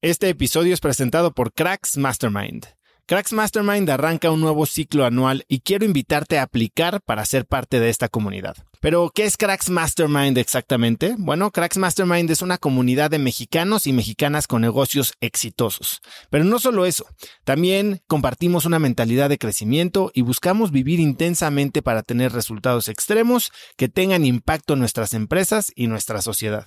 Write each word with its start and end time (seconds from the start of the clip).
Este 0.00 0.28
episodio 0.28 0.72
es 0.72 0.78
presentado 0.78 1.32
por 1.32 1.52
Cracks 1.52 1.96
Mastermind. 1.96 2.77
Cracks 3.08 3.32
Mastermind 3.32 3.88
arranca 3.88 4.30
un 4.30 4.42
nuevo 4.42 4.66
ciclo 4.66 5.06
anual 5.06 5.46
y 5.48 5.60
quiero 5.60 5.86
invitarte 5.86 6.38
a 6.38 6.42
aplicar 6.42 7.00
para 7.00 7.24
ser 7.24 7.46
parte 7.46 7.80
de 7.80 7.88
esta 7.88 8.10
comunidad. 8.10 8.54
Pero, 8.82 9.10
¿qué 9.14 9.24
es 9.24 9.38
Cracks 9.38 9.70
Mastermind 9.70 10.36
exactamente? 10.36 11.14
Bueno, 11.16 11.50
Cracks 11.50 11.78
Mastermind 11.78 12.30
es 12.30 12.42
una 12.42 12.58
comunidad 12.58 13.10
de 13.10 13.18
mexicanos 13.18 13.86
y 13.86 13.94
mexicanas 13.94 14.46
con 14.46 14.60
negocios 14.60 15.14
exitosos. 15.22 16.02
Pero 16.28 16.44
no 16.44 16.58
solo 16.58 16.84
eso, 16.84 17.06
también 17.44 18.02
compartimos 18.08 18.66
una 18.66 18.78
mentalidad 18.78 19.30
de 19.30 19.38
crecimiento 19.38 20.10
y 20.12 20.20
buscamos 20.20 20.70
vivir 20.70 21.00
intensamente 21.00 21.80
para 21.80 22.02
tener 22.02 22.32
resultados 22.32 22.88
extremos 22.88 23.52
que 23.78 23.88
tengan 23.88 24.26
impacto 24.26 24.74
en 24.74 24.80
nuestras 24.80 25.14
empresas 25.14 25.72
y 25.74 25.86
nuestra 25.86 26.20
sociedad. 26.20 26.66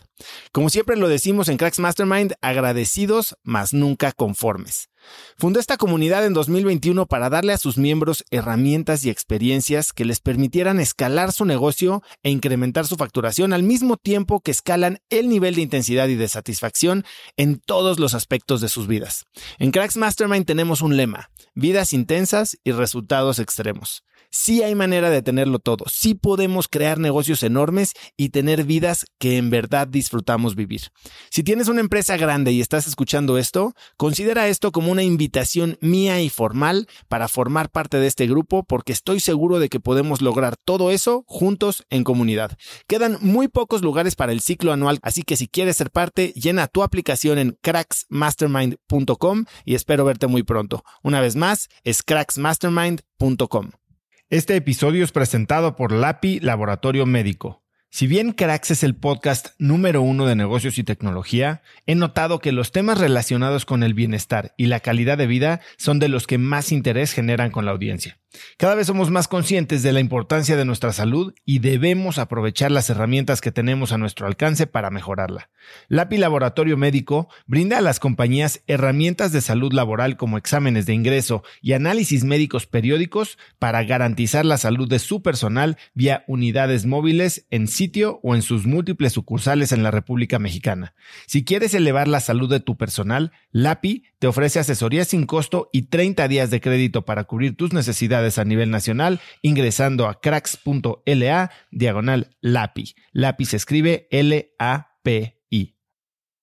Como 0.52 0.71
siempre 0.71 0.98
lo 0.98 1.08
decimos 1.08 1.50
en 1.50 1.58
Cracks 1.58 1.78
Mastermind, 1.78 2.34
agradecidos, 2.42 3.36
mas 3.44 3.73
nunca 3.73 4.12
conformes. 4.12 4.91
Fundó 5.37 5.60
esta 5.60 5.78
comunidad 5.78 6.25
en 6.25 6.33
2021 6.33 7.05
para 7.07 7.29
darle 7.29 7.54
a 7.54 7.57
sus 7.57 7.78
miembros 7.78 8.23
herramientas 8.32 9.04
y 9.05 9.09
experiencias 9.09 9.93
que 9.93 10.05
les 10.05 10.19
permitieran 10.19 10.79
escalar 10.79 11.32
su 11.32 11.46
negocio 11.46 12.04
e 12.23 12.29
incrementar 12.29 12.86
su 12.87 12.96
facturación 12.96 13.54
al 13.54 13.64
mismo 13.64 13.97
tiempo 13.97 14.42
que 14.42 14.51
escalan 14.51 15.00
el 15.09 15.29
nivel 15.29 15.56
de 15.56 15.61
intensidad 15.61 16.07
y 16.07 16.15
de 16.15 16.28
satisfacción 16.28 17.06
en 17.37 17.59
todos 17.59 18.00
los 18.00 18.14
aspectos 18.14 18.61
de 18.61 18.69
sus 18.69 18.87
vidas. 18.87 19.25
En 19.57 19.71
Cracks 19.71 19.97
Mastermind 19.97 20.45
tenemos 20.45 20.82
un 20.82 20.97
lema, 20.97 21.29
vidas 21.56 21.93
intensas 21.93 22.57
y 22.64 22.71
resultados 22.71 23.39
extremos. 23.39 24.04
Sí 24.34 24.64
hay 24.64 24.76
manera 24.76 25.10
de 25.10 25.21
tenerlo 25.21 25.60
todo, 25.60 25.86
sí 25.90 26.16
podemos 26.16 26.70
crear 26.70 26.98
negocios 27.00 27.44
enormes 27.44 27.92
y 28.16 28.30
tener 28.30 28.64
vidas 28.64 29.06
que 29.20 29.36
en 29.36 29.50
verdad 29.50 29.90
disfrutamos 29.90 30.56
vivir. 30.56 30.84
Si 31.30 31.44
tienes 31.44 31.68
una 31.68 31.82
empresa 31.82 32.16
grande 32.16 32.54
y 32.54 32.62
estás 32.62 32.88
escuchando 32.88 33.38
esto, 33.38 33.73
considera 33.98 34.48
esto 34.48 34.72
como 34.72 34.90
una 34.90 35.04
invitación 35.04 35.78
mía 35.81 36.22
y 36.22 36.30
formal 36.30 36.88
para 37.09 37.28
formar 37.28 37.70
parte 37.70 37.98
de 37.98 38.08
este 38.08 38.26
grupo 38.26 38.64
porque 38.64 38.94
estoy 38.94 39.20
seguro 39.20 39.60
de 39.60 39.68
que 39.68 39.82
podemos 39.82 40.22
lograr 40.22 40.56
todo 40.56 40.92
eso 40.92 41.26
juntos 41.28 41.84
en 41.90 42.06
comunidad. 42.06 42.58
Quedan 42.88 43.18
muy 43.20 43.50
pocos 43.50 43.82
lugares 43.82 44.16
para 44.16 44.32
el 44.32 44.40
ciclo 44.40 44.72
anual, 44.72 45.00
así 45.02 45.23
que 45.23 45.36
si 45.36 45.50
quieres 45.50 45.76
ser 45.76 45.92
parte, 45.92 46.32
llena 46.38 46.68
tu 46.68 46.84
aplicación 46.84 47.38
en 47.38 47.58
cracksmastermind.com 47.62 49.45
y 49.66 49.76
espero 49.76 50.06
verte 50.06 50.28
muy 50.28 50.44
pronto. 50.44 50.84
Una 51.04 51.20
vez 51.20 51.36
más, 51.36 51.68
es 51.84 52.02
cracksmastermind.com. 52.02 53.72
Este 54.32 54.56
episodio 54.56 55.04
es 55.04 55.12
presentado 55.12 55.76
por 55.76 55.92
LAPI 55.92 56.40
Laboratorio 56.40 57.06
Médico. 57.06 57.66
Si 57.90 58.08
bien 58.08 58.32
Cracks 58.32 58.72
es 58.72 58.82
el 58.82 58.96
podcast 58.96 59.50
número 59.60 60.02
uno 60.02 60.26
de 60.26 60.38
negocios 60.38 60.78
y 60.78 60.86
tecnología, 60.86 61.64
he 61.86 61.96
notado 61.96 62.40
que 62.40 62.54
los 62.54 62.72
temas 62.72 62.98
relacionados 62.98 63.66
con 63.66 63.84
el 63.84 63.94
bienestar 63.94 64.54
y 64.56 64.68
la 64.68 64.80
calidad 64.80 65.18
de 65.18 65.28
vida 65.28 65.60
son 65.76 66.00
de 66.00 66.08
los 66.08 66.28
que 66.28 66.38
más 66.38 66.72
interés 66.72 67.12
generan 67.12 67.52
con 67.52 67.66
la 67.66 67.72
audiencia. 67.72 68.20
Cada 68.58 68.76
vez 68.76 68.88
somos 68.88 69.12
más 69.12 69.28
conscientes 69.28 69.84
de 69.84 69.92
la 69.92 70.00
importancia 70.00 70.56
de 70.56 70.66
nuestra 70.66 70.94
salud 70.94 71.34
y 71.46 71.60
debemos 71.60 72.18
aprovechar 72.18 72.72
las 72.72 72.90
herramientas 72.90 73.42
que 73.42 73.52
tenemos 73.52 73.92
a 73.92 73.98
nuestro 73.98 74.28
alcance 74.28 74.68
para 74.68 74.90
mejorarla. 74.90 75.50
LAPI 75.90 76.18
Laboratorio 76.18 76.78
Médico 76.78 77.28
brinda 77.46 77.78
a 77.78 77.82
las 77.82 78.00
compañías 78.00 78.62
herramientas 78.68 79.32
de 79.32 79.42
salud 79.42 79.73
laboral 79.73 80.16
como 80.16 80.38
exámenes 80.38 80.86
de 80.86 80.94
ingreso 80.94 81.44
y 81.62 81.73
análisis 81.73 82.23
médicos 82.23 82.68
periódicos 82.68 83.38
para 83.60 83.84
garantizar 83.84 84.45
la 84.45 84.58
salud 84.58 84.88
de 84.88 85.00
su 85.00 85.22
personal 85.22 85.78
vía 85.94 86.23
unidades 86.28 86.86
móviles 86.86 87.48
en 87.50 87.68
sitio 87.68 88.20
o 88.23 88.36
en 88.36 88.42
sus 88.42 88.66
múltiples 88.66 89.14
sucursales 89.14 89.72
en 89.72 89.84
la 89.84 89.92
República 89.92 90.40
Mexicana. 90.40 90.94
Si 91.28 91.44
quieres 91.44 91.73
elevar 91.73 92.08
la 92.08 92.22
salud 92.22 92.50
de 92.50 92.60
tu 92.60 92.78
personal, 92.78 93.32
LAPI 93.52 94.04
te 94.20 94.28
ofrece 94.28 94.60
asesoría 94.60 95.04
sin 95.04 95.26
costo 95.26 95.70
y 95.73 95.84
30 95.84 96.28
días 96.28 96.50
de 96.50 96.62
crédito 96.62 97.06
para 97.06 97.26
cubrir 97.26 97.58
tus 97.58 97.73
necesidades 97.73 98.20
a 98.38 98.45
nivel 98.45 98.69
nacional 98.69 99.19
ingresando 99.41 100.08
a 100.08 100.19
cracks.la 100.19 101.52
diagonal 101.71 102.37
LAPI. 102.42 102.95
LAPI 103.14 103.45
se 103.45 103.58
escribe 103.58 104.08
L-A-P-I. 104.11 105.76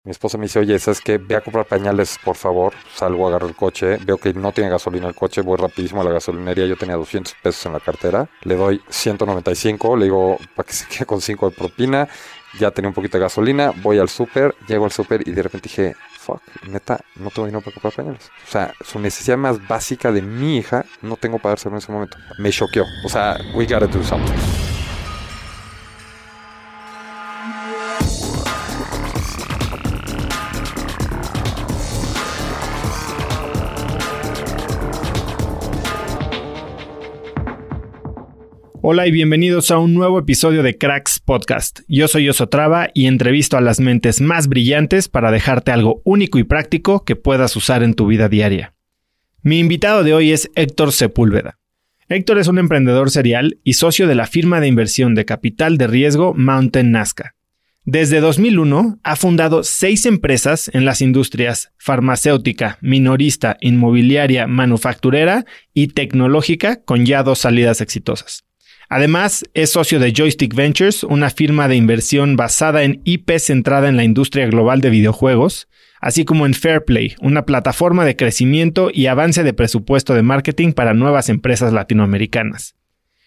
Mi 0.05 0.13
esposa 0.13 0.39
me 0.39 0.45
dice, 0.45 0.59
oye, 0.59 0.79
¿sabes 0.79 1.01
qué? 1.03 1.19
Ve 1.19 1.37
a 1.37 1.43
comprar 1.43 1.67
pañales, 1.67 2.19
por 2.25 2.35
favor. 2.35 2.73
Salgo, 2.95 3.29
agarro 3.29 3.47
el 3.47 3.55
coche, 3.55 3.99
veo 4.07 4.17
que 4.17 4.33
no 4.33 4.53
tiene 4.53 4.71
gasolina 4.71 5.07
el 5.07 5.15
coche, 5.15 5.43
voy 5.43 5.59
rapidísimo 5.59 6.01
a 6.01 6.05
la 6.05 6.13
gasolinería. 6.13 6.65
Yo 6.67 6.77
tenía 6.77 6.97
200 6.97 7.35
pesos 7.43 7.67
en 7.67 7.75
la 7.75 7.81
cartera. 7.81 8.27
Le 8.45 8.57
doy 8.57 8.81
195, 8.89 9.97
le 9.97 10.05
digo, 10.05 10.39
para 10.55 10.67
que 10.67 10.73
se 10.73 10.87
quede 10.89 11.05
con 11.05 11.21
5 11.21 11.51
de 11.51 11.57
propina. 11.57 12.09
Ya 12.59 12.71
tenía 12.71 12.89
un 12.89 12.95
poquito 12.95 13.19
de 13.19 13.25
gasolina, 13.25 13.73
voy 13.83 13.99
al 13.99 14.09
súper, 14.09 14.55
llego 14.67 14.87
al 14.87 14.93
súper 14.93 15.29
y 15.29 15.33
de 15.33 15.43
repente 15.43 15.69
dije, 15.69 15.95
fuck, 16.29 16.43
neta, 16.69 17.01
no 17.17 17.31
tengo 17.31 17.47
dinero 17.47 17.63
para 17.63 17.75
comprar 17.75 17.95
pañales. 17.95 18.31
O 18.47 18.51
sea, 18.51 18.75
su 18.85 18.99
necesidad 18.99 19.39
más 19.39 19.67
básica 19.67 20.13
de 20.13 20.23
mi 20.23 20.59
hija 20.59 20.85
no 21.03 21.17
tengo 21.17 21.39
para 21.39 21.53
dárselo 21.53 21.77
en 21.77 21.79
ese 21.79 21.93
momento. 21.93 22.19
Me 22.39 22.51
choqueó. 22.51 22.85
O 23.05 23.09
sea, 23.09 23.39
we 23.55 23.65
gotta 23.65 23.87
do 23.87 24.03
something. 24.03 24.58
Hola 38.91 39.07
y 39.07 39.11
bienvenidos 39.11 39.71
a 39.71 39.79
un 39.79 39.93
nuevo 39.93 40.19
episodio 40.19 40.63
de 40.63 40.79
Cracks 40.79 41.21
Podcast. 41.21 41.81
Yo 41.89 42.09
soy 42.09 42.27
Osotrava 42.31 42.89
y 42.95 43.05
entrevisto 43.05 43.59
a 43.59 43.61
las 43.61 43.81
mentes 43.81 44.23
más 44.23 44.49
brillantes 44.49 45.11
para 45.11 45.31
dejarte 45.31 45.73
algo 45.73 46.01
único 46.07 46.39
y 46.39 46.45
práctico 46.45 47.05
que 47.05 47.15
puedas 47.15 47.55
usar 47.55 47.83
en 47.83 47.93
tu 47.93 48.07
vida 48.07 48.31
diaria. 48.31 48.73
Mi 49.43 49.59
invitado 49.59 50.05
de 50.05 50.15
hoy 50.15 50.33
es 50.33 50.51
Héctor 50.55 50.93
Sepúlveda. 50.93 51.59
Héctor 52.09 52.39
es 52.39 52.49
un 52.49 52.59
emprendedor 52.59 53.11
serial 53.11 53.59
y 53.63 53.75
socio 53.75 54.07
de 54.07 54.15
la 54.15 54.27
firma 54.27 54.59
de 54.59 54.69
inversión 54.69 55.15
de 55.15 55.27
capital 55.27 55.77
de 55.77 55.87
riesgo 55.87 56.33
Mountain 56.33 56.91
Nazca. 56.91 57.35
Desde 57.85 58.21
2001 58.21 59.01
ha 59.03 59.17
fundado 59.17 59.65
seis 59.65 60.07
empresas 60.07 60.71
en 60.73 60.87
las 60.87 61.03
industrias 61.03 61.73
farmacéutica, 61.77 62.79
minorista, 62.81 63.59
inmobiliaria, 63.61 64.47
manufacturera 64.47 65.45
y 65.75 65.89
tecnológica 65.89 66.83
con 66.83 67.05
ya 67.05 67.23
dos 67.23 67.41
salidas 67.41 67.83
exitosas. 67.83 68.48
Además, 68.89 69.45
es 69.53 69.71
socio 69.71 70.01
de 70.01 70.13
Joystick 70.17 70.55
Ventures, 70.55 71.05
una 71.05 71.29
firma 71.29 71.69
de 71.69 71.77
inversión 71.77 72.37
basada 72.37 72.85
en 72.85 73.03
IP 73.05 73.39
centrada 73.39 73.89
en 73.89 73.97
la 73.97 74.05
industria 74.05 74.47
global 74.47 74.81
de 74.81 74.89
videojuegos, 74.89 75.69
así 76.01 76.25
como 76.25 76.47
en 76.47 76.55
Fairplay, 76.55 77.15
una 77.21 77.45
plataforma 77.45 78.07
de 78.07 78.17
crecimiento 78.17 78.91
y 78.93 79.07
avance 79.07 79.43
de 79.43 79.53
presupuesto 79.53 80.15
de 80.15 80.23
marketing 80.23 80.73
para 80.73 80.95
nuevas 80.95 81.29
empresas 81.29 81.73
latinoamericanas. 81.73 82.77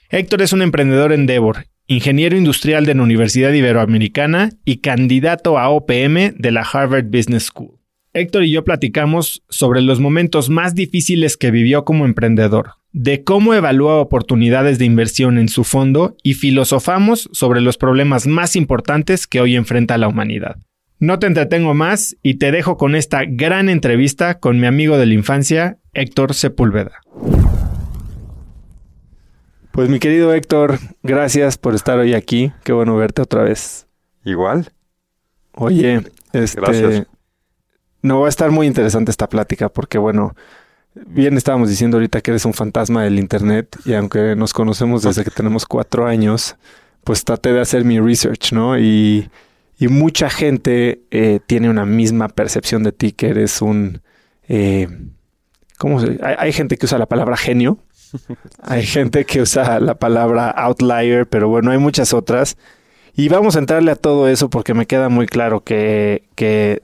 Héctor 0.09 0.41
es 0.41 0.51
un 0.51 0.63
emprendedor 0.63 1.13
Endeavor, 1.13 1.67
ingeniero 1.85 2.35
industrial 2.35 2.85
de 2.85 2.95
la 2.95 3.03
Universidad 3.03 3.53
Iberoamericana 3.53 4.49
y 4.65 4.77
candidato 4.77 5.59
a 5.59 5.69
OPM 5.69 6.35
de 6.37 6.51
la 6.51 6.61
Harvard 6.61 7.05
Business 7.05 7.45
School. 7.45 7.77
Héctor 8.13 8.43
y 8.43 8.51
yo 8.51 8.63
platicamos 8.63 9.43
sobre 9.47 9.81
los 9.81 9.99
momentos 9.99 10.49
más 10.49 10.73
difíciles 10.73 11.37
que 11.37 11.51
vivió 11.51 11.85
como 11.85 12.05
emprendedor, 12.05 12.80
de 12.93 13.23
cómo 13.23 13.53
evalúa 13.53 13.95
oportunidades 13.95 14.77
de 14.79 14.85
inversión 14.85 15.37
en 15.37 15.49
su 15.49 15.63
fondo 15.63 16.15
y 16.23 16.33
filosofamos 16.33 17.29
sobre 17.31 17.61
los 17.61 17.77
problemas 17.77 18.27
más 18.27 18.55
importantes 18.55 19.27
que 19.27 19.41
hoy 19.41 19.55
enfrenta 19.55 19.97
la 19.97 20.07
humanidad. 20.07 20.57
No 20.99 21.17
te 21.17 21.27
entretengo 21.27 21.73
más 21.73 22.15
y 22.21 22.35
te 22.35 22.51
dejo 22.51 22.77
con 22.77 22.95
esta 22.95 23.23
gran 23.25 23.69
entrevista 23.69 24.39
con 24.39 24.59
mi 24.59 24.67
amigo 24.67 24.97
de 24.97 25.07
la 25.07 25.13
infancia, 25.13 25.79
Héctor 25.93 26.33
Sepúlveda. 26.33 27.01
Pues 29.71 29.89
mi 29.89 29.99
querido 29.99 30.33
Héctor, 30.33 30.79
gracias 31.01 31.57
por 31.57 31.75
estar 31.75 31.97
hoy 31.97 32.13
aquí. 32.13 32.51
Qué 32.63 32.73
bueno 32.73 32.97
verte 32.97 33.21
otra 33.21 33.43
vez. 33.43 33.87
Igual. 34.25 34.71
Oye, 35.53 36.03
este... 36.33 37.07
No 38.03 38.19
va 38.19 38.25
a 38.25 38.29
estar 38.29 38.51
muy 38.51 38.67
interesante 38.67 39.11
esta 39.11 39.29
plática 39.29 39.69
porque, 39.69 39.97
bueno, 39.97 40.35
Bien 40.93 41.37
estábamos 41.37 41.69
diciendo 41.69 41.97
ahorita 41.97 42.21
que 42.21 42.31
eres 42.31 42.45
un 42.45 42.53
fantasma 42.53 43.03
del 43.03 43.17
Internet 43.17 43.77
y 43.85 43.93
aunque 43.93 44.35
nos 44.35 44.53
conocemos 44.53 45.03
desde 45.03 45.23
que 45.23 45.31
tenemos 45.31 45.65
cuatro 45.65 46.05
años, 46.05 46.57
pues 47.03 47.23
traté 47.23 47.53
de 47.53 47.61
hacer 47.61 47.85
mi 47.85 47.99
research, 47.99 48.51
¿no? 48.51 48.77
Y, 48.77 49.29
mucha 49.89 50.29
gente 50.29 51.01
eh, 51.09 51.39
tiene 51.47 51.67
una 51.67 51.87
misma 51.87 52.27
percepción 52.27 52.83
de 52.83 52.91
ti, 52.91 53.13
que 53.13 53.29
eres 53.29 53.63
un... 53.63 54.01
Eh, 54.47 54.87
¿Cómo 55.79 55.99
se 55.99 56.19
hay, 56.21 56.35
hay 56.37 56.53
gente 56.53 56.77
que 56.77 56.85
usa 56.85 56.99
la 56.99 57.07
palabra 57.07 57.35
genio, 57.35 57.79
hay 58.61 58.85
gente 58.85 59.25
que 59.25 59.41
usa 59.41 59.79
la 59.79 59.95
palabra 59.95 60.51
outlier, 60.51 61.25
pero 61.27 61.49
bueno, 61.49 61.71
hay 61.71 61.79
muchas 61.79 62.13
otras. 62.13 62.57
Y 63.15 63.29
vamos 63.29 63.55
a 63.55 63.59
entrarle 63.59 63.91
a 63.91 63.95
todo 63.95 64.27
eso 64.27 64.49
porque 64.49 64.73
me 64.73 64.85
queda 64.85 65.09
muy 65.09 65.25
claro 65.25 65.63
que, 65.63 66.27
que 66.35 66.83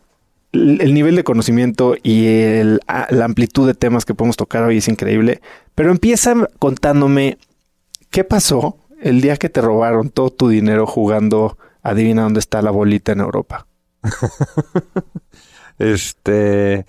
el 0.53 0.94
nivel 0.94 1.15
de 1.15 1.23
conocimiento 1.23 1.95
y 2.01 2.27
la 2.85 3.25
amplitud 3.25 3.67
de 3.67 3.73
temas 3.73 4.05
que 4.05 4.15
podemos 4.15 4.38
tocar 4.38 4.63
hoy 4.63 4.77
es 4.77 4.88
increíble. 4.88 5.41
Pero 5.75 5.91
empieza 5.91 6.35
contándome 6.59 7.38
qué 8.09 8.23
pasó 8.23 8.77
el 9.01 9.21
día 9.21 9.38
que 9.38 9.49
te 9.49 9.61
robaron 9.61 10.09
todo 10.09 10.31
tu 10.31 10.49
dinero 10.49 10.88
jugando 10.88 11.57
Adivina 11.83 12.23
dónde 12.23 12.39
está 12.39 12.61
la 12.61 12.71
bolita 12.71 13.11
en 13.11 13.19
Europa. 13.21 13.67
Este, 15.79 16.88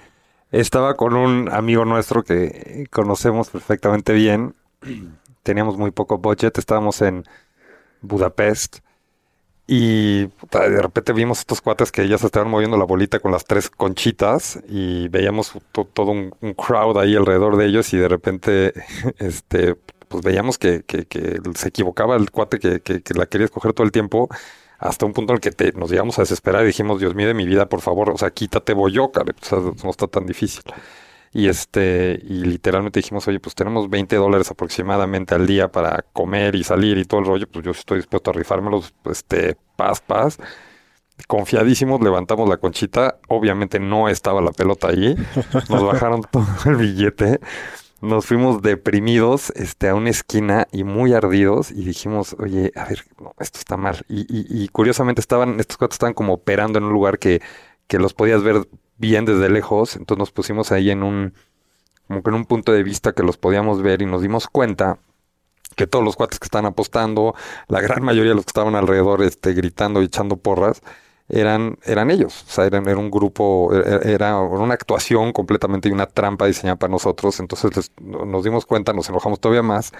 estaba 0.50 0.94
con 0.94 1.14
un 1.14 1.50
amigo 1.50 1.84
nuestro 1.84 2.22
que 2.22 2.86
conocemos 2.90 3.50
perfectamente 3.50 4.14
bien. 4.14 4.54
Teníamos 5.42 5.76
muy 5.76 5.90
poco 5.90 6.16
budget, 6.16 6.56
estábamos 6.56 7.02
en 7.02 7.24
Budapest. 8.00 8.78
Y 9.70 10.20
de 10.50 10.80
repente 10.80 11.12
vimos 11.12 11.40
estos 11.40 11.60
cuates 11.60 11.92
que 11.92 12.08
ya 12.08 12.16
se 12.16 12.24
estaban 12.24 12.48
moviendo 12.48 12.78
la 12.78 12.86
bolita 12.86 13.20
con 13.20 13.32
las 13.32 13.44
tres 13.44 13.68
conchitas 13.68 14.58
y 14.66 15.08
veíamos 15.08 15.52
todo 15.72 16.10
un, 16.10 16.30
crowd 16.56 16.96
ahí 16.96 17.14
alrededor 17.14 17.58
de 17.58 17.66
ellos 17.66 17.92
y 17.92 17.98
de 17.98 18.08
repente 18.08 18.72
este 19.18 19.76
pues 20.08 20.24
veíamos 20.24 20.56
que, 20.56 20.84
se 21.54 21.68
equivocaba 21.68 22.16
el 22.16 22.30
cuate 22.30 22.58
que, 22.58 23.02
la 23.14 23.26
quería 23.26 23.44
escoger 23.44 23.74
todo 23.74 23.84
el 23.84 23.92
tiempo 23.92 24.30
hasta 24.78 25.04
un 25.04 25.12
punto 25.12 25.34
en 25.34 25.36
el 25.36 25.40
que 25.42 25.52
te, 25.52 25.72
nos 25.72 25.90
llegamos 25.90 26.18
a 26.18 26.22
desesperar 26.22 26.62
y 26.62 26.68
dijimos, 26.68 26.98
Dios 26.98 27.14
mío 27.14 27.26
de 27.26 27.34
mi 27.34 27.44
vida, 27.44 27.68
por 27.68 27.82
favor, 27.82 28.08
o 28.08 28.16
sea, 28.16 28.30
quítate 28.30 28.72
boyoca, 28.72 29.20
o 29.20 29.44
sea, 29.44 29.58
no 29.58 29.90
está 29.90 30.06
tan 30.06 30.24
difícil. 30.24 30.62
Y 31.32 31.48
este, 31.48 32.18
y 32.22 32.44
literalmente 32.44 33.00
dijimos, 33.00 33.28
oye, 33.28 33.40
pues 33.40 33.54
tenemos 33.54 33.90
20 33.90 34.16
dólares 34.16 34.50
aproximadamente 34.50 35.34
al 35.34 35.46
día 35.46 35.70
para 35.70 36.04
comer 36.12 36.54
y 36.54 36.64
salir 36.64 36.98
y 36.98 37.04
todo 37.04 37.20
el 37.20 37.26
rollo, 37.26 37.46
pues 37.46 37.64
yo 37.64 37.72
estoy 37.72 37.98
dispuesto 37.98 38.30
a 38.30 38.34
rifármelos, 38.34 38.94
este, 39.04 39.56
paz, 39.76 40.00
paz. 40.00 40.38
Confiadísimos, 41.26 42.00
levantamos 42.00 42.48
la 42.48 42.58
conchita, 42.58 43.18
obviamente 43.28 43.80
no 43.80 44.08
estaba 44.08 44.40
la 44.40 44.52
pelota 44.52 44.88
allí, 44.88 45.16
nos 45.68 45.84
bajaron 45.84 46.22
todo 46.22 46.46
el 46.66 46.76
billete 46.76 47.40
nos 48.00 48.26
fuimos 48.26 48.62
deprimidos 48.62 49.50
este, 49.56 49.88
a 49.88 49.94
una 49.94 50.10
esquina 50.10 50.68
y 50.70 50.84
muy 50.84 51.12
ardidos 51.14 51.70
y 51.70 51.84
dijimos, 51.84 52.36
oye, 52.38 52.72
a 52.76 52.84
ver, 52.84 53.04
esto 53.40 53.58
está 53.58 53.76
mal. 53.76 54.04
Y, 54.08 54.26
y, 54.28 54.68
curiosamente 54.68 55.20
estaban, 55.20 55.58
estos 55.58 55.76
cuatro 55.76 55.94
estaban 55.94 56.14
como 56.14 56.34
operando 56.34 56.78
en 56.78 56.84
un 56.84 56.92
lugar 56.92 57.18
que, 57.18 57.40
que 57.88 57.98
los 57.98 58.14
podías 58.14 58.42
ver 58.42 58.68
bien 58.98 59.24
desde 59.24 59.48
lejos, 59.48 59.96
entonces 59.96 60.18
nos 60.18 60.32
pusimos 60.32 60.72
ahí 60.72 60.90
en 60.90 61.02
un, 61.02 61.34
como 62.06 62.22
que 62.22 62.30
en 62.30 62.36
un 62.36 62.44
punto 62.44 62.72
de 62.72 62.82
vista 62.82 63.12
que 63.12 63.22
los 63.22 63.36
podíamos 63.36 63.82
ver 63.82 64.02
y 64.02 64.06
nos 64.06 64.22
dimos 64.22 64.48
cuenta 64.48 64.98
que 65.76 65.86
todos 65.86 66.04
los 66.04 66.16
cuates 66.16 66.38
que 66.38 66.46
estaban 66.46 66.66
apostando, 66.66 67.34
la 67.68 67.80
gran 67.80 68.02
mayoría 68.02 68.30
de 68.30 68.36
los 68.36 68.44
que 68.44 68.50
estaban 68.50 68.74
alrededor 68.74 69.22
este, 69.22 69.54
gritando 69.54 70.02
y 70.02 70.06
echando 70.06 70.36
porras, 70.36 70.82
eran, 71.28 71.78
eran 71.84 72.10
ellos. 72.10 72.44
O 72.48 72.50
sea, 72.50 72.64
eran, 72.66 72.88
era 72.88 72.98
un 72.98 73.10
grupo, 73.10 73.70
e, 73.74 74.08
e, 74.08 74.12
era 74.12 74.38
una 74.40 74.74
actuación 74.74 75.32
completamente 75.32 75.88
y 75.88 75.92
una 75.92 76.06
trampa 76.06 76.46
diseñada 76.46 76.76
para 76.76 76.90
nosotros. 76.90 77.38
Entonces 77.40 77.92
nos 78.00 78.44
dimos 78.44 78.66
cuenta, 78.66 78.92
nos 78.92 79.08
enojamos 79.08 79.40
todavía 79.40 79.62
más, 79.62 79.92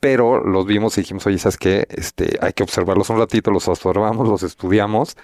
pero 0.00 0.44
los 0.44 0.66
vimos 0.66 0.98
y 0.98 1.02
dijimos, 1.02 1.26
oye, 1.26 1.38
¿sabes 1.38 1.56
qué? 1.58 1.86
Este, 1.90 2.38
hay 2.42 2.52
que 2.52 2.62
observarlos 2.64 3.08
un 3.10 3.18
ratito, 3.18 3.50
los 3.50 3.68
observamos, 3.68 4.28
los 4.28 4.42
estudiamos 4.42 5.16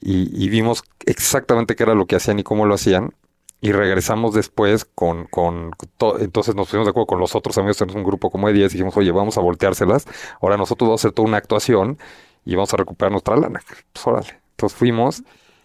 y, 0.00 0.48
vimos 0.48 0.82
exactamente 1.06 1.76
qué 1.76 1.82
era 1.82 1.94
lo 1.94 2.06
que 2.06 2.16
hacían 2.16 2.38
y 2.38 2.42
cómo 2.42 2.66
lo 2.66 2.74
hacían. 2.74 3.14
Y 3.62 3.72
regresamos 3.72 4.34
después 4.34 4.86
con, 4.86 5.26
con 5.26 5.72
entonces 6.18 6.54
nos 6.54 6.68
pusimos 6.68 6.86
de 6.86 6.90
acuerdo 6.90 7.06
con 7.06 7.20
los 7.20 7.34
otros 7.34 7.58
amigos, 7.58 7.76
tenemos 7.76 7.96
un 7.96 8.04
grupo 8.04 8.30
como 8.30 8.46
de 8.46 8.54
10, 8.54 8.72
y 8.72 8.76
dijimos, 8.78 8.96
oye, 8.96 9.12
vamos 9.12 9.36
a 9.36 9.42
volteárselas, 9.42 10.06
ahora 10.40 10.56
nosotros 10.56 10.88
vamos 10.88 11.00
a 11.00 11.08
hacer 11.08 11.14
toda 11.14 11.28
una 11.28 11.36
actuación 11.36 11.98
y 12.46 12.54
vamos 12.54 12.72
a 12.72 12.78
recuperar 12.78 13.12
nuestra 13.12 13.36
lana. 13.36 13.60
Pues 13.92 14.06
órale. 14.06 14.40
Entonces 14.52 14.78
fuimos 14.78 15.22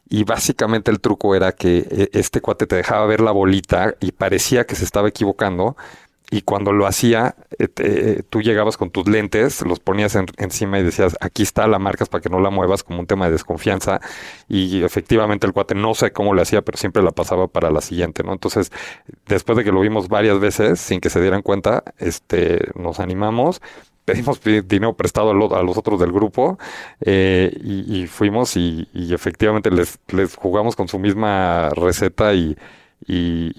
y 0.07 0.23
básicamente 0.23 0.91
el 0.91 0.99
truco 0.99 1.35
era 1.35 1.53
que 1.53 1.87
eh, 1.89 2.09
este 2.13 2.41
cuate 2.41 2.67
te 2.67 2.75
dejaba 2.75 3.05
ver 3.05 3.21
la 3.21 3.31
bolita 3.31 3.95
y 3.99 4.11
parecía 4.11 4.65
que 4.65 4.75
se 4.75 4.83
estaba 4.85 5.09
equivocando. 5.09 5.75
Y 6.31 6.41
cuando 6.41 6.71
lo 6.71 6.87
hacía, 6.87 7.35
eh, 7.59 7.67
eh, 7.77 8.23
tú 8.29 8.41
llegabas 8.41 8.77
con 8.77 8.89
tus 8.89 9.07
lentes, 9.07 9.61
los 9.61 9.79
ponías 9.79 10.17
encima 10.37 10.79
y 10.79 10.83
decías, 10.83 11.15
aquí 11.21 11.43
está, 11.43 11.67
la 11.67 11.79
marcas 11.79 12.09
para 12.09 12.21
que 12.21 12.29
no 12.29 12.39
la 12.39 12.49
muevas 12.49 12.83
como 12.83 12.99
un 12.99 13.07
tema 13.07 13.25
de 13.25 13.33
desconfianza. 13.33 14.01
Y 14.47 14.83
efectivamente 14.83 15.45
el 15.47 15.53
cuate 15.53 15.75
no 15.75 15.93
sé 15.93 16.11
cómo 16.11 16.33
lo 16.33 16.41
hacía, 16.41 16.61
pero 16.61 16.77
siempre 16.77 17.03
la 17.03 17.11
pasaba 17.11 17.47
para 17.47 17.71
la 17.71 17.81
siguiente, 17.81 18.23
¿no? 18.23 18.33
Entonces, 18.33 18.71
después 19.27 19.57
de 19.57 19.63
que 19.63 19.71
lo 19.71 19.81
vimos 19.81 20.07
varias 20.07 20.39
veces, 20.39 20.79
sin 20.79 20.99
que 20.99 21.09
se 21.09 21.21
dieran 21.21 21.41
cuenta, 21.41 21.83
este, 21.99 22.69
nos 22.75 22.99
animamos 22.99 23.61
pedimos 24.05 24.39
dinero 24.41 24.95
prestado 24.95 25.31
a, 25.31 25.63
los 25.63 25.77
otros 25.77 25.99
del 25.99 26.11
grupo 26.11 26.59
eh, 27.01 27.51
y, 27.63 28.05
fuimos 28.07 28.55
y, 28.55 28.87
efectivamente 28.93 29.71
les, 29.71 29.99
les, 30.09 30.35
jugamos 30.35 30.75
con 30.75 30.87
su 30.87 30.99
misma 30.99 31.69
receta 31.71 32.33
y, 32.33 32.55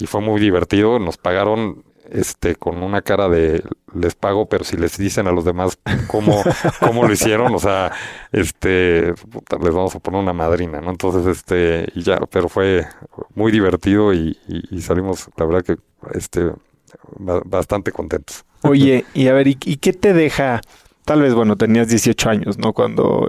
fue 0.06 0.20
muy 0.20 0.40
divertido. 0.40 0.98
Nos 0.98 1.16
pagaron 1.18 1.84
este 2.10 2.54
con 2.56 2.82
una 2.82 3.02
cara 3.02 3.28
de 3.28 3.62
les 3.94 4.14
pago, 4.14 4.48
pero 4.48 4.64
si 4.64 4.76
les 4.76 4.96
dicen 4.98 5.26
a 5.26 5.32
los 5.32 5.44
demás 5.44 5.78
cómo, 6.06 6.42
cómo 6.80 7.04
lo 7.06 7.12
hicieron, 7.12 7.54
o 7.54 7.58
sea, 7.58 7.92
este 8.32 9.12
les 9.12 9.74
vamos 9.74 9.94
a 9.94 9.98
poner 10.00 10.20
una 10.20 10.32
madrina, 10.32 10.80
¿no? 10.80 10.90
Entonces, 10.90 11.26
este, 11.26 11.88
y 11.94 12.02
ya, 12.02 12.18
pero 12.30 12.48
fue 12.48 12.86
muy 13.34 13.52
divertido 13.52 14.12
y, 14.12 14.36
salimos, 14.80 15.28
la 15.36 15.46
verdad 15.46 15.62
que 15.62 15.76
este 16.14 16.52
bastante 17.18 17.92
contentos. 17.92 18.44
Oye, 18.62 19.04
y 19.14 19.28
a 19.28 19.32
ver, 19.32 19.48
¿y, 19.48 19.54
qué 19.54 19.92
te 19.92 20.12
deja? 20.12 20.60
Tal 21.04 21.22
vez, 21.22 21.34
bueno, 21.34 21.56
tenías 21.56 21.88
18 21.88 22.30
años, 22.30 22.58
¿no? 22.58 22.72
Cuando, 22.72 23.28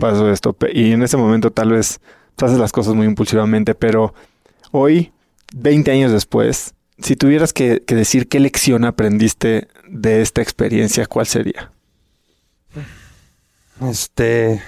pasó 0.00 0.30
esto. 0.30 0.56
Y 0.72 0.92
en 0.92 1.02
ese 1.02 1.16
momento 1.16 1.50
tal 1.50 1.72
vez 1.72 2.00
haces 2.40 2.58
las 2.58 2.72
cosas 2.72 2.94
muy 2.94 3.06
impulsivamente, 3.06 3.74
pero 3.74 4.14
hoy, 4.70 5.12
20 5.54 5.90
años 5.90 6.12
después, 6.12 6.74
si 7.02 7.16
tuvieras 7.16 7.52
que, 7.52 7.82
decir 7.86 8.28
qué 8.28 8.40
lección 8.40 8.84
aprendiste 8.84 9.68
de 9.88 10.22
esta 10.22 10.42
experiencia, 10.42 11.06
¿cuál 11.06 11.26
sería? 11.26 11.72
Este, 13.80 14.62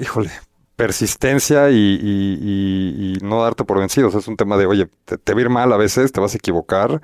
híjole, 0.00 0.30
persistencia 0.76 1.70
y, 1.70 3.18
no 3.22 3.42
darte 3.42 3.64
por 3.64 3.78
vencidos. 3.78 4.14
Es 4.14 4.28
un 4.28 4.36
tema 4.36 4.56
de, 4.56 4.66
oye, 4.66 4.88
te, 5.04 5.18
te, 5.18 5.34
va 5.34 5.40
a 5.40 5.42
ir 5.42 5.50
mal 5.50 5.72
a 5.72 5.76
veces, 5.76 6.12
te 6.12 6.20
vas 6.20 6.34
a 6.34 6.38
equivocar, 6.38 7.00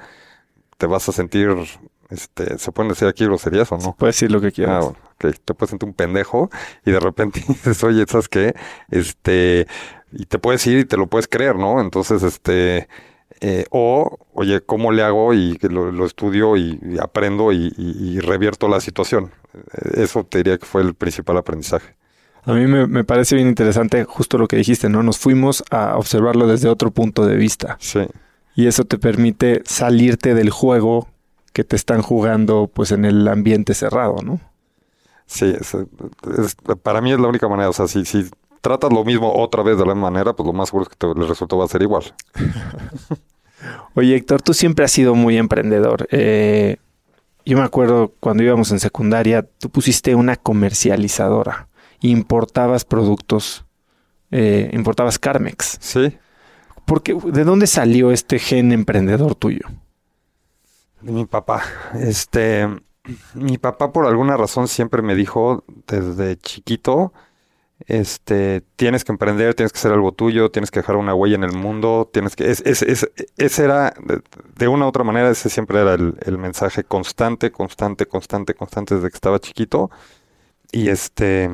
te 0.78 0.86
vas 0.86 1.08
a 1.08 1.12
sentir 1.12 1.48
este, 2.10 2.58
¿se 2.58 2.70
pueden 2.70 2.90
decir 2.90 3.08
aquí 3.08 3.24
groserías 3.24 3.70
o 3.72 3.78
no? 3.78 3.94
Puedes 3.96 4.16
decir 4.16 4.30
lo 4.30 4.40
que 4.40 4.52
quieras. 4.52 4.86
Ah, 4.86 4.92
Te 5.18 5.54
puedes 5.54 5.70
sentir 5.70 5.88
un 5.88 5.94
pendejo 5.94 6.50
y 6.84 6.92
de 6.92 7.00
repente 7.00 7.42
dices, 7.48 7.82
oye, 7.82 8.04
¿sabes 8.06 8.28
qué? 8.28 8.54
Este, 8.90 9.66
y 10.12 10.26
te 10.26 10.38
puedes 10.38 10.66
ir 10.66 10.78
y 10.78 10.84
te 10.84 10.96
lo 10.96 11.08
puedes 11.08 11.26
creer, 11.26 11.56
¿no? 11.56 11.80
Entonces, 11.80 12.22
este, 12.22 12.88
eh, 13.40 13.66
o, 13.70 14.18
oye, 14.32 14.60
¿cómo 14.60 14.92
le 14.92 15.02
hago? 15.02 15.34
Y 15.34 15.58
lo, 15.62 15.92
lo 15.92 16.06
estudio 16.06 16.56
y, 16.56 16.78
aprendo 17.00 17.52
y, 17.52 18.18
revierto 18.20 18.68
la 18.68 18.80
situación. 18.80 19.30
Eso 19.94 20.24
te 20.24 20.38
diría 20.38 20.58
que 20.58 20.66
fue 20.66 20.82
el 20.82 20.94
principal 20.94 21.36
aprendizaje. 21.36 21.94
A 22.44 22.52
mí 22.52 22.66
me, 22.66 22.86
me, 22.86 23.02
parece 23.02 23.34
bien 23.34 23.48
interesante 23.48 24.04
justo 24.04 24.38
lo 24.38 24.46
que 24.46 24.56
dijiste, 24.56 24.88
¿no? 24.88 25.02
Nos 25.02 25.18
fuimos 25.18 25.64
a 25.70 25.96
observarlo 25.96 26.46
desde 26.46 26.68
otro 26.68 26.92
punto 26.92 27.26
de 27.26 27.36
vista. 27.36 27.76
Sí. 27.80 28.06
Y 28.54 28.66
eso 28.66 28.84
te 28.84 28.98
permite 28.98 29.62
salirte 29.64 30.34
del 30.34 30.50
juego 30.50 31.08
que 31.52 31.64
te 31.64 31.76
están 31.76 32.02
jugando 32.02 32.70
pues 32.72 32.92
en 32.92 33.04
el 33.04 33.26
ambiente 33.28 33.74
cerrado, 33.74 34.16
¿no? 34.22 34.40
Sí, 35.26 35.54
para 36.82 37.00
mí 37.00 37.12
es 37.12 37.18
la 37.18 37.28
única 37.28 37.48
manera. 37.48 37.68
O 37.68 37.72
sea, 37.72 37.88
si, 37.88 38.04
si 38.04 38.30
tratas 38.60 38.92
lo 38.92 39.04
mismo 39.04 39.32
otra 39.34 39.62
vez 39.62 39.76
de 39.76 39.84
la 39.84 39.94
misma 39.94 40.10
manera, 40.10 40.34
pues 40.34 40.46
lo 40.46 40.52
más 40.52 40.68
seguro 40.68 40.84
es 40.84 40.88
que 40.88 40.96
te, 40.96 41.06
el 41.06 41.28
resultado 41.28 41.58
va 41.58 41.64
a 41.64 41.68
ser 41.68 41.82
igual. 41.82 42.04
Oye, 43.94 44.16
Héctor, 44.16 44.42
tú 44.42 44.54
siempre 44.54 44.84
has 44.84 44.92
sido 44.92 45.14
muy 45.14 45.36
emprendedor. 45.38 46.06
Eh, 46.10 46.76
yo 47.44 47.56
me 47.56 47.64
acuerdo 47.64 48.12
cuando 48.20 48.42
íbamos 48.42 48.70
en 48.72 48.80
secundaria, 48.80 49.42
tú 49.58 49.70
pusiste 49.70 50.14
una 50.14 50.36
comercializadora. 50.36 51.68
Importabas 52.00 52.84
productos, 52.84 53.64
eh, 54.30 54.70
importabas 54.72 55.18
Carmex. 55.18 55.78
Sí. 55.80 56.16
Porque, 56.84 57.14
¿De 57.14 57.44
dónde 57.44 57.66
salió 57.66 58.12
este 58.12 58.38
gen 58.38 58.72
emprendedor 58.72 59.34
tuyo? 59.34 59.66
de 61.06 61.12
mi 61.12 61.24
papá. 61.24 61.62
Este, 61.94 62.66
mi 63.34 63.58
papá 63.58 63.92
por 63.92 64.06
alguna 64.06 64.36
razón 64.36 64.68
siempre 64.68 65.02
me 65.02 65.14
dijo 65.14 65.64
desde 65.86 66.36
chiquito, 66.36 67.12
este, 67.86 68.62
tienes 68.76 69.04
que 69.04 69.12
emprender, 69.12 69.54
tienes 69.54 69.72
que 69.72 69.78
hacer 69.78 69.92
algo 69.92 70.12
tuyo, 70.12 70.50
tienes 70.50 70.70
que 70.70 70.80
dejar 70.80 70.96
una 70.96 71.14
huella 71.14 71.36
en 71.36 71.44
el 71.44 71.52
mundo, 71.52 72.10
tienes 72.12 72.34
que, 72.34 72.50
es, 72.50 72.60
es, 72.66 72.82
es, 72.82 73.10
ese 73.36 73.64
era, 73.64 73.94
de, 74.56 74.68
una 74.68 74.86
u 74.86 74.88
otra 74.88 75.04
manera, 75.04 75.30
ese 75.30 75.48
siempre 75.48 75.80
era 75.80 75.94
el, 75.94 76.14
el, 76.24 76.38
mensaje 76.38 76.84
constante, 76.84 77.52
constante, 77.52 78.06
constante, 78.06 78.54
constante 78.54 78.96
desde 78.96 79.10
que 79.10 79.14
estaba 79.14 79.38
chiquito. 79.38 79.90
Y 80.72 80.88
este, 80.88 81.48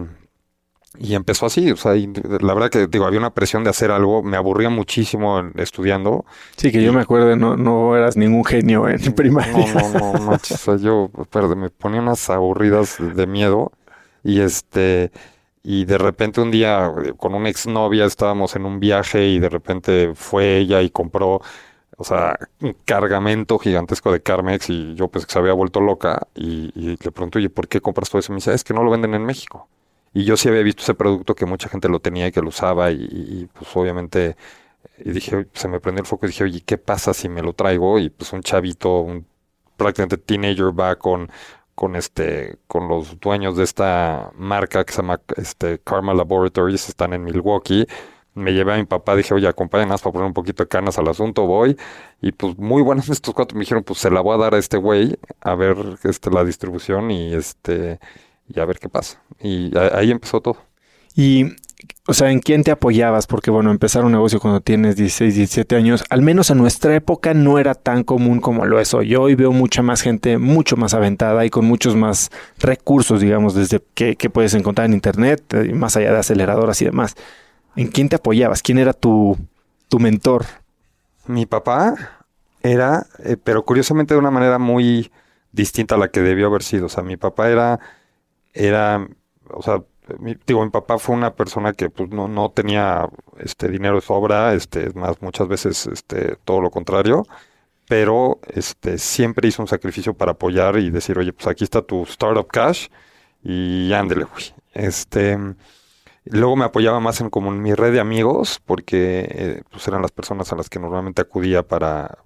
y 0.99 1.15
empezó 1.15 1.47
así, 1.47 1.71
o 1.71 1.77
sea, 1.77 1.95
la 1.95 2.55
verdad 2.55 2.69
que 2.69 2.87
digo, 2.87 3.07
había 3.07 3.19
una 3.19 3.33
presión 3.33 3.65
de 3.65 3.71
hacer 3.71 3.91
algo, 3.91 4.23
me 4.23 4.37
aburría 4.37 4.69
muchísimo 4.69 5.43
estudiando. 5.57 6.27
Sí, 6.57 6.71
que 6.71 6.83
yo 6.83 6.93
me 6.93 7.01
acuerdo, 7.01 7.35
no, 7.35 7.57
no 7.57 7.97
eras 7.97 8.17
ningún 8.17 8.45
genio 8.45 8.87
en 8.87 9.01
primaria. 9.15 9.73
No, 9.75 9.89
no, 9.91 10.13
no, 10.19 10.31
o 10.33 10.39
sea, 10.39 10.77
yo, 10.77 11.11
perdón, 11.31 11.61
me 11.61 11.71
ponía 11.71 12.01
unas 12.01 12.29
aburridas 12.29 12.97
de 12.99 13.27
miedo 13.27 13.73
y 14.23 14.41
este, 14.41 15.11
y 15.63 15.85
de 15.85 15.99
repente 15.99 16.41
un 16.41 16.51
día 16.51 16.91
con 17.19 17.35
una 17.35 17.49
exnovia 17.49 18.05
estábamos 18.05 18.57
en 18.57 18.67
un 18.67 18.81
viaje 18.81 19.27
y 19.29 19.39
de 19.39 19.49
repente 19.49 20.13
fue 20.15 20.59
ella 20.59 20.83
y 20.83 20.91
compró, 20.91 21.41
o 21.97 22.05
sea, 22.05 22.39
un 22.61 22.75
cargamento 22.85 23.59
gigantesco 23.59 24.13
de 24.13 24.23
Carmex 24.23 24.71
y 24.71 24.95
yo 24.95 25.09
pues 25.09 25.27
que 25.27 25.33
se 25.33 25.39
había 25.39 25.53
vuelto 25.53 25.81
loca 25.81 26.27
y, 26.35 26.73
y 26.75 26.97
le 27.03 27.13
pregunto, 27.13 27.39
oye, 27.39 27.51
¿por 27.51 27.69
qué 27.69 27.81
compras 27.81 28.11
todo 28.11 28.21
eso? 28.21 28.33
Y 28.33 28.35
me 28.35 28.39
dice, 28.39 28.55
es 28.55 28.65
que 28.65 28.75
no 28.75 28.83
lo 28.85 28.91
venden 28.91 29.15
en 29.15 29.25
México. 29.25 29.69
Y 30.15 30.25
yo 30.25 30.37
sí 30.37 30.49
había 30.49 30.63
visto 30.63 30.83
ese 30.83 30.95
producto 30.95 31.35
que 31.35 31.47
mucha 31.47 31.69
gente 31.69 31.89
lo 31.89 32.01
tenía 32.01 32.27
y 32.29 32.33
que 32.33 32.43
lo 32.43 32.49
usaba 32.49 32.91
y, 32.91 33.49
pues 33.55 33.75
obviamente 33.77 34.37
y 34.99 35.11
dije, 35.13 35.47
se 35.55 35.69
me 35.69 35.81
prendió 35.81 36.03
el 36.03 36.07
foco 36.07 36.27
y 36.27 36.29
dije, 36.31 36.45
oye, 36.45 36.61
¿qué 36.63 36.79
pasa 36.79 37.15
si 37.15 37.29
me 37.29 37.43
lo 37.43 37.53
traigo? 37.55 37.99
Y 37.99 38.11
pues 38.11 38.33
un 38.33 38.43
chavito, 38.43 39.01
un 39.01 39.27
prácticamente 39.77 40.19
teenager 40.19 40.79
va 40.79 40.97
con, 40.97 41.31
con 41.75 41.97
este, 41.97 42.59
con 42.67 42.89
los 42.89 43.19
dueños 43.21 43.57
de 43.57 43.65
esta 43.65 44.31
marca 44.37 44.85
que 44.85 44.93
se 44.93 45.03
llama 45.03 45.21
este, 45.37 45.79
Karma 45.81 46.15
Laboratories, 46.15 46.89
están 46.89 47.13
en 47.13 47.25
Milwaukee. 47.25 47.87
Me 48.35 48.53
llevé 48.53 48.75
a 48.75 48.77
mi 48.79 48.85
papá, 48.85 49.15
dije, 49.17 49.35
oye, 49.35 49.47
acompáñanos 49.47 50.01
para 50.01 50.13
poner 50.13 50.27
un 50.27 50.33
poquito 50.33 50.63
de 50.63 50.69
canas 50.69 50.99
al 50.99 51.09
asunto, 51.09 51.47
voy. 51.47 51.77
Y 52.21 52.33
pues 52.33 52.57
muy 52.59 52.83
buenos 52.83 53.09
estos 53.11 53.35
cuatro 53.35 53.57
me 53.57 53.63
dijeron, 53.63 53.85
pues 53.85 53.99
se 53.99 54.11
la 54.11 54.21
voy 54.21 54.35
a 54.35 54.39
dar 54.39 54.55
a 54.55 54.59
este 54.59 54.77
güey, 54.77 55.19
a 55.41 55.55
ver 55.55 55.77
este, 56.05 56.31
la 56.31 56.45
distribución 56.45 57.11
y 57.11 57.35
este, 57.35 57.99
y 58.49 58.61
a 58.61 58.65
ver 58.65 58.79
qué 58.79 58.89
pasa. 58.89 59.23
Y 59.41 59.77
ahí 59.77 60.11
empezó 60.11 60.41
todo. 60.41 60.59
Y 61.15 61.57
o 62.07 62.15
sea, 62.15 62.31
¿en 62.31 62.41
quién 62.41 62.65
te 62.65 62.71
apoyabas? 62.71 63.27
Porque 63.27 63.51
bueno, 63.51 63.71
empezar 63.71 64.05
un 64.05 64.13
negocio 64.13 64.41
cuando 64.41 64.61
tienes 64.61 64.97
16, 64.97 65.35
17 65.35 65.77
años, 65.77 66.05
al 66.11 66.23
menos 66.23 66.51
en 66.51 66.59
nuestra 66.59 66.95
época 66.95 67.35
no 67.35 67.59
era 67.59 67.75
tan 67.75 68.05
común 68.05 68.41
como 68.41 68.65
lo 68.67 68.81
es 68.81 68.95
hoy. 68.95 69.15
Hoy 69.15 69.35
veo 69.35 69.53
mucha 69.53 69.83
más 69.83 70.03
gente, 70.03 70.39
mucho 70.39 70.77
más 70.77 70.95
aventada 70.95 71.45
y 71.45 71.51
con 71.51 71.65
muchos 71.65 71.97
más 71.97 72.31
recursos, 72.59 73.21
digamos, 73.21 73.55
desde 73.55 73.81
que, 73.95 74.17
puedes 74.31 74.55
encontrar 74.55 74.87
en 74.87 74.95
internet, 74.95 75.43
eh, 75.55 75.73
más 75.75 75.97
allá 75.97 76.13
de 76.13 76.19
aceleradoras 76.19 76.81
y 76.83 76.87
demás. 76.87 77.15
¿En 77.77 77.89
quién 77.89 78.09
te 78.09 78.17
apoyabas? 78.17 78.63
¿Quién 78.63 78.79
era 78.79 78.93
tu, 78.93 79.39
tu 79.89 79.99
mentor? 79.99 80.45
Mi 81.27 81.47
papá 81.47 81.95
era, 82.63 83.07
eh, 83.25 83.37
pero 83.43 83.65
curiosamente 83.65 84.15
de 84.15 84.21
una 84.21 84.31
manera 84.31 84.59
muy 84.59 85.11
distinta 85.53 85.95
a 85.95 85.99
la 85.99 86.09
que 86.09 86.21
debió 86.21 86.47
haber 86.47 86.63
sido. 86.63 86.87
O 86.87 86.89
sea, 86.89 87.03
mi 87.03 87.17
papá 87.17 87.49
era, 87.49 87.81
era, 88.55 89.07
o 89.51 89.63
sea, 89.63 89.83
mi, 90.19 90.37
mi 90.47 90.71
papá 90.71 90.99
fue 90.99 91.15
una 91.15 91.35
persona 91.35 91.73
que 91.73 91.91
pues 91.91 92.11
no, 92.11 92.29
no 92.29 92.51
tenía 92.51 93.09
este 93.39 93.69
dinero 93.69 93.97
de 93.97 94.01
sobra, 94.01 94.55
este, 94.55 94.91
más 94.95 95.21
muchas 95.23 95.49
veces 95.49 95.87
este, 95.87 96.37
todo 96.45 96.61
lo 96.61 96.71
contrario, 96.71 97.25
pero 97.89 98.41
este, 98.49 98.99
siempre 98.99 99.49
hizo 99.49 99.63
un 99.63 99.69
sacrificio 99.69 100.15
para 100.15 100.33
apoyar 100.33 100.79
y 100.79 100.91
decir, 100.91 101.19
oye, 101.19 101.33
pues 101.33 101.47
aquí 101.47 101.65
está 101.65 101.83
tu 101.83 102.03
startup 102.05 102.49
cash 102.49 102.89
y 103.43 103.93
ándele, 103.93 104.25
güey. 104.25 104.45
Este, 104.73 105.39
luego 106.25 106.57
me 106.57 106.65
apoyaba 106.65 107.01
más 107.01 107.21
en 107.21 107.31
como 107.31 107.53
en 107.53 107.63
mi 107.63 107.75
red 107.75 107.93
de 107.93 108.01
amigos, 108.01 108.61
porque 108.65 109.27
eh, 109.31 109.63
pues 109.71 109.87
eran 109.89 110.03
las 110.03 110.13
personas 110.13 110.53
a 110.53 110.57
las 110.57 110.69
que 110.69 110.79
normalmente 110.79 111.23
acudía 111.23 111.63
para, 111.63 112.19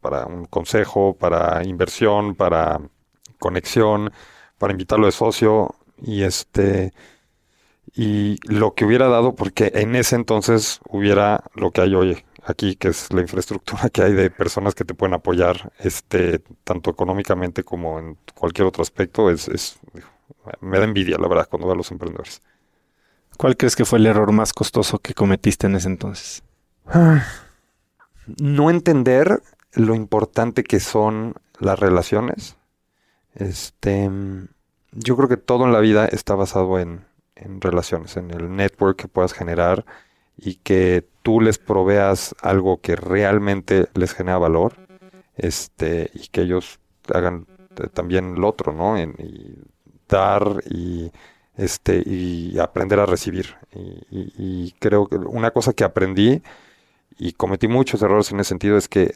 para 0.00 0.26
un 0.26 0.44
consejo, 0.46 1.16
para 1.16 1.64
inversión, 1.64 2.34
para 2.34 2.80
conexión, 3.38 4.12
para 4.58 4.72
invitarlo 4.72 5.06
de 5.06 5.12
socio. 5.12 5.74
Y 6.02 6.22
este, 6.22 6.92
y 7.94 8.38
lo 8.52 8.74
que 8.74 8.84
hubiera 8.84 9.08
dado, 9.08 9.34
porque 9.34 9.70
en 9.74 9.94
ese 9.94 10.16
entonces 10.16 10.80
hubiera 10.88 11.44
lo 11.54 11.70
que 11.70 11.80
hay 11.80 11.94
hoy 11.94 12.24
aquí, 12.44 12.76
que 12.76 12.88
es 12.88 13.12
la 13.12 13.20
infraestructura 13.20 13.88
que 13.90 14.02
hay 14.02 14.12
de 14.12 14.30
personas 14.30 14.74
que 14.74 14.84
te 14.84 14.94
pueden 14.94 15.14
apoyar, 15.14 15.72
este, 15.78 16.40
tanto 16.64 16.90
económicamente 16.90 17.62
como 17.62 17.98
en 17.98 18.18
cualquier 18.34 18.66
otro 18.66 18.82
aspecto, 18.82 19.30
es, 19.30 19.48
es 19.48 19.78
me 20.60 20.78
da 20.78 20.84
envidia, 20.84 21.16
la 21.18 21.28
verdad, 21.28 21.48
cuando 21.48 21.66
veo 21.66 21.74
a 21.74 21.76
los 21.76 21.90
emprendedores. 21.90 22.42
¿Cuál 23.36 23.56
crees 23.56 23.76
que 23.76 23.84
fue 23.84 23.98
el 23.98 24.06
error 24.06 24.30
más 24.32 24.52
costoso 24.52 24.98
que 24.98 25.14
cometiste 25.14 25.66
en 25.66 25.76
ese 25.76 25.88
entonces? 25.88 26.42
No 28.38 28.70
entender 28.70 29.42
lo 29.72 29.94
importante 29.94 30.62
que 30.62 30.80
son 30.80 31.34
las 31.58 31.78
relaciones. 31.78 32.56
Este, 33.34 34.10
yo 34.92 35.16
creo 35.16 35.28
que 35.28 35.36
todo 35.36 35.64
en 35.64 35.72
la 35.72 35.80
vida 35.80 36.06
está 36.06 36.34
basado 36.34 36.78
en, 36.78 37.04
en 37.36 37.60
relaciones, 37.60 38.16
en 38.16 38.30
el 38.30 38.54
network 38.54 38.96
que 38.96 39.08
puedas 39.08 39.32
generar 39.32 39.84
y 40.36 40.56
que 40.56 41.06
tú 41.22 41.40
les 41.40 41.58
proveas 41.58 42.34
algo 42.42 42.80
que 42.80 42.96
realmente 42.96 43.88
les 43.94 44.12
genera 44.12 44.38
valor 44.38 44.76
este 45.36 46.10
y 46.14 46.28
que 46.28 46.42
ellos 46.42 46.78
hagan 47.12 47.46
también 47.92 48.40
lo 48.40 48.48
otro, 48.48 48.72
¿no? 48.72 48.96
En, 48.96 49.14
y 49.18 49.58
dar 50.08 50.62
y 50.68 51.10
este 51.56 52.02
y 52.04 52.58
aprender 52.58 53.00
a 53.00 53.06
recibir 53.06 53.56
y, 54.10 54.72
creo 54.78 55.06
que 55.06 55.16
una 55.16 55.50
cosa 55.50 55.72
que 55.72 55.84
aprendí 55.84 56.42
y 57.18 57.32
cometí 57.32 57.68
muchos 57.68 58.02
errores 58.02 58.30
en 58.32 58.40
ese 58.40 58.48
sentido 58.50 58.76
es 58.76 58.88
que 58.88 59.14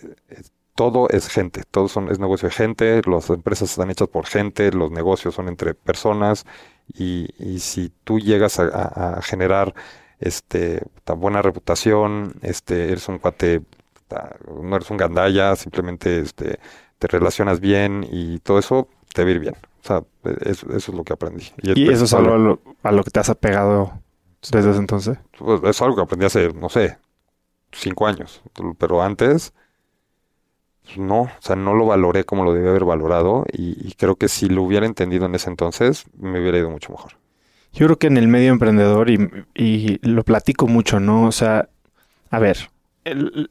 todo 0.74 1.08
es 1.10 1.28
gente, 1.28 1.62
todo 1.70 1.88
son, 1.88 2.10
es 2.10 2.20
negocio 2.20 2.48
de 2.48 2.54
gente, 2.54 3.02
las 3.06 3.28
empresas 3.30 3.70
están 3.70 3.90
hechas 3.90 4.08
por 4.08 4.26
gente, 4.26 4.70
los 4.72 4.92
negocios 4.92 5.34
son 5.34 5.48
entre 5.48 5.74
personas 5.74 6.46
y, 6.94 7.28
y 7.38 7.60
si 7.60 7.92
tú 8.04 8.18
llegas 8.18 8.58
a, 8.58 9.20
generar 9.22 9.74
este 10.20 10.82
tan 11.04 11.20
buena 11.20 11.42
reputación, 11.42 12.34
este 12.42 12.90
eres 12.90 13.08
un 13.08 13.18
cuate, 13.18 13.62
no 14.62 14.76
eres 14.76 14.90
un 14.90 14.96
gandalla, 14.96 15.54
simplemente 15.56 16.20
este 16.20 16.58
te 16.98 17.06
relacionas 17.06 17.60
bien 17.60 18.06
y 18.10 18.38
todo 18.40 18.58
eso 18.58 18.88
te 19.14 19.22
va 19.22 19.28
a 19.28 19.32
ir 19.32 19.40
bien. 19.40 19.54
O 19.82 19.86
sea, 19.86 20.02
eso, 20.40 20.70
es 20.74 20.88
lo 20.88 21.04
que 21.04 21.12
aprendí. 21.12 21.46
¿Y, 21.62 21.90
eso 21.90 22.04
es 22.04 22.12
algo 22.12 22.60
a 22.82 22.92
lo, 22.92 23.04
que 23.04 23.10
te 23.10 23.20
has 23.20 23.30
apegado 23.30 23.92
desde 24.50 24.70
ese 24.70 24.78
entonces? 24.78 25.18
Pues, 25.38 25.62
es 25.62 25.80
algo 25.82 25.96
que 25.96 26.02
aprendí 26.02 26.26
hace, 26.26 26.52
no 26.52 26.68
sé, 26.68 26.98
cinco 27.72 28.06
años. 28.06 28.42
Pero 28.78 29.02
antes, 29.02 29.54
no, 30.96 31.22
o 31.22 31.30
sea, 31.40 31.56
no 31.56 31.74
lo 31.74 31.86
valoré 31.86 32.24
como 32.24 32.44
lo 32.44 32.54
debía 32.54 32.70
haber 32.70 32.84
valorado 32.84 33.44
y, 33.52 33.92
creo 33.94 34.16
que 34.16 34.28
si 34.28 34.48
lo 34.48 34.62
hubiera 34.62 34.86
entendido 34.86 35.26
en 35.26 35.34
ese 35.34 35.50
entonces, 35.50 36.04
me 36.18 36.40
hubiera 36.40 36.58
ido 36.58 36.70
mucho 36.70 36.92
mejor. 36.92 37.12
Yo 37.72 37.86
creo 37.86 37.98
que 37.98 38.06
en 38.06 38.16
el 38.16 38.28
medio 38.28 38.50
emprendedor, 38.50 39.10
y, 39.10 39.98
lo 40.02 40.24
platico 40.24 40.66
mucho, 40.66 41.00
¿no? 41.00 41.26
O 41.26 41.32
sea, 41.32 41.68
a 42.30 42.38
ver, 42.38 42.70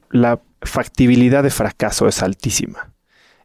la 0.09 0.39
factibilidad 0.61 1.43
de 1.43 1.49
fracaso 1.49 2.07
es 2.07 2.23
altísima. 2.23 2.91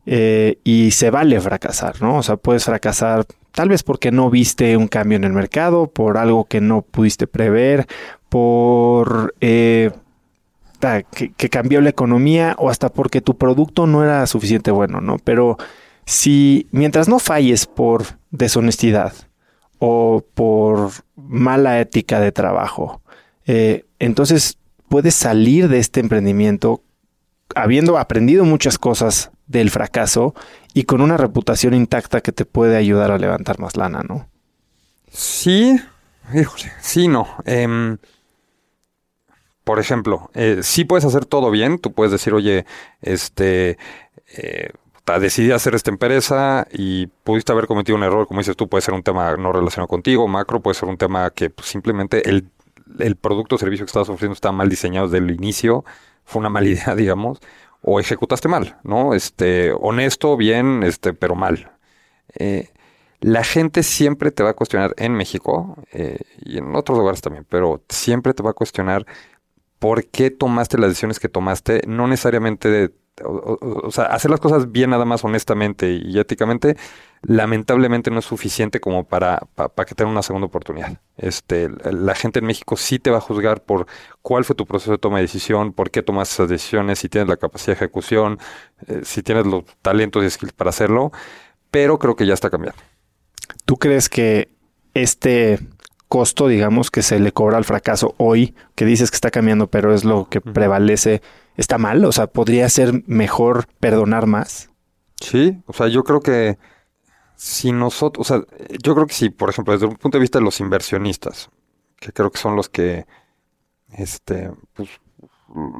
Eh, 0.05 0.59
y 0.65 0.91
se 0.91 1.11
vale 1.11 1.41
fracasar, 1.41 2.03
¿no? 2.03 2.17
O 2.17 2.23
sea, 2.23 2.37
puedes 2.37 2.65
fracasar 2.65 3.25
tal 3.53 3.69
vez 3.69 3.83
porque 3.85 4.11
no 4.11 4.31
viste 4.31 4.77
un 4.77 4.89
cambio 4.89 5.17
en 5.17 5.25
el 5.25 5.33
mercado, 5.33 5.87
por 5.87 6.17
algo 6.17 6.47
que 6.47 6.61
no 6.61 6.83
pudiste 6.83 7.27
prever, 7.27 7.87
por 8.29 9.35
eh, 9.41 9.93
que, 11.11 11.49
cambió 11.49 11.81
la 11.81 11.91
economía 11.91 12.57
o 12.59 12.69
hasta 12.69 12.89
porque 12.89 13.21
tu 13.21 13.37
producto 13.37 13.87
no 13.87 14.03
era 14.03 14.27
suficiente 14.27 14.71
bueno, 14.71 15.01
¿no? 15.01 15.19
Pero 15.19 15.57
si 16.07 16.67
mientras 16.73 17.09
no 17.09 17.19
falles 17.19 17.67
por 17.67 18.05
deshonestidad 18.31 19.13
o 19.79 20.25
por 20.35 20.91
mala 21.15 21.81
ética 21.81 22.21
de 22.21 22.33
trabajo, 22.33 23.01
eh, 23.47 23.85
entonces 23.99 24.59
puedes 24.89 25.15
salir 25.15 25.69
de 25.69 25.79
este 25.79 26.01
emprendimiento 26.01 26.83
habiendo 27.55 27.99
aprendido 27.99 28.45
muchas 28.45 28.79
cosas 28.79 29.31
del 29.47 29.71
fracaso 29.71 30.35
y 30.75 30.85
con 30.85 31.01
una 31.01 31.17
reputación 31.17 31.75
intacta 31.75 32.23
que 32.23 32.33
te 32.33 32.45
puede 32.45 32.77
ayudar 32.77 33.13
a 33.13 33.19
levantar 33.19 33.61
más 33.61 33.77
lana, 33.77 34.03
¿no? 34.03 34.29
Sí, 35.11 35.79
híjole, 36.35 36.73
sí, 36.81 37.07
no. 37.07 37.29
Em, 37.45 37.99
por 39.65 39.79
ejemplo, 39.79 40.31
eh, 40.35 40.61
sí 40.63 40.85
puedes 40.85 41.05
hacer 41.05 41.25
todo 41.25 41.51
bien, 41.51 41.79
tú 41.79 41.93
puedes 41.93 42.13
decir, 42.13 42.35
oye, 42.35 42.67
este, 43.01 43.79
eh, 44.37 44.71
decidí 45.21 45.53
hacer 45.53 45.75
esta 45.75 45.91
empresa 45.91 46.67
y 46.73 47.07
pudiste 47.07 47.53
haber 47.53 47.67
cometido 47.67 47.97
un 47.97 48.05
error, 48.05 48.27
como 48.27 48.41
dices 48.41 48.57
tú, 48.57 48.69
puede 48.69 48.83
ser 48.83 48.95
un 48.95 49.03
tema 49.03 49.37
no 49.37 49.53
relacionado 49.53 49.89
contigo, 49.89 50.27
macro, 50.29 50.61
puede 50.61 50.75
ser 50.75 50.89
un 50.89 50.97
tema 50.97 51.31
que 51.31 51.51
pues, 51.51 51.69
simplemente 51.69 52.29
el, 52.29 52.49
producto 53.17 53.57
o 53.57 53.59
servicio 53.59 53.85
que 53.85 53.91
estabas 53.91 54.09
ofreciendo 54.09 54.35
está 54.35 54.53
mal 54.53 54.69
diseñado 54.69 55.09
desde 55.09 55.25
el 55.25 55.31
inicio, 55.31 55.85
fue 56.25 56.41
una 56.41 56.49
mala 56.49 56.69
idea, 56.69 56.95
digamos, 56.95 57.41
o 57.83 58.01
ejecutaste 58.01 58.49
mal, 58.49 58.79
¿no? 58.85 59.15
Este, 59.15 59.73
honesto, 59.73 60.37
bien, 60.37 60.83
este, 60.85 61.13
pero 61.15 61.35
mal. 61.35 61.73
Eh, 62.35 62.71
la 63.21 63.45
gente 63.45 63.83
siempre 63.83 64.31
te 64.31 64.43
va 64.43 64.51
a 64.51 64.55
cuestionar 64.55 64.95
en 64.97 65.15
México 65.15 65.77
eh, 65.93 66.19
y 66.45 66.59
en 66.59 66.75
otros 66.75 66.99
lugares 66.99 67.21
también, 67.21 67.47
pero 67.49 67.83
siempre 67.89 68.35
te 68.35 68.43
va 68.43 68.51
a 68.51 68.55
cuestionar 68.55 69.07
por 69.83 70.07
qué 70.07 70.31
tomaste 70.31 70.79
las 70.79 70.91
decisiones 70.91 71.19
que 71.19 71.29
tomaste, 71.29 71.83
no 71.89 72.07
necesariamente 72.07 72.93
o, 73.25 73.91
sea, 73.91 74.05
hacer 74.05 74.31
las 74.31 74.39
cosas 74.39 74.71
bien 74.71 74.91
nada 74.91 75.05
más 75.05 75.25
honestamente 75.25 75.91
y 75.91 76.21
éticamente, 76.21 76.77
lamentablemente 77.23 78.09
no 78.13 78.21
es 78.21 78.25
suficiente 78.25 78.79
como 78.79 79.09
para, 79.09 79.41
para, 79.57 79.85
que 79.85 79.97
tenga 79.97 80.09
una 80.09 80.23
segunda 80.23 80.47
oportunidad. 80.47 81.01
Este, 81.17 81.69
la 81.91 82.15
gente 82.15 82.39
en 82.39 82.45
México 82.45 82.77
sí 82.77 83.01
te 83.01 83.11
va 83.11 83.19
a 83.19 83.21
juzgar 83.21 83.65
por 83.65 83.89
cuál 84.23 84.45
fue 84.45 84.55
tu 84.55 84.67
proceso 84.67 84.93
de 84.93 84.99
toma 84.99 85.17
de 85.17 85.23
decisión, 85.23 85.73
por 85.73 85.91
qué 85.91 86.01
tomaste 86.01 86.35
esas 86.35 86.49
decisiones, 86.49 87.01
si 87.01 87.09
tienes 87.09 87.29
la 87.29 87.37
capacidad 87.37 87.77
de 87.77 87.85
ejecución, 87.85 88.39
eh, 88.87 89.01
si 89.03 89.25
tienes 89.25 89.47
los 89.47 89.65
talentos 89.83 90.23
y 90.23 90.31
skills 90.31 90.53
para 90.53 90.71
hacerlo, 90.71 91.11
pero 91.73 91.99
creo 91.99 92.15
que 92.15 92.25
ya 92.25 92.35
está 92.35 92.51
cambiando. 92.51 92.81
¿Tú 93.65 93.79
crees 93.79 94.09
que 94.09 94.49
este 94.95 95.59
costo, 96.13 96.47
digamos, 96.47 96.91
que 96.91 97.01
se 97.01 97.19
le 97.19 97.33
cobra 97.33 97.57
al 97.57 97.65
fracaso 97.65 98.15
hoy, 98.19 98.55
que 98.75 98.85
dices 98.85 99.11
que 99.11 99.15
está 99.15 99.31
cambiando, 99.31 99.69
pero 99.69 99.95
es 99.95 100.05
lo 100.05 100.29
que 100.29 100.43
prevalece, 100.43 101.23
está 101.57 101.79
mal? 101.79 102.05
O 102.05 102.13
sea, 102.13 102.27
¿podría 102.27 102.69
ser 102.69 103.03
mejor 103.07 103.67
perdonar 103.81 104.27
más? 104.27 104.69
Sí, 105.19 105.63
o 105.65 105.73
sea, 105.73 105.89
yo 105.89 106.05
creo 106.05 106.21
que 106.21 106.59
si 107.35 107.73
nosotros, 107.73 108.31
o 108.31 108.35
sea, 108.35 108.45
yo 108.83 108.95
creo 108.95 109.07
que 109.07 109.15
si, 109.15 109.31
por 109.31 109.49
ejemplo, 109.49 109.73
desde 109.73 109.87
un 109.87 109.97
punto 109.97 110.19
de 110.19 110.21
vista 110.21 110.39
de 110.39 110.45
los 110.45 110.61
inversionistas, 110.61 111.49
que 111.99 112.13
creo 112.13 112.31
que 112.31 112.39
son 112.39 112.57
los 112.57 112.69
que, 112.69 113.07
este, 113.97 114.51
pues, 114.75 114.91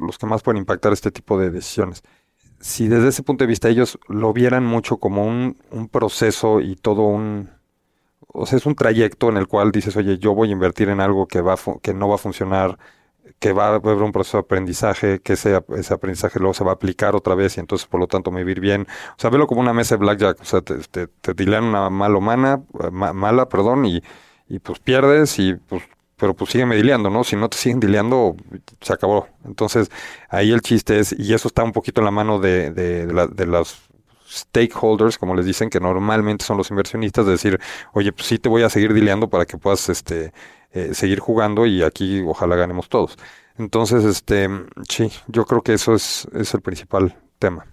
los 0.01 0.17
que 0.17 0.25
más 0.25 0.41
pueden 0.41 0.57
impactar 0.57 0.93
este 0.93 1.11
tipo 1.11 1.37
de 1.37 1.51
decisiones. 1.51 2.01
Si 2.59 2.87
desde 2.87 3.09
ese 3.09 3.21
punto 3.21 3.43
de 3.43 3.49
vista 3.49 3.69
ellos 3.69 3.99
lo 4.07 4.33
vieran 4.33 4.65
mucho 4.65 4.97
como 4.97 5.27
un, 5.27 5.57
un 5.69 5.89
proceso 5.89 6.59
y 6.59 6.75
todo 6.75 7.03
un, 7.03 7.51
o 8.33 8.45
sea, 8.45 8.57
es 8.57 8.65
un 8.65 8.75
trayecto 8.75 9.29
en 9.29 9.37
el 9.37 9.47
cual 9.47 9.71
dices, 9.71 9.95
oye, 9.97 10.17
yo 10.19 10.35
voy 10.35 10.49
a 10.49 10.51
invertir 10.53 10.89
en 10.89 10.99
algo 11.01 11.27
que, 11.27 11.41
va 11.41 11.55
que 11.81 11.93
no 11.93 12.09
va 12.09 12.15
a 12.15 12.17
funcionar, 12.17 12.77
que 13.39 13.53
va 13.53 13.67
a 13.67 13.75
haber 13.75 13.97
un 14.03 14.11
proceso 14.11 14.37
de 14.37 14.41
aprendizaje, 14.43 15.19
que 15.21 15.33
ese, 15.33 15.61
ese 15.77 15.93
aprendizaje 15.93 16.39
luego 16.39 16.53
se 16.53 16.63
va 16.63 16.71
a 16.71 16.75
aplicar 16.75 17.15
otra 17.15 17.35
vez 17.35 17.57
y 17.57 17.59
entonces 17.61 17.87
por 17.87 17.99
lo 17.99 18.07
tanto 18.07 18.31
me 18.31 18.39
vivir 18.39 18.59
bien. 18.59 18.87
O 19.17 19.19
sea, 19.19 19.29
velo 19.29 19.47
como 19.47 19.61
una 19.61 19.73
mesa 19.73 19.95
de 19.95 19.99
blackjack, 19.99 20.41
o 20.41 20.45
sea, 20.45 20.61
te, 20.61 20.77
te, 20.79 21.07
te 21.07 21.33
dilean 21.33 21.65
una 21.65 21.89
mala 21.89 22.17
humana, 22.17 22.63
mala, 22.91 23.49
perdón, 23.49 23.85
y, 23.85 24.01
y 24.47 24.59
pues 24.59 24.79
pierdes 24.79 25.39
y 25.39 25.55
pues 25.55 25.83
pero 26.17 26.35
pues 26.35 26.51
siguen 26.51 26.69
dileando, 26.69 27.09
¿no? 27.09 27.23
Si 27.25 27.35
no 27.35 27.49
te 27.49 27.57
siguen 27.57 27.79
dileando, 27.81 28.37
se 28.81 28.93
acabó. 28.93 29.27
Entonces, 29.45 29.89
ahí 30.29 30.51
el 30.51 30.61
chiste 30.61 30.99
es, 30.99 31.13
y 31.17 31.33
eso 31.33 31.49
está 31.49 31.63
un 31.63 31.73
poquito 31.73 31.99
en 32.01 32.05
la 32.05 32.11
mano 32.11 32.39
de, 32.39 32.71
de, 32.71 33.05
de, 33.07 33.27
de 33.27 33.45
los 33.45 33.81
stakeholders, 34.33 35.17
como 35.17 35.35
les 35.35 35.45
dicen, 35.45 35.69
que 35.69 35.79
normalmente 35.79 36.45
son 36.45 36.57
los 36.57 36.69
inversionistas, 36.69 37.25
de 37.25 37.31
decir, 37.33 37.59
oye, 37.93 38.11
pues 38.11 38.27
sí 38.27 38.39
te 38.39 38.49
voy 38.49 38.63
a 38.63 38.69
seguir 38.69 38.93
dileando 38.93 39.29
para 39.29 39.45
que 39.45 39.57
puedas 39.57 39.89
este, 39.89 40.33
eh, 40.71 40.93
seguir 40.93 41.19
jugando 41.19 41.65
y 41.65 41.83
aquí 41.83 42.21
ojalá 42.25 42.55
ganemos 42.55 42.89
todos. 42.89 43.17
Entonces, 43.57 44.03
este, 44.03 44.49
sí, 44.89 45.11
yo 45.27 45.45
creo 45.45 45.61
que 45.61 45.73
eso 45.73 45.93
es, 45.93 46.27
es 46.33 46.53
el 46.53 46.61
principal 46.61 47.15
tema. 47.39 47.65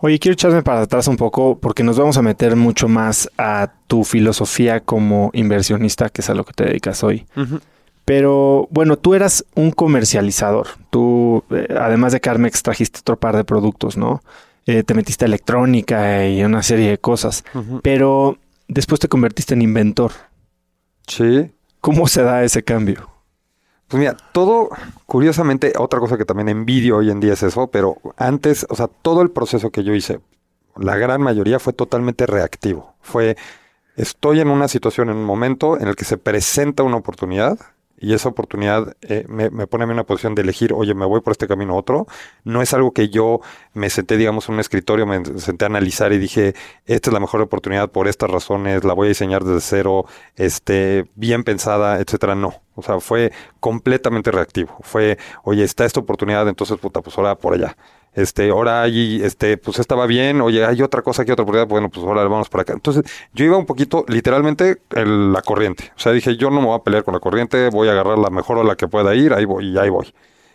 Oye, 0.00 0.18
quiero 0.20 0.34
echarme 0.34 0.62
para 0.62 0.82
atrás 0.82 1.08
un 1.08 1.16
poco 1.16 1.58
porque 1.58 1.82
nos 1.82 1.98
vamos 1.98 2.16
a 2.16 2.22
meter 2.22 2.54
mucho 2.54 2.86
más 2.86 3.28
a 3.36 3.72
tu 3.88 4.04
filosofía 4.04 4.80
como 4.80 5.30
inversionista, 5.32 6.08
que 6.08 6.20
es 6.20 6.30
a 6.30 6.34
lo 6.34 6.44
que 6.44 6.52
te 6.52 6.64
dedicas 6.64 7.02
hoy. 7.02 7.26
Pero 8.04 8.68
bueno, 8.70 8.96
tú 8.96 9.14
eras 9.14 9.44
un 9.54 9.72
comercializador. 9.72 10.68
Tú, 10.90 11.44
eh, 11.50 11.66
además 11.78 12.12
de 12.12 12.20
Carmex, 12.20 12.62
trajiste 12.62 13.00
otro 13.00 13.18
par 13.18 13.36
de 13.36 13.44
productos, 13.44 13.96
¿no? 13.96 14.22
Eh, 14.68 14.82
te 14.82 14.92
metiste 14.92 15.24
electrónica 15.24 16.26
y 16.26 16.44
una 16.44 16.62
serie 16.62 16.90
de 16.90 16.98
cosas. 16.98 17.42
Pero 17.82 18.36
después 18.68 19.00
te 19.00 19.08
convertiste 19.08 19.54
en 19.54 19.62
inventor. 19.62 20.12
Sí. 21.06 21.50
¿Cómo 21.80 22.06
se 22.06 22.22
da 22.22 22.44
ese 22.44 22.62
cambio? 22.62 23.08
Pues 23.86 23.98
mira, 23.98 24.14
todo, 24.32 24.68
curiosamente, 25.06 25.72
otra 25.78 26.00
cosa 26.00 26.18
que 26.18 26.26
también 26.26 26.50
envidio 26.50 26.98
hoy 26.98 27.10
en 27.10 27.18
día 27.18 27.32
es 27.32 27.42
eso, 27.42 27.68
pero 27.68 27.96
antes, 28.18 28.66
o 28.68 28.74
sea, 28.74 28.88
todo 28.88 29.22
el 29.22 29.30
proceso 29.30 29.70
que 29.70 29.84
yo 29.84 29.94
hice, 29.94 30.20
la 30.76 30.96
gran 30.96 31.22
mayoría 31.22 31.58
fue 31.58 31.72
totalmente 31.72 32.26
reactivo. 32.26 32.94
Fue, 33.00 33.38
estoy 33.96 34.40
en 34.40 34.50
una 34.50 34.68
situación, 34.68 35.08
en 35.08 35.16
un 35.16 35.24
momento 35.24 35.80
en 35.80 35.88
el 35.88 35.96
que 35.96 36.04
se 36.04 36.18
presenta 36.18 36.82
una 36.82 36.98
oportunidad, 36.98 37.58
y 38.00 38.14
esa 38.14 38.28
oportunidad 38.28 38.96
eh, 39.02 39.24
me, 39.28 39.50
pone 39.66 39.84
a 39.84 39.86
mí 39.86 39.90
en 39.92 39.96
una 39.96 40.04
posición 40.04 40.34
de 40.34 40.42
elegir, 40.42 40.72
oye, 40.72 40.94
me 40.94 41.06
voy 41.06 41.20
por 41.20 41.32
este 41.32 41.48
camino 41.48 41.74
u 41.74 41.78
otro. 41.78 42.06
No 42.44 42.62
es 42.62 42.72
algo 42.74 42.92
que 42.92 43.08
yo 43.08 43.40
me 43.74 43.90
senté, 43.90 44.16
digamos, 44.16 44.48
en 44.48 44.54
un 44.54 44.60
escritorio, 44.60 45.06
me 45.06 45.24
senté 45.38 45.64
a 45.64 45.68
analizar 45.68 46.12
y 46.12 46.18
dije, 46.18 46.54
esta 46.86 47.10
es 47.10 47.14
la 47.14 47.20
mejor 47.20 47.40
oportunidad 47.40 47.90
por 47.90 48.08
estas 48.08 48.30
razones, 48.30 48.84
la 48.84 48.94
voy 48.94 49.06
a 49.06 49.08
diseñar 49.08 49.44
desde 49.44 49.60
cero, 49.60 50.04
este, 50.36 51.06
bien 51.14 51.44
pensada, 51.44 52.00
etcétera. 52.00 52.34
No. 52.34 52.67
O 52.78 52.82
sea, 52.82 53.00
fue 53.00 53.32
completamente 53.60 54.30
reactivo. 54.30 54.76
Fue, 54.82 55.18
oye, 55.44 55.64
está 55.64 55.84
esta 55.84 56.00
oportunidad, 56.00 56.48
entonces, 56.48 56.78
puta, 56.78 57.00
pues 57.02 57.16
ahora 57.18 57.34
por 57.34 57.54
allá 57.54 57.76
este, 58.18 58.50
ahora 58.50 58.82
hay, 58.82 59.22
este, 59.22 59.56
pues 59.58 59.78
estaba 59.78 60.06
bien, 60.06 60.40
oye, 60.40 60.64
hay 60.64 60.82
otra 60.82 61.02
cosa 61.02 61.22
aquí, 61.22 61.30
otra 61.30 61.44
oportunidad, 61.44 61.68
bueno, 61.68 61.88
pues 61.88 62.04
ahora 62.04 62.24
vamos 62.24 62.48
para 62.48 62.62
acá. 62.62 62.72
Entonces, 62.72 63.04
yo 63.32 63.44
iba 63.44 63.56
un 63.56 63.66
poquito, 63.66 64.04
literalmente, 64.08 64.78
en 64.90 65.32
la 65.32 65.40
corriente. 65.42 65.92
O 65.96 66.00
sea, 66.00 66.12
dije, 66.12 66.36
yo 66.36 66.50
no 66.50 66.60
me 66.60 66.66
voy 66.66 66.76
a 66.76 66.82
pelear 66.82 67.04
con 67.04 67.14
la 67.14 67.20
corriente, 67.20 67.70
voy 67.70 67.88
a 67.88 67.92
agarrar 67.92 68.18
la 68.18 68.30
mejor 68.30 68.64
la 68.64 68.74
que 68.76 68.88
pueda 68.88 69.14
ir, 69.14 69.32
ahí 69.34 69.44
voy, 69.44 69.68
y 69.68 69.78
ahí 69.78 69.88
voy. 69.88 70.12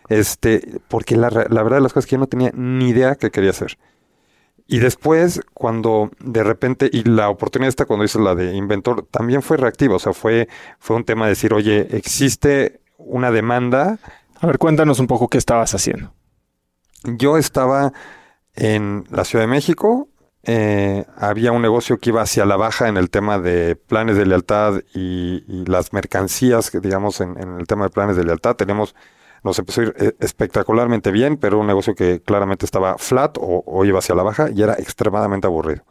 Este, 0.09 0.81
porque 0.89 1.15
la, 1.15 1.29
la 1.29 1.63
verdad 1.63 1.77
de 1.77 1.83
las 1.83 1.93
cosas 1.93 2.05
es 2.05 2.09
que 2.09 2.15
yo 2.15 2.19
no 2.19 2.27
tenía 2.27 2.51
ni 2.53 2.89
idea 2.89 3.15
qué 3.15 3.31
quería 3.31 3.51
hacer. 3.51 3.77
Y 4.67 4.79
después, 4.79 5.41
cuando 5.53 6.11
de 6.19 6.43
repente, 6.43 6.89
y 6.91 7.03
la 7.03 7.29
oportunidad 7.29 7.69
esta 7.69 7.85
cuando 7.85 8.05
hice 8.05 8.19
la 8.19 8.35
de 8.35 8.55
inventor, 8.55 9.05
también 9.11 9.41
fue 9.41 9.57
reactiva, 9.57 9.95
o 9.95 9.99
sea, 9.99 10.13
fue, 10.13 10.47
fue 10.79 10.95
un 10.95 11.03
tema 11.03 11.25
de 11.25 11.31
decir, 11.31 11.53
oye, 11.53 11.95
existe 11.95 12.81
una 12.97 13.31
demanda. 13.31 13.99
A 14.39 14.47
ver, 14.47 14.57
cuéntanos 14.57 14.99
un 14.99 15.07
poco 15.07 15.27
qué 15.27 15.37
estabas 15.37 15.73
haciendo. 15.73 16.13
Yo 17.03 17.37
estaba 17.37 17.91
en 18.55 19.03
la 19.09 19.25
Ciudad 19.25 19.43
de 19.43 19.51
México, 19.51 20.07
eh, 20.45 21.05
había 21.15 21.53
un 21.53 21.61
negocio 21.61 21.97
que 21.99 22.09
iba 22.09 22.21
hacia 22.21 22.45
la 22.45 22.57
baja 22.57 22.89
en 22.89 22.97
el 22.97 23.09
tema 23.09 23.39
de 23.39 23.77
planes 23.77 24.17
de 24.17 24.25
lealtad 24.25 24.81
y, 24.93 25.43
y 25.47 25.65
las 25.65 25.93
mercancías, 25.93 26.69
que 26.69 26.81
digamos, 26.81 27.21
en, 27.21 27.41
en, 27.41 27.59
el 27.59 27.65
tema 27.65 27.85
de 27.85 27.91
planes 27.91 28.17
de 28.17 28.25
lealtad. 28.25 28.55
Tenemos, 28.55 28.93
nos 29.43 29.59
empezó 29.59 29.81
a 29.81 29.83
ir 29.85 29.95
eh, 29.97 30.13
espectacularmente 30.19 31.11
bien, 31.11 31.37
pero 31.37 31.59
un 31.59 31.67
negocio 31.67 31.95
que 31.95 32.21
claramente 32.21 32.65
estaba 32.65 32.97
flat 32.97 33.37
o, 33.39 33.85
iba 33.85 33.99
hacia 33.99 34.15
la 34.15 34.23
baja 34.23 34.49
y 34.49 34.61
era 34.61 34.73
extremadamente 34.73 35.47
aburrido. 35.47 35.83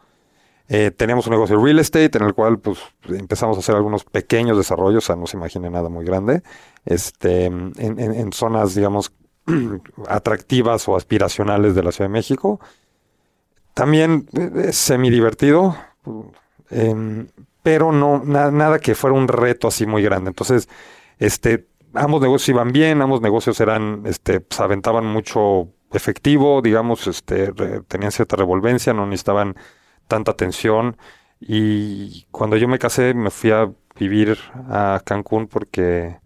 Eh, 0.69 0.91
teníamos 0.91 1.27
un 1.27 1.31
negocio 1.31 1.57
de 1.57 1.63
real 1.63 1.79
estate 1.79 2.17
en 2.17 2.23
el 2.23 2.33
cual 2.33 2.57
pues, 2.59 2.79
empezamos 3.09 3.57
a 3.57 3.59
hacer 3.59 3.75
algunos 3.75 4.05
pequeños 4.05 4.57
desarrollos, 4.57 5.03
o 5.03 5.07
sea, 5.07 5.15
no 5.15 5.27
se 5.27 5.37
imagine 5.37 5.69
nada 5.69 5.89
muy 5.89 6.05
grande, 6.05 6.41
este, 6.85 7.45
en, 7.45 7.73
en, 7.77 7.99
en 7.99 8.33
zonas, 8.33 8.73
digamos, 8.73 9.11
atractivas 10.07 10.87
o 10.87 10.95
aspiracionales 10.95 11.75
de 11.75 11.83
la 11.83 11.91
Ciudad 11.91 12.09
de 12.09 12.13
México. 12.13 12.59
También 13.73 14.27
eh, 14.33 14.71
semi 14.71 15.09
divertido, 15.09 15.75
eh, 16.69 17.25
pero 17.63 17.91
no 17.91 18.21
na, 18.23 18.51
nada 18.51 18.79
que 18.79 18.95
fuera 18.95 19.15
un 19.15 19.27
reto 19.27 19.67
así 19.67 19.85
muy 19.85 20.03
grande. 20.03 20.29
Entonces, 20.29 20.69
este, 21.17 21.67
ambos 21.93 22.21
negocios 22.21 22.49
iban 22.49 22.71
bien, 22.71 23.01
ambos 23.01 23.21
negocios 23.21 23.59
eran, 23.59 24.03
este, 24.05 24.39
pues, 24.41 24.59
aventaban 24.59 25.05
mucho 25.05 25.69
efectivo, 25.91 26.61
digamos, 26.61 27.07
este, 27.07 27.51
tenían 27.87 28.11
cierta 28.11 28.35
revolvencia, 28.35 28.93
no 28.93 29.05
necesitaban 29.05 29.55
tanta 30.07 30.31
atención. 30.31 30.97
Y 31.39 32.25
cuando 32.31 32.57
yo 32.57 32.67
me 32.67 32.79
casé, 32.79 33.13
me 33.13 33.29
fui 33.29 33.51
a 33.51 33.71
vivir 33.99 34.37
a 34.69 35.01
Cancún 35.05 35.47
porque 35.47 36.17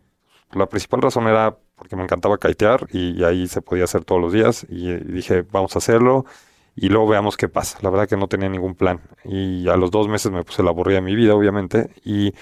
la 0.51 0.67
principal 0.67 1.01
razón 1.01 1.27
era 1.27 1.58
porque 1.75 1.95
me 1.95 2.03
encantaba 2.03 2.38
kitear 2.39 2.88
y, 2.91 3.23
ahí 3.23 3.47
se 3.47 3.62
podía 3.62 3.84
hacer 3.84 4.03
todos 4.03 4.21
los 4.21 4.34
días 4.34 4.65
y, 4.69 4.89
y, 4.89 4.97
dije, 4.97 5.43
vamos 5.51 5.75
a 5.75 5.80
hacerlo 5.80 6.25
y 6.75 6.89
luego 6.89 7.08
veamos 7.08 7.38
qué 7.38 7.49
pasa. 7.49 7.77
La 7.82 7.89
verdad 7.89 8.08
que 8.08 8.17
no 8.17 8.27
tenía 8.27 8.49
ningún 8.49 8.75
plan 8.75 9.01
y 9.25 9.67
a 9.67 9.77
los 9.77 9.91
dos 9.91 10.08
meses 10.08 10.32
me 10.32 10.43
puse 10.43 10.63
la 10.63 10.69
aburrida 10.69 10.97
de 10.97 11.01
mi 11.01 11.15
vida, 11.15 11.36
obviamente, 11.36 11.89
y 12.03 12.34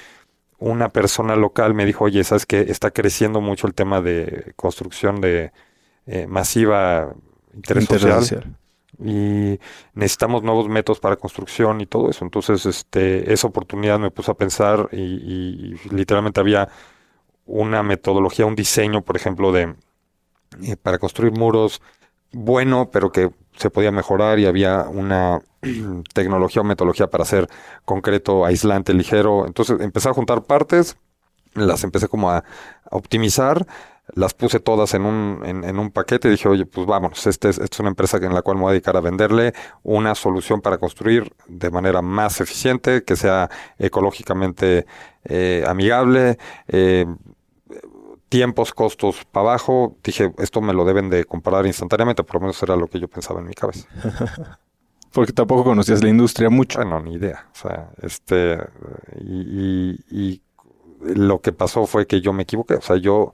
una 0.59 0.89
persona 0.89 1.35
local 1.35 1.73
me 1.73 1.85
dijo, 1.85 2.05
oye, 2.05 2.23
¿sabes 2.23 2.45
que 2.45 2.61
Está 2.61 2.91
creciendo 2.91 3.41
mucho 3.41 3.67
el 3.67 3.73
tema 3.73 4.01
de 4.01 4.53
construcción 4.55 5.21
de 5.21 5.51
eh, 6.05 6.27
masiva 6.27 7.13
interés 7.53 7.85
social 7.85 8.57
y 8.97 9.59
necesitamos 9.93 10.43
nuevos 10.43 10.69
métodos 10.69 11.01
para 11.01 11.17
construcción 11.17 11.81
y 11.81 11.85
todo 11.85 12.09
eso. 12.09 12.23
Entonces, 12.23 12.65
este, 12.65 13.33
esa 13.33 13.47
oportunidad 13.47 13.99
me 13.99 14.09
puso 14.09 14.31
a 14.31 14.37
pensar 14.37 14.87
y, 14.93 14.97
y 14.97 15.89
literalmente 15.89 16.39
había 16.39 16.69
una 17.45 17.83
metodología, 17.83 18.45
un 18.45 18.55
diseño, 18.55 19.01
por 19.01 19.17
ejemplo, 19.17 19.51
de 19.51 19.75
eh, 20.63 20.77
para 20.77 20.97
construir 20.97 21.33
muros 21.33 21.81
bueno, 22.31 22.89
pero 22.91 23.11
que 23.11 23.31
se 23.55 23.69
podía 23.69 23.91
mejorar 23.91 24.39
y 24.39 24.45
había 24.45 24.83
una 24.89 25.41
tecnología 26.13 26.61
o 26.61 26.65
metodología 26.65 27.07
para 27.07 27.23
hacer 27.23 27.47
concreto 27.85 28.45
aislante, 28.45 28.93
ligero. 28.93 29.45
Entonces 29.45 29.79
empecé 29.79 30.09
a 30.09 30.13
juntar 30.13 30.43
partes, 30.43 30.97
las 31.53 31.83
empecé 31.83 32.07
como 32.07 32.31
a, 32.31 32.43
optimizar, 32.91 33.65
las 34.13 34.33
puse 34.33 34.59
todas 34.59 34.93
en 34.93 35.05
un, 35.05 35.41
en, 35.43 35.63
en, 35.63 35.79
un 35.79 35.89
paquete 35.89 36.27
y 36.27 36.31
dije, 36.31 36.47
oye, 36.47 36.65
pues 36.65 36.85
vámonos, 36.85 37.25
este 37.25 37.49
es, 37.49 37.57
esta 37.57 37.75
es 37.75 37.79
una 37.79 37.89
empresa 37.89 38.17
en 38.17 38.33
la 38.33 38.43
cual 38.43 38.57
me 38.57 38.63
voy 38.63 38.69
a 38.69 38.73
dedicar 38.73 38.95
a 38.95 39.01
venderle 39.01 39.53
una 39.81 40.13
solución 40.13 40.61
para 40.61 40.77
construir 40.77 41.33
de 41.47 41.71
manera 41.71 42.01
más 42.01 42.39
eficiente, 42.39 43.03
que 43.03 43.15
sea 43.15 43.49
ecológicamente 43.79 44.85
eh, 45.23 45.63
amigable, 45.67 46.37
eh, 46.67 47.07
tiempos, 48.29 48.73
costos 48.73 49.25
para 49.31 49.49
abajo, 49.49 49.97
dije, 50.03 50.33
esto 50.37 50.61
me 50.61 50.73
lo 50.73 50.85
deben 50.85 51.09
de 51.09 51.25
comprar 51.25 51.65
instantáneamente, 51.65 52.23
por 52.23 52.35
lo 52.35 52.41
menos 52.41 52.61
era 52.61 52.75
lo 52.75 52.87
que 52.87 52.99
yo 52.99 53.07
pensaba 53.07 53.39
en 53.39 53.47
mi 53.47 53.53
cabeza. 53.53 53.87
Porque 55.15 55.31
tampoco 55.31 55.63
conocías 55.63 56.03
la 56.03 56.09
industria 56.09 56.49
mucho. 56.49 56.77
Bueno, 56.77 56.99
ni 56.99 57.13
idea. 57.13 57.47
O 57.53 57.57
sea, 57.57 57.89
este, 58.01 58.59
y, 59.21 59.97
y, 60.11 60.41
lo 60.99 61.39
que 61.39 61.53
pasó 61.53 61.85
fue 61.85 62.05
que 62.05 62.19
yo 62.19 62.33
me 62.33 62.43
equivoqué. 62.43 62.73
O 62.73 62.81
sea, 62.81 62.97
yo 62.97 63.31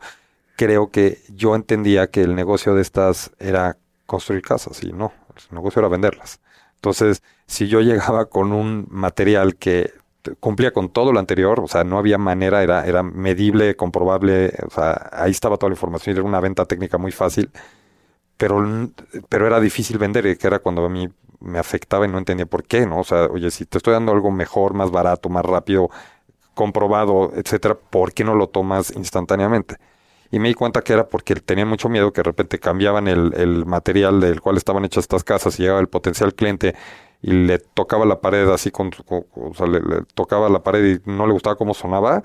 creo 0.58 0.92
que 0.92 1.18
yo 1.30 1.56
entendía 1.56 2.06
que 2.06 2.22
el 2.22 2.36
negocio 2.36 2.76
de 2.76 2.84
estas 2.84 3.32
era 3.40 3.78
construir 4.06 4.44
casas 4.44 4.84
y 4.84 4.94
no, 4.94 5.12
el 5.36 5.56
negocio 5.56 5.80
era 5.80 5.88
venderlas. 5.88 6.40
Entonces, 6.76 7.24
si 7.48 7.68
yo 7.68 7.82
llegaba 7.82 8.26
con 8.26 8.52
un 8.52 8.86
material 8.92 9.56
que 9.56 9.92
cumplía 10.40 10.72
con 10.74 10.90
todo 10.90 11.12
lo 11.12 11.20
anterior, 11.20 11.62
o 11.62 11.68
sea, 11.68 11.84
no 11.84 11.98
había 11.98 12.20
manera, 12.20 12.62
era, 12.62 12.86
era 12.86 13.02
medible, 13.02 13.76
comprobable, 13.76 14.54
o 14.68 14.70
sea, 14.70 15.10
ahí 15.14 15.32
estaba 15.32 15.58
toda 15.58 15.72
la 15.72 15.76
información, 15.76 16.16
era 16.16 16.26
una 16.26 16.40
venta 16.42 16.66
técnica 16.66 17.00
muy 17.00 17.12
fácil, 17.12 17.50
pero, 18.38 18.92
pero 19.30 19.48
era 19.48 19.60
difícil 19.60 19.98
vender, 19.98 20.38
que 20.38 20.48
era 20.48 20.60
cuando 20.60 20.86
a 20.86 20.90
mí 20.90 21.10
me 21.42 21.60
afectaba 21.60 22.06
y 22.06 22.10
no 22.10 22.18
entendía 22.18 22.46
por 22.46 22.64
qué, 22.64 22.86
¿no? 22.86 23.00
O 23.00 23.04
sea, 23.04 23.26
oye, 23.26 23.52
si 23.52 23.66
te 23.66 23.78
estoy 23.78 23.94
dando 23.94 24.12
algo 24.12 24.32
mejor, 24.32 24.74
más 24.74 24.92
barato, 24.92 25.30
más 25.30 25.46
rápido, 25.46 25.90
comprobado, 26.54 27.32
etcétera, 27.36 27.76
¿por 27.76 28.14
qué 28.14 28.24
no 28.24 28.36
lo 28.36 28.48
tomas 28.48 28.92
instantáneamente? 28.96 29.78
y 30.32 30.40
me 30.40 30.48
di 30.48 30.54
cuenta 30.54 30.82
que 30.82 30.94
era 30.94 31.08
porque 31.08 31.36
tenían 31.36 31.68
mucho 31.68 31.90
miedo 31.90 32.14
que 32.14 32.20
de 32.20 32.24
repente 32.24 32.58
cambiaban 32.60 33.08
el, 33.08 33.34
el 33.36 33.66
material 33.66 34.22
del 34.22 34.40
cual 34.42 34.58
estaban 34.58 34.86
hechas 34.86 35.04
estas 35.04 35.24
casas 35.24 35.60
y 35.60 35.64
llegaba 35.64 35.82
el 35.82 35.90
potencial 35.90 36.34
cliente 36.34 36.74
y 37.22 37.32
le 37.32 37.60
tocaba 37.60 38.06
la 38.06 38.22
pared 38.22 38.50
así 38.50 38.72
con, 38.72 38.92
o 39.08 39.54
sea, 39.54 39.68
le, 39.68 39.82
tocaba 40.16 40.50
la 40.50 40.64
pared 40.64 41.02
y 41.06 41.10
no 41.10 41.28
le 41.28 41.34
gustaba 41.34 41.56
cómo 41.58 41.74
sonaba, 41.74 42.24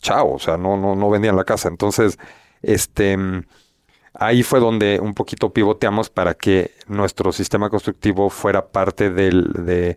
chao, 0.00 0.34
o 0.34 0.38
sea, 0.38 0.56
no, 0.56 0.76
no, 0.76 0.94
no 0.94 1.10
vendían 1.10 1.36
la 1.36 1.44
casa. 1.44 1.68
Entonces, 1.68 2.18
este 2.62 3.16
ahí 4.14 4.42
fue 4.42 4.60
donde 4.60 5.00
un 5.00 5.14
poquito 5.14 5.52
pivoteamos 5.52 6.10
para 6.10 6.34
que 6.34 6.72
nuestro 6.88 7.32
sistema 7.32 7.70
constructivo 7.70 8.30
fuera 8.30 8.66
parte 8.68 9.10
del, 9.10 9.52
de, 9.52 9.96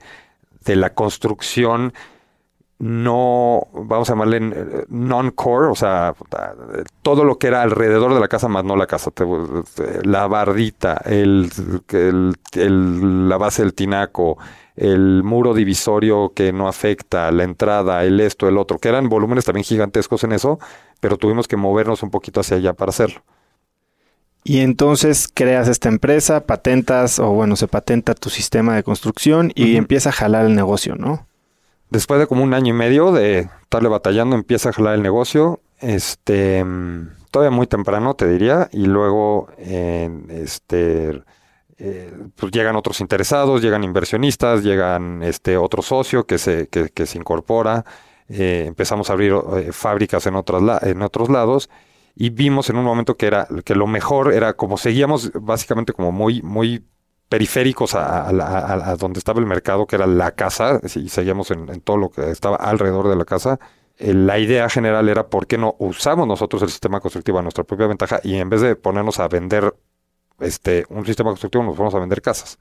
de 0.66 0.76
la 0.76 0.94
construcción 0.94 1.94
no, 2.80 3.68
vamos 3.74 4.10
a 4.10 4.14
llamarle 4.14 4.38
eh, 4.38 4.86
non-core, 4.90 5.68
o 5.68 5.76
sea, 5.76 6.14
todo 7.02 7.24
lo 7.24 7.40
que 7.40 7.48
era 7.48 7.64
alrededor 7.64 8.14
de 8.14 8.20
la 8.20 8.28
casa, 8.28 8.48
más 8.48 8.64
no 8.64 8.76
la 8.76 8.86
casa, 8.86 9.12
la 10.04 10.28
bardita, 10.28 11.02
el, 11.06 11.50
la 13.28 13.38
base 13.38 13.64
del 13.64 13.74
tinaco, 13.74 14.38
el 14.76 15.24
muro 15.24 15.56
divisorio 15.56 16.34
que 16.36 16.54
no 16.54 16.68
afecta, 16.68 17.32
la 17.32 17.44
entrada, 17.44 18.04
el 18.04 18.20
esto, 18.20 18.48
el 18.48 18.58
otro, 18.60 18.78
que 18.78 18.90
eran 18.90 19.10
volúmenes 19.10 19.46
también 19.46 19.64
gigantescos 19.64 20.24
en 20.24 20.34
eso, 20.34 20.60
pero 21.00 21.18
tuvimos 21.18 21.48
que 21.48 21.58
movernos 21.58 22.04
un 22.04 22.12
poquito 22.12 22.42
hacia 22.42 22.58
allá 22.58 22.74
para 22.74 22.92
hacerlo. 22.92 23.22
Y 24.50 24.62
entonces 24.62 25.28
creas 25.34 25.68
esta 25.68 25.90
empresa, 25.90 26.46
patentas, 26.46 27.20
o 27.20 27.32
bueno, 27.32 27.58
se 27.58 27.68
patenta 27.68 28.14
tu 28.14 28.30
sistema 28.30 28.78
de 28.78 28.84
construcción 28.84 29.52
y 29.56 29.76
empieza 29.76 30.08
a 30.08 30.14
jalar 30.14 30.46
el 30.46 30.56
negocio, 30.56 30.96
¿no? 30.96 31.28
Después 31.90 32.18
de 32.22 32.28
como 32.28 32.46
un 32.46 32.54
año 32.54 32.74
y 32.74 32.78
medio 32.78 33.12
de 33.12 33.50
estarle 33.64 33.90
batallando, 33.90 34.38
empieza 34.38 34.70
a 34.70 34.72
jalar 34.72 34.96
el 34.96 35.02
negocio. 35.02 35.60
Este, 35.82 36.66
todavía 37.30 37.54
muy 37.54 37.68
temprano, 37.68 38.14
te 38.14 38.26
diría, 38.26 38.70
y 38.72 38.86
luego, 38.86 39.50
este, 39.58 41.22
eh, 41.78 42.14
pues 42.38 42.50
llegan 42.54 42.78
otros 42.78 43.02
interesados, 43.02 43.62
llegan 43.62 43.84
inversionistas, 43.84 44.64
llegan 44.64 45.24
este 45.24 45.58
otro 45.58 45.82
socio 45.82 46.26
que 46.26 46.38
se, 46.38 46.70
que, 46.70 47.06
se 47.06 47.18
incorpora. 47.18 47.84
Eh, 48.30 48.64
empezamos 48.66 49.10
a 49.10 49.14
abrir 49.14 49.34
eh, 49.58 49.74
fábricas 49.74 50.26
en, 50.26 50.36
otras 50.36 50.84
en 50.84 51.02
otros 51.02 51.28
lados 51.28 51.70
y 52.20 52.32
vimos 52.32 52.70
en 52.70 52.78
un 52.78 52.84
momento 52.84 53.16
que 53.16 53.28
era 53.28 53.48
que 53.64 53.76
lo 53.76 53.86
mejor 53.86 54.34
era 54.34 54.54
como 54.54 54.78
seguíamos 54.78 55.32
básicamente 55.34 55.94
como 55.94 56.12
muy 56.12 56.42
muy 56.42 56.84
periféricos 57.30 57.94
a, 57.94 58.96
donde 58.98 59.20
estaba 59.20 59.40
el 59.40 59.46
mercado, 59.46 59.86
que 59.86 59.98
era 59.98 60.08
la 60.08 60.32
casa, 60.32 60.80
y 60.96 61.10
seguíamos 61.10 61.52
en, 61.52 61.82
todo 61.82 61.98
lo 61.98 62.10
que 62.10 62.32
estaba 62.32 62.56
alrededor 62.56 63.10
de 63.10 63.16
la 63.18 63.26
casa. 63.26 63.60
Eh, 63.98 64.14
la 64.14 64.40
idea 64.40 64.70
general 64.70 65.10
era 65.10 65.28
por 65.28 65.46
qué 65.46 65.58
no 65.58 65.76
usamos 65.80 66.28
nosotros 66.28 66.62
el 66.62 66.70
sistema 66.70 67.00
constructivo 67.02 67.40
a 67.40 67.42
nuestra 67.42 67.64
propia 67.64 67.88
ventaja 67.88 68.20
y 68.24 68.36
en 68.36 68.50
vez 68.50 68.62
de 68.62 68.76
ponernos 68.76 69.20
a 69.20 69.28
vender 69.28 69.76
este, 70.40 70.86
un 70.90 71.06
sistema 71.06 71.32
constructivo, 71.32 71.64
nos 71.66 71.78
vamos 71.78 71.94
a 71.96 72.00
vender 72.00 72.22
casas. 72.22 72.60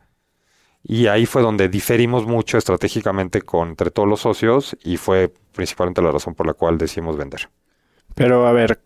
Y 0.82 1.06
ahí 1.06 1.26
fue 1.26 1.42
donde 1.42 1.68
diferimos 1.68 2.26
mucho 2.26 2.58
estratégicamente 2.58 3.42
entre 3.52 3.90
todos 3.90 4.08
los 4.08 4.20
socios 4.20 4.76
y 4.82 4.96
fue 4.96 5.32
principalmente 5.52 6.02
la 6.02 6.12
razón 6.12 6.34
por 6.34 6.46
la 6.46 6.54
cual 6.54 6.78
decidimos 6.78 7.16
vender. 7.16 7.48
Pero 8.14 8.46
a 8.46 8.52
ver, 8.52 8.80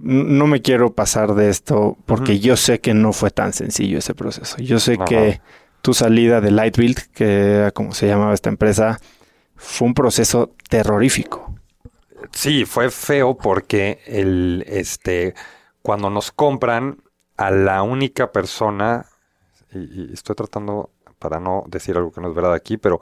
no 0.00 0.46
me 0.46 0.62
quiero 0.62 0.92
pasar 0.92 1.34
de 1.34 1.48
esto 1.48 1.96
porque 2.06 2.38
yo 2.38 2.56
sé 2.56 2.80
que 2.80 2.94
no 2.94 3.12
fue 3.12 3.30
tan 3.30 3.52
sencillo 3.52 3.98
ese 3.98 4.14
proceso. 4.14 4.56
Yo 4.58 4.78
sé 4.78 4.98
que 4.98 5.40
tu 5.82 5.94
salida 5.94 6.40
de 6.40 6.50
Lightbuild, 6.50 7.12
que 7.12 7.56
era 7.56 7.70
como 7.70 7.92
se 7.92 8.06
llamaba 8.06 8.34
esta 8.34 8.48
empresa, 8.48 9.00
fue 9.56 9.88
un 9.88 9.94
proceso 9.94 10.52
terrorífico. 10.68 11.54
Sí, 12.32 12.64
fue 12.64 12.90
feo 12.90 13.36
porque 13.36 14.00
el, 14.06 14.64
este, 14.66 15.34
cuando 15.82 16.10
nos 16.10 16.32
compran 16.32 17.02
a 17.36 17.50
la 17.50 17.82
única 17.82 18.32
persona, 18.32 19.06
y, 19.72 20.10
y 20.10 20.12
estoy 20.12 20.34
tratando 20.34 20.90
para 21.18 21.40
no 21.40 21.64
decir 21.68 21.96
algo 21.96 22.12
que 22.12 22.20
no 22.20 22.28
es 22.28 22.34
verdad 22.34 22.54
aquí, 22.54 22.76
pero 22.76 23.00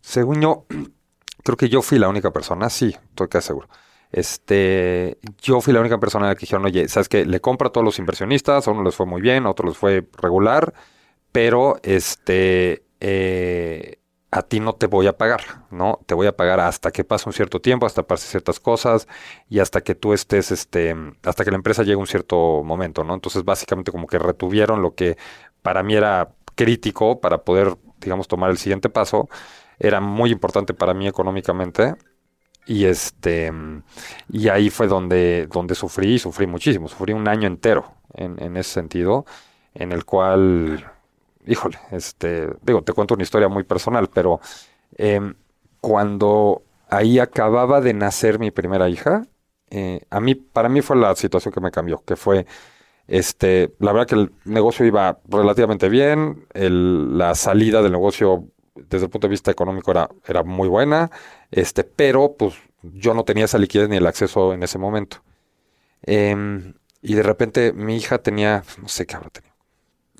según 0.00 0.40
yo, 0.40 0.66
creo 1.44 1.56
que 1.56 1.68
yo 1.68 1.82
fui 1.82 1.98
la 1.98 2.08
única 2.08 2.32
persona, 2.32 2.68
sí, 2.70 2.96
estoy 3.10 3.28
casi 3.28 3.48
seguro 3.48 3.68
este, 4.14 5.18
yo 5.42 5.60
fui 5.60 5.72
la 5.72 5.80
única 5.80 5.98
persona 5.98 6.32
que 6.36 6.42
dijeron, 6.42 6.64
oye, 6.64 6.88
sabes 6.88 7.08
que 7.08 7.26
le 7.26 7.40
compra 7.40 7.68
a 7.68 7.72
todos 7.72 7.84
los 7.84 7.98
inversionistas, 7.98 8.68
a 8.68 8.70
uno 8.70 8.84
les 8.84 8.94
fue 8.94 9.06
muy 9.06 9.20
bien, 9.20 9.44
a 9.44 9.50
otros 9.50 9.70
les 9.70 9.76
fue 9.76 10.08
regular, 10.22 10.72
pero 11.32 11.80
este, 11.82 12.84
eh, 13.00 13.98
a 14.30 14.42
ti 14.42 14.60
no 14.60 14.74
te 14.76 14.86
voy 14.86 15.08
a 15.08 15.18
pagar, 15.18 15.40
¿no? 15.72 15.98
Te 16.06 16.14
voy 16.14 16.28
a 16.28 16.36
pagar 16.36 16.60
hasta 16.60 16.92
que 16.92 17.02
pase 17.02 17.28
un 17.28 17.32
cierto 17.32 17.60
tiempo, 17.60 17.86
hasta 17.86 18.04
pase 18.04 18.28
ciertas 18.28 18.60
cosas 18.60 19.08
y 19.48 19.58
hasta 19.58 19.80
que 19.80 19.96
tú 19.96 20.12
estés, 20.12 20.52
este, 20.52 20.94
hasta 21.24 21.44
que 21.44 21.50
la 21.50 21.56
empresa 21.56 21.82
llegue 21.82 21.94
a 21.94 21.98
un 21.98 22.06
cierto 22.06 22.62
momento, 22.62 23.02
¿no? 23.02 23.14
Entonces, 23.14 23.44
básicamente 23.44 23.90
como 23.90 24.06
que 24.06 24.20
retuvieron 24.20 24.80
lo 24.80 24.94
que 24.94 25.16
para 25.62 25.82
mí 25.82 25.96
era 25.96 26.36
crítico 26.54 27.20
para 27.20 27.38
poder, 27.42 27.76
digamos, 27.98 28.28
tomar 28.28 28.50
el 28.50 28.58
siguiente 28.58 28.88
paso. 28.90 29.28
Era 29.80 30.00
muy 30.00 30.30
importante 30.30 30.72
para 30.72 30.94
mí 30.94 31.08
económicamente 31.08 31.96
y 32.66 32.86
este 32.86 33.52
y 34.30 34.48
ahí 34.48 34.70
fue 34.70 34.86
donde, 34.86 35.46
donde 35.52 35.74
sufrí, 35.74 36.18
sufrí 36.18 36.46
muchísimo, 36.46 36.88
sufrí 36.88 37.12
un 37.12 37.28
año 37.28 37.46
entero 37.46 37.94
en, 38.14 38.40
en 38.42 38.56
ese 38.56 38.70
sentido, 38.70 39.26
en 39.74 39.92
el 39.92 40.04
cual, 40.04 40.84
híjole, 41.46 41.78
este, 41.90 42.48
digo, 42.62 42.82
te 42.82 42.92
cuento 42.92 43.14
una 43.14 43.22
historia 43.22 43.48
muy 43.48 43.64
personal, 43.64 44.08
pero 44.12 44.40
em, 44.96 45.34
cuando 45.80 46.62
ahí 46.88 47.18
acababa 47.18 47.80
de 47.80 47.94
nacer 47.94 48.38
mi 48.38 48.50
primera 48.50 48.88
hija, 48.88 49.22
eh, 49.70 50.00
a 50.10 50.20
mí, 50.20 50.34
para 50.34 50.68
mí 50.68 50.80
fue 50.82 50.96
la 50.96 51.14
situación 51.16 51.52
que 51.52 51.60
me 51.60 51.70
cambió, 51.70 52.02
que 52.04 52.16
fue 52.16 52.46
este, 53.06 53.74
la 53.80 53.92
verdad 53.92 54.06
que 54.08 54.14
el 54.14 54.32
negocio 54.44 54.86
iba 54.86 55.20
relativamente 55.28 55.88
bien, 55.88 56.46
el, 56.54 57.18
la 57.18 57.34
salida 57.34 57.82
del 57.82 57.92
negocio 57.92 58.48
desde 58.74 59.06
el 59.06 59.10
punto 59.10 59.26
de 59.26 59.32
vista 59.32 59.50
económico 59.50 59.90
era, 59.90 60.08
era 60.26 60.42
muy 60.42 60.68
buena, 60.68 61.10
este, 61.50 61.84
pero 61.84 62.34
pues 62.36 62.54
yo 62.82 63.14
no 63.14 63.24
tenía 63.24 63.44
esa 63.46 63.58
liquidez 63.58 63.88
ni 63.88 63.96
el 63.96 64.06
acceso 64.06 64.52
en 64.52 64.62
ese 64.62 64.78
momento. 64.78 65.22
Em, 66.02 66.74
y 67.02 67.14
de 67.14 67.22
repente 67.22 67.72
mi 67.72 67.96
hija 67.96 68.18
tenía, 68.18 68.64
no 68.80 68.88
sé 68.88 69.06
qué 69.06 69.16
habrá 69.16 69.30
tenido, 69.30 69.54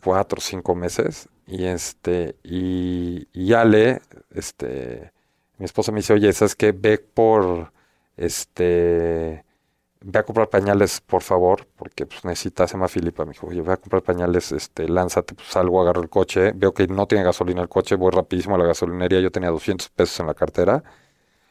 cuatro 0.02 0.38
o 0.38 0.40
cinco 0.40 0.74
meses, 0.74 1.28
y 1.46 1.64
este, 1.64 2.36
y, 2.42 3.28
y 3.32 3.52
Ale, 3.52 4.00
este, 4.30 5.12
mi 5.58 5.64
esposa 5.66 5.92
me 5.92 5.98
dice, 5.98 6.14
oye, 6.14 6.32
¿sabes 6.32 6.54
qué? 6.56 6.72
Ve 6.72 6.98
por, 6.98 7.72
este, 8.16 9.44
ve 10.06 10.18
a 10.18 10.22
comprar 10.22 10.50
pañales, 10.50 11.00
por 11.00 11.22
favor, 11.22 11.66
porque 11.76 12.04
pues 12.06 12.24
necesita, 12.24 12.66
se 12.66 12.74
llama 12.74 12.88
Filipa, 12.88 13.24
me 13.24 13.32
dijo, 13.32 13.46
oye, 13.46 13.62
ve 13.62 13.72
a 13.72 13.76
comprar 13.78 14.02
pañales, 14.02 14.52
este, 14.52 14.86
lánzate, 14.88 15.34
pues 15.34 15.48
salgo, 15.48 15.80
agarro 15.80 16.02
el 16.02 16.10
coche, 16.10 16.52
veo 16.54 16.74
que 16.74 16.86
no 16.86 17.06
tiene 17.06 17.24
gasolina 17.24 17.62
el 17.62 17.68
coche, 17.70 17.96
voy 17.96 18.10
rapidísimo 18.10 18.54
a 18.54 18.58
la 18.58 18.66
gasolinería, 18.66 19.20
yo 19.20 19.30
tenía 19.30 19.50
200 19.50 19.88
pesos 19.90 20.20
en 20.20 20.26
la 20.26 20.34
cartera, 20.34 20.84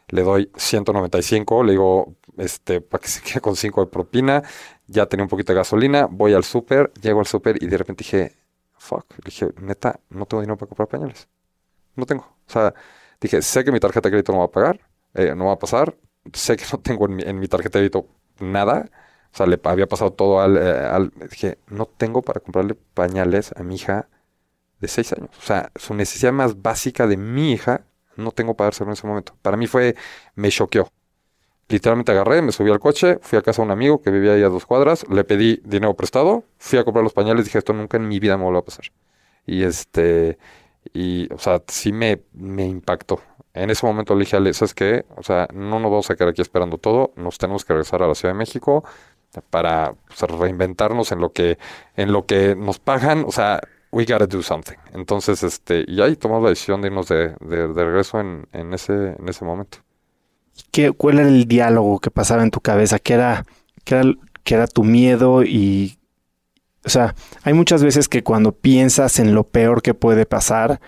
le 0.09 0.23
doy 0.23 0.51
195, 0.55 1.63
le 1.63 1.71
digo, 1.73 2.15
este, 2.37 2.81
para 2.81 3.01
que 3.01 3.07
se 3.09 3.21
quede 3.23 3.41
con 3.41 3.55
5 3.55 3.85
de 3.85 3.87
propina, 3.91 4.43
ya 4.87 5.07
tenía 5.07 5.23
un 5.23 5.29
poquito 5.29 5.53
de 5.53 5.57
gasolina, 5.57 6.07
voy 6.09 6.33
al 6.33 6.43
súper, 6.43 6.91
llego 7.01 7.19
al 7.21 7.27
súper 7.27 7.61
y 7.63 7.67
de 7.67 7.77
repente 7.77 8.03
dije, 8.03 8.37
fuck, 8.77 9.05
dije, 9.25 9.49
neta, 9.61 9.99
no 10.09 10.25
tengo 10.27 10.41
dinero 10.41 10.57
para 10.57 10.69
comprar 10.69 10.87
pañales, 10.89 11.27
no 11.95 12.05
tengo, 12.05 12.23
o 12.23 12.51
sea, 12.51 12.73
dije, 13.19 13.41
sé 13.41 13.63
que 13.63 13.71
mi 13.71 13.79
tarjeta 13.79 14.09
de 14.09 14.11
crédito 14.11 14.31
no 14.33 14.39
va 14.39 14.45
a 14.45 14.51
pagar, 14.51 14.79
eh, 15.15 15.33
no 15.35 15.45
va 15.45 15.53
a 15.53 15.59
pasar, 15.59 15.95
sé 16.33 16.55
que 16.57 16.65
no 16.71 16.79
tengo 16.79 17.07
en 17.07 17.15
mi, 17.15 17.23
en 17.23 17.39
mi 17.39 17.47
tarjeta 17.47 17.79
de 17.79 17.89
crédito 17.89 18.07
nada. 18.39 18.89
O 19.33 19.37
sea, 19.37 19.47
le 19.47 19.59
había 19.63 19.87
pasado 19.87 20.13
todo 20.13 20.41
al, 20.41 20.57
eh, 20.57 21.27
Dije, 21.29 21.57
no 21.67 21.85
tengo 21.85 22.21
para 22.21 22.39
comprarle 22.39 22.75
pañales 22.93 23.51
a 23.55 23.63
mi 23.63 23.75
hija 23.75 24.07
de 24.79 24.87
seis 24.87 25.13
años. 25.13 25.29
O 25.39 25.41
sea, 25.41 25.71
su 25.75 25.93
necesidad 25.95 26.33
más 26.33 26.61
básica 26.61 27.07
de 27.07 27.17
mi 27.17 27.53
hija, 27.53 27.85
no 28.15 28.31
tengo 28.31 28.55
para 28.55 28.67
dárselo 28.67 28.89
en 28.89 28.93
ese 28.93 29.07
momento. 29.07 29.35
Para 29.41 29.57
mí 29.57 29.67
fue, 29.67 29.95
me 30.35 30.49
choqueó. 30.49 30.89
Literalmente 31.69 32.11
agarré, 32.11 32.41
me 32.41 32.51
subí 32.51 32.69
al 32.69 32.79
coche, 32.79 33.19
fui 33.21 33.39
a 33.39 33.41
casa 33.41 33.61
de 33.61 33.67
un 33.67 33.71
amigo 33.71 34.01
que 34.01 34.11
vivía 34.11 34.33
ahí 34.33 34.43
a 34.43 34.49
dos 34.49 34.65
cuadras, 34.65 35.07
le 35.09 35.23
pedí 35.23 35.61
dinero 35.63 35.95
prestado, 35.95 36.43
fui 36.57 36.77
a 36.77 36.83
comprar 36.83 37.03
los 37.03 37.13
pañales, 37.13 37.45
dije, 37.45 37.57
esto 37.57 37.73
nunca 37.73 37.97
en 37.97 38.07
mi 38.07 38.19
vida 38.19 38.37
me 38.37 38.51
va 38.51 38.59
a 38.59 38.61
pasar. 38.61 38.85
Y 39.45 39.63
este, 39.63 40.37
y, 40.93 41.31
o 41.33 41.37
sea, 41.37 41.61
sí 41.67 41.91
me, 41.91 42.21
me 42.33 42.65
impactó 42.65 43.21
en 43.53 43.69
ese 43.69 43.85
momento 43.85 44.15
le 44.15 44.21
dije 44.21 44.37
a 44.37 44.53
¿sabes 44.53 44.73
qué? 44.73 45.05
O 45.15 45.23
sea, 45.23 45.47
no 45.53 45.79
nos 45.79 45.91
vamos 45.91 46.09
a 46.09 46.15
quedar 46.15 46.29
aquí 46.29 46.41
esperando 46.41 46.77
todo, 46.77 47.13
nos 47.15 47.37
tenemos 47.37 47.63
que 47.63 47.73
regresar 47.73 48.01
a 48.01 48.07
la 48.07 48.15
Ciudad 48.15 48.33
de 48.33 48.39
México 48.39 48.83
para 49.49 49.95
reinventarnos 50.39 51.11
en 51.11 51.19
lo 51.19 51.31
que 51.31 51.57
en 51.95 52.11
lo 52.11 52.25
que 52.25 52.55
nos 52.55 52.79
pagan, 52.79 53.25
o 53.27 53.31
sea, 53.31 53.61
we 53.91 54.05
gotta 54.05 54.27
do 54.27 54.41
something. 54.41 54.77
Entonces, 54.93 55.43
este, 55.43 55.85
y 55.87 56.01
ahí 56.01 56.15
tomamos 56.15 56.43
la 56.43 56.49
decisión 56.49 56.81
de 56.81 56.87
irnos 56.87 57.07
de, 57.07 57.35
de, 57.39 57.67
regreso 57.73 58.19
en, 58.19 58.47
en, 58.53 58.73
ese, 58.73 59.15
en 59.19 59.29
ese 59.29 59.45
momento. 59.45 59.79
¿Qué, 60.71 60.91
¿Cuál 60.91 61.19
era 61.19 61.27
el 61.27 61.45
diálogo 61.45 61.99
que 61.99 62.11
pasaba 62.11 62.43
en 62.43 62.51
tu 62.51 62.59
cabeza? 62.59 62.99
¿Qué 62.99 63.13
era, 63.13 63.45
qué 63.83 63.95
era, 63.95 64.13
qué 64.43 64.55
era 64.55 64.67
tu 64.67 64.83
miedo 64.83 65.43
y 65.43 65.97
o 66.85 66.89
sea, 66.89 67.15
hay 67.43 67.53
muchas 67.53 67.83
veces 67.83 68.09
que 68.09 68.23
cuando 68.23 68.51
piensas 68.51 69.19
en 69.19 69.33
lo 69.33 69.45
peor 69.45 69.81
que 69.81 69.93
puede 69.93 70.25
pasar, 70.25 70.81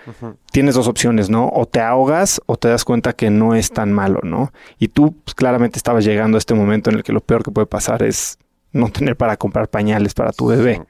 tienes 0.52 0.74
dos 0.74 0.88
opciones, 0.88 1.30
¿no? 1.30 1.48
O 1.48 1.66
te 1.66 1.80
ahogas 1.80 2.40
o 2.46 2.56
te 2.56 2.68
das 2.68 2.84
cuenta 2.84 3.14
que 3.14 3.30
no 3.30 3.54
es 3.54 3.70
tan 3.70 3.92
malo, 3.92 4.20
¿no? 4.22 4.52
Y 4.78 4.88
tú 4.88 5.14
pues, 5.24 5.34
claramente 5.34 5.78
estabas 5.78 6.04
llegando 6.04 6.36
a 6.36 6.38
este 6.38 6.54
momento 6.54 6.90
en 6.90 6.96
el 6.96 7.02
que 7.02 7.12
lo 7.12 7.20
peor 7.20 7.42
que 7.42 7.50
puede 7.50 7.66
pasar 7.66 8.02
es 8.02 8.38
no 8.72 8.90
tener 8.90 9.16
para 9.16 9.38
comprar 9.38 9.68
pañales 9.68 10.12
para 10.12 10.32
tu 10.32 10.46
bebé. 10.46 10.82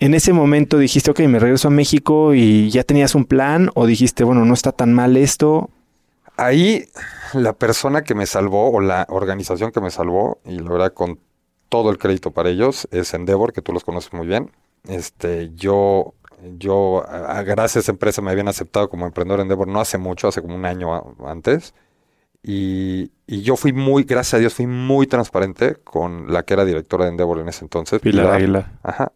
En 0.00 0.14
ese 0.14 0.32
momento 0.32 0.78
dijiste, 0.78 1.10
ok, 1.10 1.20
me 1.20 1.38
regreso 1.38 1.68
a 1.68 1.70
México 1.70 2.34
y 2.34 2.70
ya 2.70 2.84
tenías 2.84 3.14
un 3.14 3.24
plan 3.24 3.70
o 3.74 3.86
dijiste, 3.86 4.22
bueno, 4.22 4.44
no 4.44 4.52
está 4.52 4.70
tan 4.70 4.92
mal 4.92 5.16
esto. 5.16 5.70
Ahí 6.36 6.84
la 7.32 7.54
persona 7.54 8.04
que 8.04 8.14
me 8.14 8.26
salvó 8.26 8.70
o 8.70 8.80
la 8.80 9.06
organización 9.08 9.72
que 9.72 9.80
me 9.80 9.90
salvó, 9.90 10.38
y 10.44 10.58
la 10.58 10.70
verdad 10.70 10.92
con 10.92 11.18
todo 11.68 11.90
el 11.90 11.98
crédito 11.98 12.30
para 12.30 12.50
ellos, 12.50 12.88
es 12.90 13.14
Endeavor, 13.14 13.52
que 13.52 13.62
tú 13.62 13.72
los 13.72 13.84
conoces 13.84 14.12
muy 14.12 14.26
bien. 14.26 14.50
Este, 14.88 15.50
yo, 15.54 16.14
yo, 16.58 17.04
gracias 17.44 17.76
a 17.76 17.80
esa 17.80 17.92
empresa 17.92 18.22
me 18.22 18.30
habían 18.30 18.48
aceptado 18.48 18.88
como 18.88 19.06
emprendedor 19.06 19.40
Endeavor 19.40 19.68
no 19.68 19.80
hace 19.80 19.98
mucho, 19.98 20.28
hace 20.28 20.42
como 20.42 20.54
un 20.54 20.64
año 20.64 21.16
antes. 21.26 21.74
Y, 22.42 23.10
yo 23.26 23.56
fui 23.56 23.72
muy, 23.72 24.04
gracias 24.04 24.34
a 24.34 24.38
Dios, 24.38 24.54
fui 24.54 24.66
muy 24.66 25.06
transparente 25.06 25.74
con 25.76 26.32
la 26.32 26.44
que 26.44 26.54
era 26.54 26.64
directora 26.64 27.04
de 27.04 27.10
Endeavor 27.10 27.38
en 27.40 27.48
ese 27.48 27.64
entonces. 27.64 28.00
Pilar, 28.00 28.32
Águila. 28.32 28.78
Ajá. 28.82 29.12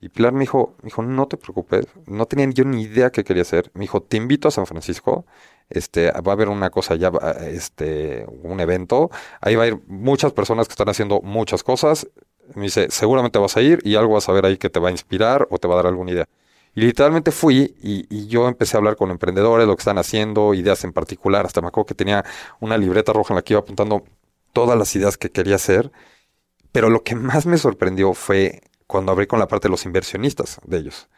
Y 0.00 0.10
Pilar 0.10 0.32
me 0.32 0.40
dijo, 0.40 0.76
me 0.82 0.86
dijo, 0.86 1.02
no 1.02 1.26
te 1.26 1.36
preocupes, 1.36 1.86
no 2.06 2.26
tenía 2.26 2.48
yo 2.50 2.64
ni 2.64 2.82
idea 2.82 3.10
qué 3.10 3.24
quería 3.24 3.42
hacer. 3.42 3.70
Me 3.74 3.80
dijo, 3.80 4.00
te 4.00 4.16
invito 4.16 4.46
a 4.46 4.52
San 4.52 4.66
Francisco, 4.66 5.24
este, 5.70 6.10
va 6.10 6.32
a 6.32 6.34
haber 6.34 6.48
una 6.48 6.70
cosa 6.70 6.94
ya, 6.94 7.10
este, 7.42 8.26
un 8.42 8.60
evento, 8.60 9.10
ahí 9.40 9.56
va 9.56 9.64
a 9.64 9.66
ir 9.68 9.78
muchas 9.86 10.32
personas 10.32 10.66
que 10.68 10.72
están 10.72 10.88
haciendo 10.88 11.20
muchas 11.22 11.62
cosas. 11.62 12.08
Me 12.54 12.64
dice, 12.64 12.88
seguramente 12.90 13.38
vas 13.38 13.56
a 13.56 13.60
ir 13.60 13.80
y 13.84 13.94
algo 13.96 14.14
vas 14.14 14.28
a 14.28 14.32
ver 14.32 14.46
ahí 14.46 14.56
que 14.56 14.70
te 14.70 14.80
va 14.80 14.88
a 14.88 14.92
inspirar 14.92 15.46
o 15.50 15.58
te 15.58 15.68
va 15.68 15.74
a 15.74 15.76
dar 15.78 15.86
alguna 15.86 16.12
idea. 16.12 16.28
Y 16.74 16.82
literalmente 16.82 17.30
fui 17.32 17.74
y, 17.82 18.06
y, 18.08 18.28
yo 18.28 18.46
empecé 18.46 18.76
a 18.76 18.78
hablar 18.78 18.96
con 18.96 19.10
emprendedores, 19.10 19.66
lo 19.66 19.74
que 19.74 19.80
están 19.80 19.98
haciendo, 19.98 20.54
ideas 20.54 20.84
en 20.84 20.92
particular. 20.92 21.44
Hasta 21.44 21.60
me 21.60 21.68
acuerdo 21.68 21.86
que 21.86 21.94
tenía 21.94 22.24
una 22.60 22.78
libreta 22.78 23.12
roja 23.12 23.34
en 23.34 23.36
la 23.36 23.42
que 23.42 23.54
iba 23.54 23.60
apuntando 23.60 24.04
todas 24.52 24.78
las 24.78 24.94
ideas 24.94 25.18
que 25.18 25.30
quería 25.30 25.56
hacer. 25.56 25.90
Pero 26.72 26.90
lo 26.90 27.02
que 27.02 27.14
más 27.16 27.46
me 27.46 27.58
sorprendió 27.58 28.14
fue 28.14 28.62
cuando 28.86 29.12
abrí 29.12 29.26
con 29.26 29.38
la 29.38 29.48
parte 29.48 29.68
de 29.68 29.72
los 29.72 29.86
inversionistas 29.86 30.60
de 30.64 30.78
ellos. 30.78 31.08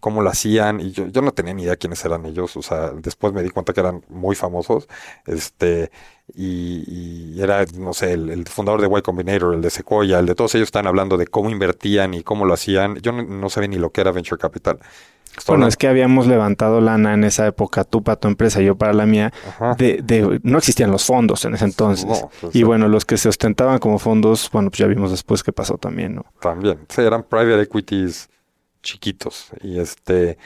Cómo 0.00 0.22
lo 0.22 0.30
hacían, 0.30 0.80
y 0.80 0.92
yo, 0.92 1.06
yo 1.06 1.22
no 1.22 1.32
tenía 1.32 1.54
ni 1.54 1.64
idea 1.64 1.76
quiénes 1.76 2.04
eran 2.04 2.24
ellos, 2.26 2.56
o 2.56 2.62
sea, 2.62 2.90
después 2.90 3.32
me 3.32 3.42
di 3.42 3.50
cuenta 3.50 3.72
que 3.72 3.80
eran 3.80 4.02
muy 4.08 4.36
famosos, 4.36 4.88
este, 5.26 5.90
y, 6.34 7.40
era, 7.40 7.64
no 7.76 7.94
sé, 7.94 8.12
el, 8.12 8.46
fundador 8.46 8.80
de 8.80 8.98
Y 8.98 9.02
Combinator, 9.02 9.54
el 9.54 9.62
de 9.62 9.70
Sequoia, 9.70 10.18
el 10.18 10.26
de 10.26 10.34
todos 10.34 10.54
ellos 10.54 10.68
están 10.68 10.86
hablando 10.86 11.16
de 11.16 11.26
cómo 11.26 11.50
invertían 11.50 12.14
y 12.14 12.22
cómo 12.22 12.44
lo 12.44 12.54
hacían. 12.54 12.96
Yo 12.96 13.12
no, 13.12 13.48
sabía 13.48 13.68
ni 13.68 13.76
lo 13.76 13.90
que 13.90 14.02
era 14.02 14.12
Venture 14.12 14.38
Capital. 14.38 14.78
bueno, 15.46 15.66
es 15.66 15.76
que 15.76 15.88
habíamos 15.88 16.26
levantado 16.26 16.80
lana 16.80 17.14
en 17.14 17.24
esa 17.24 17.46
época, 17.46 17.84
tú 17.84 18.02
para 18.02 18.16
tu 18.16 18.28
empresa, 18.28 18.60
yo 18.60 18.76
para 18.76 18.92
la 18.92 19.06
mía, 19.06 19.32
de, 19.78 20.00
de, 20.02 20.40
no 20.42 20.58
existían 20.58 20.90
los 20.90 21.06
fondos 21.06 21.44
en 21.46 21.54
ese 21.54 21.64
entonces. 21.64 22.24
Pues 22.40 22.54
y 22.54 22.62
bueno, 22.62 22.88
los 22.88 23.04
que 23.04 23.16
se 23.16 23.28
ostentaban 23.28 23.78
como 23.78 23.98
fondos, 23.98 24.50
bueno, 24.52 24.70
pues 24.70 24.78
ya 24.78 24.86
vimos 24.86 25.10
después 25.10 25.42
qué 25.42 25.52
pasó 25.52 25.78
también, 25.78 26.16
¿no? 26.16 26.26
También, 26.40 26.78
sí, 26.88 27.00
eran 27.00 27.22
private 27.22 27.62
equities 27.62 28.28
chiquitos. 28.82 29.50
Y 29.62 29.80
este, 29.80 30.38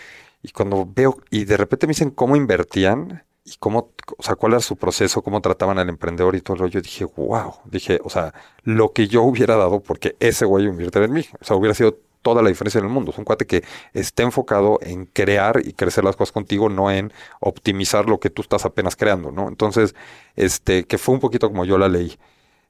y 0.43 0.51
cuando 0.51 0.87
veo, 0.87 1.19
y 1.31 1.45
de 1.45 1.57
repente 1.57 1.87
me 1.87 1.93
dicen 1.93 2.11
cómo 2.11 2.37
invertían 2.37 3.25
y 3.45 3.57
cómo, 3.59 3.93
o 4.19 4.23
sea, 4.23 4.37
cuál 4.37 4.53
era 4.53 4.61
su 4.61 4.77
proceso, 4.77 5.23
cómo 5.23 5.41
trataban 5.41 5.79
al 5.79 5.89
emprendedor 5.89 6.37
y 6.37 6.41
todo 6.41 6.55
el 6.55 6.61
rollo, 6.61 6.81
dije, 6.81 7.05
wow, 7.05 7.55
dije, 7.65 8.01
o 8.05 8.11
sea, 8.11 8.35
lo 8.65 8.93
que 8.93 9.09
yo 9.09 9.23
hubiera 9.23 9.57
dado 9.57 9.81
porque 9.81 10.17
ese 10.21 10.45
güey 10.45 10.67
invierte 10.67 11.03
en 11.03 11.13
mí, 11.13 11.25
o 11.41 11.45
sea, 11.45 11.57
hubiera 11.57 11.75
sido 11.75 11.99
toda 12.23 12.43
la 12.43 12.49
diferencia 12.49 12.79
en 12.79 12.87
el 12.87 12.91
mundo. 12.91 13.11
Es 13.11 13.19
un 13.19 13.25
cuate 13.25 13.47
que 13.47 13.65
esté 13.93 14.23
enfocado 14.23 14.79
en 14.83 15.07
crear 15.07 15.61
y 15.65 15.73
crecer 15.75 16.05
las 16.05 16.17
cosas 16.17 16.33
contigo, 16.33 16.69
no 16.69 16.91
en 16.91 17.13
optimizar 17.41 18.09
lo 18.09 18.21
que 18.21 18.31
tú 18.31 18.43
estás 18.43 18.65
apenas 18.65 18.97
creando, 18.97 19.33
¿no? 19.33 19.49
Entonces, 19.49 19.95
este, 20.37 20.85
que 20.85 20.99
fue 20.99 21.15
un 21.15 21.21
poquito 21.21 21.49
como 21.49 21.65
yo 21.65 21.79
la 21.79 21.89
leí. 21.89 22.17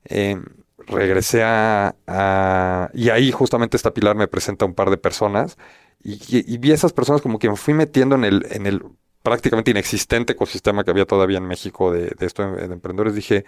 Em, 0.05 0.45
regresé 0.87 1.43
a, 1.45 2.91
Y 2.95 3.11
ahí 3.11 3.33
justamente 3.33 3.77
esta 3.77 3.93
Pilar 3.93 4.17
me 4.17 4.29
presenta 4.29 4.65
un 4.65 4.75
par 4.75 4.91
de 4.91 4.97
personas 4.97 5.57
y, 6.05 6.59
vi 6.59 6.73
a 6.73 6.75
esas 6.75 6.93
personas 6.93 7.23
como 7.23 7.39
que 7.39 7.49
me 7.49 7.57
fui 7.57 7.75
metiendo 7.75 8.17
en 8.17 8.25
el, 8.25 8.47
en 8.51 8.67
el 8.67 8.83
prácticamente 9.23 9.71
inexistente 9.71 10.33
ecosistema 10.33 10.85
que 10.85 10.91
había 10.91 11.07
todavía 11.07 11.39
en 11.39 11.47
México 11.47 11.93
de, 11.93 12.15
esto 12.21 12.51
de, 12.51 12.65
emprendedores. 12.65 13.15
Dije, 13.15 13.45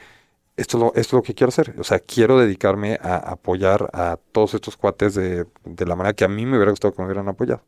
esto 0.56 0.76
es, 0.76 0.82
lo, 0.82 0.86
esto 0.90 1.00
es 1.00 1.12
lo 1.14 1.22
que 1.22 1.34
quiero 1.34 1.48
hacer. 1.48 1.74
O 1.78 1.84
sea, 1.84 1.98
quiero 1.98 2.38
dedicarme 2.38 2.98
a 3.02 3.16
apoyar 3.16 3.90
a 3.92 4.18
todos 4.32 4.54
estos 4.54 4.76
cuates 4.76 5.14
de, 5.14 5.46
de 5.64 5.86
la 5.86 5.96
manera 5.96 6.14
que 6.14 6.24
a 6.24 6.28
mí 6.28 6.46
me 6.46 6.56
hubiera 6.56 6.70
gustado 6.70 6.94
que 6.94 7.02
me 7.02 7.06
hubieran 7.06 7.28
apoyado. 7.28 7.62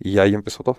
Y 0.00 0.18
ahí 0.18 0.34
empezó 0.34 0.62
todo. 0.62 0.78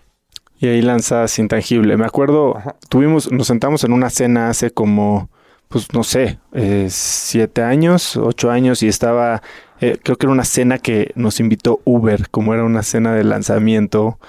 Y 0.60 0.68
ahí 0.68 0.82
lanzas 0.82 1.38
Intangible. 1.40 1.98
Me 1.98 2.06
acuerdo, 2.06 2.56
tuvimos, 2.90 3.32
nos 3.32 3.48
sentamos 3.48 3.84
en 3.84 3.94
una 3.94 4.10
cena 4.10 4.50
hace 4.50 4.72
como 4.72 5.30
pues 5.70 5.92
no 5.94 6.04
sé, 6.04 6.40
eh, 6.54 6.88
siete 6.90 7.64
años, 7.64 8.16
ocho 8.16 8.52
años 8.52 8.84
y 8.84 8.88
estaba, 8.88 9.42
eh, 9.80 9.98
creo 10.04 10.18
que 10.18 10.28
era 10.28 10.34
una 10.34 10.46
cena 10.46 10.78
que 10.78 11.12
nos 11.16 11.40
invitó 11.40 11.82
Uber, 11.84 12.30
como 12.30 12.54
era 12.54 12.64
una 12.64 12.84
cena 12.84 13.14
de 13.14 13.24
lanzamiento 13.24 14.20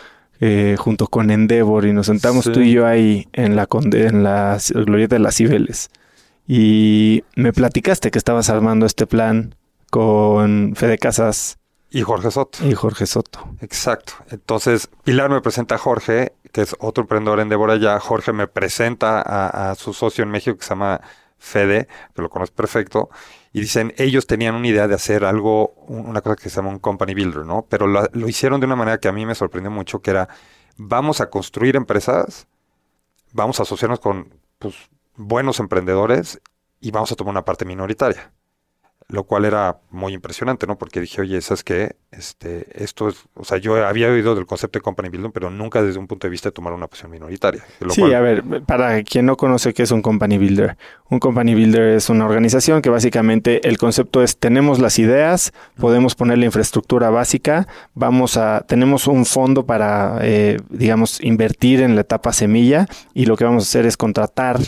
eh, 0.40 0.76
junto 0.78 1.06
con 1.06 1.30
Endeavor 1.30 1.84
y 1.84 1.92
nos 1.92 2.06
sentamos 2.06 2.44
tú 2.50 2.60
y 2.60 2.72
yo 2.72 2.86
ahí 2.86 3.28
en 3.32 3.56
la, 3.56 3.68
en 3.92 4.24
la 4.24 4.58
glorieta 4.74 5.16
de 5.16 5.20
las 5.20 5.36
Cibeles. 5.36 5.90
Y 6.46 7.24
me 7.36 7.52
platicaste 7.52 8.10
que 8.10 8.18
estabas 8.18 8.50
armando 8.50 8.84
este 8.84 9.06
plan 9.06 9.54
con 9.90 10.74
Fede 10.76 10.98
Casas. 10.98 11.58
Y 11.90 12.02
Jorge 12.02 12.30
Soto. 12.30 12.66
Y 12.66 12.74
Jorge 12.74 13.06
Soto. 13.06 13.48
Exacto. 13.60 14.14
Entonces, 14.30 14.88
Pilar 15.04 15.30
me 15.30 15.40
presenta 15.40 15.76
a 15.76 15.78
Jorge, 15.78 16.32
que 16.52 16.62
es 16.62 16.74
otro 16.80 17.02
emprendedor 17.02 17.38
en 17.38 17.44
Endeavor 17.44 17.70
allá. 17.70 18.00
Jorge 18.00 18.32
me 18.32 18.48
presenta 18.48 19.22
a, 19.22 19.70
a 19.70 19.74
su 19.76 19.92
socio 19.92 20.24
en 20.24 20.30
México 20.30 20.58
que 20.58 20.64
se 20.64 20.70
llama 20.70 21.00
Fede, 21.44 21.88
que 22.14 22.22
lo 22.22 22.30
conoces 22.30 22.54
perfecto, 22.54 23.10
y 23.52 23.60
dicen, 23.60 23.94
ellos 23.96 24.26
tenían 24.26 24.54
una 24.54 24.66
idea 24.66 24.88
de 24.88 24.94
hacer 24.94 25.24
algo, 25.24 25.74
una 25.86 26.20
cosa 26.20 26.36
que 26.36 26.48
se 26.48 26.56
llama 26.56 26.70
un 26.70 26.78
company 26.78 27.14
builder, 27.14 27.44
¿no? 27.44 27.66
Pero 27.68 27.86
lo, 27.86 28.08
lo 28.12 28.28
hicieron 28.28 28.60
de 28.60 28.66
una 28.66 28.76
manera 28.76 28.98
que 28.98 29.08
a 29.08 29.12
mí 29.12 29.26
me 29.26 29.34
sorprendió 29.34 29.70
mucho, 29.70 30.00
que 30.00 30.10
era, 30.10 30.28
vamos 30.76 31.20
a 31.20 31.30
construir 31.30 31.76
empresas, 31.76 32.48
vamos 33.32 33.60
a 33.60 33.64
asociarnos 33.64 34.00
con 34.00 34.34
pues, 34.58 34.74
buenos 35.16 35.60
emprendedores 35.60 36.40
y 36.80 36.90
vamos 36.90 37.12
a 37.12 37.16
tomar 37.16 37.32
una 37.32 37.44
parte 37.44 37.64
minoritaria 37.64 38.32
lo 39.08 39.24
cual 39.24 39.44
era 39.44 39.78
muy 39.90 40.14
impresionante, 40.14 40.66
¿no? 40.66 40.78
Porque 40.78 41.00
dije, 41.00 41.20
oye, 41.20 41.40
¿sabes 41.40 41.62
qué? 41.62 41.96
Este, 42.10 42.66
esto 42.82 43.08
es, 43.08 43.16
o 43.34 43.44
sea, 43.44 43.58
yo 43.58 43.84
había 43.86 44.08
oído 44.08 44.34
del 44.34 44.46
concepto 44.46 44.78
de 44.78 44.82
company 44.82 45.08
building, 45.08 45.30
pero 45.30 45.50
nunca 45.50 45.82
desde 45.82 45.98
un 45.98 46.06
punto 46.06 46.26
de 46.26 46.30
vista 46.30 46.48
de 46.48 46.52
tomar 46.52 46.72
una 46.72 46.86
posición 46.86 47.10
minoritaria. 47.10 47.62
sí, 47.90 48.14
a 48.14 48.20
ver, 48.20 48.42
para 48.66 49.02
quien 49.02 49.26
no 49.26 49.36
conoce 49.36 49.74
qué 49.74 49.82
es 49.82 49.90
un 49.90 50.00
company 50.00 50.38
builder, 50.38 50.76
un 51.10 51.18
company 51.18 51.54
builder 51.54 51.96
es 51.96 52.08
una 52.08 52.24
organización 52.24 52.82
que 52.82 52.90
básicamente 52.90 53.68
el 53.68 53.78
concepto 53.78 54.22
es 54.22 54.38
tenemos 54.38 54.78
las 54.78 54.98
ideas, 54.98 55.52
podemos 55.78 56.14
poner 56.14 56.38
la 56.38 56.46
infraestructura 56.46 57.10
básica, 57.10 57.68
vamos 57.94 58.36
a, 58.36 58.64
tenemos 58.66 59.06
un 59.06 59.26
fondo 59.26 59.66
para, 59.66 60.18
eh, 60.22 60.58
digamos, 60.70 61.20
invertir 61.22 61.82
en 61.82 61.94
la 61.94 62.02
etapa 62.02 62.32
semilla 62.32 62.86
y 63.12 63.26
lo 63.26 63.36
que 63.36 63.44
vamos 63.44 63.64
a 63.64 63.66
hacer 63.68 63.86
es 63.86 63.96
contratar 63.96 64.60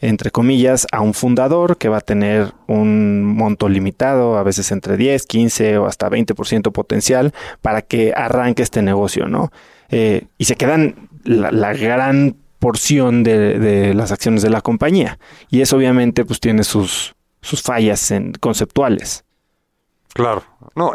entre 0.00 0.30
comillas, 0.30 0.86
a 0.92 1.00
un 1.00 1.12
fundador 1.12 1.76
que 1.76 1.88
va 1.88 1.98
a 1.98 2.02
tener 2.02 2.52
un 2.66 3.24
monto 3.24 3.68
limitado, 3.68 4.38
a 4.38 4.42
veces 4.42 4.70
entre 4.70 4.96
10, 4.96 5.26
15 5.26 5.78
o 5.78 5.86
hasta 5.86 6.08
20% 6.08 6.72
potencial, 6.72 7.34
para 7.62 7.82
que 7.82 8.12
arranque 8.14 8.62
este 8.62 8.82
negocio, 8.82 9.26
¿no? 9.26 9.50
Eh, 9.90 10.26
y 10.36 10.44
se 10.44 10.56
quedan 10.56 11.08
la, 11.24 11.72
gran 11.72 12.36
porción 12.58 13.24
de, 13.24 13.92
las 13.94 14.12
acciones 14.12 14.42
de 14.42 14.50
la 14.50 14.60
compañía. 14.60 15.18
Y 15.50 15.62
eso 15.62 15.76
obviamente 15.76 16.24
pues 16.24 16.38
tiene 16.40 16.62
sus, 16.62 17.16
sus 17.40 17.62
fallas 17.62 18.10
en, 18.10 18.32
conceptuales. 18.34 19.24
Claro, 20.12 20.44
no, 20.76 20.92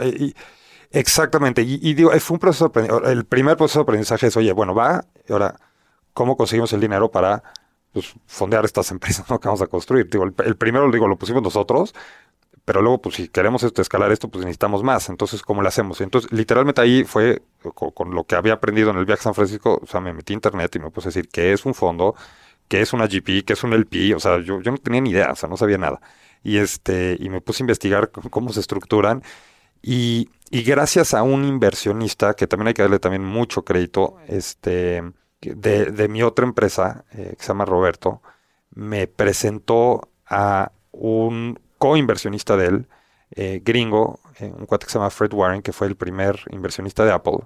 exactamente. 0.91 1.61
Y, 1.61 1.79
y, 1.81 1.93
digo, 1.93 2.11
fue 2.19 2.35
un 2.35 2.39
proceso, 2.39 2.71
el 3.05 3.25
primer 3.25 3.57
proceso 3.57 3.79
de 3.79 3.83
aprendizaje 3.83 4.27
es, 4.27 4.37
oye, 4.37 4.53
bueno, 4.53 4.73
va, 4.73 5.05
y 5.27 5.33
ahora, 5.33 5.55
¿cómo 6.13 6.37
conseguimos 6.37 6.71
el 6.73 6.79
dinero 6.79 7.11
para 7.11 7.43
pues, 7.93 8.13
fondear 8.27 8.65
estas 8.65 8.91
empresas 8.91 9.25
que 9.25 9.47
vamos 9.47 9.61
a 9.61 9.67
construir. 9.67 10.09
Digo, 10.09 10.25
el, 10.25 10.55
primero, 10.57 10.91
digo, 10.91 11.07
lo 11.07 11.17
pusimos 11.17 11.41
nosotros, 11.41 11.93
pero 12.65 12.81
luego, 12.81 13.01
pues 13.01 13.15
si 13.15 13.27
queremos 13.29 13.63
esto, 13.63 13.81
escalar 13.81 14.11
esto, 14.11 14.29
pues 14.29 14.45
necesitamos 14.45 14.83
más. 14.83 15.09
Entonces, 15.09 15.41
¿cómo 15.41 15.61
lo 15.61 15.67
hacemos? 15.67 16.01
Entonces, 16.01 16.31
literalmente 16.31 16.81
ahí 16.81 17.03
fue 17.03 17.41
con, 17.93 18.15
lo 18.15 18.25
que 18.25 18.35
había 18.35 18.53
aprendido 18.53 18.89
en 18.91 18.97
el 18.97 19.05
viaje 19.05 19.21
a 19.21 19.23
San 19.23 19.35
Francisco, 19.35 19.79
o 19.81 19.87
sea, 19.87 19.99
me 20.01 20.13
metí 20.13 20.33
a 20.33 20.35
internet 20.35 20.75
y 20.75 20.79
me 20.79 20.89
puse 20.91 21.07
a 21.07 21.11
decir 21.11 21.29
qué 21.29 21.53
es 21.53 21.65
un 21.65 21.73
fondo, 21.73 22.15
qué 22.67 22.81
es 22.81 22.93
una 22.93 23.07
GP, 23.07 23.45
qué 23.45 23.53
es 23.53 23.63
un 23.63 23.73
LP, 23.73 24.15
o 24.15 24.19
sea, 24.19 24.39
yo, 24.39 24.61
yo 24.61 24.71
no 24.71 24.77
tenía 24.77 25.01
ni 25.01 25.11
idea, 25.11 25.31
o 25.31 25.35
sea, 25.35 25.49
no 25.49 25.57
sabía 25.57 25.77
nada. 25.77 26.01
Y 26.43 26.57
este, 26.57 27.17
y 27.19 27.29
me 27.29 27.41
puse 27.41 27.63
a 27.63 27.65
investigar 27.65 28.11
cómo 28.11 28.51
se 28.53 28.59
estructuran. 28.61 29.23
Y, 29.81 30.29
y 30.49 30.63
gracias 30.63 31.13
a 31.13 31.23
un 31.23 31.45
inversionista, 31.45 32.35
que 32.35 32.47
también 32.47 32.69
hay 32.69 32.73
que 32.73 32.81
darle 32.83 32.99
también 32.99 33.23
mucho 33.25 33.63
crédito, 33.63 34.17
este, 34.27 35.03
de, 35.55 36.07
mi 36.07 36.23
otra 36.23 36.45
empresa, 36.45 37.05
eh, 37.11 37.35
que 37.37 37.43
se 37.43 37.49
llama 37.49 37.65
Roberto, 37.65 38.21
me 38.71 39.07
presentó 39.07 40.09
a 40.27 40.71
un 40.91 41.59
co-inversionista 41.77 42.57
de 42.57 42.65
él, 42.67 42.87
eh, 43.35 43.61
gringo, 43.63 44.19
eh, 44.39 44.53
un 44.57 44.65
cuate 44.65 44.85
que 44.85 44.91
se 44.91 44.99
llama 44.99 45.09
Fred 45.09 45.33
Warren, 45.33 45.61
que 45.61 45.73
fue 45.73 45.87
el 45.87 45.95
primer 45.95 46.39
inversionista 46.51 47.05
de 47.05 47.11
Apple. 47.11 47.39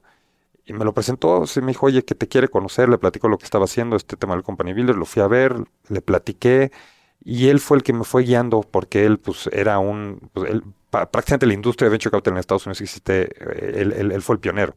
Y 0.65 0.73
me 0.73 0.85
lo 0.85 0.93
presentó, 0.93 1.47
se 1.47 1.61
me 1.61 1.67
dijo, 1.67 1.85
oye, 1.85 2.03
que 2.03 2.15
te 2.15 2.27
quiere 2.27 2.49
conocer, 2.49 2.89
le 2.89 2.97
platico 2.97 3.29
lo 3.29 3.37
que 3.37 3.45
estaba 3.45 3.65
haciendo, 3.65 3.95
este 3.95 4.17
tema 4.17 4.35
del 4.35 4.43
Company 4.43 4.73
Builder, 4.73 4.95
lo 4.95 5.05
fui 5.05 5.21
a 5.21 5.27
ver, 5.27 5.55
le 5.89 6.01
platiqué, 6.01 6.71
Y 7.23 7.49
él 7.49 7.59
fue 7.59 7.77
el 7.77 7.83
que 7.83 7.93
me 7.93 8.03
fue 8.03 8.23
guiando 8.23 8.61
porque 8.61 9.05
él 9.05 9.19
pues 9.19 9.49
era 9.51 9.79
un... 9.79 10.29
Pues, 10.33 10.51
él, 10.51 10.63
prácticamente 10.89 11.45
la 11.45 11.53
industria 11.53 11.87
de 11.87 11.91
venture 11.91 12.11
capital 12.11 12.33
en 12.33 12.39
Estados 12.39 12.65
Unidos 12.65 12.81
existe, 12.81 13.23
eh, 13.23 13.81
él, 13.81 13.93
él, 13.93 14.11
él, 14.11 14.21
fue 14.21 14.35
el 14.35 14.39
pionero. 14.39 14.75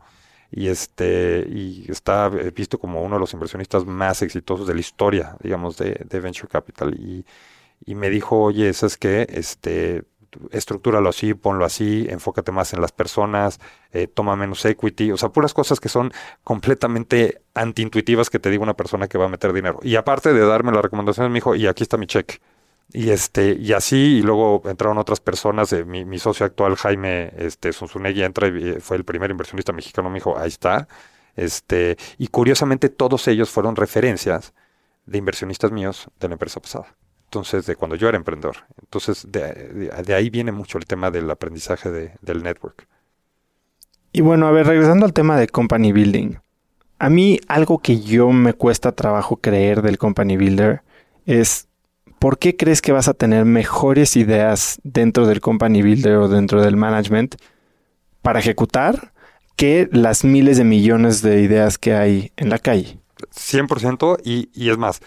Y, 0.50 0.68
este, 0.68 1.46
y 1.48 1.86
está 1.88 2.28
visto 2.28 2.78
como 2.78 3.02
uno 3.02 3.16
de 3.16 3.20
los 3.20 3.32
inversionistas 3.32 3.86
más 3.86 4.22
exitosos 4.22 4.66
de 4.66 4.74
la 4.74 4.80
historia, 4.80 5.36
digamos, 5.42 5.76
de, 5.76 6.04
de 6.08 6.20
venture 6.20 6.48
capital. 6.48 6.94
Y, 6.94 7.24
y 7.84 7.94
me 7.94 8.10
dijo, 8.10 8.40
oye, 8.42 8.72
¿sabes 8.72 8.96
qué? 8.96 9.26
Este, 9.30 10.04
estructúralo 10.50 11.08
así, 11.08 11.34
ponlo 11.34 11.64
así, 11.64 12.06
enfócate 12.08 12.52
más 12.52 12.72
en 12.72 12.80
las 12.80 12.92
personas, 12.92 13.60
eh, 13.92 14.06
toma 14.06 14.36
menos 14.36 14.64
equity, 14.64 15.12
o 15.12 15.16
sea, 15.16 15.30
puras 15.30 15.54
cosas 15.54 15.80
que 15.80 15.88
son 15.88 16.12
completamente 16.44 17.42
antiintuitivas 17.54 18.30
que 18.30 18.38
te 18.38 18.50
diga 18.50 18.62
una 18.62 18.74
persona 18.74 19.08
que 19.08 19.18
va 19.18 19.26
a 19.26 19.28
meter 19.28 19.52
dinero. 19.52 19.80
Y 19.82 19.96
aparte 19.96 20.32
de 20.32 20.40
darme 20.40 20.72
las 20.72 20.82
recomendaciones, 20.82 21.30
me 21.30 21.36
dijo, 21.36 21.54
y 21.54 21.66
aquí 21.66 21.82
está 21.82 21.96
mi 21.96 22.06
cheque. 22.06 22.40
Y 22.92 23.11
este, 23.11 23.53
y 23.53 23.72
así, 23.72 24.18
y 24.18 24.22
luego 24.22 24.62
entraron 24.64 24.98
otras 24.98 25.20
personas, 25.20 25.72
eh, 25.72 25.85
mi, 25.85 26.18
socio 26.18 26.44
actual, 26.44 26.74
Jaime 26.76 27.33
este, 27.37 27.70
entra 28.24 28.48
y 28.48 28.81
fue 28.81 28.96
el 28.96 29.05
primer 29.05 29.31
inversionista 29.31 29.72
mexicano, 29.72 30.11
me 30.11 30.16
dijo, 30.16 30.37
ahí 30.37 30.48
está. 30.48 30.88
Este, 31.37 31.96
y 32.18 32.26
curiosamente 32.29 32.88
todos 32.88 33.29
ellos 33.29 33.50
fueron 33.50 33.76
referencias 33.76 34.53
de 35.07 35.18
inversionistas 35.18 35.70
míos 35.70 36.09
de 36.18 36.29
la 36.29 36.35
empresa 36.35 36.61
pasada 36.61 36.96
entonces 37.31 37.64
de 37.64 37.76
cuando 37.76 37.94
yo 37.94 38.09
era 38.09 38.16
emprendedor. 38.16 38.57
Entonces 38.81 39.24
de, 39.31 39.90
de, 40.05 40.14
ahí 40.14 40.31
viene 40.31 40.50
mucho 40.50 40.79
el 40.79 40.87
tema 40.87 41.12
del 41.12 41.31
aprendizaje 41.31 41.88
de, 41.88 42.12
del 42.20 42.42
network. 42.42 42.88
Y 44.12 44.20
bueno, 44.20 44.48
a 44.48 44.50
ver, 44.50 44.66
regresando 44.66 45.07
al 45.07 45.12
tema 45.12 45.38
de 45.38 45.46
company 45.46 45.92
building. 45.92 46.38
A 46.98 47.09
mí 47.09 47.38
algo 47.46 47.79
que 47.79 48.00
yo 48.00 48.31
me 48.31 48.53
cuesta 48.53 48.90
trabajo 48.92 49.37
creer 49.37 49.81
del 49.81 49.96
company 49.96 50.37
builder 50.37 50.83
es 51.24 51.68
¿por 52.20 52.38
qué 52.38 52.56
crees 52.56 52.80
que 52.83 52.92
vas 52.92 53.09
a 53.09 53.14
tener 53.14 53.44
mejores 53.44 54.14
ideas 54.14 54.78
dentro 54.85 55.26
del 55.26 55.40
company 55.40 55.83
builder 55.83 56.16
o 56.16 56.28
dentro 56.28 56.62
del 56.62 56.76
management 56.76 57.35
para 58.22 58.38
ejecutar 58.38 59.12
que 59.56 59.88
las 59.90 60.22
miles 60.22 60.59
de 60.59 60.64
millones 60.64 61.22
de 61.22 61.40
ideas 61.40 61.78
que 61.78 61.94
hay 61.94 62.30
en 62.37 62.50
la 62.50 62.59
calle? 62.59 62.98
100% 63.35 64.18
y, 64.22 64.50
y 64.54 64.70
es 64.70 64.78
más, 64.78 65.00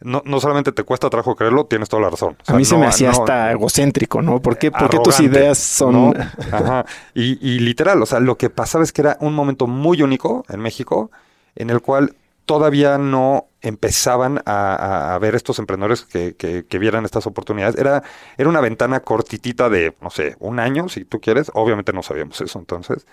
no, 0.00 0.22
no 0.24 0.40
solamente 0.40 0.72
te 0.72 0.82
cuesta 0.82 1.10
trabajo 1.10 1.36
creerlo, 1.36 1.66
tienes 1.66 1.90
toda 1.90 2.02
la 2.02 2.10
razón. 2.10 2.36
a 2.46 2.54
mí 2.54 2.64
se 2.64 2.76
me 2.78 2.86
hacía 2.86 3.10
hasta 3.10 3.52
egocéntrico, 3.52 4.22
¿no? 4.22 4.40
¿Por 4.40 4.58
qué, 4.58 4.70
tus 5.04 5.20
ideas 5.20 5.58
son...? 5.58 6.14
Ajá. 6.52 6.86
Y, 7.14 7.38
y, 7.46 7.58
literal, 7.58 8.02
o 8.02 8.06
sea, 8.06 8.18
lo 8.20 8.38
que 8.38 8.48
pasaba 8.48 8.82
es 8.82 8.92
que 8.92 9.02
era 9.02 9.18
un 9.20 9.34
momento 9.34 9.66
muy 9.66 10.00
único 10.00 10.44
en 10.48 10.60
México 10.60 11.10
en 11.54 11.68
el 11.68 11.82
cual 11.82 12.14
todavía 12.46 12.96
no 12.96 13.48
empezaban 13.60 14.40
a, 14.46 15.18
ver 15.20 15.34
estos 15.34 15.58
emprendedores 15.58 16.04
que, 16.04 16.78
vieran 16.78 17.04
estas 17.04 17.26
oportunidades. 17.26 17.76
Era, 17.76 18.02
era 18.38 18.48
una 18.48 18.60
ventana 18.60 19.00
cortitita 19.00 19.68
de, 19.68 19.94
no 20.00 20.10
sé, 20.10 20.36
un 20.38 20.60
año, 20.60 20.88
si 20.88 21.04
tú 21.04 21.20
quieres. 21.20 21.50
Obviamente 21.54 21.92
no 21.92 22.02
sabíamos 22.02 22.40
eso 22.40 22.58
entonces. 22.58 23.06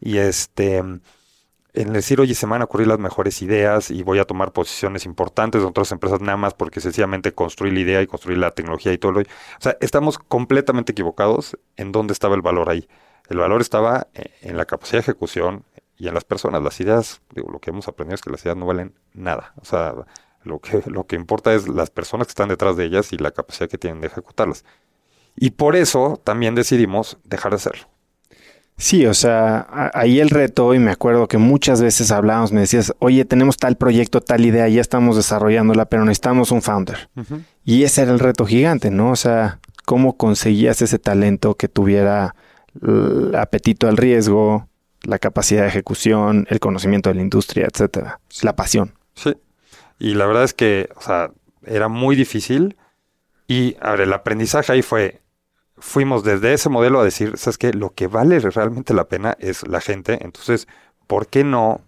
Y 0.00 0.18
este 0.18 0.82
en 1.76 1.92
decir, 1.92 2.20
oye, 2.20 2.34
se 2.34 2.46
van 2.46 2.62
a 2.62 2.64
ocurrir 2.64 2.86
las 2.86 2.98
mejores 2.98 3.42
ideas 3.42 3.90
y 3.90 4.02
voy 4.02 4.18
a 4.18 4.24
tomar 4.24 4.52
posiciones 4.52 5.04
importantes 5.04 5.60
de 5.60 5.68
otras 5.68 5.92
empresas 5.92 6.22
nada 6.22 6.38
más 6.38 6.54
porque 6.54 6.80
sencillamente 6.80 7.32
construí 7.32 7.70
la 7.70 7.80
idea 7.80 8.02
y 8.02 8.06
construí 8.06 8.34
la 8.34 8.52
tecnología 8.52 8.94
y 8.94 8.98
todo 8.98 9.12
lo... 9.12 9.20
O 9.20 9.24
sea, 9.58 9.76
estamos 9.80 10.18
completamente 10.18 10.92
equivocados 10.92 11.58
en 11.76 11.92
dónde 11.92 12.14
estaba 12.14 12.34
el 12.34 12.40
valor 12.40 12.70
ahí. 12.70 12.88
El 13.28 13.38
valor 13.38 13.60
estaba 13.60 14.08
eh, 14.14 14.30
en 14.40 14.56
la 14.56 14.64
capacidad 14.64 15.00
de 15.00 15.10
ejecución 15.10 15.64
y 15.98 16.08
en 16.08 16.14
las 16.14 16.24
personas. 16.24 16.62
Las 16.62 16.80
ideas, 16.80 17.20
digo, 17.34 17.50
lo 17.50 17.58
que 17.58 17.70
hemos 17.70 17.88
aprendido 17.88 18.14
es 18.14 18.20
que 18.20 18.30
las 18.30 18.42
ideas 18.44 18.56
no 18.56 18.66
valen 18.66 18.94
nada. 19.14 19.52
O 19.60 19.64
sea, 19.64 19.94
lo 20.42 20.60
que, 20.60 20.82
lo 20.90 21.06
que 21.06 21.16
importa 21.16 21.54
es 21.54 21.68
las 21.68 21.90
personas 21.90 22.26
que 22.26 22.32
están 22.32 22.48
detrás 22.48 22.76
de 22.76 22.84
ellas 22.84 23.12
y 23.12 23.18
la 23.18 23.30
capacidad 23.30 23.68
que 23.68 23.78
tienen 23.78 24.00
de 24.00 24.08
ejecutarlas. 24.08 24.64
Y 25.36 25.50
por 25.50 25.76
eso 25.76 26.20
también 26.24 26.54
decidimos 26.54 27.18
dejar 27.24 27.52
de 27.52 27.56
hacerlo. 27.56 27.88
Sí, 28.78 29.06
o 29.06 29.14
sea, 29.14 29.90
ahí 29.94 30.20
el 30.20 30.28
reto, 30.28 30.74
y 30.74 30.78
me 30.78 30.90
acuerdo 30.90 31.28
que 31.28 31.38
muchas 31.38 31.80
veces 31.80 32.10
hablábamos, 32.10 32.52
me 32.52 32.60
decías, 32.60 32.92
oye, 32.98 33.24
tenemos 33.24 33.56
tal 33.56 33.76
proyecto, 33.76 34.20
tal 34.20 34.44
idea, 34.44 34.68
ya 34.68 34.82
estamos 34.82 35.16
desarrollándola, 35.16 35.86
pero 35.86 36.04
necesitamos 36.04 36.50
un 36.50 36.60
founder. 36.60 37.08
Y 37.64 37.84
ese 37.84 38.02
era 38.02 38.12
el 38.12 38.18
reto 38.18 38.44
gigante, 38.44 38.90
¿no? 38.90 39.12
O 39.12 39.16
sea, 39.16 39.60
cómo 39.86 40.18
conseguías 40.18 40.82
ese 40.82 40.98
talento 40.98 41.54
que 41.54 41.68
tuviera 41.68 42.34
el 42.82 43.34
apetito 43.34 43.88
al 43.88 43.96
riesgo, 43.96 44.68
la 45.06 45.18
capacidad 45.18 45.62
de 45.62 45.68
ejecución, 45.68 46.46
el 46.50 46.60
conocimiento 46.60 47.10
de 47.10 47.16
la 47.16 47.22
industria, 47.22 47.66
etcétera. 47.72 48.20
La 48.42 48.56
pasión. 48.56 48.94
Sí. 49.14 49.36
Y 49.98 50.14
la 50.14 50.26
verdad 50.26 50.44
es 50.44 50.54
que, 50.54 50.88
o 50.96 51.00
sea, 51.00 51.30
era 51.64 51.88
muy 51.88 52.16
difícil. 52.16 52.76
Y, 53.46 53.76
a 53.80 53.92
ver, 53.92 54.02
el 54.02 54.12
aprendizaje 54.12 54.72
ahí 54.72 54.82
fue, 54.82 55.22
fuimos 55.78 56.24
desde 56.24 56.52
ese 56.52 56.68
modelo 56.68 57.00
a 57.00 57.04
decir, 57.04 57.38
¿sabes 57.38 57.58
qué? 57.58 57.72
Lo 57.72 57.94
que 57.94 58.08
vale 58.08 58.38
realmente 58.40 58.94
la 58.94 59.08
pena 59.08 59.36
es 59.38 59.66
la 59.66 59.80
gente. 59.80 60.18
Entonces, 60.22 60.66
¿por 61.06 61.28
qué 61.28 61.44
no 61.44 61.80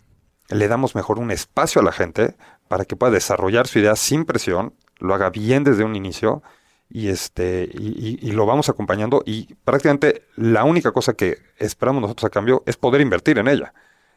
le 0.48 0.68
damos 0.68 0.94
mejor 0.94 1.18
un 1.18 1.30
espacio 1.30 1.80
a 1.80 1.84
la 1.84 1.92
gente 1.92 2.36
para 2.68 2.84
que 2.84 2.96
pueda 2.96 3.12
desarrollar 3.12 3.66
su 3.66 3.78
idea 3.78 3.96
sin 3.96 4.24
presión, 4.24 4.74
lo 4.98 5.14
haga 5.14 5.30
bien 5.30 5.64
desde 5.64 5.84
un 5.84 5.96
inicio 5.96 6.42
y, 6.90 7.08
este, 7.08 7.68
y, 7.72 8.18
y, 8.20 8.32
lo 8.32 8.46
vamos 8.46 8.68
acompañando? 8.68 9.22
Y 9.26 9.54
prácticamente 9.64 10.22
la 10.36 10.64
única 10.64 10.92
cosa 10.92 11.12
que 11.12 11.38
esperamos 11.58 12.00
nosotros 12.00 12.24
a 12.24 12.30
cambio 12.30 12.62
es 12.66 12.76
poder 12.76 13.00
invertir 13.00 13.38
en 13.38 13.48
ella. 13.48 13.74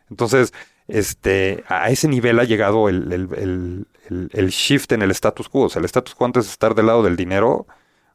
Entonces, 0.09 0.53
este, 0.87 1.63
a 1.67 1.89
ese 1.89 2.07
nivel 2.07 2.39
ha 2.39 2.43
llegado 2.43 2.89
el, 2.89 3.11
el, 3.11 3.87
el, 4.31 4.49
shift 4.49 4.91
en 4.91 5.01
el 5.01 5.11
status 5.11 5.49
quo. 5.49 5.63
O 5.63 5.69
sea, 5.69 5.79
el 5.79 5.85
status 5.85 6.15
quo 6.15 6.25
antes 6.25 6.45
de 6.45 6.51
estar 6.51 6.75
del 6.75 6.87
lado 6.87 7.03
del 7.03 7.15
dinero 7.15 7.67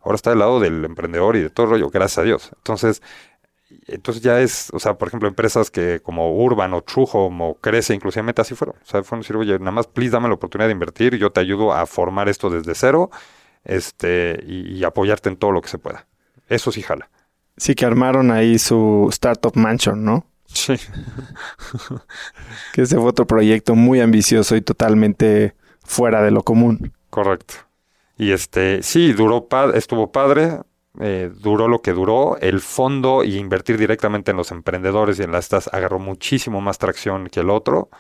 ahora 0.03 0.17
está 0.17 0.31
del 0.31 0.39
lado 0.39 0.61
del 0.61 0.85
emprendedor 0.85 1.37
y 1.37 1.43
de 1.43 1.51
todo 1.51 1.67
el 1.67 1.73
rollo, 1.73 1.91
gracias 1.91 2.19
a 2.19 2.23
Dios. 2.23 2.51
Entonces, 2.57 3.03
entonces 3.89 4.23
ya 4.23 4.41
es, 4.41 4.71
o 4.73 4.79
sea, 4.79 4.95
por 4.97 5.09
ejemplo, 5.09 5.29
empresas 5.29 5.71
que 5.71 6.01
como 6.01 6.37
Urban 6.37 6.73
o 6.75 6.83
Trujo 6.83 7.27
o 7.27 7.55
Crece, 7.61 7.95
inclusivamente 7.95 8.41
así 8.41 8.55
fueron. 8.55 8.77
O 8.83 8.87
sea, 8.87 9.03
fueron 9.03 9.23
decir, 9.23 9.37
oye, 9.37 9.59
nada 9.59 9.73
más, 9.73 9.87
please, 9.87 10.13
dame 10.13 10.29
la 10.29 10.35
oportunidad 10.35 10.69
de 10.69 10.73
invertir 10.73 11.15
y 11.15 11.19
yo 11.19 11.33
te 11.33 11.41
ayudo 11.41 11.73
a 11.73 11.87
formar 11.87 12.29
esto 12.29 12.51
desde 12.51 12.75
cero 12.75 13.11
este, 13.67 14.43
y, 14.47 14.79
y 14.79 14.85
apoyarte 14.85 15.29
en 15.29 15.37
todo 15.37 15.53
lo 15.53 15.61
que 15.61 15.69
se 15.69 15.79
pueda. 15.79 16.07
Eso 16.49 16.73
sí 16.73 16.83
jala. 16.83 17.11
Sí, 17.57 17.75
que 17.75 17.87
armaron 17.87 18.31
ahí 18.31 18.59
su 18.59 19.09
Startup 19.11 19.55
Mansion, 19.55 20.05
¿no? 20.05 20.27
Sí. 20.47 20.75
que 22.73 22.83
ese 22.83 22.97
fue 22.97 23.07
otro 23.07 23.27
proyecto 23.27 23.75
muy 23.75 24.01
ambicioso 24.01 24.57
y 24.57 24.61
totalmente 24.61 25.55
fuera 25.83 26.23
de 26.23 26.31
lo 26.31 26.43
común. 26.43 26.93
Correcto. 27.11 27.55
Y 28.19 28.33
este, 28.33 28.83
sí, 28.83 29.13
duró, 29.13 29.49
estuvo 29.75 30.11
padre, 30.13 30.61
eh, 31.01 31.31
duró 31.41 31.69
lo 31.69 31.83
que 31.83 31.93
duró. 31.93 32.39
El 32.41 32.61
fondo 32.61 33.25
y 33.25 33.37
invertir 33.37 33.79
directamente 33.79 34.31
en 34.31 34.37
los 34.37 34.51
emprendedores 34.51 35.19
y 35.19 35.23
en 35.23 35.33
las 35.33 35.47
estas 35.47 35.73
agarró 35.73 35.99
muchísimo 35.99 36.61
más 36.61 36.79
tracción 36.79 37.29
que 37.29 37.41
el 37.41 37.51
otro. 37.51 37.91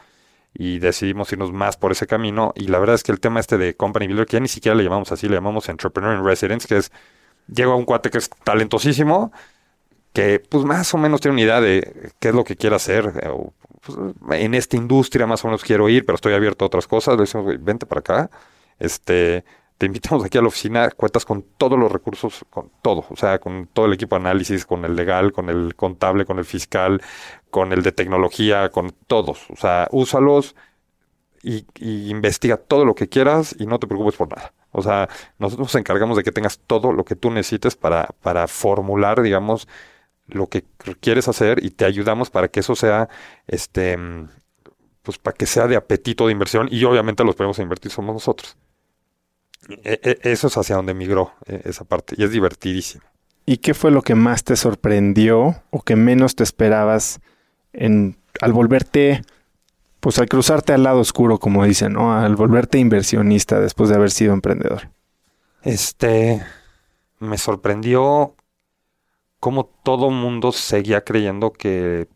Y 0.58 0.78
decidimos 0.78 1.30
irnos 1.32 1.52
más 1.52 1.76
por 1.76 1.92
ese 1.92 2.06
camino. 2.06 2.52
Y 2.56 2.68
la 2.68 2.78
verdad 2.78 2.94
es 2.94 3.02
que 3.02 3.12
el 3.12 3.20
tema 3.20 3.40
este 3.40 3.58
de 3.58 3.74
Company 3.74 4.06
Builder, 4.06 4.26
que 4.26 4.34
ya 4.34 4.40
ni 4.40 4.48
siquiera 4.48 4.74
le 4.74 4.84
llamamos 4.84 5.12
así, 5.12 5.28
le 5.28 5.34
llamamos 5.34 5.68
Entrepreneur 5.68 6.16
in 6.16 6.24
Residence, 6.24 6.66
que 6.66 6.78
es, 6.78 6.92
llega 7.48 7.74
un 7.74 7.84
cuate 7.84 8.10
que 8.10 8.18
es 8.18 8.30
talentosísimo, 8.44 9.32
que 10.12 10.40
pues 10.40 10.64
más 10.64 10.92
o 10.94 10.98
menos 10.98 11.20
tiene 11.20 11.34
una 11.34 11.42
idea 11.42 11.60
de 11.60 12.12
qué 12.18 12.28
es 12.28 12.34
lo 12.34 12.44
que 12.44 12.56
quiere 12.56 12.76
hacer. 12.76 13.12
Eh, 13.22 13.30
pues, 13.82 13.98
en 14.40 14.54
esta 14.54 14.76
industria 14.76 15.26
más 15.26 15.44
o 15.44 15.48
menos 15.48 15.62
quiero 15.62 15.88
ir, 15.88 16.04
pero 16.06 16.16
estoy 16.16 16.32
abierto 16.32 16.64
a 16.64 16.68
otras 16.68 16.86
cosas. 16.86 17.16
Le 17.16 17.22
decimos, 17.22 17.46
vente 17.60 17.86
para 17.86 18.00
acá. 18.00 18.30
Este, 18.78 19.44
te 19.78 19.86
invitamos 19.86 20.24
aquí 20.24 20.38
a 20.38 20.40
la 20.40 20.48
oficina, 20.48 20.90
cuentas 20.90 21.24
con 21.24 21.44
todos 21.58 21.78
los 21.78 21.92
recursos, 21.92 22.44
con 22.48 22.70
todo, 22.82 23.04
o 23.10 23.16
sea, 23.16 23.38
con 23.38 23.66
todo 23.66 23.86
el 23.86 23.92
equipo 23.92 24.16
de 24.16 24.22
análisis, 24.22 24.64
con 24.64 24.84
el 24.84 24.96
legal, 24.96 25.32
con 25.32 25.50
el 25.50 25.74
contable, 25.74 26.24
con 26.24 26.38
el 26.38 26.46
fiscal, 26.46 27.02
con 27.50 27.72
el 27.72 27.82
de 27.82 27.92
tecnología, 27.92 28.70
con 28.70 28.90
todos. 29.06 29.50
O 29.50 29.56
sea, 29.56 29.88
úsalos 29.90 30.54
y, 31.42 31.64
investiga 32.10 32.56
todo 32.56 32.84
lo 32.84 32.94
que 32.94 33.08
quieras 33.08 33.54
y 33.58 33.66
no 33.66 33.78
te 33.78 33.86
preocupes 33.86 34.16
por 34.16 34.28
nada. 34.28 34.52
O 34.72 34.82
sea, 34.82 35.08
nosotros 35.38 35.68
nos 35.68 35.74
encargamos 35.76 36.16
de 36.16 36.22
que 36.22 36.32
tengas 36.32 36.58
todo 36.58 36.92
lo 36.92 37.04
que 37.04 37.16
tú 37.16 37.30
necesites 37.30 37.76
para, 37.76 38.08
para 38.20 38.46
formular, 38.48 39.22
digamos, 39.22 39.68
lo 40.26 40.48
que 40.48 40.64
quieres 41.00 41.28
hacer 41.28 41.64
y 41.64 41.70
te 41.70 41.84
ayudamos 41.84 42.30
para 42.30 42.48
que 42.48 42.60
eso 42.60 42.74
sea, 42.74 43.08
este, 43.46 43.96
pues 45.02 45.18
para 45.18 45.36
que 45.36 45.46
sea 45.46 45.68
de 45.68 45.76
apetito 45.76 46.26
de 46.26 46.32
inversión 46.32 46.68
y 46.70 46.84
obviamente 46.84 47.24
los 47.24 47.36
podemos 47.36 47.58
invertir 47.58 47.92
somos 47.92 48.14
nosotros. 48.14 48.56
E, 49.68 50.00
e, 50.02 50.30
eso 50.30 50.48
es 50.48 50.56
hacia 50.56 50.76
donde 50.76 50.94
migró 50.94 51.32
e, 51.46 51.62
esa 51.64 51.84
parte 51.84 52.14
y 52.18 52.24
es 52.24 52.30
divertidísimo. 52.30 53.04
¿Y 53.46 53.58
qué 53.58 53.74
fue 53.74 53.92
lo 53.92 54.02
que 54.02 54.16
más 54.16 54.42
te 54.42 54.56
sorprendió 54.56 55.62
o 55.70 55.82
que 55.82 55.94
menos 55.94 56.34
te 56.34 56.42
esperabas 56.42 57.20
en, 57.76 58.16
al 58.40 58.52
volverte, 58.52 59.22
pues 60.00 60.18
al 60.18 60.28
cruzarte 60.28 60.72
al 60.72 60.82
lado 60.82 61.00
oscuro, 61.00 61.38
como 61.38 61.64
dicen, 61.64 61.92
¿no? 61.92 62.16
Al 62.16 62.36
volverte 62.36 62.78
inversionista 62.78 63.60
después 63.60 63.88
de 63.88 63.96
haber 63.96 64.10
sido 64.10 64.32
emprendedor. 64.32 64.90
Este, 65.62 66.42
me 67.18 67.38
sorprendió 67.38 68.34
cómo 69.40 69.66
todo 69.82 70.10
mundo 70.10 70.52
seguía 70.52 71.02
creyendo 71.02 71.52
que 71.52 72.08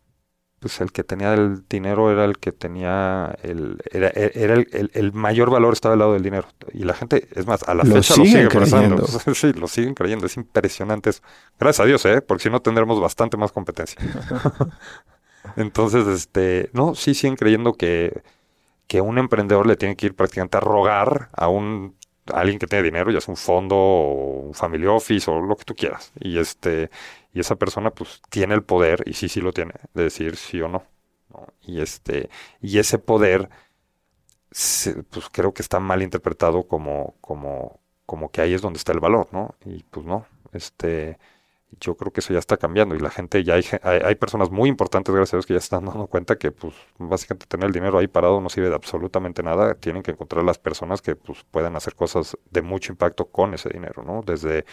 pues 0.61 0.79
el 0.79 0.91
que 0.91 1.03
tenía 1.03 1.33
el 1.33 1.67
dinero 1.67 2.11
era 2.11 2.23
el 2.23 2.37
que 2.37 2.51
tenía 2.51 3.35
el 3.41 3.81
era, 3.91 4.09
era 4.09 4.53
el, 4.53 4.91
el, 4.93 5.11
mayor 5.11 5.49
valor 5.49 5.73
estaba 5.73 5.93
al 5.93 5.99
lado 5.99 6.13
del 6.13 6.21
dinero 6.21 6.47
y 6.71 6.83
la 6.83 6.93
gente 6.93 7.27
es 7.33 7.47
más 7.47 7.63
a 7.63 7.73
la 7.73 7.83
fecha 7.83 8.15
lo 8.15 8.25
sigue 8.25 8.47
creyendo 8.47 9.07
sí 9.33 9.53
lo 9.53 9.67
siguen 9.67 9.95
creyendo 9.95 10.27
es 10.27 10.37
impresionante 10.37 11.09
eso. 11.09 11.23
gracias 11.59 11.83
a 11.83 11.87
Dios 11.87 12.05
eh 12.05 12.21
porque 12.21 12.43
si 12.43 12.49
no 12.51 12.61
tendremos 12.61 13.01
bastante 13.01 13.37
más 13.37 13.51
competencia 13.51 13.99
entonces 15.55 16.07
este 16.07 16.69
no 16.73 16.95
sí 16.95 17.13
siguen 17.13 17.35
creyendo 17.35 17.73
que 17.73 18.23
que 18.87 19.01
un 19.01 19.17
emprendedor 19.17 19.67
le 19.67 19.77
tiene 19.77 19.95
que 19.95 20.07
ir 20.07 20.15
prácticamente 20.15 20.57
a 20.57 20.61
rogar 20.61 21.29
a 21.33 21.47
un 21.47 21.95
alguien 22.33 22.59
que 22.59 22.67
tiene 22.67 22.83
dinero, 22.83 23.11
ya 23.11 23.19
es 23.19 23.27
un 23.27 23.37
fondo 23.37 23.75
o 23.75 24.39
un 24.47 24.53
family 24.53 24.85
office 24.87 25.29
o 25.31 25.41
lo 25.41 25.55
que 25.55 25.65
tú 25.65 25.75
quieras. 25.75 26.11
Y 26.19 26.37
este 26.39 26.89
y 27.33 27.39
esa 27.39 27.55
persona 27.55 27.91
pues 27.91 28.21
tiene 28.29 28.53
el 28.55 28.63
poder 28.63 29.03
y 29.05 29.13
sí 29.13 29.29
sí 29.29 29.41
lo 29.41 29.53
tiene 29.53 29.73
de 29.93 30.03
decir 30.03 30.35
sí 30.37 30.61
o 30.61 30.67
no. 30.67 30.83
Y 31.61 31.81
este 31.81 32.29
y 32.61 32.79
ese 32.79 32.99
poder 32.99 33.49
pues 35.09 35.29
creo 35.31 35.53
que 35.53 35.61
está 35.61 35.79
mal 35.79 36.01
interpretado 36.01 36.67
como 36.67 37.15
como 37.21 37.79
como 38.05 38.29
que 38.31 38.41
ahí 38.41 38.53
es 38.53 38.61
donde 38.61 38.77
está 38.77 38.91
el 38.91 38.99
valor, 38.99 39.29
¿no? 39.31 39.55
Y 39.65 39.83
pues 39.83 40.05
no, 40.05 40.25
este 40.53 41.17
yo 41.79 41.95
creo 41.95 42.11
que 42.11 42.19
eso 42.19 42.33
ya 42.33 42.39
está 42.39 42.57
cambiando 42.57 42.95
y 42.95 42.99
la 42.99 43.09
gente 43.09 43.43
ya 43.43 43.55
hay, 43.55 43.63
hay, 43.83 44.15
personas 44.15 44.51
muy 44.51 44.69
importantes, 44.69 45.13
gracias 45.13 45.33
a 45.33 45.37
Dios, 45.37 45.45
que 45.45 45.53
ya 45.53 45.59
están 45.59 45.85
dando 45.85 46.07
cuenta 46.07 46.37
que 46.37 46.51
pues 46.51 46.73
básicamente 46.97 47.45
tener 47.47 47.67
el 47.67 47.71
dinero 47.71 47.97
ahí 47.97 48.07
parado 48.07 48.41
no 48.41 48.49
sirve 48.49 48.69
de 48.69 48.75
absolutamente 48.75 49.41
nada, 49.41 49.75
tienen 49.75 50.03
que 50.03 50.11
encontrar 50.11 50.43
las 50.43 50.59
personas 50.59 51.01
que 51.01 51.15
pues 51.15 51.43
puedan 51.49 51.75
hacer 51.75 51.95
cosas 51.95 52.37
de 52.49 52.61
mucho 52.61 52.91
impacto 52.91 53.25
con 53.25 53.53
ese 53.53 53.69
dinero, 53.69 54.03
¿no? 54.03 54.21
Desde, 54.25 54.65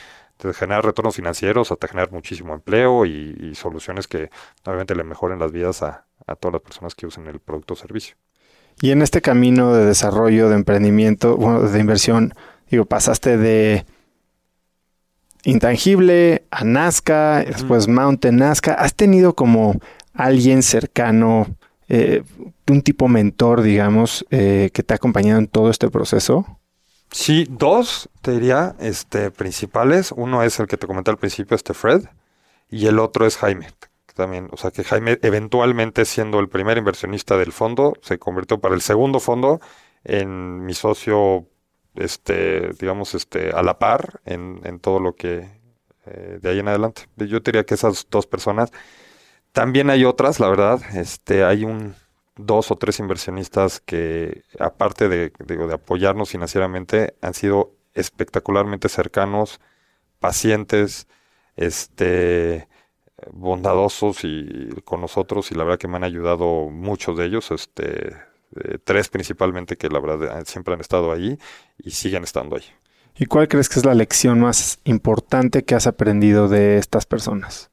generar 0.54 0.84
retornos 0.84 1.16
financieros 1.16 1.72
hasta 1.72 1.88
generar 1.88 2.12
muchísimo 2.12 2.54
empleo 2.54 3.06
y, 3.06 3.54
soluciones 3.54 4.06
que 4.06 4.30
obviamente 4.64 4.94
le 4.94 5.02
mejoren 5.02 5.38
las 5.38 5.50
vidas 5.50 5.82
a, 5.82 6.06
a 6.26 6.36
todas 6.36 6.54
las 6.54 6.62
personas 6.62 6.94
que 6.94 7.06
usen 7.06 7.26
el 7.26 7.40
producto 7.40 7.74
o 7.74 7.76
servicio. 7.76 8.16
Y 8.80 8.92
en 8.92 9.02
este 9.02 9.20
camino 9.20 9.74
de 9.74 9.84
desarrollo, 9.84 10.48
de 10.48 10.54
emprendimiento, 10.54 11.36
bueno, 11.36 11.62
de 11.62 11.80
inversión, 11.80 12.34
digo, 12.70 12.84
pasaste 12.84 13.36
de 13.36 13.84
Intangible, 15.44 16.44
a 16.50 16.64
Nazca, 16.64 17.44
después 17.44 17.88
Mountain 17.88 18.36
Nazca. 18.36 18.74
¿Has 18.74 18.94
tenido 18.94 19.34
como 19.34 19.76
alguien 20.12 20.62
cercano, 20.62 21.46
eh, 21.88 22.22
un 22.68 22.82
tipo 22.82 23.08
mentor, 23.08 23.62
digamos, 23.62 24.26
eh, 24.30 24.70
que 24.72 24.82
te 24.82 24.94
ha 24.94 24.96
acompañado 24.96 25.38
en 25.38 25.46
todo 25.46 25.70
este 25.70 25.88
proceso? 25.90 26.58
Sí, 27.10 27.46
dos, 27.48 28.10
te 28.20 28.32
diría, 28.32 28.74
este, 28.80 29.30
principales. 29.30 30.12
Uno 30.14 30.42
es 30.42 30.58
el 30.60 30.66
que 30.66 30.76
te 30.76 30.86
comenté 30.86 31.10
al 31.10 31.16
principio, 31.16 31.54
este 31.54 31.72
Fred, 31.72 32.04
y 32.68 32.86
el 32.86 32.98
otro 32.98 33.26
es 33.26 33.36
Jaime. 33.36 33.68
También, 34.14 34.48
o 34.50 34.56
sea 34.56 34.72
que 34.72 34.82
Jaime, 34.82 35.18
eventualmente 35.22 36.04
siendo 36.04 36.40
el 36.40 36.48
primer 36.48 36.76
inversionista 36.76 37.36
del 37.38 37.52
fondo, 37.52 37.94
se 38.02 38.18
convirtió 38.18 38.60
para 38.60 38.74
el 38.74 38.80
segundo 38.80 39.20
fondo 39.20 39.60
en 40.02 40.64
mi 40.64 40.74
socio 40.74 41.46
este, 41.98 42.70
digamos, 42.78 43.14
este, 43.14 43.50
a 43.50 43.62
la 43.62 43.78
par 43.78 44.20
en, 44.24 44.80
todo 44.80 45.00
lo 45.00 45.14
que 45.16 45.48
eh, 46.06 46.38
de 46.40 46.50
ahí 46.50 46.58
en 46.60 46.68
adelante. 46.68 47.02
Yo 47.16 47.40
diría 47.40 47.64
que 47.64 47.74
esas 47.74 48.06
dos 48.10 48.26
personas. 48.26 48.70
También 49.52 49.90
hay 49.90 50.04
otras, 50.04 50.40
la 50.40 50.48
verdad. 50.48 50.80
Este, 50.94 51.44
hay 51.44 51.64
un 51.64 51.94
dos 52.36 52.70
o 52.70 52.76
tres 52.76 53.00
inversionistas 53.00 53.80
que, 53.80 54.44
aparte 54.60 55.08
de, 55.08 55.32
de 55.38 55.74
apoyarnos 55.74 56.30
financieramente, 56.30 57.14
han 57.20 57.34
sido 57.34 57.74
espectacularmente 57.94 58.88
cercanos, 58.88 59.60
pacientes, 60.20 61.08
este, 61.56 62.68
bondadosos 63.32 64.20
y 64.24 64.70
con 64.84 65.00
nosotros 65.00 65.50
y 65.50 65.54
la 65.54 65.64
verdad 65.64 65.78
que 65.78 65.88
me 65.88 65.96
han 65.96 66.04
ayudado 66.04 66.70
muchos 66.70 67.18
de 67.18 67.26
ellos, 67.26 67.50
este, 67.50 68.16
eh, 68.56 68.78
tres 68.82 69.08
principalmente 69.08 69.76
que 69.76 69.88
la 69.88 70.00
verdad 70.00 70.44
siempre 70.46 70.74
han 70.74 70.80
estado 70.80 71.12
ahí 71.12 71.38
y 71.78 71.90
siguen 71.90 72.24
estando 72.24 72.56
ahí. 72.56 72.64
¿Y 73.16 73.26
cuál 73.26 73.48
crees 73.48 73.68
que 73.68 73.80
es 73.80 73.84
la 73.84 73.94
lección 73.94 74.40
más 74.40 74.78
importante 74.84 75.64
que 75.64 75.74
has 75.74 75.86
aprendido 75.86 76.48
de 76.48 76.78
estas 76.78 77.04
personas? 77.04 77.70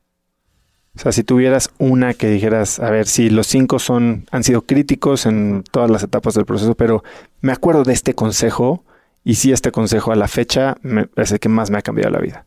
O 0.95 0.99
sea, 0.99 1.11
si 1.11 1.23
tuvieras 1.23 1.71
una 1.77 2.13
que 2.13 2.29
dijeras, 2.29 2.79
a 2.79 2.89
ver, 2.89 3.05
si 3.05 3.29
los 3.29 3.47
cinco 3.47 3.79
son, 3.79 4.27
han 4.31 4.43
sido 4.43 4.61
críticos 4.61 5.25
en 5.25 5.63
todas 5.69 5.91
las 5.91 6.03
etapas 6.03 6.33
del 6.33 6.45
proceso, 6.45 6.75
pero 6.75 7.03
me 7.41 7.51
acuerdo 7.51 7.83
de 7.83 7.93
este 7.93 8.15
consejo 8.15 8.83
y 9.23 9.35
si 9.35 9.51
este 9.51 9.71
consejo 9.71 10.11
a 10.11 10.15
la 10.15 10.27
fecha 10.27 10.77
me, 10.81 11.09
es 11.17 11.31
el 11.31 11.39
que 11.39 11.49
más 11.49 11.69
me 11.69 11.77
ha 11.77 11.81
cambiado 11.81 12.11
la 12.11 12.19
vida. 12.19 12.45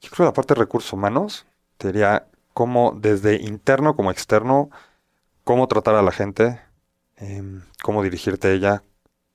Yo 0.00 0.10
creo 0.10 0.26
que 0.26 0.30
la 0.30 0.32
parte 0.34 0.54
de 0.54 0.60
recursos 0.60 0.92
humanos 0.92 1.46
te 1.78 1.88
diría 1.88 2.26
cómo 2.52 2.94
desde 2.96 3.36
interno 3.36 3.96
como 3.96 4.10
externo, 4.10 4.68
cómo 5.44 5.66
tratar 5.66 5.94
a 5.94 6.02
la 6.02 6.12
gente, 6.12 6.60
Em, 7.16 7.62
cómo 7.82 8.02
dirigirte 8.02 8.48
a 8.48 8.52
ella, 8.52 8.84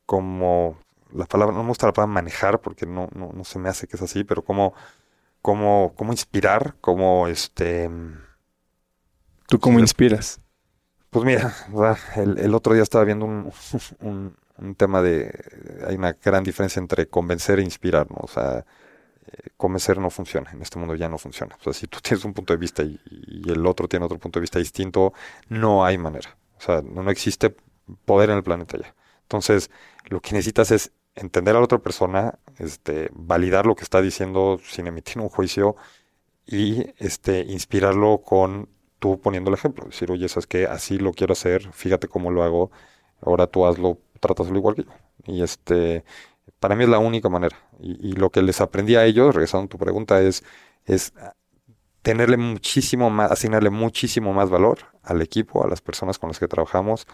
cómo 0.05 0.77
la 1.13 1.25
palabra, 1.25 1.55
no 1.55 1.63
me 1.63 1.69
gusta 1.69 1.88
la 1.88 1.93
palabra 1.93 2.13
manejar 2.13 2.59
porque 2.59 2.86
no, 2.86 3.09
no, 3.13 3.32
no 3.34 3.43
se 3.43 3.59
me 3.59 3.69
hace 3.69 3.88
que 3.88 3.95
es 3.95 4.01
así, 4.01 4.23
pero 4.23 4.43
cómo, 4.43 4.73
cómo, 5.41 5.93
cómo 5.95 6.11
inspirar, 6.11 6.75
cómo 6.82 7.27
este... 7.27 7.86
Em, 7.86 8.19
¿Tú 9.47 9.59
cómo 9.59 9.80
inspiras? 9.80 10.39
Pues 11.09 11.25
mira, 11.25 11.55
el, 12.15 12.38
el, 12.38 12.53
otro 12.53 12.73
día 12.73 12.84
estaba 12.84 13.03
viendo 13.03 13.25
un, 13.25 13.51
un, 14.01 14.36
un, 14.57 14.75
tema 14.75 15.01
de... 15.01 15.34
Hay 15.88 15.95
una 15.95 16.13
gran 16.13 16.43
diferencia 16.43 16.80
entre 16.80 17.07
convencer 17.07 17.59
e 17.59 17.63
inspirar, 17.63 18.11
¿no? 18.11 18.17
O 18.19 18.27
sea, 18.27 18.65
eh, 19.25 19.49
convencer 19.57 19.97
no 19.97 20.11
funciona, 20.11 20.51
en 20.51 20.61
este 20.61 20.77
mundo 20.77 20.93
ya 20.93 21.09
no 21.09 21.17
funciona. 21.17 21.55
O 21.59 21.63
sea, 21.63 21.73
si 21.73 21.88
tú 21.88 21.99
tienes 22.03 22.23
un 22.25 22.34
punto 22.34 22.53
de 22.53 22.57
vista 22.57 22.84
y, 22.84 22.99
y 23.09 23.49
el 23.49 23.65
otro 23.65 23.88
tiene 23.88 24.05
otro 24.05 24.19
punto 24.19 24.38
de 24.39 24.41
vista 24.41 24.59
distinto, 24.59 25.13
no 25.47 25.84
hay 25.84 25.97
manera. 25.97 26.38
O 26.59 26.61
sea, 26.61 26.82
no, 26.82 27.01
no 27.01 27.09
existe 27.09 27.55
poder 28.06 28.30
en 28.30 28.38
el 28.38 28.44
planeta 28.44 28.78
ya. 28.78 28.96
Entonces, 29.24 29.70
lo 30.06 30.22
que 30.22 30.34
necesitas 30.34 30.72
es 30.72 30.92
entender 31.16 31.56
a 31.56 31.60
la 31.60 31.66
otra 31.66 31.80
persona, 31.80 32.40
este, 32.58 33.10
validar 33.14 33.66
lo 33.66 33.76
que 33.76 33.84
está 33.84 34.02
diciendo 34.02 34.60
sin 34.64 34.88
emitir 34.88 35.20
un 35.20 35.30
juicio 35.30 35.76
y 36.46 36.88
este, 36.98 37.42
inspirarlo 37.42 38.22
con 38.24 38.70
tú 39.00 39.20
poniendo 39.20 39.50
el 39.50 39.56
ejemplo. 39.56 39.86
Decir, 39.86 40.12
oye, 40.12 40.28
sabes 40.30 40.48
que 40.48 40.66
así 40.66 40.98
lo 40.98 41.14
quiero 41.14 41.34
hacer, 41.34 41.72
fíjate 41.74 42.08
cómo 42.08 42.32
lo 42.32 42.44
hago, 42.44 42.72
ahora 43.22 43.48
tú 43.48 43.66
hazlo, 43.66 44.00
trátaselo 44.20 44.58
igual 44.58 44.76
que 44.76 44.84
yo. 44.84 44.92
Y 45.26 45.44
este, 45.44 46.04
para 46.60 46.76
mí 46.76 46.84
es 46.84 46.90
la 46.90 47.00
única 47.00 47.30
manera. 47.30 47.58
Y, 47.80 48.14
lo 48.14 48.30
que 48.30 48.42
les 48.42 48.62
aprendí 48.62 48.96
a 48.96 49.06
ellos, 49.06 49.34
regresando 49.34 49.66
a 49.66 49.70
tu 49.70 49.78
pregunta, 49.78 50.22
es, 50.22 50.44
es 50.86 51.14
tenerle 52.02 52.38
muchísimo 52.38 53.10
más, 53.10 53.32
asignarle 53.32 53.70
muchísimo 53.70 54.34
más 54.34 54.50
valor 54.50 54.80
al 55.04 55.22
equipo, 55.22 55.64
a 55.64 55.68
las 55.68 55.82
personas 55.82 56.20
con 56.20 56.30
las 56.30 56.40
que 56.40 56.48
trabajamos, 56.48 57.08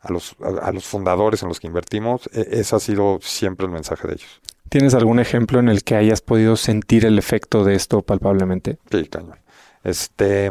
a 0.00 0.12
los, 0.12 0.36
a, 0.40 0.72
los 0.72 0.84
fundadores 0.84 1.42
en 1.42 1.48
los 1.48 1.60
que 1.60 1.66
invertimos. 1.66 2.28
E, 2.32 2.60
ese 2.60 2.76
ha 2.76 2.80
sido 2.80 3.18
siempre 3.22 3.66
el 3.66 3.72
mensaje 3.72 4.08
de 4.08 4.14
ellos. 4.14 4.40
¿Tienes 4.68 4.94
algún 4.94 5.18
ejemplo 5.18 5.58
en 5.58 5.68
el 5.68 5.82
que 5.82 5.96
hayas 5.96 6.22
podido 6.22 6.56
sentir 6.56 7.04
el 7.04 7.18
efecto 7.18 7.64
de 7.64 7.74
esto 7.74 8.02
palpablemente? 8.02 8.78
Sí, 8.90 9.04
cañón. 9.06 9.38
Este, 9.82 10.50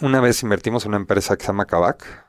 una 0.00 0.20
vez 0.20 0.42
invertimos 0.42 0.84
en 0.84 0.90
una 0.90 0.98
empresa 0.98 1.36
que 1.36 1.42
se 1.42 1.48
llama 1.48 1.66
Kavak. 1.66 2.26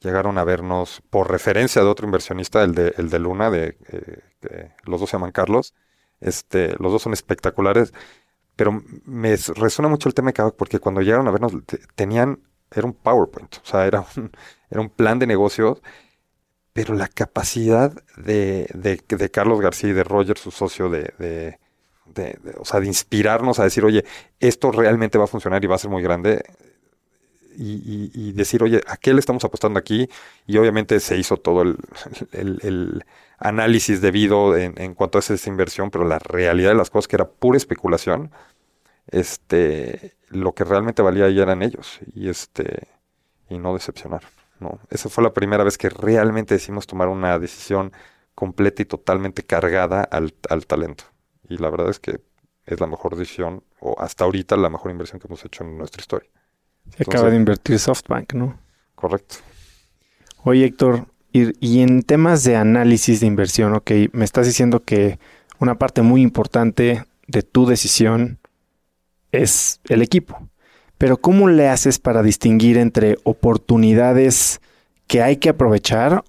Llegaron 0.00 0.38
a 0.38 0.44
vernos 0.44 1.02
por 1.10 1.30
referencia 1.30 1.82
de 1.82 1.88
otro 1.88 2.06
inversionista, 2.06 2.62
el 2.64 2.74
de, 2.74 2.94
el 2.96 3.10
de 3.10 3.18
Luna, 3.18 3.50
de, 3.50 3.76
eh, 3.88 4.70
los 4.84 5.00
dos 5.00 5.10
se 5.10 5.16
llaman 5.16 5.32
Carlos. 5.32 5.74
Este, 6.20 6.74
los 6.78 6.92
dos 6.92 7.02
son 7.02 7.12
espectaculares, 7.12 7.92
pero 8.56 8.82
me 9.04 9.36
resuena 9.36 9.88
mucho 9.88 10.08
el 10.08 10.14
tema 10.14 10.28
de 10.28 10.34
Kavak 10.34 10.54
porque 10.56 10.78
cuando 10.78 11.02
llegaron 11.02 11.28
a 11.28 11.30
vernos 11.30 11.52
tenían 11.94 12.40
era 12.74 12.86
un 12.86 12.94
PowerPoint, 12.94 13.56
o 13.56 13.66
sea, 13.66 13.86
era 13.86 14.04
un, 14.16 14.30
era 14.70 14.80
un 14.80 14.90
plan 14.90 15.18
de 15.18 15.26
negocios, 15.26 15.82
pero 16.72 16.94
la 16.94 17.08
capacidad 17.08 17.92
de, 18.16 18.66
de, 18.74 19.30
Carlos 19.30 19.60
García 19.60 19.90
y 19.90 19.92
de 19.92 20.04
Roger, 20.04 20.38
su 20.38 20.50
socio, 20.50 20.88
de, 20.88 21.12
de, 21.18 22.38
o 22.58 22.64
sea, 22.64 22.80
de 22.80 22.86
inspirarnos 22.86 23.58
a 23.58 23.64
decir, 23.64 23.84
oye, 23.84 24.04
esto 24.40 24.72
realmente 24.72 25.18
va 25.18 25.24
a 25.24 25.28
funcionar 25.28 25.62
y 25.62 25.66
va 25.66 25.76
a 25.76 25.78
ser 25.78 25.90
muy 25.90 26.02
grande, 26.02 26.42
y, 27.54 28.32
decir, 28.32 28.62
oye, 28.62 28.80
¿a 28.86 28.96
qué 28.96 29.12
le 29.12 29.20
estamos 29.20 29.44
apostando 29.44 29.78
aquí? 29.78 30.08
Y 30.46 30.56
obviamente 30.56 31.00
se 31.00 31.18
hizo 31.18 31.36
todo 31.36 31.62
el, 32.32 32.58
el, 32.62 33.04
análisis 33.38 34.00
debido 34.00 34.56
en, 34.56 34.80
en, 34.80 34.94
cuanto 34.94 35.18
a 35.18 35.20
esa 35.20 35.50
inversión, 35.50 35.90
pero 35.90 36.04
la 36.04 36.20
realidad 36.20 36.70
de 36.70 36.76
las 36.76 36.90
cosas, 36.90 37.08
que 37.08 37.16
era 37.16 37.28
pura 37.28 37.56
especulación, 37.56 38.30
este, 39.08 40.16
lo 40.28 40.52
que 40.54 40.64
realmente 40.64 41.02
valía 41.02 41.26
ahí 41.26 41.40
eran 41.40 41.62
ellos 41.62 42.00
y 42.14 42.28
este 42.28 42.88
y 43.48 43.58
no 43.58 43.74
decepcionar 43.74 44.22
¿no? 44.62 44.80
Esa 44.88 45.10
fue 45.10 45.22
la 45.22 45.34
primera 45.34 45.64
vez 45.64 45.76
que 45.76 45.90
realmente 45.90 46.54
decidimos 46.54 46.86
tomar 46.86 47.08
una 47.08 47.38
decisión 47.38 47.92
completa 48.34 48.80
y 48.82 48.86
totalmente 48.86 49.42
cargada 49.42 50.02
al, 50.02 50.32
talento. 50.66 51.04
Y 51.48 51.58
la 51.58 51.68
verdad 51.68 51.90
es 51.90 51.98
que 51.98 52.20
es 52.64 52.80
la 52.80 52.86
mejor 52.86 53.16
decisión, 53.16 53.64
o 53.80 53.94
hasta 53.98 54.24
ahorita 54.24 54.56
la 54.56 54.70
mejor 54.70 54.90
inversión 54.90 55.20
que 55.20 55.26
hemos 55.26 55.44
hecho 55.44 55.64
en 55.64 55.76
nuestra 55.76 56.00
historia. 56.00 56.30
Se 56.96 57.02
acaba 57.02 57.28
de 57.28 57.36
invertir 57.36 57.78
SoftBank, 57.78 58.32
¿no? 58.34 58.58
Correcto. 58.94 59.36
Oye, 60.44 60.64
Héctor, 60.64 61.06
y, 61.32 61.52
y, 61.66 61.82
en 61.82 62.02
temas 62.02 62.44
de 62.44 62.56
análisis 62.56 63.20
de 63.20 63.26
inversión, 63.26 63.74
ok, 63.74 63.90
me 64.12 64.24
estás 64.24 64.46
diciendo 64.46 64.80
que 64.80 65.18
una 65.58 65.78
parte 65.78 66.02
muy 66.02 66.22
importante 66.22 67.04
de 67.26 67.42
tu 67.42 67.66
decisión 67.66 68.38
es 69.32 69.80
el 69.88 70.02
equipo. 70.02 70.48
Pero 70.98 71.16
¿cómo 71.16 71.48
le 71.48 71.68
haces 71.68 71.98
para 71.98 72.22
distinguir 72.22 72.78
entre 72.78 73.18
oportunidades 73.24 74.60
que 75.08 75.22
hay 75.22 75.38
que 75.38 75.48
aprovechar 75.48 76.22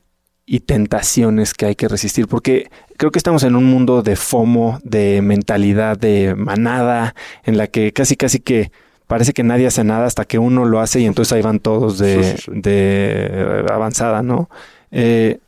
y 0.45 0.61
tentaciones 0.61 1.53
que 1.53 1.67
hay 1.67 1.75
que 1.75 1.87
resistir? 1.87 2.27
Porque 2.27 2.71
creo 2.97 3.11
que 3.11 3.19
estamos 3.19 3.43
en 3.43 3.55
un 3.55 3.65
mundo 3.65 4.01
de 4.01 4.15
FOMO, 4.15 4.79
de 4.83 5.21
mentalidad 5.21 5.97
de 5.97 6.33
manada, 6.35 7.13
en 7.43 7.57
la 7.57 7.67
que 7.67 7.93
casi 7.93 8.15
casi 8.15 8.39
que 8.39 8.71
parece 9.05 9.33
que 9.33 9.43
nadie 9.43 9.67
hace 9.67 9.83
nada 9.83 10.05
hasta 10.05 10.25
que 10.25 10.39
uno 10.39 10.65
lo 10.65 10.79
hace 10.79 11.01
y 11.01 11.05
entonces 11.05 11.33
ahí 11.33 11.43
van 11.43 11.59
todos 11.59 11.99
de, 11.99 12.35
de 12.47 13.65
avanzada, 13.69 14.23
¿no? 14.23 14.49
Eh, 14.89 15.39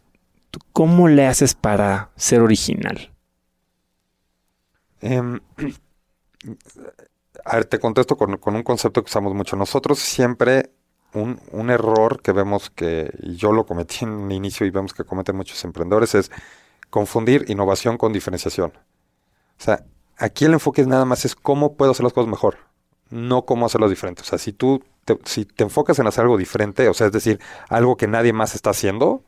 ¿Cómo 0.72 1.08
le 1.08 1.26
haces 1.26 1.56
para 1.56 2.12
ser 2.16 2.42
original? 2.42 3.10
Em, 5.02 5.40
a 7.46 7.58
ver, 7.58 7.66
te 7.66 7.80
contesto 7.80 8.18
con, 8.18 8.40
un 8.44 8.64
concepto 8.64 9.04
que 9.04 9.10
usamos 9.10 9.34
mucho. 9.34 9.56
Nosotros 9.56 10.00
siempre 10.00 10.72
un, 11.14 11.40
un, 11.52 11.70
error 11.70 12.22
que 12.22 12.32
vemos 12.32 12.72
que, 12.72 13.12
y 13.22 13.36
yo 13.36 13.52
lo 13.52 13.66
cometí 13.66 14.04
en 14.04 14.10
un 14.10 14.32
inicio 14.32 14.66
y 14.66 14.72
vemos 14.72 14.94
que 14.94 15.04
cometen 15.04 15.36
muchos 15.36 15.64
emprendedores, 15.64 16.16
es 16.16 16.32
confundir 16.90 17.46
innovación 17.48 17.98
con 17.98 18.12
diferenciación. 18.12 18.74
O 19.60 19.64
sea, 19.64 19.86
aquí 20.18 20.46
el 20.46 20.54
enfoque 20.54 20.82
es 20.82 20.88
nada 20.88 21.06
más 21.06 21.24
es 21.24 21.36
cómo 21.36 21.76
puedo 21.76 21.92
hacer 21.92 22.04
las 22.04 22.14
cosas 22.14 22.30
mejor, 22.30 22.58
no 23.12 23.46
cómo 23.46 23.68
hacerlas 23.68 23.92
diferentes. 23.92 24.26
O 24.26 24.30
sea, 24.30 24.40
si 24.40 24.52
tú 24.52 24.84
te, 25.06 25.18
si 25.24 25.46
te 25.46 25.64
enfocas 25.64 26.00
en 26.00 26.08
hacer 26.08 26.24
algo 26.24 26.38
diferente, 26.38 26.90
o 26.90 26.94
sea, 26.96 27.08
es 27.08 27.14
decir, 27.14 27.40
algo 27.70 27.96
que 27.96 28.08
nadie 28.08 28.34
más 28.34 28.56
está 28.56 28.72
haciendo, 28.72 29.24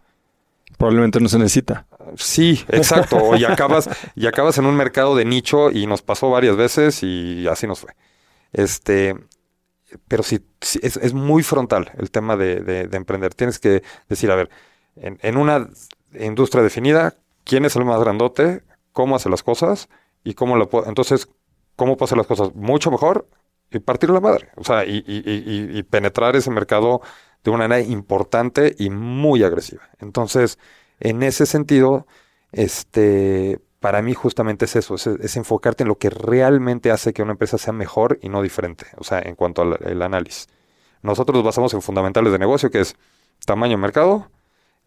Probablemente 0.77 1.19
no 1.19 1.29
se 1.29 1.39
necesita. 1.39 1.87
Sí, 2.17 2.63
exacto. 2.67 3.35
y 3.35 3.45
acabas, 3.45 3.89
y 4.15 4.27
acabas 4.27 4.57
en 4.57 4.65
un 4.65 4.75
mercado 4.75 5.15
de 5.15 5.25
nicho 5.25 5.71
y 5.71 5.87
nos 5.87 6.01
pasó 6.01 6.29
varias 6.29 6.55
veces 6.55 7.01
y 7.03 7.47
así 7.47 7.65
nos 7.67 7.79
fue. 7.79 7.93
Este, 8.53 9.15
pero 10.07 10.23
sí, 10.23 10.45
es, 10.81 11.13
muy 11.13 11.43
frontal 11.43 11.91
el 11.97 12.11
tema 12.11 12.37
de, 12.37 12.89
emprender. 12.91 13.33
Tienes 13.33 13.59
que 13.59 13.83
decir, 14.09 14.31
a 14.31 14.35
ver, 14.35 14.49
en, 14.95 15.37
una 15.37 15.69
industria 16.13 16.63
definida, 16.63 17.15
¿quién 17.43 17.65
es 17.65 17.75
el 17.75 17.85
más 17.85 17.99
grandote? 17.99 18.63
¿Cómo 18.93 19.15
hace 19.15 19.29
las 19.29 19.43
cosas? 19.43 19.89
Y 20.23 20.33
cómo 20.33 20.55
lo. 20.57 20.69
Entonces, 20.87 21.29
¿cómo 21.75 21.95
puedo 21.95 22.05
hacer 22.05 22.17
las 22.17 22.27
cosas 22.27 22.53
mucho 22.55 22.91
mejor? 22.91 23.27
Y 23.71 23.79
partir 23.79 24.09
la 24.09 24.21
madre. 24.21 24.49
O 24.55 24.63
sea, 24.63 24.83
y 24.85 25.83
penetrar 25.83 26.35
ese 26.35 26.51
mercado 26.51 27.01
de 27.43 27.51
una 27.51 27.67
manera 27.67 27.87
importante 27.87 28.75
y 28.77 28.89
muy 28.89 29.43
agresiva. 29.43 29.89
Entonces, 29.99 30.59
en 30.99 31.23
ese 31.23 31.45
sentido, 31.45 32.07
este, 32.51 33.59
para 33.87 34.01
mí 34.01 34.13
justamente 34.13 34.65
es 34.65 34.75
eso, 34.75 34.95
es, 34.95 35.37
enfocarte 35.37 35.83
en 35.83 35.87
lo 35.87 35.97
que 35.97 36.09
realmente 36.09 36.91
hace 36.91 37.13
que 37.13 37.23
una 37.23 37.31
empresa 37.31 37.57
sea 37.57 37.71
mejor 37.71 38.19
y 38.21 38.27
no 38.27 38.41
diferente, 38.41 38.85
o 38.97 39.05
sea, 39.05 39.19
en 39.19 39.35
cuanto 39.35 39.61
al 39.61 40.01
análisis. 40.01 40.49
Nosotros 41.01 41.37
nos 41.37 41.45
basamos 41.45 41.73
en 41.73 41.81
fundamentales 41.81 42.33
de 42.33 42.37
negocio, 42.37 42.69
que 42.69 42.81
es 42.81 42.97
tamaño 43.45 43.77
de 43.77 43.77
mercado, 43.77 44.29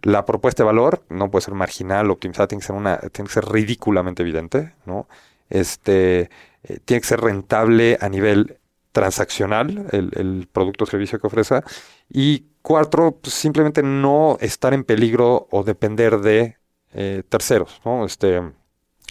la 0.03 0.27
propuesta 0.27 0.65
de 0.65 0.67
valor, 0.67 1.03
no 1.09 1.31
puede 1.31 1.47
ser 1.47 1.55
marginal, 1.55 2.11
optimizada, 2.11 2.47
tiene 2.47 2.61
que 2.61 2.67
ser, 2.67 2.77
una, 2.77 2.99
tiene 2.99 3.29
que 3.29 3.33
ser 3.33 3.47
ridículamente 3.47 4.21
evidente, 4.21 4.75
¿no? 4.85 5.09
Este, 5.49 6.29
eh, 6.65 6.79
tiene 6.85 7.01
que 7.01 7.09
ser 7.09 7.23
rentable 7.23 7.97
a 8.03 8.11
nivel 8.11 8.59
transaccional, 8.93 9.87
el, 9.93 10.47
producto 10.53 10.85
o 10.85 10.87
servicio 10.87 11.19
que 11.19 11.27
ofrece, 11.27 11.63
y 12.11 12.49
cuatro, 12.61 13.13
pues, 13.13 13.33
simplemente 13.33 13.83
no 13.83 14.37
estar 14.43 14.75
en 14.75 14.85
peligro 14.85 15.49
o 15.51 15.63
depender 15.65 16.19
de 16.19 16.59
eh, 16.93 17.23
terceros, 17.31 17.81
¿no? 17.87 18.05
Este, 18.05 18.43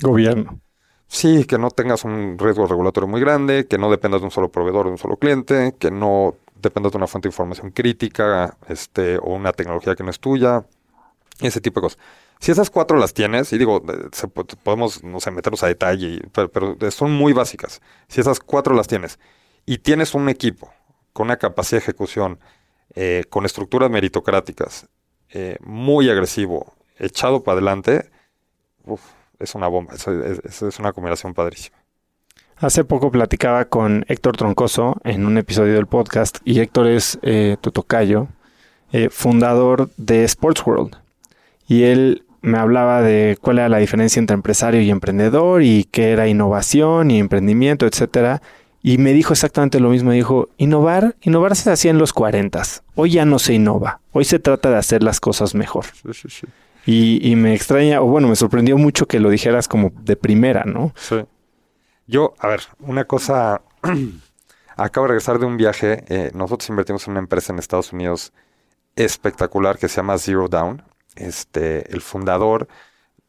Gobierno. 0.01 0.59
Sí, 1.07 1.45
que 1.45 1.57
no 1.57 1.71
tengas 1.71 2.03
un 2.03 2.37
riesgo 2.37 2.67
regulatorio 2.67 3.07
muy 3.07 3.19
grande, 3.19 3.67
que 3.67 3.77
no 3.77 3.89
dependas 3.89 4.21
de 4.21 4.25
un 4.25 4.31
solo 4.31 4.51
proveedor 4.51 4.85
de 4.85 4.91
un 4.91 4.97
solo 4.97 5.17
cliente, 5.17 5.73
que 5.79 5.89
no 5.89 6.35
dependas 6.55 6.91
de 6.91 6.97
una 6.97 7.07
fuente 7.07 7.27
de 7.27 7.31
información 7.31 7.71
crítica 7.71 8.57
este, 8.67 9.17
o 9.17 9.33
una 9.33 9.51
tecnología 9.51 9.95
que 9.95 10.03
no 10.03 10.11
es 10.11 10.19
tuya, 10.19 10.65
ese 11.41 11.61
tipo 11.61 11.79
de 11.79 11.85
cosas. 11.85 11.99
Si 12.39 12.51
esas 12.51 12.69
cuatro 12.69 12.97
las 12.97 13.13
tienes, 13.13 13.51
y 13.51 13.57
digo, 13.57 13.83
se, 14.11 14.27
podemos, 14.27 15.03
no 15.03 15.19
sé, 15.19 15.31
meternos 15.31 15.63
a 15.63 15.67
detalle, 15.67 16.21
pero, 16.31 16.49
pero 16.49 16.91
son 16.91 17.11
muy 17.11 17.33
básicas. 17.33 17.81
Si 18.07 18.21
esas 18.21 18.39
cuatro 18.39 18.75
las 18.75 18.87
tienes 18.87 19.19
y 19.65 19.79
tienes 19.79 20.13
un 20.13 20.29
equipo 20.29 20.71
con 21.11 21.25
una 21.25 21.37
capacidad 21.37 21.79
de 21.79 21.83
ejecución 21.83 22.39
eh, 22.95 23.25
con 23.29 23.45
estructuras 23.45 23.89
meritocráticas, 23.89 24.87
eh, 25.31 25.57
muy 25.61 26.09
agresivo, 26.09 26.73
echado 26.97 27.43
para 27.43 27.57
adelante, 27.57 28.09
es 29.39 29.55
una 29.55 29.67
bomba. 29.67 29.93
Es, 29.93 30.61
es, 30.61 30.79
una 30.79 30.93
combinación 30.93 31.33
padrísima. 31.33 31.77
Hace 32.57 32.83
poco 32.83 33.09
platicaba 33.09 33.65
con 33.65 34.05
Héctor 34.09 34.35
Troncoso 34.35 34.97
en 35.05 35.25
un 35.25 35.37
episodio 35.37 35.75
del 35.75 35.87
podcast 35.87 36.39
y 36.43 36.59
Héctor 36.59 36.87
es 36.87 37.17
eh, 37.21 37.55
Tutocayo, 37.61 38.27
eh, 38.91 39.09
fundador 39.09 39.89
de 39.95 40.25
Sports 40.25 40.65
World. 40.65 40.97
Y 41.67 41.83
él 41.83 42.25
me 42.41 42.57
hablaba 42.57 43.01
de 43.01 43.37
cuál 43.39 43.59
era 43.59 43.69
la 43.69 43.77
diferencia 43.77 44.19
entre 44.19 44.33
empresario 44.33 44.81
y 44.81 44.89
emprendedor 44.89 45.63
y 45.63 45.85
qué 45.85 46.11
era 46.11 46.27
innovación 46.27 47.11
y 47.11 47.19
emprendimiento, 47.19 47.85
etcétera. 47.85 48.41
Y 48.81 48.97
me 48.97 49.13
dijo 49.13 49.33
exactamente 49.33 49.79
lo 49.79 49.89
mismo. 49.89 50.11
Dijo, 50.11 50.49
innovar, 50.57 51.15
innovar 51.21 51.55
se 51.55 51.71
hacía 51.71 51.91
en 51.91 51.97
los 51.97 52.11
40. 52.11 52.61
Hoy 52.95 53.11
ya 53.11 53.25
no 53.25 53.39
se 53.39 53.53
innova. 53.53 54.01
Hoy 54.11 54.25
se 54.25 54.39
trata 54.39 54.69
de 54.69 54.77
hacer 54.77 55.03
las 55.03 55.19
cosas 55.19 55.55
mejor. 55.55 55.85
Y, 56.85 57.19
y, 57.29 57.35
me 57.35 57.53
extraña, 57.53 58.01
o 58.01 58.05
bueno, 58.05 58.27
me 58.27 58.35
sorprendió 58.35 58.77
mucho 58.77 59.07
que 59.07 59.19
lo 59.19 59.29
dijeras 59.29 59.67
como 59.67 59.91
de 60.01 60.15
primera, 60.15 60.63
¿no? 60.63 60.93
Sí. 60.95 61.23
Yo, 62.07 62.33
a 62.39 62.47
ver, 62.47 62.61
una 62.79 63.05
cosa... 63.05 63.61
Acabo 64.75 65.05
de 65.05 65.09
regresar 65.09 65.39
de 65.39 65.45
un 65.45 65.57
viaje. 65.57 66.05
Eh, 66.07 66.31
nosotros 66.33 66.69
invertimos 66.69 67.05
en 67.05 67.11
una 67.11 67.19
empresa 67.19 67.51
en 67.51 67.59
Estados 67.59 67.91
Unidos 67.91 68.31
espectacular 68.95 69.77
que 69.77 69.89
se 69.89 69.97
llama 69.97 70.17
Zero 70.17 70.47
Down. 70.47 70.81
Este, 71.15 71.91
el 71.91 72.01
fundador 72.01 72.67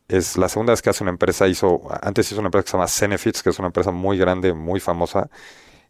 es 0.09 0.37
la 0.37 0.49
segunda 0.49 0.73
vez 0.73 0.83
que 0.83 0.91
hace 0.91 1.05
una 1.05 1.11
empresa, 1.11 1.49
hizo, 1.49 1.83
antes 2.03 2.31
hizo 2.31 2.41
una 2.41 2.49
empresa 2.49 2.65
que 2.65 2.71
se 2.71 2.77
llama 2.77 2.89
Cenefits, 2.89 3.43
que 3.43 3.51
es 3.51 3.59
una 3.59 3.69
empresa 3.69 3.91
muy 3.91 4.19
grande, 4.19 4.53
muy 4.53 4.81
famosa. 4.81 5.29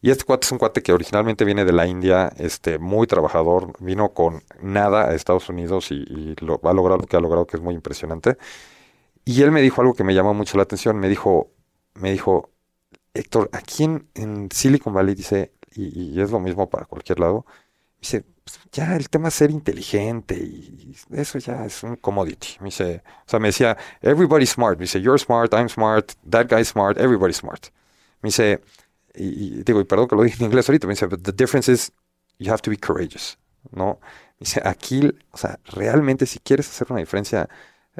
Y 0.02 0.10
este 0.10 0.24
cuate 0.24 0.46
es 0.46 0.52
un 0.52 0.58
cuate 0.58 0.82
que 0.82 0.92
originalmente 0.92 1.44
viene 1.44 1.64
de 1.64 1.72
la 1.72 1.86
India, 1.86 2.32
este, 2.38 2.78
muy 2.78 3.06
trabajador, 3.06 3.72
vino 3.80 4.14
con 4.14 4.42
nada 4.62 5.08
a 5.08 5.14
Estados 5.14 5.48
Unidos 5.48 5.90
y, 5.90 6.34
lo, 6.40 6.60
ha 6.62 6.72
logrado 6.72 6.98
lo 7.00 7.06
que 7.06 7.16
ha 7.16 7.20
logrado, 7.20 7.46
que 7.46 7.56
es 7.58 7.62
muy 7.62 7.74
impresionante. 7.74 8.38
Y 9.24 9.42
él 9.42 9.50
me 9.52 9.60
dijo 9.62 9.80
algo 9.82 9.94
que 9.94 10.04
me 10.04 10.14
llamó 10.14 10.34
mucho 10.34 10.56
la 10.56 10.64
atención. 10.64 10.98
Me 10.98 11.08
dijo, 11.08 11.52
me 11.94 12.12
dijo, 12.12 12.50
Héctor, 13.14 13.50
aquí 13.52 13.84
en, 13.84 14.48
Silicon 14.52 14.94
Valley 14.94 15.14
dice, 15.14 15.52
y, 15.74 16.16
y, 16.16 16.20
es 16.20 16.30
lo 16.30 16.40
mismo 16.40 16.70
para 16.70 16.86
cualquier 16.86 17.20
lado, 17.20 17.44
dice, 18.00 18.24
ya 18.72 18.96
el 18.96 19.08
tema 19.10 19.28
es 19.28 19.34
ser 19.34 19.50
inteligente 19.50 20.36
y 20.36 20.96
eso 21.12 21.38
ya 21.38 21.64
es 21.66 21.82
un 21.82 21.96
commodity. 21.96 22.56
Me 22.60 22.66
dice, 22.66 23.02
o 23.26 23.28
sea, 23.28 23.38
me 23.38 23.48
decía, 23.48 23.76
everybody's 24.00 24.50
smart. 24.50 24.78
Me 24.78 24.84
dice, 24.84 25.00
you're 25.00 25.18
smart, 25.18 25.52
I'm 25.52 25.68
smart, 25.68 26.12
that 26.28 26.46
guy's 26.48 26.68
smart, 26.68 26.98
everybody's 26.98 27.36
smart. 27.36 27.66
Me 28.22 28.28
dice, 28.28 28.60
y, 29.22 29.62
digo, 29.62 29.80
y 29.80 29.84
perdón 29.84 30.08
que 30.08 30.16
lo 30.16 30.22
dije 30.22 30.36
en 30.38 30.46
inglés 30.46 30.68
ahorita, 30.68 30.86
me 30.86 30.94
dice, 30.94 31.06
but 31.06 31.22
the 31.22 31.32
difference 31.32 31.70
is 31.70 31.92
you 32.38 32.50
have 32.50 32.62
to 32.62 32.70
be 32.70 32.76
courageous, 32.76 33.38
¿no? 33.72 34.00
Dice, 34.38 34.62
aquí, 34.64 35.12
o 35.30 35.36
sea, 35.36 35.58
realmente 35.64 36.26
si 36.26 36.38
quieres 36.38 36.68
hacer 36.68 36.86
una 36.90 37.00
diferencia, 37.00 37.48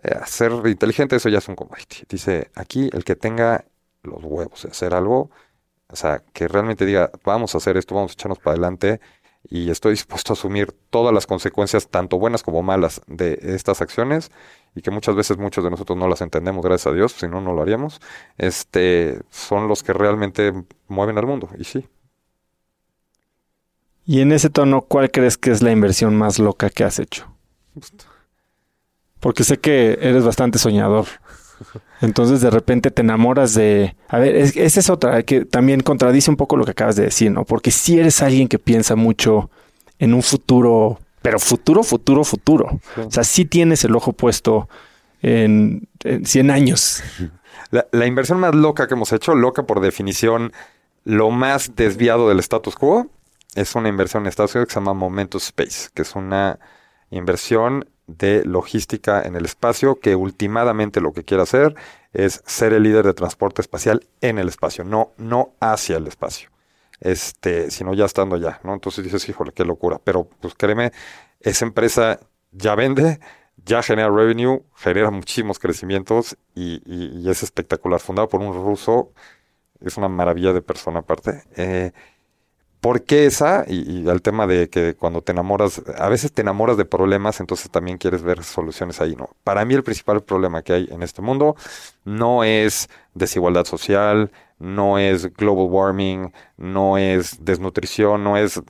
eh, 0.02 0.18
ser 0.26 0.52
inteligente, 0.66 1.16
eso 1.16 1.28
ya 1.28 1.38
es 1.38 1.48
un 1.48 1.56
commodity. 1.56 2.04
Dice, 2.08 2.50
aquí 2.54 2.88
el 2.92 3.04
que 3.04 3.16
tenga 3.16 3.64
los 4.02 4.24
huevos 4.24 4.62
de 4.62 4.70
hacer 4.70 4.94
algo, 4.94 5.30
o 5.88 5.96
sea, 5.96 6.22
que 6.32 6.48
realmente 6.48 6.86
diga, 6.86 7.10
vamos 7.24 7.54
a 7.54 7.58
hacer 7.58 7.76
esto, 7.76 7.94
vamos 7.94 8.12
a 8.12 8.14
echarnos 8.14 8.38
para 8.38 8.52
adelante, 8.52 9.00
y 9.48 9.70
estoy 9.70 9.92
dispuesto 9.94 10.32
a 10.32 10.34
asumir 10.34 10.72
todas 10.90 11.14
las 11.14 11.26
consecuencias, 11.26 11.88
tanto 11.88 12.18
buenas 12.18 12.42
como 12.42 12.62
malas, 12.62 13.00
de 13.06 13.38
estas 13.42 13.80
acciones 13.80 14.30
y 14.74 14.82
que 14.82 14.90
muchas 14.90 15.14
veces 15.14 15.38
muchos 15.38 15.64
de 15.64 15.70
nosotros 15.70 15.98
no 15.98 16.08
las 16.08 16.20
entendemos, 16.20 16.64
gracias 16.64 16.92
a 16.92 16.94
Dios, 16.94 17.12
si 17.12 17.26
no, 17.28 17.40
no 17.40 17.52
lo 17.52 17.62
haríamos, 17.62 18.00
este, 18.38 19.20
son 19.30 19.68
los 19.68 19.82
que 19.82 19.92
realmente 19.92 20.52
mueven 20.88 21.18
al 21.18 21.26
mundo, 21.26 21.48
y 21.58 21.64
sí. 21.64 21.88
Y 24.06 24.20
en 24.20 24.32
ese 24.32 24.50
tono, 24.50 24.82
¿cuál 24.82 25.10
crees 25.10 25.36
que 25.36 25.50
es 25.50 25.62
la 25.62 25.70
inversión 25.70 26.16
más 26.16 26.38
loca 26.38 26.70
que 26.70 26.84
has 26.84 26.98
hecho? 26.98 27.32
Porque 29.20 29.44
sé 29.44 29.58
que 29.58 29.98
eres 30.00 30.24
bastante 30.24 30.58
soñador. 30.58 31.06
Entonces 32.00 32.40
de 32.40 32.50
repente 32.50 32.90
te 32.90 33.02
enamoras 33.02 33.54
de... 33.54 33.94
A 34.08 34.18
ver, 34.18 34.36
esa 34.36 34.80
es 34.80 34.90
otra 34.90 35.22
que 35.22 35.44
también 35.44 35.80
contradice 35.80 36.30
un 36.30 36.36
poco 36.36 36.56
lo 36.56 36.64
que 36.64 36.72
acabas 36.72 36.96
de 36.96 37.04
decir, 37.04 37.30
¿no? 37.30 37.44
Porque 37.44 37.70
si 37.70 37.98
eres 37.98 38.22
alguien 38.22 38.48
que 38.48 38.58
piensa 38.58 38.96
mucho 38.96 39.50
en 39.98 40.14
un 40.14 40.22
futuro, 40.22 40.98
pero 41.22 41.38
futuro, 41.38 41.82
futuro, 41.82 42.24
futuro. 42.24 42.80
O 42.96 43.10
sea, 43.10 43.24
sí 43.24 43.44
tienes 43.44 43.84
el 43.84 43.94
ojo 43.94 44.12
puesto 44.12 44.68
en, 45.22 45.88
100 46.24 46.50
años. 46.50 47.02
La, 47.70 48.06
inversión 48.06 48.40
más 48.40 48.54
loca 48.54 48.88
que 48.88 48.94
hemos 48.94 49.12
hecho, 49.12 49.34
loca 49.34 49.64
por 49.64 49.80
definición, 49.80 50.52
lo 51.04 51.30
más 51.30 51.76
desviado 51.76 52.28
del 52.28 52.40
status 52.40 52.74
quo, 52.74 53.08
es 53.54 53.74
una 53.74 53.88
inversión 53.88 54.22
en 54.22 54.28
Estados 54.28 54.54
Unidos 54.54 54.68
que 54.68 54.74
se 54.74 54.80
llama 54.80 54.94
Momentus 54.94 55.44
Space, 55.44 55.88
que 55.94 56.02
es 56.02 56.14
una 56.16 56.58
inversión 57.10 57.88
de 58.18 58.44
logística 58.44 59.22
en 59.22 59.36
el 59.36 59.44
espacio 59.44 59.98
que 60.00 60.16
últimamente 60.16 61.00
lo 61.00 61.12
que 61.12 61.24
quiere 61.24 61.42
hacer 61.42 61.74
es 62.12 62.42
ser 62.46 62.72
el 62.72 62.82
líder 62.82 63.06
de 63.06 63.14
transporte 63.14 63.62
espacial 63.62 64.06
en 64.20 64.38
el 64.38 64.48
espacio, 64.48 64.84
no, 64.84 65.12
no 65.16 65.54
hacia 65.60 65.96
el 65.96 66.06
espacio. 66.06 66.50
este, 67.00 67.70
sino 67.70 67.94
ya 67.94 68.04
estando 68.04 68.36
allá, 68.36 68.60
¿no? 68.64 68.74
Entonces 68.74 69.04
dices, 69.04 69.28
híjole, 69.28 69.52
qué 69.52 69.64
locura. 69.64 70.00
Pero 70.04 70.24
pues 70.40 70.54
créeme, 70.54 70.92
esa 71.40 71.64
empresa 71.64 72.20
ya 72.52 72.74
vende, 72.74 73.20
ya 73.64 73.82
genera 73.82 74.10
revenue, 74.10 74.62
genera 74.76 75.10
muchísimos 75.10 75.58
crecimientos 75.58 76.36
y, 76.54 76.82
y- 76.84 77.20
y 77.20 77.30
es 77.30 77.42
espectacular. 77.42 78.00
Fundado 78.00 78.28
por 78.28 78.40
un 78.40 78.52
ruso, 78.54 79.12
es 79.80 79.96
una 79.96 80.08
maravilla 80.08 80.52
de 80.52 80.62
persona 80.62 81.00
aparte. 81.00 81.42
Eh, 81.56 81.92
¿Por 82.80 83.04
qué 83.04 83.26
esa? 83.26 83.64
Y, 83.68 84.08
al 84.08 84.22
tema 84.22 84.46
de 84.46 84.70
que 84.70 84.94
cuando 84.94 85.20
te 85.22 85.32
enamoras, 85.32 85.82
a 85.98 86.08
veces 86.08 86.32
te 86.32 86.40
enamoras 86.40 86.78
de 86.78 86.86
problemas, 86.86 87.40
entonces 87.40 87.70
también 87.70 87.98
quieres 87.98 88.22
ver 88.22 88.42
soluciones 88.42 89.00
ahí, 89.02 89.14
¿no? 89.16 89.30
Para 89.44 89.64
mí 89.66 89.74
el 89.74 89.82
principal 89.84 90.22
problema 90.22 90.62
que 90.62 90.72
hay 90.72 90.88
en 90.90 91.02
este 91.02 91.20
mundo 91.20 91.56
no 92.04 92.42
es 92.42 92.88
desigualdad 93.14 93.66
social, 93.66 94.30
no 94.58 94.98
es 94.98 95.32
global 95.34 95.66
warming, 95.70 96.32
no 96.56 96.96
es 96.98 97.44
desnutrición, 97.44 98.24
no 98.24 98.36
es 98.38 98.60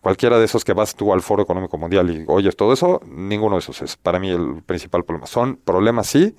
cualquiera 0.00 0.38
de 0.38 0.46
esos 0.46 0.64
que 0.64 0.72
vas 0.72 0.94
tú 0.94 1.12
al 1.12 1.22
Foro 1.22 1.42
Económico 1.42 1.76
Mundial 1.78 2.10
y 2.10 2.24
oyes 2.28 2.56
todo 2.56 2.72
eso, 2.72 3.00
ninguno 3.06 3.56
de 3.56 3.60
esos 3.60 3.82
es 3.82 3.96
para 3.96 4.18
mí 4.18 4.30
el 4.30 4.62
principal 4.64 5.04
problema. 5.04 5.26
Son 5.26 5.56
problemas 5.56 6.06
sí, 6.06 6.34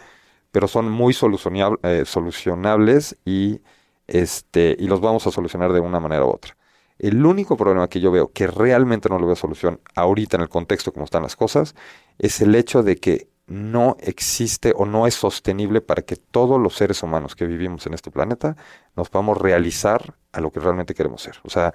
pero 0.52 0.68
son 0.68 0.90
muy 0.90 1.14
eh, 1.84 2.04
solucionables 2.06 3.18
y, 3.26 3.62
este, 4.08 4.76
y 4.80 4.88
los 4.88 5.02
vamos 5.02 5.28
a 5.28 5.32
solucionar 5.32 5.74
de 5.74 5.80
una 5.80 6.00
manera 6.00 6.26
u 6.26 6.30
otra. 6.30 6.59
El 7.00 7.26
único 7.26 7.58
problema 7.58 7.88
que 7.88 8.02
yo 8.02 8.12
veo 8.12 8.32
que 8.32 8.48
realmente 8.48 9.10
no 9.10 9.18
le 9.20 9.26
veo 9.26 9.36
solución 9.36 9.80
ahorita 9.96 10.38
en 10.38 10.42
el 10.42 10.50
contexto 10.50 10.92
como 10.92 11.06
están 11.06 11.24
las 11.24 11.36
cosas 11.36 11.76
es 12.18 12.42
el 12.42 12.54
hecho 12.56 12.84
de 12.84 12.98
que 12.98 13.30
no 13.48 13.98
existe 14.00 14.74
o 14.76 14.86
no 14.86 15.08
es 15.08 15.16
sostenible 15.16 15.82
para 15.82 16.04
que 16.04 16.16
todos 16.18 16.60
los 16.60 16.76
seres 16.76 17.02
humanos 17.02 17.36
que 17.36 17.48
vivimos 17.48 17.88
en 17.88 17.96
este 17.96 18.12
planeta 18.12 18.56
nos 18.96 19.10
podamos 19.10 19.38
realizar 19.38 20.14
a 20.32 20.42
lo 20.42 20.52
que 20.52 20.60
realmente 20.60 20.94
queremos 20.94 21.24
ser. 21.24 21.38
O 21.44 21.50
sea, 21.50 21.74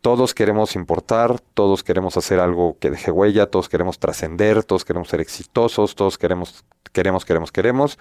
todos 0.00 0.34
queremos 0.34 0.76
importar, 0.76 1.40
todos 1.40 1.82
queremos 1.82 2.16
hacer 2.16 2.40
algo 2.40 2.78
que 2.78 2.90
deje 2.90 3.10
huella, 3.10 3.46
todos 3.46 3.68
queremos 3.68 3.98
trascender, 3.98 4.64
todos 4.64 4.84
queremos 4.84 5.08
ser 5.08 5.20
exitosos, 5.20 5.94
todos 5.94 6.16
queremos, 6.16 6.64
queremos, 6.92 7.24
queremos, 7.24 7.52
queremos. 7.52 7.98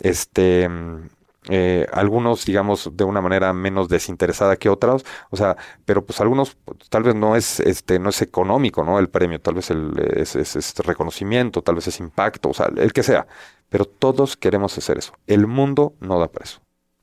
Este, 0.00 0.68
mm, 0.68 1.08
eh, 1.48 1.86
algunos, 1.92 2.44
digamos, 2.44 2.90
de 2.94 3.04
una 3.04 3.20
manera 3.20 3.52
menos 3.52 3.88
desinteresada 3.88 4.56
que 4.56 4.68
otros, 4.68 5.04
o 5.30 5.36
sea, 5.36 5.56
pero 5.84 6.04
pues 6.04 6.20
algunos 6.20 6.56
pues, 6.64 6.78
tal 6.90 7.04
vez 7.04 7.14
no 7.14 7.36
es, 7.36 7.60
este, 7.60 7.98
no 7.98 8.10
es 8.10 8.20
económico, 8.22 8.84
¿no? 8.84 8.98
El 8.98 9.08
premio, 9.08 9.40
tal 9.40 9.54
vez 9.54 9.70
el, 9.70 9.92
es, 10.16 10.36
es- 10.36 10.56
es 10.56 10.74
reconocimiento, 10.78 11.62
tal 11.62 11.76
vez 11.76 11.86
es 11.88 12.00
impacto, 12.00 12.50
o 12.50 12.54
sea, 12.54 12.70
el 12.76 12.92
que 12.92 13.02
sea, 13.02 13.26
pero 13.68 13.84
todos 13.86 14.36
queremos 14.36 14.76
hacer 14.78 14.98
eso. 14.98 15.12
El 15.26 15.46
mundo 15.46 15.94
no 16.00 16.18
da 16.18 16.28
para 16.30 16.44
eso. 16.44 16.60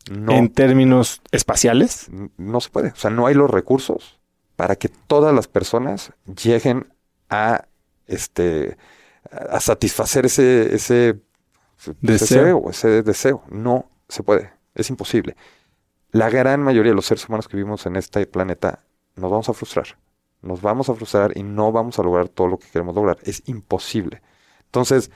No, 0.09 0.36
En 0.36 0.49
términos 0.49 1.21
espaciales, 1.31 2.09
no 2.38 2.61
se 2.61 2.69
puede. 2.69 2.89
O 2.89 2.95
sea, 2.95 3.11
no 3.11 3.27
hay 3.27 3.33
los 3.36 3.49
recursos 3.49 4.19
para 4.55 4.75
que 4.75 4.89
todas 4.89 5.33
las 5.33 5.47
personas 5.47 6.13
lleguen 6.25 6.93
a 7.29 7.65
este 8.07 8.77
a 9.31 9.59
satisfacer 9.59 10.25
ese, 10.27 10.75
ese 10.75 11.19
Deseo. 12.01 12.55
deseo, 12.55 12.69
ese 12.69 13.03
deseo. 13.03 13.43
No 13.49 13.89
se 14.09 14.23
puede. 14.23 14.51
Es 14.73 14.89
imposible. 14.89 15.35
La 16.11 16.29
gran 16.29 16.61
mayoría 16.61 16.91
de 16.91 16.95
los 16.95 17.05
seres 17.05 17.27
humanos 17.27 17.47
que 17.47 17.57
vivimos 17.57 17.85
en 17.85 17.95
este 17.95 18.25
planeta 18.25 18.83
nos 19.15 19.31
vamos 19.31 19.49
a 19.49 19.53
frustrar. 19.53 19.97
Nos 20.41 20.61
vamos 20.61 20.89
a 20.89 20.93
frustrar 20.93 21.37
y 21.37 21.43
no 21.43 21.71
vamos 21.71 21.97
a 21.99 22.03
lograr 22.03 22.29
todo 22.29 22.47
lo 22.47 22.57
que 22.57 22.69
queremos 22.69 22.95
lograr. 22.95 23.17
Es 23.23 23.43
imposible. 23.47 24.21
Entonces, 24.65 25.11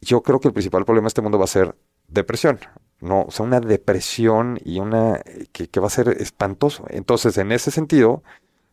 yo 0.00 0.22
creo 0.22 0.40
que 0.40 0.48
el 0.48 0.54
principal 0.54 0.84
problema 0.84 1.04
de 1.06 1.08
este 1.08 1.22
mundo 1.22 1.38
va 1.38 1.44
a 1.44 1.48
ser 1.48 1.76
depresión. 2.08 2.58
No, 3.00 3.22
o 3.22 3.30
sea, 3.30 3.46
una 3.46 3.60
depresión 3.60 4.58
y 4.64 4.78
una 4.78 5.16
eh, 5.24 5.46
que, 5.52 5.80
va 5.80 5.86
a 5.86 5.90
ser 5.90 6.08
espantoso. 6.08 6.84
Entonces, 6.88 7.38
en 7.38 7.52
ese 7.52 7.70
sentido, 7.70 8.22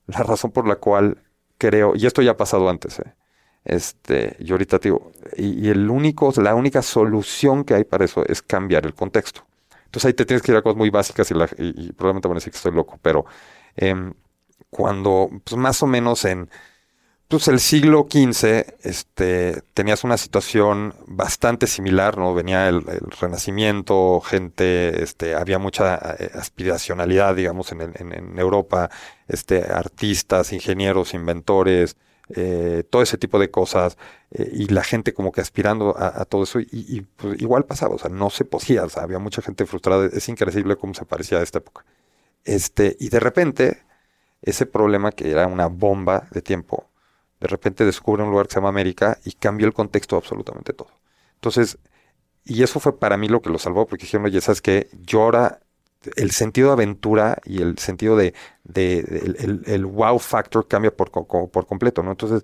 la 0.06 0.24
razón 0.24 0.52
por 0.52 0.68
la 0.68 0.78
cual 0.78 1.24
creo, 1.58 1.94
y 1.96 2.06
esto 2.06 2.22
ya 2.22 2.32
ha 2.32 2.38
pasado 2.38 2.70
antes, 2.70 3.00
¿eh? 3.00 3.14
Este, 3.68 4.38
yo 4.42 4.56
ahorita 4.56 4.80
te 4.80 4.90
digo, 4.90 5.12
y, 5.38 5.68
y 5.68 5.70
el 5.70 5.90
único, 5.92 6.34
la 6.38 6.56
única 6.56 6.82
solución 6.84 7.66
que 7.66 7.76
hay 7.76 7.86
para 7.86 8.06
eso 8.06 8.26
es 8.28 8.42
cambiar 8.42 8.86
el 8.88 8.96
contexto. 8.96 9.46
Entonces 9.86 10.08
ahí 10.08 10.14
te 10.16 10.26
tienes 10.26 10.44
que 10.44 10.54
ir 10.54 10.58
a 10.60 10.64
cosas 10.64 10.78
muy 10.78 10.90
básicas 10.92 11.32
y, 11.32 11.36
la- 11.36 11.50
y- 11.60 11.88
y 11.90 11.94
probablemente 11.94 12.30
van 12.30 12.38
a 12.38 12.40
decir 12.40 12.52
que 12.54 12.58
estoy 12.58 12.74
loco, 12.74 13.00
pero 13.04 13.26
em, 13.78 14.14
cuando, 14.72 15.30
pues 15.46 15.58
más 15.58 15.84
o 15.84 15.88
menos 15.88 16.26
en 16.26 16.50
pues 17.28 17.48
el 17.50 17.60
siglo 17.60 18.08
XV, 18.10 18.78
este, 18.84 19.62
tenías 19.74 20.04
una 20.06 20.18
situación 20.18 20.96
bastante 21.08 21.68
similar, 21.68 22.18
¿no? 22.18 22.34
Venía 22.34 22.70
el, 22.70 22.82
Renacimiento, 23.20 24.22
gente, 24.22 25.04
este, 25.04 25.36
había 25.36 25.60
mucha 25.60 25.96
eh, 26.20 26.32
aspiracionalidad, 26.36 27.36
digamos, 27.36 27.72
en, 27.74 27.82
en 27.82 28.40
Europa, 28.40 28.90
este, 29.28 29.62
artistas, 29.64 30.54
ingenieros, 30.54 31.14
inventores, 31.14 31.98
eh, 32.30 32.84
todo 32.90 33.02
ese 33.02 33.18
tipo 33.18 33.40
de 33.40 33.50
cosas, 33.52 33.98
eh, 34.32 34.50
y 34.54 34.68
la 34.68 34.84
gente 34.84 35.14
como 35.14 35.32
que 35.32 35.42
aspirando 35.42 35.96
a, 35.98 36.26
todo 36.26 36.44
eso, 36.44 36.60
y, 36.60 37.02
pues, 37.16 37.42
igual 37.42 37.66
pasaba, 37.66 37.96
o 37.96 37.98
sea, 37.98 38.10
no 38.10 38.30
se 38.30 38.46
podía, 38.46 38.84
o 38.84 38.90
sea, 38.90 39.04
había 39.04 39.20
mucha 39.20 39.42
gente 39.42 39.66
frustrada, 39.66 40.08
es 40.08 40.28
increíble 40.30 40.76
cómo 40.76 40.94
se 40.94 41.06
parecía 41.06 41.40
a 41.40 41.44
esta 41.44 41.60
época. 41.60 41.86
Este, 42.44 42.96
y 43.00 43.10
de 43.10 43.20
repente, 43.20 43.84
ese 44.42 44.66
problema 44.66 45.12
que 45.12 45.32
era 45.32 45.48
una 45.48 45.68
bomba 45.68 46.28
de 46.32 46.42
tiempo, 46.42 46.90
de 47.40 47.48
repente 47.48 47.86
descubre 47.86 48.24
un 48.24 48.32
lugar 48.32 48.48
que 48.48 48.54
se 48.54 48.60
llama 48.60 48.70
América 48.70 49.20
y 49.26 49.34
cambió 49.34 49.68
el 49.68 49.74
contexto 49.74 50.16
absolutamente 50.16 50.74
todo. 50.74 50.90
Entonces, 51.36 51.78
y 52.46 52.64
eso 52.64 52.80
fue 52.80 52.98
para 52.98 53.18
mí 53.18 53.28
lo 53.28 53.42
que 53.42 53.50
lo 53.50 53.60
salvó, 53.60 53.86
porque 53.86 54.06
dijeron, 54.06 54.26
oye, 54.26 54.42
¿sabes 54.42 54.62
qué? 54.62 54.90
Yo 55.02 55.24
ahora, 55.24 55.60
el 56.16 56.32
sentido 56.32 56.68
de 56.70 56.74
aventura 56.74 57.38
y 57.46 57.62
el 57.62 57.78
sentido 57.78 58.16
de, 58.18 58.34
de- 58.64 59.04
de- 59.04 59.62
el, 59.74 59.86
wow 59.86 60.20
factor 60.20 60.68
cambia 60.68 60.96
por, 60.96 61.12
co- 61.12 61.28
co- 61.28 61.50
por 61.50 61.66
completo, 61.68 62.04
¿no? 62.04 62.12
Entonces, 62.12 62.44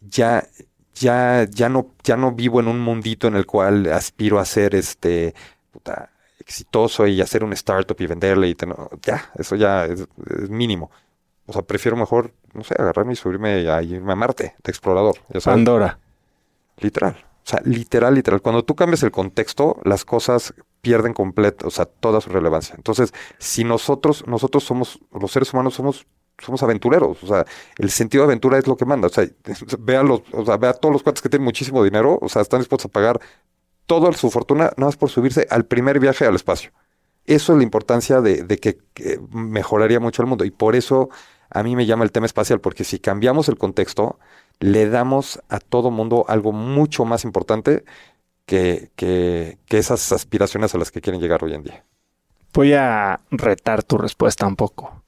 ya, 0.00 0.46
ya, 0.94 1.46
ya 1.50 1.68
no, 1.68 1.94
ya 2.04 2.16
no 2.16 2.32
vivo 2.32 2.60
en 2.60 2.68
un 2.68 2.80
mundito 2.80 3.28
en 3.28 3.36
el 3.36 3.46
cual 3.46 3.92
aspiro 3.92 4.38
a 4.38 4.44
ser 4.44 4.74
este, 4.74 5.34
puta, 5.72 6.10
exitoso 6.38 7.06
y 7.06 7.20
hacer 7.20 7.44
un 7.44 7.52
startup 7.54 7.96
y 8.00 8.06
venderle 8.06 8.48
y 8.48 8.56
ya, 9.02 9.30
eso 9.36 9.56
ya 9.56 9.86
es, 9.86 10.06
es 10.42 10.50
mínimo. 10.50 10.90
O 11.46 11.52
sea, 11.52 11.62
prefiero 11.62 11.96
mejor, 11.96 12.32
no 12.54 12.64
sé, 12.64 12.74
agarrarme 12.78 13.12
y 13.14 13.16
subirme 13.16 13.68
a 13.70 13.82
irme 13.82 14.12
a 14.12 14.16
Marte 14.16 14.54
de 14.62 14.70
explorador. 14.70 15.16
Ya 15.28 15.40
sabes, 15.40 15.58
Pandora. 15.58 15.98
literal. 16.78 17.24
O 17.46 17.48
sea, 17.50 17.60
literal, 17.64 18.14
literal. 18.14 18.40
Cuando 18.40 18.64
tú 18.64 18.74
cambias 18.74 19.02
el 19.02 19.10
contexto, 19.10 19.78
las 19.84 20.04
cosas 20.04 20.54
pierden 20.84 21.14
completo, 21.14 21.66
o 21.66 21.70
sea, 21.70 21.86
toda 21.86 22.20
su 22.20 22.30
relevancia. 22.30 22.74
Entonces, 22.76 23.12
si 23.38 23.64
nosotros, 23.64 24.24
nosotros 24.28 24.62
somos, 24.62 25.00
los 25.18 25.32
seres 25.32 25.52
humanos 25.52 25.74
somos, 25.74 26.06
somos 26.38 26.62
aventureros. 26.62 27.24
O 27.24 27.26
sea, 27.26 27.46
el 27.78 27.90
sentido 27.90 28.22
de 28.22 28.26
aventura 28.26 28.58
es 28.58 28.66
lo 28.68 28.76
que 28.76 28.84
manda. 28.84 29.08
O 29.08 29.10
sea, 29.10 29.26
vea 29.80 30.02
los, 30.02 30.20
o 30.32 30.44
sea, 30.44 30.58
vea 30.58 30.74
todos 30.74 30.92
los 30.92 31.02
cuates 31.02 31.22
que 31.22 31.28
tienen 31.30 31.44
muchísimo 31.44 31.82
dinero, 31.82 32.18
o 32.20 32.28
sea, 32.28 32.42
están 32.42 32.60
dispuestos 32.60 32.90
a 32.90 32.92
pagar 32.92 33.20
toda 33.86 34.12
su 34.12 34.30
fortuna 34.30 34.64
nada 34.76 34.86
más 34.86 34.96
por 34.96 35.10
subirse 35.10 35.46
al 35.50 35.64
primer 35.64 35.98
viaje 35.98 36.26
al 36.26 36.36
espacio. 36.36 36.70
Eso 37.26 37.52
es 37.52 37.58
la 37.58 37.64
importancia 37.64 38.20
de, 38.20 38.42
de 38.44 38.58
que 38.58 38.78
mejoraría 39.32 39.98
mucho 39.98 40.22
el 40.22 40.28
mundo. 40.28 40.44
Y 40.44 40.50
por 40.50 40.76
eso 40.76 41.08
a 41.50 41.62
mí 41.62 41.74
me 41.74 41.86
llama 41.86 42.04
el 42.04 42.12
tema 42.12 42.26
espacial, 42.26 42.60
porque 42.60 42.84
si 42.84 42.98
cambiamos 42.98 43.48
el 43.48 43.56
contexto, 43.56 44.18
le 44.60 44.88
damos 44.88 45.40
a 45.48 45.58
todo 45.58 45.90
mundo 45.90 46.24
algo 46.28 46.52
mucho 46.52 47.04
más 47.04 47.24
importante 47.24 47.84
que, 48.46 48.90
que, 48.96 49.58
que 49.66 49.78
esas 49.78 50.12
aspiraciones 50.12 50.74
a 50.74 50.78
las 50.78 50.90
que 50.90 51.00
quieren 51.00 51.20
llegar 51.20 51.42
hoy 51.44 51.54
en 51.54 51.62
día. 51.62 51.84
Voy 52.52 52.72
a 52.74 53.20
retar 53.30 53.82
tu 53.82 53.98
respuesta 53.98 54.46
un 54.46 54.56
poco. 54.56 55.02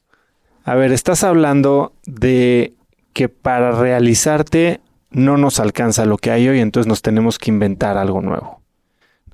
A 0.64 0.74
ver, 0.74 0.92
estás 0.92 1.22
hablando 1.22 1.92
de 2.04 2.74
que 3.12 3.28
para 3.28 3.72
realizarte 3.72 4.80
no 5.10 5.36
nos 5.36 5.60
alcanza 5.60 6.04
lo 6.04 6.18
que 6.18 6.30
hay 6.30 6.48
hoy, 6.48 6.60
entonces 6.60 6.88
nos 6.88 7.02
tenemos 7.02 7.38
que 7.38 7.50
inventar 7.50 7.96
algo 7.96 8.20
nuevo. 8.20 8.60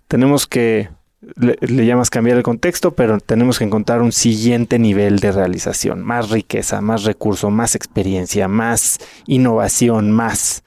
Tenemos 0.09 0.46
que, 0.46 0.90
le, 1.36 1.57
le 1.61 1.86
llamas 1.86 2.11
cambiar 2.11 2.36
el 2.36 2.42
contexto, 2.42 2.92
pero 2.92 3.18
tenemos 3.18 3.59
que 3.59 3.64
encontrar 3.64 4.03
un 4.03 4.12
siguiente 4.12 4.78
nivel 4.78 5.20
de 5.20 5.32
realización, 5.32 6.03
más 6.03 6.30
riqueza, 6.30 6.80
más 6.80 7.05
recurso, 7.05 7.50
más 7.50 7.74
experiencia, 7.74 8.46
más 8.46 8.98
innovación, 9.26 10.12
más. 10.12 10.64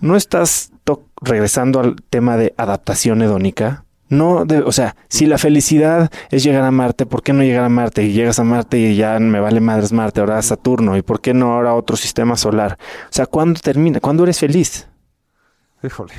¿No 0.00 0.16
estás 0.16 0.72
regresando 1.20 1.80
al 1.80 1.96
tema 2.10 2.36
de 2.36 2.54
adaptación 2.56 3.22
hedónica? 3.22 3.84
No, 4.10 4.44
de- 4.44 4.58
o 4.60 4.70
sea, 4.70 4.96
si 5.08 5.26
la 5.26 5.38
felicidad 5.38 6.10
es 6.30 6.44
llegar 6.44 6.62
a 6.62 6.70
Marte, 6.70 7.06
¿por 7.06 7.22
qué 7.22 7.32
no 7.32 7.42
llegar 7.42 7.64
a 7.64 7.68
Marte? 7.70 8.02
Y 8.04 8.12
llegas 8.12 8.38
a 8.38 8.44
Marte 8.44 8.78
y 8.78 8.96
ya 8.96 9.18
me 9.18 9.40
vale 9.40 9.60
madres 9.60 9.92
Marte, 9.92 10.20
ahora 10.20 10.40
Saturno, 10.42 10.96
¿y 10.96 11.02
por 11.02 11.20
qué 11.20 11.32
no 11.34 11.54
ahora 11.54 11.74
otro 11.74 11.96
sistema 11.96 12.36
solar? 12.36 12.76
O 13.04 13.12
sea, 13.12 13.26
¿cuándo 13.26 13.60
termina? 13.60 14.00
¿Cuándo 14.00 14.22
eres 14.24 14.38
feliz? 14.38 14.86
Híjole. 15.82 16.12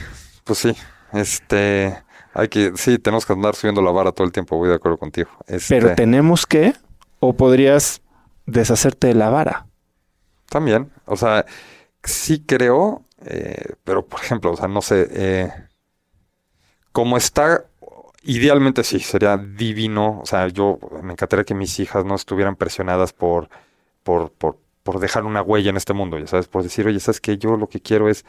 Pues 0.43 0.59
sí, 0.59 0.75
este, 1.13 1.95
hay 2.33 2.47
que, 2.49 2.73
sí, 2.75 2.97
tenemos 2.99 3.25
que 3.25 3.33
andar 3.33 3.55
subiendo 3.55 3.81
la 3.81 3.91
vara 3.91 4.11
todo 4.11 4.25
el 4.25 4.33
tiempo, 4.33 4.57
voy 4.57 4.69
de 4.69 4.75
acuerdo 4.75 4.97
contigo. 4.97 5.29
Este, 5.47 5.79
Pero 5.79 5.95
tenemos 5.95 6.45
que, 6.45 6.73
o 7.19 7.33
podrías 7.33 8.01
deshacerte 8.45 9.07
de 9.07 9.15
la 9.15 9.29
vara. 9.29 9.67
También, 10.49 10.91
o 11.05 11.15
sea, 11.15 11.45
sí 12.03 12.43
creo, 12.45 13.03
eh, 13.25 13.75
pero 13.83 14.05
por 14.05 14.21
ejemplo, 14.21 14.51
o 14.51 14.57
sea, 14.57 14.67
no 14.67 14.81
sé, 14.81 15.07
eh, 15.11 15.49
como 16.91 17.17
está 17.17 17.65
Idealmente 18.27 18.83
sí, 18.83 18.99
sería 18.99 19.37
divino. 19.37 20.19
O 20.21 20.25
sea, 20.25 20.47
yo 20.47 20.79
me 21.03 21.13
encantaría 21.13 21.45
que 21.45 21.53
mis 21.53 21.79
hijas 21.79 22.05
no 22.05 22.15
estuvieran 22.15 22.55
presionadas 22.55 23.13
por, 23.13 23.49
por, 24.03 24.31
por, 24.31 24.57
por 24.83 24.99
dejar 24.99 25.25
una 25.25 25.43
huella 25.43 25.69
en 25.69 25.77
este 25.77 25.93
mundo, 25.93 26.17
ya 26.19 26.27
sabes, 26.27 26.47
por 26.47 26.63
decir, 26.63 26.87
oye, 26.87 26.99
sabes 26.99 27.21
que 27.21 27.37
yo 27.37 27.57
lo 27.57 27.69
que 27.69 27.81
quiero 27.81 28.09
es, 28.09 28.25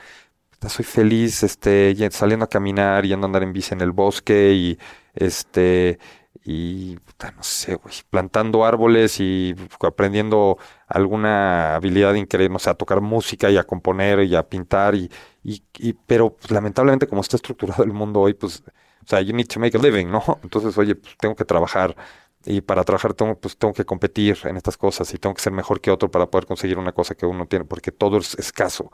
soy 0.69 0.85
feliz, 0.85 1.43
este, 1.43 1.97
saliendo 2.11 2.45
a 2.47 2.49
caminar, 2.49 3.05
yendo 3.07 3.27
a 3.27 3.29
andar 3.29 3.43
en 3.43 3.53
bici 3.53 3.75
en 3.75 3.81
el 3.81 3.93
bosque 3.93 4.53
y, 4.55 4.79
este, 5.15 5.99
y, 6.45 6.99
no 7.37 7.43
sé, 7.43 7.77
güey, 7.77 7.95
plantando 8.11 8.65
árboles 8.65 9.21
y 9.21 9.55
aprendiendo 9.81 10.59
alguna 10.87 11.75
habilidad 11.77 12.15
increíble, 12.15 12.53
no 12.53 12.59
sé, 12.59 12.71
a 12.71 12.75
tocar 12.75 13.01
música 13.01 13.51
y 13.51 13.57
a 13.57 13.65
componer 13.65 14.21
y 14.25 14.35
a 14.35 14.49
pintar 14.49 14.95
y, 14.95 15.11
y, 15.43 15.93
pero 16.07 16.35
pues, 16.37 16.51
lamentablemente 16.51 17.07
como 17.07 17.21
está 17.23 17.37
estructurado 17.37 17.85
el 17.85 17.93
mundo 17.93 18.21
hoy, 18.21 18.35
pues 18.35 18.63
o 19.05 19.09
sea, 19.09 19.21
you 19.21 19.33
need 19.33 19.47
to 19.47 19.61
make 19.61 19.77
a 19.77 19.81
living, 19.81 20.07
¿no? 20.07 20.23
Entonces, 20.43 20.77
oye, 20.79 20.97
pues 20.97 21.17
tengo 21.19 21.37
que 21.37 21.45
trabajar 21.45 21.97
y 22.45 22.61
para 22.61 22.85
trabajar 22.85 23.15
tengo, 23.15 23.39
pues, 23.39 23.57
tengo 23.57 23.75
que 23.75 23.85
competir 23.85 24.39
en 24.45 24.57
estas 24.57 24.77
cosas 24.77 25.13
y 25.15 25.19
tengo 25.19 25.35
que 25.35 25.43
ser 25.43 25.53
mejor 25.53 25.81
que 25.81 25.91
otro 25.91 26.11
para 26.11 26.27
poder 26.27 26.47
conseguir 26.47 26.79
una 26.79 26.93
cosa 26.93 27.15
que 27.15 27.27
uno 27.27 27.47
tiene, 27.47 27.65
porque 27.65 27.93
todo 27.93 28.19
es 28.19 28.35
escaso. 28.35 28.91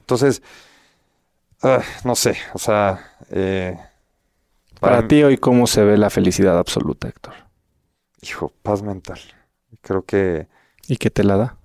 Entonces, 0.00 0.42
ah, 1.62 1.82
no 2.04 2.14
sé, 2.14 2.36
o 2.54 2.58
sea... 2.58 3.16
Eh, 3.30 3.76
para, 4.80 5.06
ti 5.08 5.22
hoy, 5.22 5.38
¿cómo 5.38 5.66
se 5.66 5.84
ve 5.84 5.96
la 5.96 6.10
felicidad 6.10 6.58
absoluta, 6.58 7.08
Héctor? 7.08 7.34
Hijo, 8.22 8.52
paz 8.62 8.82
mental. 8.82 9.18
Creo 9.80 10.04
que... 10.04 10.48
¿Y 10.88 10.96
qué 10.96 11.10
te 11.10 11.24
la 11.24 11.36
da? 11.36 11.56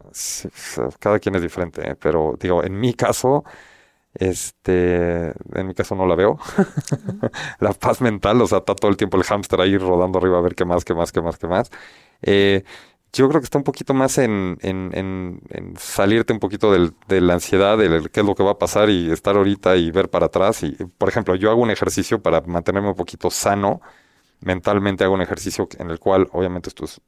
cada 1.00 1.20
quien 1.20 1.36
es 1.36 1.42
diferente, 1.42 1.92
¿eh? 1.92 1.96
pero 1.96 2.36
digo, 2.38 2.66
en 2.66 2.78
mi 2.78 2.94
caso 2.94 3.46
este, 4.14 5.28
en 5.28 5.68
mi 5.68 5.74
caso 5.74 5.96
no 5.96 6.06
la 6.06 6.16
veo. 6.16 6.38
la 7.60 7.74
paz 7.74 8.02
mental, 8.02 8.42
o 8.42 8.48
sea, 8.48 8.60
está 8.60 8.76
todo 8.76 8.92
el 8.92 8.98
tiempo 8.98 9.18
el 9.18 9.24
hámster 9.24 9.62
ahí 9.62 9.78
rodando 9.78 10.20
arriba 10.20 10.38
a 10.38 10.42
ver 10.42 10.56
qué 10.56 10.66
más, 10.66 10.84
qué 10.84 10.94
más, 10.94 11.12
qué 11.12 11.22
más, 11.22 11.38
qué 11.38 11.48
más. 11.48 11.72
Eh, 12.22 12.64
yo 13.14 13.28
creo 13.28 13.42
que 13.42 13.46
está 13.46 13.58
un 13.58 13.64
poquito 13.64 13.94
más 13.94 14.18
en, 14.18 14.58
en, 14.62 14.92
en, 14.94 15.76
salirte 15.78 16.34
un 16.34 16.40
poquito 16.40 16.72
del, 16.72 16.94
de 17.08 17.22
la 17.22 17.34
ansiedad, 17.34 17.78
de 17.78 18.10
qué 18.12 18.22
es 18.22 18.26
lo 18.26 18.36
que 18.36 18.44
va 18.44 18.52
a 18.52 18.58
pasar 18.58 18.90
y 18.90 19.12
estar 19.12 19.36
ahorita 19.36 19.76
y 19.76 19.92
ver 19.92 20.10
para 20.10 20.28
atrás. 20.28 20.64
Y, 20.64 20.72
por 20.98 21.10
ejemplo, 21.10 21.36
yo 21.36 21.52
hago 21.52 21.62
un 21.62 21.72
ejercicio 21.72 22.22
para 22.22 22.42
mantenerme 22.42 22.90
un 22.90 22.96
poquito 22.96 23.30
sano. 23.30 23.82
Mentalmente 24.40 25.04
hago 25.04 25.14
un 25.14 25.22
ejercicio 25.22 25.68
en 25.78 25.92
el 25.92 26.00
cual, 26.00 26.28
obviamente, 26.32 26.70
esto 26.70 26.86
es 26.86 27.02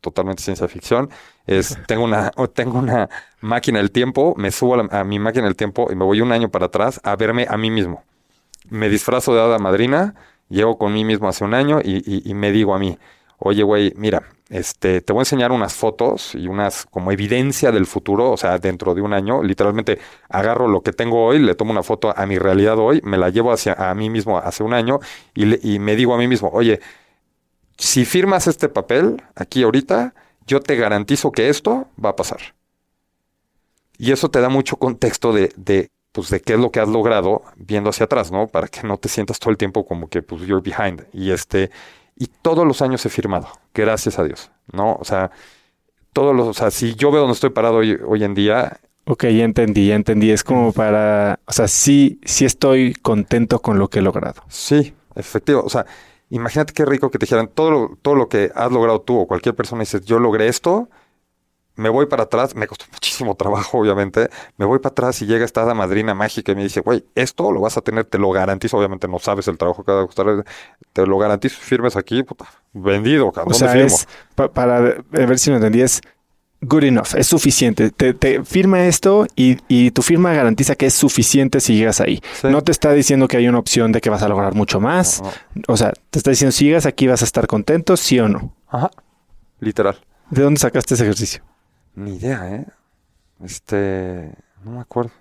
totalmente 0.00 0.42
ciencia 0.42 0.68
ficción, 0.68 1.10
es 1.46 1.76
tengo 1.86 2.04
una, 2.04 2.30
tengo 2.54 2.78
una 2.78 3.08
máquina 3.40 3.78
del 3.78 3.90
tiempo, 3.90 4.34
me 4.36 4.50
subo 4.50 4.76
a, 4.90 5.04
mi 5.04 5.18
máquina 5.18 5.44
del 5.46 5.56
tiempo 5.56 5.88
y 5.90 5.96
me 5.96 6.04
voy 6.04 6.20
un 6.20 6.32
año 6.32 6.48
para 6.48 6.66
atrás 6.66 7.00
a 7.02 7.16
verme 7.16 7.46
a 7.48 7.56
mí 7.56 7.70
mismo. 7.70 8.04
Me 8.68 8.88
disfrazo 8.88 9.34
de 9.34 9.40
hada 9.40 9.58
madrina, 9.58 10.14
llego 10.48 10.78
con 10.78 10.92
mí 10.92 11.04
mismo 11.04 11.28
hace 11.28 11.44
un 11.44 11.54
año 11.54 11.80
y, 11.82 12.32
me 12.34 12.50
digo 12.50 12.74
a 12.74 12.78
mí, 12.78 12.98
oye, 13.38 13.62
güey, 13.62 13.92
mira, 13.96 14.22
este, 14.48 15.00
te 15.00 15.12
voy 15.12 15.20
a 15.20 15.22
enseñar 15.22 15.50
unas 15.50 15.74
fotos 15.74 16.34
y 16.34 16.46
unas 16.46 16.86
como 16.86 17.10
evidencia 17.10 17.72
del 17.72 17.86
futuro, 17.86 18.30
o 18.30 18.36
sea, 18.36 18.58
dentro 18.58 18.94
de 18.94 19.02
un 19.02 19.12
año, 19.12 19.42
literalmente 19.42 19.98
agarro 20.28 20.68
lo 20.68 20.82
que 20.82 20.92
tengo 20.92 21.24
hoy, 21.24 21.40
le 21.40 21.54
tomo 21.54 21.72
una 21.72 21.82
foto 21.82 22.16
a 22.16 22.26
mi 22.26 22.38
realidad 22.38 22.78
hoy, 22.78 23.00
me 23.02 23.18
la 23.18 23.30
llevo 23.30 23.52
hacia 23.52 23.72
a 23.72 23.92
mí 23.94 24.08
mismo 24.08 24.38
hace 24.38 24.62
un 24.62 24.72
año 24.72 25.00
y, 25.34 25.78
me 25.78 25.96
digo 25.96 26.14
a 26.14 26.18
mí 26.18 26.28
mismo, 26.28 26.48
oye, 26.52 26.80
si 27.76 28.04
firmas 28.04 28.46
este 28.46 28.68
papel 28.68 29.22
aquí 29.34 29.64
ahorita, 29.64 30.14
yo 30.46 30.60
te 30.60 30.76
garantizo 30.76 31.32
que 31.32 31.48
esto 31.48 31.88
va 32.02 32.10
a 32.10 32.16
pasar. 32.16 32.54
Y 33.98 34.12
eso 34.12 34.30
te 34.30 34.40
da 34.40 34.48
mucho 34.48 34.76
contexto 34.76 35.32
de, 35.32 35.90
pues, 36.12 36.30
de 36.30 36.40
qué 36.40 36.54
es 36.54 36.58
lo 36.58 36.70
que 36.70 36.80
has 36.80 36.88
logrado 36.88 37.42
viendo 37.56 37.90
hacia 37.90 38.04
atrás, 38.04 38.30
¿no? 38.30 38.46
Para 38.46 38.68
que 38.68 38.82
no 38.86 38.96
te 38.98 39.08
sientas 39.08 39.38
todo 39.38 39.50
el 39.50 39.56
tiempo 39.56 39.86
como 39.86 40.08
que, 40.08 40.22
pues, 40.22 40.42
you're 40.42 40.62
behind. 40.62 41.06
Y 41.12 41.30
este, 41.30 41.70
y 42.16 42.26
todos 42.26 42.66
los 42.66 42.82
años 42.82 43.04
he 43.06 43.08
firmado, 43.08 43.48
gracias 43.74 44.18
a 44.18 44.24
Dios, 44.24 44.50
¿no? 44.72 44.94
O 44.94 45.04
sea, 45.04 45.30
todos 46.12 46.34
los, 46.34 46.48
o 46.48 46.54
sea, 46.54 46.70
si 46.70 46.94
yo 46.94 47.10
veo 47.10 47.20
donde 47.20 47.34
estoy 47.34 47.50
parado 47.50 47.76
hoy, 47.76 47.98
hoy 48.06 48.24
en 48.24 48.34
día. 48.34 48.78
Ok, 49.04 49.24
ya 49.24 49.44
entendí, 49.44 49.88
ya 49.88 49.94
entendí. 49.94 50.30
Es 50.30 50.42
como 50.42 50.72
para, 50.72 51.38
o 51.46 51.52
sea, 51.52 51.68
sí, 51.68 52.20
sí 52.24 52.44
estoy 52.44 52.94
contento 52.94 53.60
con 53.60 53.78
lo 53.78 53.88
que 53.88 54.00
he 54.00 54.02
logrado. 54.02 54.42
Sí, 54.48 54.94
efectivo. 55.14 55.62
O 55.64 55.68
sea, 55.68 55.86
Imagínate 56.30 56.72
qué 56.72 56.84
rico 56.84 57.10
que 57.10 57.18
te 57.18 57.26
dijeran 57.26 57.48
todo 57.48 57.70
lo, 57.70 57.98
todo 58.02 58.16
lo 58.16 58.28
que 58.28 58.50
has 58.54 58.72
logrado 58.72 59.00
tú 59.00 59.20
o 59.20 59.26
cualquier 59.28 59.54
persona 59.54 59.82
y 59.82 59.86
dices, 59.86 60.04
yo 60.04 60.18
logré 60.18 60.48
esto, 60.48 60.88
me 61.76 61.88
voy 61.88 62.06
para 62.06 62.24
atrás, 62.24 62.54
me 62.54 62.66
costó 62.66 62.86
muchísimo 62.92 63.34
trabajo, 63.34 63.78
obviamente, 63.78 64.28
me 64.56 64.64
voy 64.64 64.78
para 64.78 64.92
atrás 64.92 65.22
y 65.22 65.26
llega 65.26 65.44
esta 65.44 65.62
hada 65.62 65.74
madrina 65.74 66.14
mágica 66.14 66.52
y 66.52 66.54
me 66.54 66.62
dice, 66.62 66.80
güey, 66.80 67.04
esto 67.14 67.52
lo 67.52 67.60
vas 67.60 67.76
a 67.76 67.82
tener, 67.82 68.04
te 68.04 68.18
lo 68.18 68.30
garantizo, 68.30 68.76
obviamente 68.76 69.08
no 69.08 69.18
sabes 69.18 69.46
el 69.48 69.58
trabajo 69.58 69.84
que 69.84 69.92
va 69.92 70.02
a 70.02 70.06
costar, 70.06 70.44
te 70.92 71.06
lo 71.06 71.18
garantizo, 71.18 71.56
firmes 71.60 71.96
aquí, 71.96 72.22
puta, 72.22 72.46
vendido, 72.72 73.30
cabrón. 73.30 73.54
O 73.54 73.56
sea, 73.56 73.76
es, 73.76 74.08
para 74.34 74.80
ver 75.10 75.38
si 75.38 75.50
me 75.50 75.56
entendí, 75.56 75.82
es 75.82 76.00
good 76.60 76.84
enough, 76.84 77.14
es 77.16 77.26
suficiente. 77.26 77.90
Te, 77.90 78.44
firma 78.44 78.86
esto 78.86 79.26
y, 79.34 79.90
tu 79.90 80.02
firma 80.02 80.32
garantiza 80.32 80.74
que 80.74 80.86
es 80.86 80.94
suficiente 80.94 81.60
si 81.60 81.76
llegas 81.76 82.00
ahí. 82.00 82.20
No 82.44 82.62
te 82.62 82.72
está 82.72 82.92
diciendo 82.92 83.28
que 83.28 83.36
hay 83.36 83.48
una 83.48 83.58
opción 83.58 83.92
de 83.92 84.00
que 84.00 84.10
vas 84.10 84.22
a 84.22 84.28
lograr 84.28 84.54
mucho 84.54 84.80
más. 84.80 85.22
O 85.68 85.76
sea, 85.76 85.92
te 86.10 86.18
está 86.18 86.30
diciendo 86.30 86.52
si 86.52 86.66
llegas 86.66 86.86
aquí 86.86 87.06
vas 87.06 87.22
a 87.22 87.24
estar 87.24 87.46
contento, 87.46 87.96
sí 87.96 88.18
o 88.18 88.28
no. 88.28 88.54
Ajá. 88.68 88.90
Literal. 89.60 89.98
¿De 90.30 90.42
dónde 90.42 90.60
sacaste 90.60 90.94
ese 90.94 91.04
ejercicio? 91.04 91.42
Ni 91.96 92.14
idea, 92.14 92.54
¿eh? 92.54 92.66
Este, 93.42 94.32
no 94.64 94.70
me 94.70 94.80
acuerdo. 94.80 95.12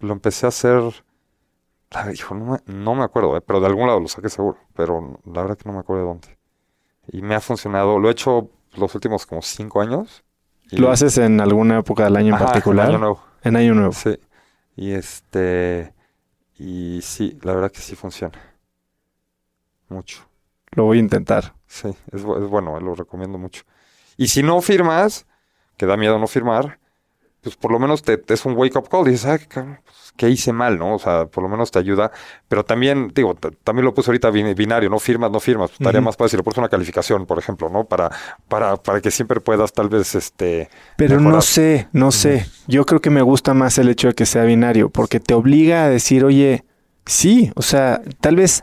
Lo 0.00 0.12
empecé 0.12 0.46
a 0.46 0.48
hacer... 0.48 0.82
Hijo, 2.14 2.34
no 2.34 2.44
me, 2.44 2.58
no 2.72 2.94
me 2.94 3.04
acuerdo, 3.04 3.36
¿eh? 3.36 3.40
pero 3.40 3.60
de 3.60 3.66
algún 3.66 3.86
lado 3.86 4.00
lo 4.00 4.08
saqué 4.08 4.30
seguro. 4.30 4.56
Pero 4.74 5.20
la 5.26 5.42
verdad 5.42 5.58
que 5.58 5.68
no 5.68 5.74
me 5.74 5.80
acuerdo 5.80 6.02
de 6.02 6.08
dónde. 6.08 6.38
Y 7.08 7.20
me 7.20 7.34
ha 7.34 7.40
funcionado. 7.40 7.98
Lo 7.98 8.08
he 8.08 8.12
hecho 8.12 8.48
los 8.74 8.94
últimos 8.94 9.26
como 9.26 9.42
cinco 9.42 9.82
años 9.82 10.24
¿Lo 10.78 10.90
haces 10.90 11.18
en 11.18 11.40
alguna 11.40 11.78
época 11.78 12.04
del 12.04 12.16
año 12.16 12.34
en 12.34 12.38
particular? 12.38 12.86
En 12.86 12.90
Año 12.90 12.98
Nuevo. 12.98 13.24
En 13.42 13.56
Año 13.56 13.74
Nuevo. 13.74 13.92
Sí. 13.92 14.18
Y 14.76 14.92
este. 14.92 15.92
Y 16.58 17.00
sí, 17.02 17.38
la 17.42 17.54
verdad 17.54 17.72
que 17.72 17.80
sí 17.80 17.96
funciona. 17.96 18.38
Mucho. 19.88 20.26
Lo 20.72 20.84
voy 20.84 20.98
a 20.98 21.00
intentar. 21.00 21.54
Sí, 21.66 21.88
es, 21.88 22.20
es 22.20 22.22
bueno, 22.22 22.78
lo 22.78 22.94
recomiendo 22.94 23.38
mucho. 23.38 23.64
Y 24.16 24.28
si 24.28 24.42
no 24.42 24.60
firmas, 24.60 25.26
que 25.80 25.86
da 25.86 25.96
miedo 25.96 26.18
no 26.18 26.26
firmar, 26.26 26.78
pues 27.40 27.56
por 27.56 27.72
lo 27.72 27.78
menos 27.78 28.02
te, 28.02 28.22
es 28.28 28.44
un 28.44 28.52
wake 28.54 28.76
up 28.76 28.90
call. 28.90 29.06
Dices, 29.06 29.24
ay, 29.24 29.38
pues, 29.48 30.12
¿qué 30.14 30.28
hice 30.28 30.52
mal, 30.52 30.78
no? 30.78 30.96
O 30.96 30.98
sea, 30.98 31.24
por 31.24 31.42
lo 31.42 31.48
menos 31.48 31.70
te 31.70 31.78
ayuda. 31.78 32.12
Pero 32.48 32.66
también, 32.66 33.10
digo, 33.14 33.34
también 33.64 33.86
lo 33.86 33.94
puse 33.94 34.10
ahorita 34.10 34.30
binario, 34.30 34.90
no 34.90 34.98
firmas, 34.98 35.30
no 35.30 35.40
firmas. 35.40 35.70
Pues, 35.70 35.80
estaría 35.80 36.02
más 36.02 36.18
fácil 36.18 36.36
le 36.36 36.42
pones 36.42 36.58
una 36.58 36.68
calificación, 36.68 37.24
por 37.24 37.38
ejemplo, 37.38 37.70
¿no? 37.70 37.84
Para, 37.84 38.10
para, 38.46 38.76
para 38.76 39.00
que 39.00 39.10
siempre 39.10 39.40
puedas 39.40 39.72
tal 39.72 39.88
vez, 39.88 40.14
este... 40.14 40.68
Pero 40.98 41.18
no 41.18 41.40
sé, 41.40 41.88
no 41.92 42.12
sé. 42.12 42.46
Yo 42.66 42.84
creo 42.84 43.00
que 43.00 43.08
me 43.08 43.22
gusta 43.22 43.54
más 43.54 43.78
el 43.78 43.88
hecho 43.88 44.08
de 44.08 44.14
que 44.14 44.26
sea 44.26 44.44
binario, 44.44 44.90
porque 44.90 45.18
te 45.18 45.32
obliga 45.32 45.84
a 45.84 45.88
decir, 45.88 46.26
oye, 46.26 46.66
sí, 47.06 47.52
o 47.56 47.62
sea, 47.62 48.02
tal 48.20 48.36
vez... 48.36 48.62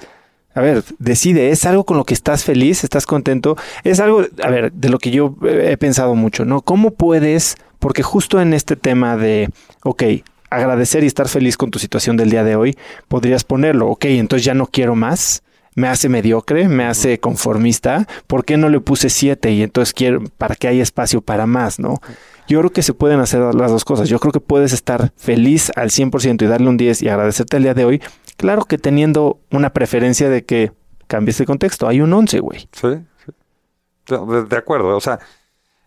A 0.57 0.61
ver, 0.61 0.83
decide, 0.97 1.51
¿es 1.51 1.67
algo 1.67 1.85
con 1.85 1.97
lo 1.97 2.03
que 2.03 2.15
estás 2.15 2.43
feliz, 2.43 2.83
estás 2.83 3.05
contento? 3.05 3.57
Es 3.83 3.99
algo, 3.99 4.23
a 4.41 4.49
ver, 4.49 4.71
de 4.71 4.89
lo 4.89 4.97
que 4.97 5.11
yo 5.11 5.35
he 5.43 5.77
pensado 5.77 6.15
mucho, 6.15 6.45
¿no? 6.45 6.61
¿Cómo 6.61 6.95
puedes 6.95 7.57
porque 7.77 8.01
justo 8.01 8.41
en 8.41 8.55
este 8.55 8.75
tema 8.75 9.17
de, 9.17 9.49
ok, 9.83 10.03
agradecer 10.49 11.03
y 11.03 11.05
estar 11.05 11.27
feliz 11.27 11.57
con 11.57 11.69
tu 11.69 11.77
situación 11.77 12.17
del 12.17 12.31
día 12.31 12.43
de 12.43 12.55
hoy, 12.55 12.75
podrías 13.07 13.43
ponerlo, 13.43 13.87
ok, 13.87 14.05
entonces 14.05 14.45
ya 14.45 14.55
no 14.55 14.65
quiero 14.65 14.95
más, 14.95 15.43
me 15.75 15.87
hace 15.87 16.09
mediocre, 16.09 16.67
me 16.67 16.85
hace 16.85 17.19
conformista, 17.19 18.07
¿por 18.25 18.43
qué 18.43 18.57
no 18.57 18.69
le 18.69 18.79
puse 18.79 19.09
siete 19.11 19.51
y 19.51 19.61
entonces 19.61 19.93
quiero, 19.93 20.23
para 20.39 20.55
que 20.55 20.67
haya 20.67 20.81
espacio 20.81 21.21
para 21.21 21.45
más, 21.45 21.77
¿no? 21.77 22.01
Yo 22.47 22.59
creo 22.59 22.71
que 22.71 22.81
se 22.81 22.93
pueden 22.93 23.19
hacer 23.19 23.41
las 23.53 23.71
dos 23.71 23.83
cosas. 23.83 24.07
Yo 24.07 24.19
creo 24.19 24.31
que 24.31 24.39
puedes 24.39 24.71
estar 24.71 25.11
feliz 25.17 25.69
al 25.75 25.89
100% 25.89 26.41
y 26.41 26.47
darle 26.47 26.69
un 26.69 26.77
10 26.77 27.01
y 27.01 27.09
agradecerte 27.09 27.57
el 27.57 27.63
día 27.63 27.73
de 27.73 27.83
hoy. 27.83 28.01
Claro 28.37 28.65
que 28.65 28.77
teniendo 28.77 29.39
una 29.51 29.73
preferencia 29.73 30.29
de 30.29 30.45
que 30.45 30.71
cambies 31.07 31.37
de 31.37 31.45
contexto. 31.45 31.87
Hay 31.87 32.01
un 32.01 32.13
11, 32.13 32.39
güey. 32.39 32.69
Sí, 32.71 33.05
sí. 33.25 34.15
de 34.49 34.57
acuerdo. 34.57 34.95
O 34.95 35.01
sea, 35.01 35.19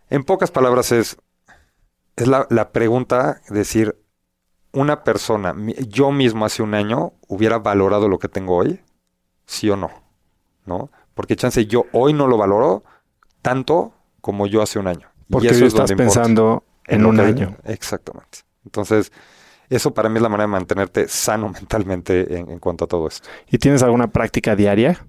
en 0.08 0.24
pocas 0.24 0.50
palabras 0.50 0.92
es, 0.92 1.16
es 2.16 2.26
la, 2.26 2.46
la 2.50 2.70
pregunta, 2.70 3.40
decir, 3.48 3.96
una 4.72 5.04
persona, 5.04 5.54
yo 5.88 6.10
mismo 6.12 6.44
hace 6.44 6.62
un 6.62 6.74
año, 6.74 7.12
hubiera 7.28 7.58
valorado 7.58 8.08
lo 8.08 8.18
que 8.18 8.28
tengo 8.28 8.56
hoy, 8.56 8.80
sí 9.46 9.68
o 9.68 9.76
no, 9.76 9.90
¿no? 10.64 10.90
Porque 11.14 11.36
chance 11.36 11.66
yo 11.66 11.86
hoy 11.92 12.12
no 12.12 12.26
lo 12.26 12.38
valoro 12.38 12.84
tanto 13.42 13.92
como 14.20 14.46
yo 14.46 14.62
hace 14.62 14.78
un 14.78 14.86
año. 14.86 15.08
Porque 15.28 15.48
eso 15.48 15.66
estás 15.66 15.92
pensando 15.92 16.64
en, 16.86 17.04
un 17.04 17.20
año. 17.20 17.56
Exactamente. 17.64 18.40
Entonces, 18.64 19.12
eso 19.70 19.94
para 19.94 20.08
mí 20.10 20.16
es 20.16 20.22
la 20.22 20.28
manera 20.28 20.46
de 20.48 20.52
mantenerte 20.52 21.08
sano 21.08 21.48
mentalmente 21.54 22.36
en, 22.38 22.58
cuanto 22.58 22.84
a 22.84 22.88
todo 22.88 23.08
esto. 23.08 23.28
¿Y 23.50 23.58
tienes 23.58 23.82
alguna 23.82 24.08
práctica 24.12 24.56
diaria? 24.56 25.06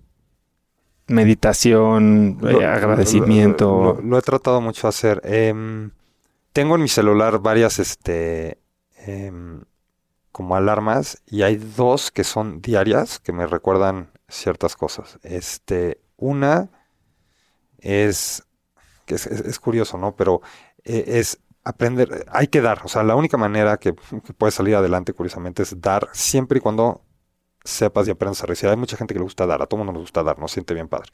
Meditación, 1.08 2.40
eh, 2.44 2.66
agradecimiento. 2.66 4.00
Lo, 4.02 4.18
he 4.18 4.22
tratado 4.22 4.62
mucho 4.62 4.84
de 4.84 4.90
hacer. 4.90 5.22
Eh, 5.26 5.54
tengo 6.54 6.76
en 6.76 6.82
mi 6.84 6.88
celular 6.88 7.40
varias, 7.40 7.80
este, 7.80 8.60
em, 9.06 9.64
como 10.32 10.56
alarmas 10.56 11.22
y 11.28 11.44
hay 11.44 11.58
dos 11.58 12.12
que 12.12 12.24
son 12.24 12.62
diarias, 12.62 13.20
que 13.20 13.34
me 13.34 13.48
recuerdan 13.48 14.12
ciertas 14.30 14.76
cosas. 14.78 15.20
Este, 15.24 16.00
una 16.18 16.70
es, 17.80 18.44
que 19.06 19.16
es, 19.16 19.28
es- 19.28 19.42
es 19.42 19.60
curioso, 19.60 19.98
¿no? 19.98 20.16
Pero 20.16 20.42
eh, 20.84 21.04
es 21.08 21.40
aprender, 21.64 22.26
hay 22.32 22.48
que 22.48 22.62
dar, 22.62 22.82
o 22.84 22.88
sea, 22.88 23.04
la 23.04 23.16
única 23.16 23.38
manera 23.38 23.78
que, 23.78 23.94
que 23.94 24.34
puedes 24.34 24.56
salir 24.56 24.76
adelante, 24.76 25.14
curiosamente, 25.14 25.64
es 25.64 25.80
dar 25.80 26.10
siempre 26.12 26.58
y 26.58 26.62
cuando 26.62 27.02
sepas 27.64 28.08
y 28.08 28.12
aprendas 28.12 28.44
a 28.44 28.48
recibir. 28.48 28.72
Hay 28.72 28.78
mucha 28.78 28.98
gente 28.98 29.14
que 29.14 29.20
le 29.20 29.24
gusta 29.24 29.46
dar, 29.46 29.62
a 29.62 29.66
todo 29.66 29.78
mundo 29.78 29.94
nos 29.94 30.02
gusta 30.04 30.24
dar, 30.24 30.40
no 30.40 30.48
siente 30.48 30.74
bien 30.74 30.88
padre. 30.88 31.12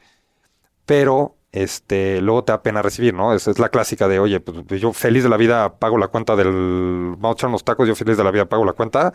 Pero 0.85 1.35
este, 1.51 2.21
luego 2.21 2.43
te 2.43 2.51
da 2.51 2.63
pena 2.63 2.81
recibir, 2.81 3.13
¿no? 3.13 3.33
Esa 3.33 3.51
es 3.51 3.59
la 3.59 3.69
clásica 3.69 4.07
de, 4.07 4.19
oye, 4.19 4.39
pues 4.39 4.79
yo 4.79 4.93
feliz 4.93 5.23
de 5.23 5.29
la 5.29 5.37
vida 5.37 5.79
pago 5.79 5.97
la 5.97 6.07
cuenta 6.07 6.35
del... 6.35 7.15
Vamos 7.17 7.35
a 7.35 7.37
echar 7.37 7.49
unos 7.49 7.63
tacos, 7.63 7.87
yo 7.87 7.95
feliz 7.95 8.17
de 8.17 8.23
la 8.23 8.31
vida 8.31 8.45
pago 8.45 8.63
la 8.63 8.73
cuenta, 8.73 9.13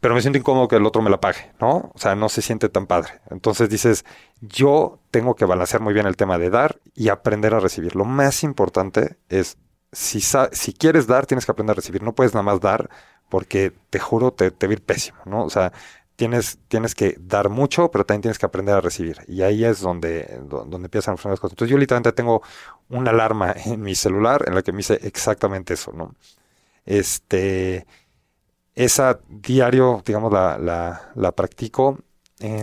pero 0.00 0.14
me 0.14 0.20
siento 0.20 0.38
incómodo 0.38 0.68
que 0.68 0.76
el 0.76 0.86
otro 0.86 1.02
me 1.02 1.10
la 1.10 1.20
pague, 1.20 1.52
¿no? 1.60 1.92
O 1.94 1.98
sea, 1.98 2.14
no 2.14 2.28
se 2.28 2.42
siente 2.42 2.68
tan 2.68 2.86
padre. 2.86 3.20
Entonces 3.30 3.68
dices, 3.68 4.04
yo 4.40 4.98
tengo 5.10 5.36
que 5.36 5.44
balancear 5.44 5.82
muy 5.82 5.94
bien 5.94 6.06
el 6.06 6.16
tema 6.16 6.38
de 6.38 6.50
dar 6.50 6.80
y 6.94 7.08
aprender 7.08 7.54
a 7.54 7.60
recibir. 7.60 7.94
Lo 7.94 8.04
más 8.04 8.42
importante 8.42 9.18
es, 9.28 9.58
si, 9.92 10.20
si 10.52 10.72
quieres 10.72 11.06
dar, 11.06 11.26
tienes 11.26 11.46
que 11.46 11.52
aprender 11.52 11.74
a 11.74 11.76
recibir. 11.76 12.02
No 12.02 12.14
puedes 12.14 12.34
nada 12.34 12.42
más 12.42 12.60
dar 12.60 12.88
porque 13.28 13.72
te 13.90 13.98
juro, 13.98 14.32
te, 14.32 14.50
te 14.50 14.68
pésimo, 14.78 15.18
¿no? 15.26 15.44
O 15.44 15.50
sea, 15.50 15.72
tienes, 16.16 16.58
tienes 16.68 16.94
que 16.94 17.16
dar 17.20 17.48
mucho, 17.48 17.90
pero 17.90 18.04
también 18.04 18.22
tienes 18.22 18.38
que 18.38 18.46
aprender 18.46 18.74
a 18.74 18.80
recibir. 18.80 19.18
Y 19.28 19.42
ahí 19.42 19.64
es 19.64 19.80
donde, 19.80 20.40
do- 20.44 20.64
donde 20.64 20.86
empiezan 20.86 21.14
las 21.16 21.22
cosas. 21.40 21.52
Entonces 21.52 21.70
yo 21.70 21.78
literalmente 21.78 22.12
tengo 22.12 22.42
una 22.88 23.10
alarma 23.10 23.54
en 23.66 23.80
mi 23.82 23.94
celular 23.94 24.44
en 24.46 24.54
la 24.54 24.62
que 24.62 24.72
me 24.72 24.78
dice 24.78 24.98
exactamente 25.02 25.74
eso, 25.74 25.92
¿no? 25.92 26.14
Este, 26.86 27.86
esa 28.74 29.20
diario, 29.28 30.02
digamos, 30.04 30.32
la, 30.32 30.58
la, 30.58 31.12
la 31.14 31.32
practico. 31.32 31.98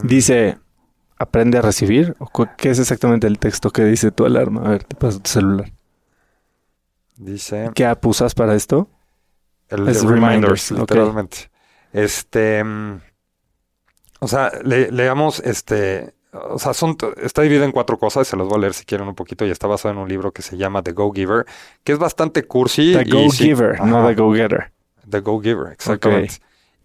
Dice, 0.03 0.59
aprende 1.17 1.59
a 1.59 1.61
recibir. 1.63 2.15
¿O 2.19 2.27
¿Qué 2.57 2.71
es 2.71 2.79
exactamente 2.79 3.27
el 3.27 3.39
texto 3.39 3.71
que 3.71 3.85
dice 3.85 4.11
tu 4.11 4.25
alarma? 4.25 4.63
A 4.65 4.69
ver, 4.71 4.83
te 4.85 4.95
paso 4.95 5.19
tu 5.21 5.29
celular. 5.31 5.71
Dice 7.19 7.69
¿Qué 7.75 7.85
app 7.85 8.03
usas 8.05 8.33
para 8.33 8.55
esto? 8.55 8.89
el 9.69 9.87
Es 9.87 10.03
reminders, 10.03 10.71
literalmente. 10.71 11.51
Este, 11.93 12.63
mm, 12.63 13.01
o 14.21 14.27
sea, 14.27 14.51
le- 14.63 14.91
leamos 14.91 15.39
este, 15.39 16.13
o 16.31 16.57
sea, 16.59 16.73
son, 16.73 16.97
está 17.21 17.41
dividido 17.43 17.65
en 17.65 17.71
cuatro 17.71 17.97
cosas, 17.99 18.27
se 18.27 18.35
los 18.35 18.47
voy 18.47 18.57
a 18.57 18.61
leer 18.61 18.73
si 18.73 18.85
quieren 18.85 19.07
un 19.07 19.15
poquito 19.15 19.45
y 19.45 19.51
está 19.51 19.67
basado 19.67 19.93
en 19.93 19.99
un 19.99 20.09
libro 20.09 20.31
que 20.31 20.41
se 20.41 20.57
llama 20.57 20.81
The 20.81 20.93
Go 20.93 21.11
Giver, 21.13 21.45
que 21.83 21.91
es 21.93 21.99
bastante 21.99 22.43
cursi. 22.43 22.93
The 22.93 23.03
Go 23.09 23.29
sí- 23.29 23.45
Giver, 23.45 23.79
no. 23.81 24.07
The 24.07 24.15
Go 24.15 24.33
Getter. 24.33 24.71
The 25.09 25.19
Go 25.21 25.39
Giver, 25.41 25.71
exactamente. 25.71 26.35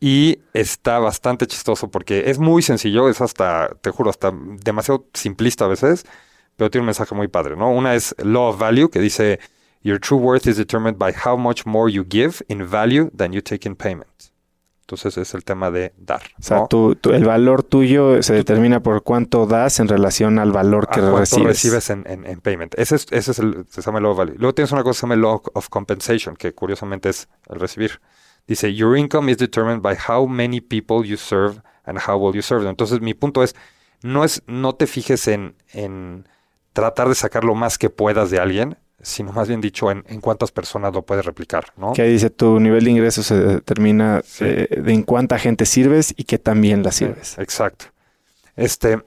Y 0.01 0.41
está 0.53 0.99
bastante 0.99 1.47
chistoso 1.47 1.91
porque 1.91 2.25
es 2.31 2.39
muy 2.39 2.61
sencillo, 2.63 3.09
es 3.09 3.21
hasta, 3.23 3.71
te 3.81 3.91
juro, 3.91 4.11
hasta 4.11 4.33
demasiado 4.63 5.07
simplista 5.15 5.65
a 5.65 5.69
veces, 5.69 6.05
pero 6.57 6.71
tiene 6.71 6.83
un 6.83 6.87
mensaje 6.87 7.15
muy 7.15 7.29
padre, 7.29 7.57
¿no? 7.57 7.71
Una 7.71 7.95
es 7.95 8.15
Law 8.19 8.51
of 8.51 8.59
Value, 8.59 8.91
que 8.91 9.01
dice, 9.01 9.41
Your 9.85 10.01
true 10.01 10.19
worth 10.19 10.47
is 10.49 10.57
determined 10.57 10.97
by 10.99 11.13
how 11.13 11.37
much 11.39 11.65
more 11.67 11.89
you 11.93 12.05
give 12.09 12.43
in 12.49 12.67
value 12.67 13.11
than 13.17 13.33
you 13.33 13.41
take 13.43 13.69
in 13.69 13.77
payment. 13.77 14.09
Entonces 14.81 15.17
es 15.17 15.33
el 15.35 15.45
tema 15.45 15.71
de 15.71 15.95
dar. 15.97 16.23
O 16.39 16.43
sea, 16.43 16.57
¿no? 16.59 16.67
tu- 16.69 16.95
tu- 16.97 17.13
el 17.13 17.25
valor 17.25 17.63
tuyo 17.63 18.23
se 18.23 18.35
determina 18.35 18.81
por 18.83 19.03
cuánto 19.03 19.47
das 19.47 19.81
en 19.81 19.89
relación 19.89 20.39
al 20.39 20.53
valor 20.53 20.89
que 20.89 21.01
a 21.01 21.11
cuánto 21.11 21.19
recibes. 21.21 21.47
recibes 21.47 21.91
en, 21.91 22.05
en- 22.07 22.27
en 22.27 22.41
payment. 22.41 22.75
Ese 22.79 22.97
es, 22.97 23.07
ese 23.11 23.31
es 23.31 23.39
el, 23.39 23.65
se 23.71 23.81
llama 23.81 24.01
Law 24.01 24.13
of 24.13 24.19
Value. 24.19 24.35
Luego 24.37 24.55
tienes 24.55 24.73
una 24.73 24.83
cosa 24.83 24.93
que 24.93 25.01
se 25.01 25.07
llama 25.07 25.17
Law 25.17 25.43
of 25.55 25.69
Compensation, 25.71 26.37
que 26.37 26.53
curiosamente 26.53 27.09
es 27.09 27.29
el 27.49 27.61
recibir. 27.61 28.01
Dice, 28.47 28.75
your 28.75 28.97
income 28.99 29.31
is 29.31 29.39
determined 29.39 29.81
by 29.81 29.97
how 30.09 30.27
many 30.27 30.61
people 30.61 31.03
you 31.07 31.17
serve 31.17 31.63
and 31.87 31.99
how 32.07 32.17
well 32.19 32.35
you 32.35 32.43
serve 32.43 32.63
them. 32.63 32.71
Entonces, 32.71 33.01
mi 33.01 33.15
punto 33.15 33.43
es, 33.43 33.55
no 34.03 34.23
es, 34.23 34.43
no 34.47 34.75
te 34.75 34.87
fijes 34.87 35.29
en, 35.29 35.55
en 35.73 36.29
tratar 36.75 37.09
de 37.09 37.15
sacar 37.15 37.45
lo 37.45 37.55
más 37.55 37.79
que 37.79 37.89
puedas 37.89 38.31
de 38.31 38.39
alguien, 38.39 38.77
sino 39.03 39.33
más 39.33 39.49
bien 39.49 39.61
dicho, 39.61 39.91
en, 39.91 40.05
en 40.09 40.21
cuántas 40.21 40.51
personas 40.53 40.93
lo 40.95 41.03
puedes 41.03 41.25
replicar, 41.25 41.67
¿no? 41.77 41.93
Que 41.93 42.05
dice 42.05 42.31
tu 42.31 42.59
nivel 42.61 42.85
de 42.85 42.91
ingreso 42.91 43.23
se 43.23 43.37
determina 43.37 44.23
Sí. 44.25 44.45
eh, 44.47 44.81
de 44.83 44.93
en 44.93 45.03
cuánta 45.03 45.39
gente 45.39 45.67
sirves 45.67 46.15
y 46.17 46.25
que 46.25 46.39
también 46.39 46.83
la 46.83 46.93
sirves. 46.93 47.37
Exacto. 47.39 47.87
Este, 48.57 49.03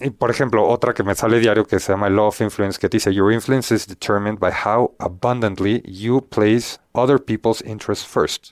y 0.00 0.10
por 0.10 0.30
ejemplo, 0.30 0.64
otra 0.68 0.94
que 0.94 1.02
me 1.02 1.14
sale 1.16 1.40
diario 1.40 1.64
que 1.66 1.80
se 1.80 1.92
llama 1.92 2.08
Law 2.08 2.28
of 2.28 2.40
Influence, 2.40 2.78
que 2.78 2.88
dice, 2.88 3.12
Your 3.12 3.32
influence 3.32 3.74
is 3.74 3.86
determined 3.88 4.38
by 4.38 4.52
how 4.64 4.94
abundantly 5.00 5.82
you 5.84 6.20
place 6.28 6.78
other 6.92 7.18
people's 7.20 7.62
interests 7.66 8.06
first, 8.06 8.50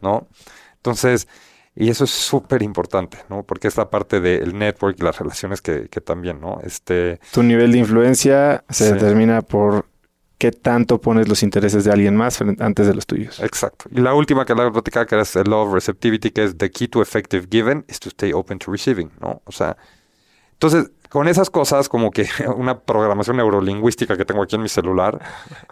¿no? 0.00 0.28
Entonces, 0.76 1.26
y 1.74 1.88
eso 1.90 2.04
es 2.04 2.10
súper 2.10 2.62
importante, 2.62 3.18
¿no? 3.28 3.42
Porque 3.42 3.66
es 3.66 3.76
la 3.76 3.90
parte 3.90 4.20
del 4.20 4.56
network 4.56 4.96
y 5.00 5.02
las 5.02 5.18
relaciones 5.18 5.60
que, 5.60 5.88
que 5.88 6.00
también, 6.00 6.40
¿no? 6.40 6.60
Este, 6.62 7.18
Tu 7.32 7.42
nivel 7.42 7.72
de 7.72 7.78
influencia 7.78 8.62
se 8.70 8.86
Sí. 8.86 8.92
determina 8.94 9.42
por 9.42 9.86
qué 10.40 10.52
tanto 10.52 10.98
pones 11.02 11.28
los 11.28 11.42
intereses 11.42 11.84
de 11.84 11.92
alguien 11.92 12.16
más 12.16 12.40
antes 12.40 12.86
de 12.86 12.94
los 12.94 13.06
tuyos. 13.06 13.38
exacto. 13.40 13.84
Y 13.92 14.00
la 14.00 14.14
última 14.14 14.46
que 14.46 14.54
la 14.54 14.72
platicar, 14.72 15.06
que 15.06 15.20
es 15.20 15.36
el 15.36 15.52
of 15.52 15.74
Receptivity, 15.74 16.30
que 16.30 16.44
es 16.44 16.56
The 16.56 16.70
key 16.70 16.88
to 16.88 17.02
effective 17.02 17.46
giving 17.50 17.84
is 17.88 18.00
to 18.00 18.08
stay 18.08 18.32
open 18.32 18.58
to 18.58 18.72
receiving, 18.72 19.10
¿no? 19.20 19.42
O 19.44 19.52
sea, 19.52 19.76
entonces, 20.54 20.90
con 21.10 21.28
esas 21.28 21.50
cosas, 21.50 21.90
como 21.90 22.10
que 22.10 22.26
una 22.56 22.80
programación 22.80 23.36
neurolingüística 23.36 24.16
que 24.16 24.24
tengo 24.24 24.42
aquí 24.42 24.56
en 24.56 24.62
mi 24.62 24.70
celular, 24.70 25.20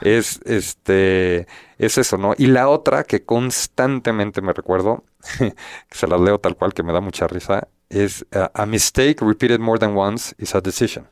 es 0.03 0.39
este, 0.45 1.47
es 1.79 1.97
eso, 1.97 2.19
¿no? 2.19 2.35
Y 2.37 2.49
la 2.49 2.69
otra 2.69 3.05
que 3.05 3.25
constantemente 3.25 4.43
me 4.43 4.53
recuerdo, 4.53 5.05
que 5.39 5.55
se 5.99 6.07
las 6.07 6.21
leo 6.21 6.39
tal 6.41 6.57
cual, 6.57 6.75
que 6.75 6.83
me 6.83 6.93
da 6.93 7.01
mucha 7.01 7.27
risa, 7.27 7.69
es 7.89 8.27
a 8.33 8.66
mistake 8.66 9.23
repeated 9.23 9.61
more 9.61 9.79
than 9.79 9.97
once 9.97 10.35
is 10.37 10.55
a 10.55 10.61
decision. 10.61 11.07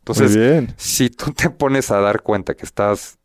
Entonces, 0.00 0.36
bien. 0.36 0.74
si 0.76 1.10
tú 1.10 1.32
te 1.32 1.50
pones 1.50 1.90
a 1.90 2.00
dar 2.00 2.22
cuenta 2.22 2.54
que 2.54 2.64
estás, 2.64 3.18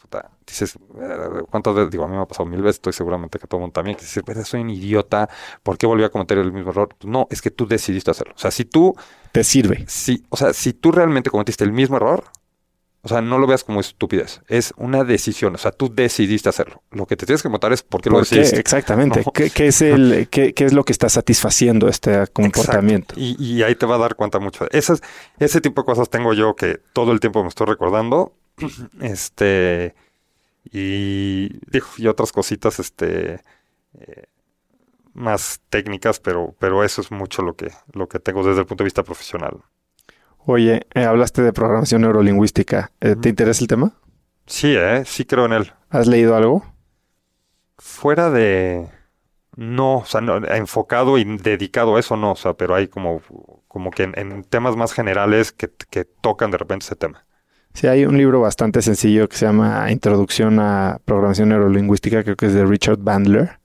puta, 0.00 0.30
dices, 0.46 0.76
eh, 1.00 1.42
¿cuántas 1.50 1.74
veces? 1.74 1.90
Digo, 1.90 2.04
a 2.04 2.08
mí 2.08 2.16
me 2.16 2.22
ha 2.22 2.26
pasado 2.26 2.46
mil 2.48 2.62
veces, 2.62 2.76
estoy 2.76 2.92
seguramente 2.92 3.38
que 3.38 3.44
a 3.44 3.48
todo 3.48 3.58
el 3.58 3.62
mundo 3.62 3.72
también, 3.74 3.96
que 3.96 4.02
dices, 4.02 4.22
"Pero 4.24 4.44
soy 4.44 4.60
un 4.62 4.70
idiota, 4.70 5.28
¿por 5.62 5.76
qué 5.76 5.86
volví 5.86 6.04
a 6.04 6.08
cometer 6.08 6.38
el 6.38 6.52
mismo 6.52 6.70
error? 6.70 6.88
No, 7.04 7.26
es 7.30 7.42
que 7.42 7.50
tú 7.50 7.66
decidiste 7.66 8.10
hacerlo. 8.10 8.34
O 8.36 8.38
sea, 8.38 8.50
si 8.50 8.64
tú, 8.64 8.94
Te 9.32 9.44
sirve. 9.44 9.84
si, 9.88 10.24
o 10.30 10.36
sea, 10.36 10.52
si 10.52 10.72
tú 10.72 10.92
realmente 10.92 11.30
cometiste 11.30 11.64
el 11.64 11.72
mismo 11.72 11.96
error, 11.96 12.24
o 13.02 13.08
sea, 13.08 13.22
no 13.22 13.38
lo 13.38 13.46
veas 13.46 13.64
como 13.64 13.80
estupidez, 13.80 14.42
es 14.48 14.74
una 14.76 15.04
decisión, 15.04 15.54
o 15.54 15.58
sea, 15.58 15.70
tú 15.72 15.92
decidiste 15.94 16.48
hacerlo. 16.50 16.82
Lo 16.90 17.06
que 17.06 17.16
te 17.16 17.24
tienes 17.26 17.42
que 17.42 17.48
preguntar 17.48 17.72
es 17.72 17.82
por 17.82 18.02
qué 18.02 18.10
lo 18.10 18.18
decidiste. 18.18 18.60
Exactamente. 18.60 19.22
No. 19.24 19.32
¿Qué, 19.32 19.50
qué 19.50 19.68
es 19.68 19.80
el, 19.82 20.28
qué, 20.30 20.52
qué 20.52 20.64
es 20.66 20.72
lo 20.72 20.84
que 20.84 20.92
está 20.92 21.08
satisfaciendo 21.08 21.88
este 21.88 22.26
comportamiento? 22.28 23.14
Y, 23.16 23.36
y 23.42 23.62
ahí 23.62 23.74
te 23.74 23.86
va 23.86 23.94
a 23.94 23.98
dar 23.98 24.16
cuenta 24.16 24.38
mucho. 24.38 24.66
Esas, 24.70 25.00
ese 25.38 25.60
tipo 25.60 25.82
de 25.82 25.86
cosas 25.86 26.10
tengo 26.10 26.34
yo 26.34 26.54
que 26.56 26.80
todo 26.92 27.12
el 27.12 27.20
tiempo 27.20 27.42
me 27.42 27.48
estoy 27.48 27.66
recordando. 27.66 28.34
Este. 29.00 29.94
Y 30.72 31.48
otras 32.06 32.32
cositas, 32.32 32.78
este. 32.80 33.40
eh, 33.94 34.24
más 35.14 35.60
técnicas, 35.68 36.20
pero, 36.20 36.54
pero 36.58 36.84
eso 36.84 37.00
es 37.00 37.10
mucho 37.10 37.42
lo 37.42 37.54
que, 37.56 37.70
lo 37.92 38.08
que 38.08 38.18
tengo 38.20 38.44
desde 38.44 38.60
el 38.60 38.66
punto 38.66 38.84
de 38.84 38.86
vista 38.86 39.02
profesional. 39.02 39.58
Oye, 40.46 40.86
eh, 40.94 41.04
hablaste 41.04 41.42
de 41.42 41.52
programación 41.52 42.02
neurolingüística. 42.02 42.90
Eh. 43.00 43.16
¿Te 43.20 43.28
interesa 43.28 43.62
el 43.62 43.68
tema? 43.68 43.92
Sí, 44.46 44.74
¿eh? 44.76 45.04
Sí 45.06 45.24
creo 45.24 45.46
en 45.46 45.52
él. 45.52 45.72
¿Has 45.90 46.06
leído 46.06 46.36
algo? 46.36 46.64
Fuera 47.78 48.30
de... 48.30 48.88
No, 49.56 49.98
o 49.98 50.04
sea, 50.06 50.20
no, 50.20 50.36
enfocado 50.36 51.18
y 51.18 51.24
dedicado 51.24 51.96
a 51.96 52.00
eso 52.00 52.16
no, 52.16 52.32
o 52.32 52.36
sea, 52.36 52.54
pero 52.54 52.74
hay 52.74 52.88
como, 52.88 53.20
como 53.68 53.90
que 53.90 54.04
en, 54.04 54.16
en 54.16 54.44
temas 54.44 54.76
más 54.76 54.92
generales 54.92 55.52
que, 55.52 55.70
que 55.90 56.04
tocan 56.04 56.50
de 56.50 56.58
repente 56.58 56.86
ese 56.86 56.96
tema. 56.96 57.26
Sí, 57.74 57.86
hay 57.86 58.04
un 58.04 58.16
libro 58.16 58.40
bastante 58.40 58.82
sencillo 58.82 59.28
que 59.28 59.36
se 59.36 59.46
llama 59.46 59.90
Introducción 59.90 60.58
a 60.58 61.00
Programación 61.04 61.50
Neurolingüística, 61.50 62.24
creo 62.24 62.36
que 62.36 62.46
es 62.46 62.54
de 62.54 62.64
Richard 62.66 62.98
Bandler, 62.98 63.60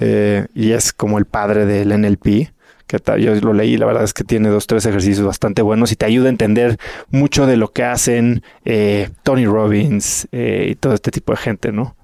eh, 0.00 0.46
y 0.54 0.72
es 0.72 0.92
como 0.92 1.18
el 1.18 1.26
padre 1.26 1.66
del 1.66 1.98
NLP, 1.98 2.52
que 3.00 3.22
yo 3.22 3.34
lo 3.36 3.52
leí, 3.52 3.76
la 3.76 3.86
verdad 3.86 4.04
es 4.04 4.12
que 4.12 4.24
tiene 4.24 4.48
dos, 4.48 4.66
tres 4.66 4.84
ejercicios 4.84 5.26
bastante 5.26 5.62
buenos 5.62 5.92
y 5.92 5.96
te 5.96 6.04
ayuda 6.04 6.26
a 6.26 6.30
entender 6.30 6.78
mucho 7.10 7.46
de 7.46 7.56
lo 7.56 7.72
que 7.72 7.84
hacen 7.84 8.42
eh, 8.64 9.10
Tony 9.22 9.46
Robbins 9.46 10.28
eh, 10.32 10.68
y 10.70 10.74
todo 10.74 10.92
este 10.92 11.10
tipo 11.10 11.32
de 11.32 11.38
gente, 11.38 11.72
¿no? 11.72 11.96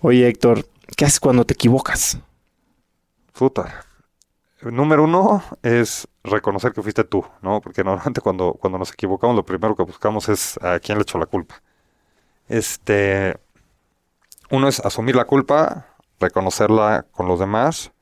Oye, 0.00 0.28
Héctor, 0.28 0.66
¿qué 0.96 1.06
haces 1.06 1.20
cuando 1.20 1.44
te 1.44 1.54
equivocas? 1.54 2.18
Puta. 3.32 3.86
Número 4.60 5.04
uno 5.04 5.42
es 5.62 6.08
reconocer 6.22 6.72
que 6.72 6.82
fuiste 6.82 7.04
tú, 7.04 7.24
¿no? 7.42 7.60
Porque 7.60 7.84
normalmente 7.84 8.20
cuando, 8.20 8.54
cuando 8.54 8.78
nos 8.78 8.92
equivocamos, 8.92 9.36
lo 9.36 9.44
primero 9.44 9.74
que 9.76 9.82
buscamos 9.82 10.28
es 10.28 10.58
a 10.62 10.78
quién 10.80 10.98
le 10.98 11.02
echó 11.02 11.18
la 11.18 11.26
culpa. 11.26 11.62
Este. 12.48 13.36
Uno 14.50 14.68
es 14.68 14.80
asumir 14.80 15.16
la 15.16 15.24
culpa, 15.24 15.86
reconocerla 16.20 17.06
con 17.10 17.26
los 17.26 17.40
demás. 17.40 17.93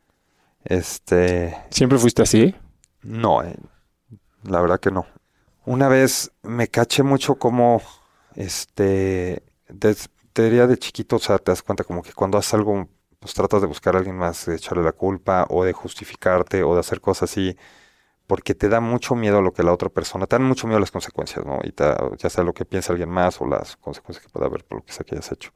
Este. 0.65 1.57
¿Siempre 1.71 1.99
fuiste 1.99 2.23
así? 2.23 2.55
No, 3.03 3.43
eh, 3.43 3.57
la 4.45 4.61
verdad 4.61 4.81
que 4.81 4.91
no. 4.91 5.07
Una 5.67 5.89
vez 5.89 6.33
me 6.43 6.69
caché 6.69 7.03
mucho 7.03 7.37
como, 7.37 7.83
este, 8.37 9.43
des- 9.69 10.11
te 10.33 10.45
diría 10.45 10.67
de 10.67 10.79
chiquito, 10.79 11.17
o 11.17 11.19
sea, 11.21 11.39
te 11.39 11.53
das 11.53 11.63
cuenta 11.63 11.85
como 11.85 12.03
que 12.03 12.13
cuando 12.13 12.39
haces 12.39 12.55
algo 12.55 12.89
pues 13.21 13.35
tratas 13.35 13.61
de 13.63 13.69
buscar 13.69 13.95
a 13.97 13.99
alguien 13.99 14.17
más, 14.17 14.47
de 14.47 14.57
echarle 14.57 14.83
la 14.85 14.93
culpa 14.93 15.47
o 15.51 15.65
de 15.65 15.73
justificarte 15.73 16.63
o 16.65 16.75
de 16.75 16.81
hacer 16.81 17.01
cosas 17.01 17.31
así, 17.31 17.57
porque 18.27 18.55
te 18.55 18.69
da 18.69 18.81
mucho 18.81 19.15
miedo 19.17 19.43
lo 19.43 19.53
que 19.53 19.63
la 19.63 19.73
otra 19.73 19.89
persona, 19.91 20.27
te 20.27 20.37
dan 20.37 20.45
mucho 20.47 20.67
miedo 20.67 20.81
las 20.81 20.91
consecuencias, 20.93 21.45
¿no? 21.47 21.61
Y 21.65 21.75
ya 22.19 22.31
sea 22.31 22.45
lo 22.45 22.55
que 22.55 22.65
piensa 22.65 22.93
alguien 22.93 23.11
más 23.11 23.41
o 23.41 23.47
las 23.47 23.77
consecuencias 23.77 24.25
que 24.27 24.33
pueda 24.33 24.47
haber 24.47 24.65
por 24.65 24.79
lo 24.81 24.85
que 24.85 24.93
sea 24.93 25.05
que 25.05 25.17
hayas 25.17 25.33
hecho. 25.33 25.53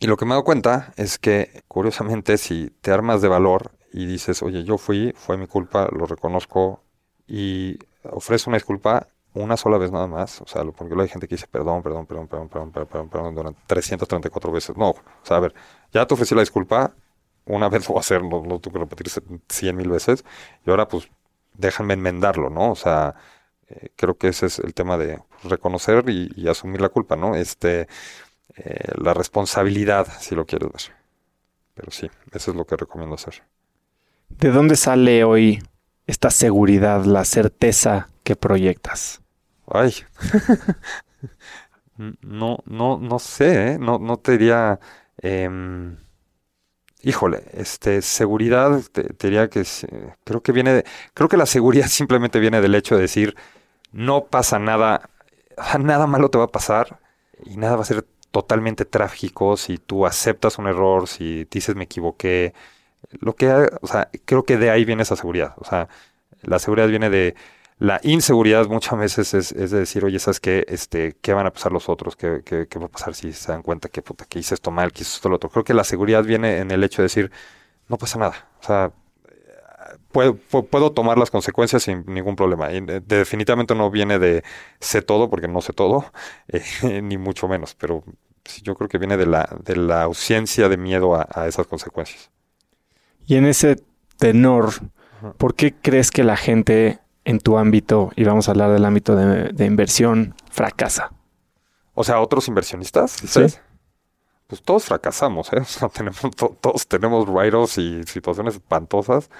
Y 0.00 0.06
lo 0.08 0.16
que 0.16 0.24
me 0.24 0.30
he 0.32 0.34
dado 0.34 0.44
cuenta 0.44 0.92
es 0.96 1.18
que, 1.18 1.62
curiosamente, 1.68 2.38
si 2.38 2.70
te 2.80 2.92
armas 2.92 3.22
de 3.22 3.28
valor 3.28 3.72
y 3.92 4.06
dices, 4.06 4.42
oye, 4.42 4.64
yo 4.64 4.78
fui, 4.78 5.12
fue 5.16 5.36
mi 5.36 5.46
culpa, 5.46 5.88
lo 5.92 6.06
reconozco 6.06 6.82
y 7.26 7.78
ofreces 8.04 8.46
una 8.46 8.56
disculpa 8.56 9.08
una 9.34 9.56
sola 9.56 9.78
vez 9.78 9.90
nada 9.90 10.06
más, 10.06 10.40
o 10.42 10.46
sea, 10.46 10.62
porque 10.64 10.94
hay 11.00 11.08
gente 11.08 11.26
que 11.26 11.36
dice 11.36 11.46
perdón, 11.46 11.82
perdón, 11.82 12.06
perdón, 12.06 12.28
perdón, 12.28 12.48
perdón, 12.48 12.70
perdón, 12.70 13.08
perdón, 13.08 13.34
durante 13.34 13.60
334 13.66 14.52
veces. 14.52 14.76
No, 14.76 14.90
o 14.90 14.96
sea, 15.22 15.38
a 15.38 15.40
ver, 15.40 15.54
ya 15.92 16.06
te 16.06 16.14
ofrecí 16.14 16.34
la 16.34 16.42
disculpa, 16.42 16.94
una 17.46 17.68
vez 17.68 17.82
lo 17.88 17.94
voy 17.94 17.98
a 17.98 18.00
hacer, 18.00 18.22
no, 18.22 18.42
no 18.42 18.58
tuve 18.58 18.74
que 18.74 18.78
repetir 18.80 19.08
100 19.48 19.76
mil 19.76 19.88
veces, 19.88 20.24
y 20.66 20.70
ahora 20.70 20.88
pues 20.88 21.08
déjame 21.54 21.94
enmendarlo, 21.94 22.50
¿no? 22.50 22.72
O 22.72 22.76
sea, 22.76 23.14
eh, 23.68 23.90
creo 23.96 24.16
que 24.18 24.28
ese 24.28 24.46
es 24.46 24.58
el 24.58 24.74
tema 24.74 24.98
de 24.98 25.22
reconocer 25.44 26.08
y, 26.10 26.48
asumir 26.48 26.80
la 26.80 26.88
culpa, 26.88 27.16
¿no? 27.16 27.34
Este, 27.36 27.88
eh, 28.56 28.92
la 28.96 29.14
responsabilidad, 29.14 30.06
si 30.20 30.34
lo 30.34 30.46
quieres 30.46 30.70
ver. 30.72 30.96
Pero 31.74 31.90
sí, 31.90 32.10
eso 32.32 32.50
es 32.50 32.56
lo 32.56 32.66
que 32.66 32.76
recomiendo 32.76 33.14
hacer. 33.14 33.42
¿De 34.38 34.50
dónde 34.50 34.76
sale 34.76 35.24
hoy 35.24 35.62
esta 36.06 36.30
seguridad, 36.30 37.04
la 37.04 37.24
certeza 37.24 38.08
que 38.24 38.36
proyectas? 38.36 39.22
Ay, 39.66 39.94
no, 42.22 42.58
no, 42.66 42.98
no 42.98 43.18
sé, 43.18 43.72
¿eh? 43.72 43.78
no, 43.78 43.98
no 43.98 44.16
te 44.18 44.32
diría... 44.32 44.80
Em, 45.18 45.96
Híjole, 47.04 47.42
este, 47.52 48.00
seguridad, 48.00 48.80
te, 48.92 49.02
diría 49.20 49.50
que 49.50 49.64
creo 50.22 50.40
que 50.40 50.52
viene, 50.52 50.72
de, 50.72 50.84
creo 51.14 51.28
que 51.28 51.36
la 51.36 51.46
seguridad 51.46 51.86
simplemente 51.88 52.38
viene 52.38 52.60
del 52.60 52.76
hecho 52.76 52.94
de 52.94 53.02
decir, 53.02 53.34
no 53.90 54.26
pasa 54.26 54.58
nada, 54.60 55.10
nada 55.80 56.06
malo 56.06 56.30
te 56.30 56.38
va 56.38 56.44
a 56.44 56.48
pasar 56.48 57.00
y 57.44 57.56
nada 57.56 57.76
va 57.76 57.82
a 57.82 57.86
ser 57.86 58.06
totalmente 58.30 58.84
trágico 58.84 59.56
si 59.56 59.78
tú 59.78 60.06
aceptas 60.06 60.58
un 60.58 60.68
error, 60.68 61.08
si 61.08 61.44
dices 61.50 61.74
me 61.74 61.84
equivoqué, 61.84 62.54
lo 63.20 63.34
que, 63.34 63.48
o 63.50 63.86
sea, 63.86 64.10
creo 64.24 64.44
que 64.44 64.56
de 64.56 64.70
ahí 64.70 64.84
viene 64.84 65.02
esa 65.02 65.16
seguridad, 65.16 65.54
o 65.58 65.64
sea, 65.64 65.88
la 66.42 66.58
seguridad 66.58 66.88
viene 66.88 67.10
de, 67.10 67.34
la 67.82 67.98
inseguridad 68.04 68.68
muchas 68.68 68.96
veces 68.96 69.34
es, 69.34 69.52
de 69.52 69.78
decir, 69.78 70.04
oye, 70.04 70.20
¿sabes 70.20 70.38
qué? 70.38 70.64
Este, 70.68 71.16
¿Qué 71.20 71.32
van 71.32 71.46
a 71.46 71.52
pasar 71.52 71.72
los 71.72 71.88
otros? 71.88 72.14
¿Qué, 72.14 72.68
va 72.80 72.86
a 72.86 72.88
pasar 72.88 73.12
si 73.16 73.32
se 73.32 73.50
dan 73.50 73.62
cuenta 73.62 73.88
que, 73.88 74.02
puta, 74.02 74.24
que 74.24 74.38
hice 74.38 74.54
esto 74.54 74.70
mal, 74.70 74.92
que 74.92 75.02
hice 75.02 75.16
esto 75.16 75.28
lo 75.28 75.34
otro? 75.34 75.50
Creo 75.50 75.64
que 75.64 75.74
la 75.74 75.82
seguridad 75.82 76.22
viene 76.22 76.58
en 76.58 76.70
el 76.70 76.84
hecho 76.84 77.02
de 77.02 77.06
decir, 77.06 77.32
no 77.88 77.98
pasa 77.98 78.20
nada. 78.20 78.48
O 78.60 78.64
sea, 78.64 78.92
puedo, 80.12 80.36
puedo 80.36 80.92
tomar 80.92 81.18
las 81.18 81.32
consecuencias 81.32 81.82
sin 81.82 82.04
ningún 82.06 82.36
problema. 82.36 82.70
Eh, 82.72 83.02
definitivamente 83.04 83.74
no 83.74 83.90
viene 83.90 84.20
de 84.20 84.44
sé 84.80 85.02
todo, 85.02 85.28
porque 85.28 85.48
no 85.48 85.60
sé 85.60 85.72
todo, 85.72 86.04
eh, 86.48 87.02
ni 87.02 87.18
mucho 87.18 87.48
menos. 87.48 87.74
Pero 87.74 88.04
yo 88.62 88.76
creo 88.76 88.88
que 88.88 88.98
viene 88.98 89.16
de 89.16 89.26
la, 89.26 89.48
de 89.64 89.76
la 89.76 90.02
ausencia 90.04 90.68
de 90.68 90.76
miedo 90.76 91.16
a 91.16 91.48
esas 91.48 91.66
consecuencias. 91.66 92.30
Y 93.32 93.36
en 93.36 93.46
ese 93.46 93.82
tenor, 94.18 94.74
¿por 95.38 95.54
qué 95.54 95.72
crees 95.72 96.10
que 96.10 96.22
la 96.22 96.36
gente 96.36 96.98
en 97.24 97.38
tu 97.38 97.56
ámbito, 97.56 98.12
y 98.14 98.24
vamos 98.24 98.46
a 98.46 98.50
hablar 98.50 98.72
del 98.72 98.84
ámbito 98.84 99.16
de, 99.16 99.64
inversión, 99.64 100.34
fracasa? 100.50 101.12
O 101.94 102.04
sea, 102.04 102.20
otros 102.20 102.46
inversionistas, 102.48 103.12
¿sí? 103.12 103.46
Pues 104.48 104.60
todos 104.60 104.84
fracasamos, 104.84 105.50
¿eh? 105.54 105.62
tenemos, 105.94 106.20
todos 106.60 106.86
tenemos 106.86 107.26
write 107.26 107.80
y 107.80 108.02
situaciones 108.02 108.56
espantosas. 108.56 109.30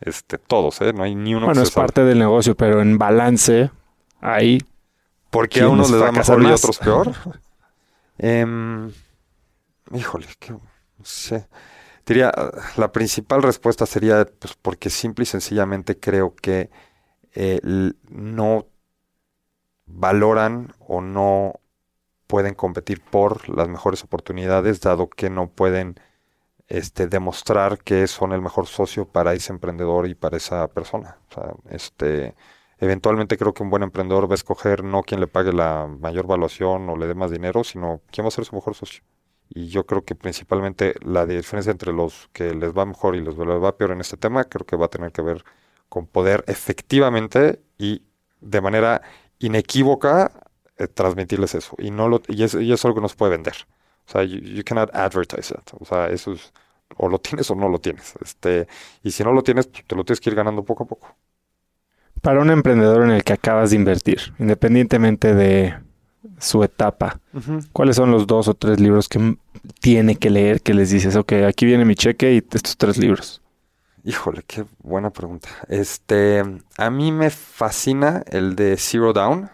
Este, 0.00 0.38
todos, 0.38 0.80
¿eh? 0.80 0.92
No 0.92 1.02
hay 1.02 1.16
ni 1.16 1.34
uno 1.34 1.46
Bueno, 1.46 1.62
es 1.62 1.72
parte 1.72 2.04
del 2.04 2.20
negocio, 2.20 2.54
pero 2.54 2.80
en 2.80 2.98
balance, 2.98 3.72
ahí. 4.20 4.62
¿Por 5.30 5.48
qué 5.48 5.62
a 5.62 5.68
unos 5.68 5.90
les 5.90 5.98
da 5.98 6.12
mejor 6.12 6.40
y 6.40 6.46
a 6.46 6.54
otros 6.54 6.78
peor? 6.78 7.12
Em, 8.18 8.92
híjole, 9.92 10.28
que, 10.38 10.52
no 10.52 10.60
sé. 11.02 11.48
La 12.76 12.92
principal 12.92 13.42
respuesta 13.42 13.86
sería, 13.86 14.26
pues, 14.38 14.54
porque 14.54 14.90
simple 14.90 15.22
y 15.22 15.26
sencillamente 15.26 15.98
creo 15.98 16.34
que 16.34 16.70
eh, 17.34 17.60
no 18.08 18.66
valoran 19.86 20.74
o 20.80 21.00
no 21.00 21.60
pueden 22.26 22.54
competir 22.54 23.00
por 23.02 23.48
las 23.48 23.68
mejores 23.68 24.04
oportunidades, 24.04 24.80
dado 24.80 25.08
que 25.08 25.30
no 25.30 25.50
pueden 25.50 26.00
este, 26.68 27.08
demostrar 27.08 27.78
que 27.78 28.06
son 28.06 28.32
el 28.32 28.42
mejor 28.42 28.66
socio 28.66 29.06
para 29.08 29.34
ese 29.34 29.52
emprendedor 29.52 30.08
y 30.08 30.14
para 30.14 30.36
esa 30.36 30.68
persona. 30.68 31.18
este, 31.70 32.34
eventualmente 32.78 33.36
creo 33.38 33.54
que 33.54 33.62
un 33.62 33.70
buen 33.70 33.82
emprendedor 33.82 34.28
va 34.28 34.34
a 34.34 34.36
escoger 34.36 34.84
no 34.84 35.02
quien 35.02 35.20
le 35.20 35.26
pague 35.28 35.52
la 35.52 35.86
mayor 35.88 36.26
valuación 36.26 36.88
o 36.90 36.96
le 36.96 37.06
dé 37.08 37.14
más 37.14 37.30
dinero, 37.30 37.64
sino 37.64 38.02
quién 38.12 38.24
va 38.24 38.28
a 38.28 38.32
ser 38.32 38.44
su 38.44 38.54
mejor 38.56 38.74
socio. 38.74 39.02
Y 39.52 39.68
yo 39.68 39.84
creo 39.84 40.04
que 40.04 40.14
principalmente 40.14 40.94
la 41.02 41.26
diferencia 41.26 41.72
entre 41.72 41.92
los 41.92 42.30
que 42.32 42.54
les 42.54 42.72
va 42.72 42.86
mejor 42.86 43.16
y 43.16 43.20
los 43.20 43.34
que 43.34 43.44
les 43.44 43.62
va 43.62 43.76
peor 43.76 43.90
en 43.90 44.00
este 44.00 44.16
tema, 44.16 44.44
creo 44.44 44.64
que 44.64 44.76
va 44.76 44.86
a 44.86 44.90
tener 44.90 45.10
que 45.10 45.22
ver 45.22 45.44
con 45.88 46.06
poder 46.06 46.44
efectivamente 46.46 47.60
y 47.76 48.02
de 48.40 48.60
manera 48.60 49.02
inequívoca 49.40 50.30
eh, 50.78 50.86
transmitirles 50.86 51.54
eso. 51.56 51.74
Y, 51.78 51.90
no 51.90 52.08
lo, 52.08 52.22
y, 52.28 52.44
es, 52.44 52.54
es 52.54 52.84
algo 52.84 52.94
que 52.96 53.02
no 53.02 53.08
se 53.08 53.16
puede 53.16 53.32
vender. 53.32 53.54
O 54.06 54.12
sea, 54.12 54.22
you, 54.22 54.62
cannot 54.64 54.94
advertise 54.94 55.52
that. 55.52 55.64
O 55.78 55.84
sea, 55.84 56.08
eso 56.08 56.32
es, 56.32 56.52
o 56.96 57.08
lo 57.08 57.18
tienes 57.18 57.50
o 57.50 57.54
no 57.56 57.68
lo 57.68 57.80
tienes. 57.80 58.14
Este, 58.22 58.68
y 59.02 59.10
si 59.10 59.24
no 59.24 59.32
lo 59.32 59.42
tienes, 59.42 59.66
pues, 59.66 59.84
te 59.84 59.96
lo 59.96 60.04
tienes 60.04 60.20
que 60.20 60.30
ir 60.30 60.36
ganando 60.36 60.64
poco 60.64 60.84
a 60.84 60.86
poco. 60.86 61.16
Para 62.22 62.40
un 62.40 62.50
emprendedor 62.50 63.02
en 63.02 63.10
el 63.10 63.24
que 63.24 63.32
acabas 63.32 63.70
de 63.70 63.76
invertir, 63.76 64.34
independientemente 64.38 65.34
de 65.34 65.74
su 66.40 66.64
etapa, 66.64 67.20
¿cuáles 67.72 67.96
son 67.96 68.10
los 68.10 68.26
dos 68.26 68.48
o 68.48 68.54
tres 68.54 68.80
libros 68.80 69.08
que 69.08 69.36
tiene 69.80 70.16
que 70.16 70.30
leer 70.30 70.62
que 70.62 70.74
les 70.74 70.90
dices, 70.90 71.16
ok, 71.16 71.32
aquí 71.46 71.66
viene 71.66 71.84
mi 71.84 71.94
cheque 71.94 72.32
y 72.32 72.38
estos 72.38 72.76
tres 72.76 72.98
libros? 72.98 73.42
Híjole, 74.02 74.42
qué 74.46 74.64
buena 74.82 75.10
pregunta. 75.10 75.48
Este, 75.68 76.42
a 76.78 76.90
mí 76.90 77.12
me 77.12 77.28
fascina 77.28 78.22
el 78.26 78.56
de 78.56 78.76
Zero 78.78 79.12
Down. 79.12 79.50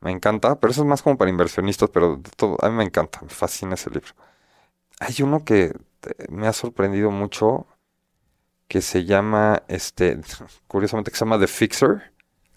Me 0.00 0.10
encanta, 0.10 0.58
pero 0.58 0.72
eso 0.72 0.82
es 0.82 0.88
más 0.88 1.02
como 1.02 1.16
para 1.16 1.30
inversionistas, 1.30 1.88
pero 1.90 2.20
todo, 2.36 2.56
a 2.62 2.68
mí 2.68 2.76
me 2.76 2.84
encanta, 2.84 3.20
me 3.22 3.28
fascina 3.28 3.74
ese 3.74 3.90
libro. 3.90 4.10
Hay 4.98 5.14
uno 5.22 5.44
que 5.44 5.66
eh, 5.66 5.74
me 6.30 6.48
ha 6.48 6.52
sorprendido 6.52 7.10
mucho 7.10 7.66
que 8.66 8.80
se 8.80 9.04
llama, 9.04 9.62
este, 9.68 10.20
curiosamente 10.66 11.10
que 11.10 11.16
se 11.16 11.24
llama 11.24 11.38
The 11.38 11.46
Fixer. 11.46 12.12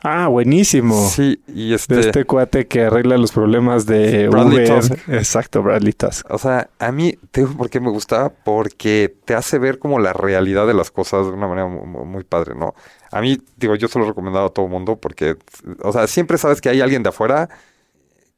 Ah, 0.06 0.28
buenísimo. 0.28 1.08
Sí, 1.08 1.42
y 1.48 1.74
este... 1.74 1.96
De 1.96 2.02
este 2.02 2.26
cuate 2.26 2.68
que 2.68 2.82
arregla 2.84 3.18
los 3.18 3.32
problemas 3.32 3.86
de 3.86 4.28
Bradley 4.28 4.70
Uber. 4.70 5.00
Exacto, 5.08 5.64
Bradley 5.64 5.94
Tusk. 5.94 6.30
O 6.30 6.38
sea, 6.38 6.70
a 6.78 6.92
mí, 6.92 7.18
te 7.32 7.42
digo 7.42 7.56
por 7.56 7.70
qué 7.70 7.80
me 7.80 7.90
gusta, 7.90 8.34
porque 8.44 9.16
te 9.24 9.34
hace 9.34 9.60
ver 9.60 9.80
como 9.80 10.00
la 10.00 10.12
realidad 10.12 10.68
de 10.68 10.74
las 10.74 10.92
cosas 10.92 11.28
de 11.28 11.32
una 11.32 11.48
manera 11.48 11.68
muy, 11.68 12.26
padre, 12.26 12.54
¿no? 12.54 12.76
A 13.12 13.22
mí, 13.22 13.40
digo, 13.56 13.76
yo 13.76 13.88
se 13.88 13.98
lo 13.98 14.04
he 14.04 14.10
recomendado 14.10 14.48
a 14.48 14.50
todo 14.50 14.66
el 14.66 14.72
mundo 14.72 14.98
porque, 14.98 15.38
o 15.82 15.94
sea, 15.94 16.06
siempre 16.08 16.38
sabes 16.38 16.60
que 16.60 16.68
hay 16.68 16.82
alguien 16.82 17.02
de 17.02 17.10
afuera 17.10 17.48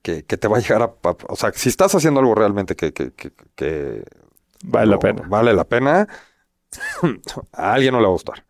que, 0.04 0.22
te 0.22 0.48
va 0.48 0.58
a 0.58 0.60
llegar 0.60 0.84
a... 0.84 0.94
O 1.28 1.36
sea, 1.36 1.52
si 1.56 1.70
estás 1.70 1.96
haciendo 1.96 2.20
algo 2.20 2.36
realmente 2.36 2.76
que... 2.76 2.94
que, 2.94 4.04
vale 4.64 4.92
la 4.92 5.00
pena. 5.00 5.24
Vale 5.28 5.52
la 5.52 5.64
pena, 5.64 6.08
a 7.54 7.74
alguien 7.74 7.92
no 7.92 8.00
le 8.00 8.04
va 8.04 8.10
a 8.10 8.14
gustar. 8.14 8.44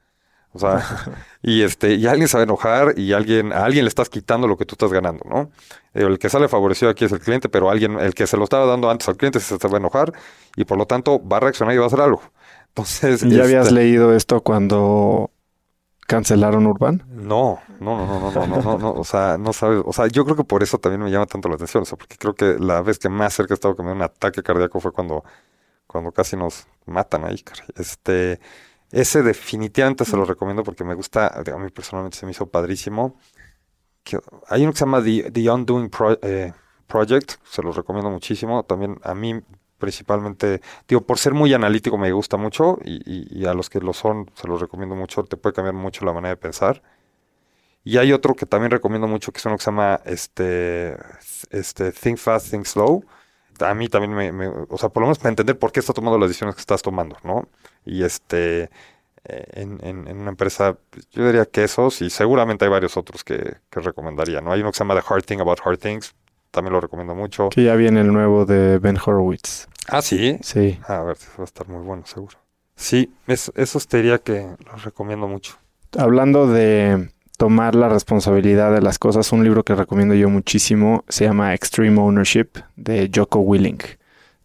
O 0.55 0.59
sea, 0.59 0.85
y 1.43 1.63
este, 1.63 1.95
y 1.95 2.07
alguien 2.07 2.29
se 2.29 2.37
va 2.37 2.41
a 2.41 2.45
enojar 2.45 2.97
y 2.97 3.11
alguien, 3.11 3.51
a 3.51 3.65
alguien 3.65 3.83
le 3.83 3.89
estás 3.89 4.07
quitando 4.07 4.47
lo 4.47 4.55
que 4.55 4.65
tú 4.65 4.75
estás 4.75 4.89
ganando, 4.89 5.25
¿no? 5.29 5.51
El 5.93 6.17
que 6.17 6.29
sale 6.29 6.47
favorecido 6.47 6.89
aquí 6.89 7.03
es 7.03 7.11
el 7.11 7.19
cliente, 7.19 7.49
pero 7.49 7.69
alguien, 7.69 7.99
el 7.99 8.13
que 8.13 8.25
se 8.25 8.37
lo 8.37 8.45
estaba 8.45 8.65
dando 8.65 8.89
antes 8.89 9.09
al 9.09 9.17
cliente 9.17 9.41
se, 9.41 9.57
va 9.57 9.73
a 9.73 9.77
enojar 9.77 10.13
y 10.55 10.63
por 10.63 10.77
lo 10.77 10.85
tanto 10.85 11.21
va 11.27 11.37
a 11.37 11.39
reaccionar 11.41 11.75
y 11.75 11.77
va 11.77 11.83
a 11.83 11.87
hacer 11.87 11.99
algo. 11.99 12.21
Entonces. 12.69 13.21
¿Ya 13.21 13.43
habías 13.43 13.67
este 13.67 13.75
leído 13.75 14.15
esto 14.15 14.39
cuando 14.39 15.29
cancelaron 16.07 16.65
Urban? 16.67 17.03
No, 17.09 17.59
no, 17.81 17.97
no, 17.97 18.19
no, 18.19 18.31
no, 18.31 18.47
no, 18.47 18.61
no, 18.61 18.77
no, 18.77 18.91
o 18.93 19.03
sea, 19.03 19.37
no 19.37 19.51
sabes, 19.51 19.83
o 19.85 19.91
sea, 19.91 20.07
yo 20.07 20.23
creo 20.23 20.37
que 20.37 20.45
por 20.45 20.63
eso 20.63 20.77
también 20.77 21.03
me 21.03 21.11
llama 21.11 21.25
tanto 21.25 21.49
la 21.49 21.55
atención, 21.55 21.83
o 21.83 21.85
sea, 21.85 21.97
porque 21.97 22.15
creo 22.15 22.33
que 22.33 22.55
la 22.59 22.81
vez 22.81 22.97
que 22.97 23.09
más 23.09 23.33
cerca 23.33 23.53
he 23.53 23.55
estado 23.55 23.75
con 23.75 23.87
un 23.87 24.01
ataque 24.01 24.41
cardíaco 24.41 24.79
fue 24.79 24.93
cuando, 24.93 25.25
cuando 25.85 26.13
casi 26.13 26.37
nos 26.37 26.65
matan 26.85 27.25
ahí, 27.25 27.43
este, 27.75 28.39
ese 28.91 29.23
definitivamente 29.23 30.05
se 30.05 30.15
lo 30.15 30.25
recomiendo 30.25 30.63
porque 30.63 30.83
me 30.83 30.93
gusta, 30.93 31.27
a 31.27 31.57
mí 31.57 31.69
personalmente 31.69 32.17
se 32.17 32.25
me 32.25 32.31
hizo 32.31 32.47
padrísimo. 32.47 33.17
hay 34.47 34.63
uno 34.63 34.71
que 34.71 34.77
se 34.77 34.85
llama 34.85 35.03
The, 35.03 35.49
Undoing 35.49 35.91
eh, 36.21 36.53
Project, 36.87 37.33
se 37.43 37.61
lo 37.61 37.71
recomiendo 37.71 38.09
muchísimo. 38.09 38.63
También 38.63 38.99
a 39.03 39.15
mí 39.15 39.41
principalmente, 39.77 40.61
digo, 40.87 41.01
por 41.01 41.17
ser 41.17 41.33
muy 41.33 41.53
analítico 41.53 41.97
me 41.97 42.11
gusta 42.11 42.37
mucho 42.37 42.79
y, 42.83 43.45
a 43.45 43.53
los 43.53 43.69
que 43.69 43.79
lo 43.79 43.93
son 43.93 44.31
se 44.33 44.47
los 44.47 44.61
recomiendo 44.61 44.95
mucho, 44.95 45.23
te 45.23 45.37
puede 45.37 45.53
cambiar 45.53 45.75
mucho 45.75 46.05
la 46.05 46.13
manera 46.13 46.29
de 46.29 46.37
pensar. 46.37 46.81
Y 47.83 47.97
hay 47.97 48.13
otro 48.13 48.33
que 48.35 48.45
también 48.47 48.71
recomiendo 48.71 49.07
mucho 49.07 49.31
que 49.31 49.37
es 49.37 49.45
uno 49.45 49.57
que 49.57 49.63
se 49.63 49.69
llama 49.71 50.01
este, 50.05 50.97
este 51.51 51.91
Think 51.91 52.17
Fast, 52.17 52.49
Think 52.49 52.65
Slow. 52.65 53.05
A 53.59 53.73
mí 53.73 53.87
también 53.89 54.13
me, 54.13 54.31
me- 54.31 54.47
o 54.47 54.77
sea, 54.77 54.89
por 54.89 55.01
lo 55.01 55.07
menos 55.07 55.17
para 55.19 55.29
entender 55.29 55.57
por 55.57 55.71
qué 55.71 55.79
estás 55.79 55.95
tomando 55.95 56.17
las 56.17 56.29
decisiones 56.29 56.55
que 56.55 56.61
estás 56.61 56.81
tomando, 56.81 57.17
¿no? 57.23 57.47
Y 57.85 58.03
este, 58.03 58.63
eh, 59.25 59.43
en, 59.53 59.79
en- 59.83 60.07
en 60.07 60.17
una 60.19 60.29
empresa, 60.31 60.77
pues, 60.89 61.07
yo 61.11 61.25
diría 61.25 61.45
que 61.45 61.63
esos 61.63 62.01
y 62.01 62.09
seguramente 62.09 62.65
hay 62.65 62.71
varios 62.71 62.97
otros 62.97 63.23
que, 63.23 63.55
que 63.69 63.79
recomendaría, 63.79 64.41
¿no? 64.41 64.51
Hay 64.51 64.61
uno 64.61 64.71
que 64.71 64.77
se 64.77 64.83
llama 64.83 64.99
The 64.99 65.05
Hard 65.07 65.23
Thing 65.23 65.39
About 65.39 65.59
Hard 65.65 65.79
Things, 65.79 66.13
también 66.51 66.73
lo 66.73 66.81
recomiendo 66.81 67.15
mucho. 67.15 67.49
Que 67.49 67.63
ya 67.63 67.75
viene 67.75 68.01
el 68.01 68.11
nuevo 68.13 68.45
de 68.45 68.77
Ben 68.79 68.97
Horowitz. 69.03 69.67
Ah, 69.87 70.01
sí. 70.01 70.37
Sí. 70.41 70.79
A 70.87 71.03
ver, 71.03 71.17
va 71.37 71.43
a 71.43 71.45
estar 71.45 71.67
muy 71.67 71.83
bueno, 71.83 72.03
seguro. 72.05 72.37
Sí, 72.75 73.13
es- 73.27 73.51
esos 73.55 73.87
te 73.87 73.97
diría 73.97 74.19
que 74.19 74.47
los 74.71 74.83
recomiendo 74.83 75.27
mucho. 75.27 75.57
Hablando 75.97 76.47
de 76.47 77.09
tomar 77.37 77.75
la 77.75 77.89
responsabilidad 77.89 78.73
de 78.73 78.81
las 78.81 78.99
cosas, 78.99 79.31
un 79.31 79.43
libro 79.43 79.63
que 79.63 79.75
recomiendo 79.75 80.13
yo 80.15 80.29
muchísimo 80.29 81.03
se 81.07 81.25
llama 81.25 81.53
Extreme 81.53 81.99
Ownership 81.99 82.47
de 82.75 83.09
Joko 83.13 83.39
Willing. 83.39 83.79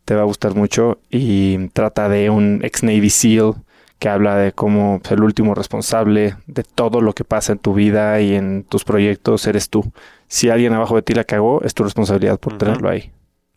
Te 0.05 0.15
va 0.15 0.23
a 0.23 0.25
gustar 0.25 0.55
mucho 0.55 0.99
y 1.09 1.69
trata 1.69 2.09
de 2.09 2.31
un 2.31 2.61
ex 2.63 2.83
Navy 2.83 3.11
SEAL 3.11 3.55
que 3.99 4.09
habla 4.09 4.37
de 4.37 4.53
cómo 4.53 5.01
el 5.09 5.23
último 5.23 5.55
responsable 5.55 6.37
de 6.47 6.65
todo 6.65 7.01
lo 7.01 7.13
que 7.13 7.23
pasa 7.23 7.53
en 7.53 7.59
tu 7.59 7.75
vida 7.75 8.21
y 8.21 8.35
en 8.35 8.65
tus 8.65 8.83
proyectos 8.83 9.47
eres 9.47 9.69
tú. 9.69 9.93
Si 10.27 10.49
alguien 10.49 10.73
abajo 10.73 10.97
de 10.97 11.03
ti 11.03 11.13
la 11.13 11.25
cagó, 11.25 11.63
es 11.63 11.75
tu 11.75 11.85
responsabilidad 11.85 12.41
por 12.41 12.57
tenerlo 12.57 12.89
ahí. 12.89 13.13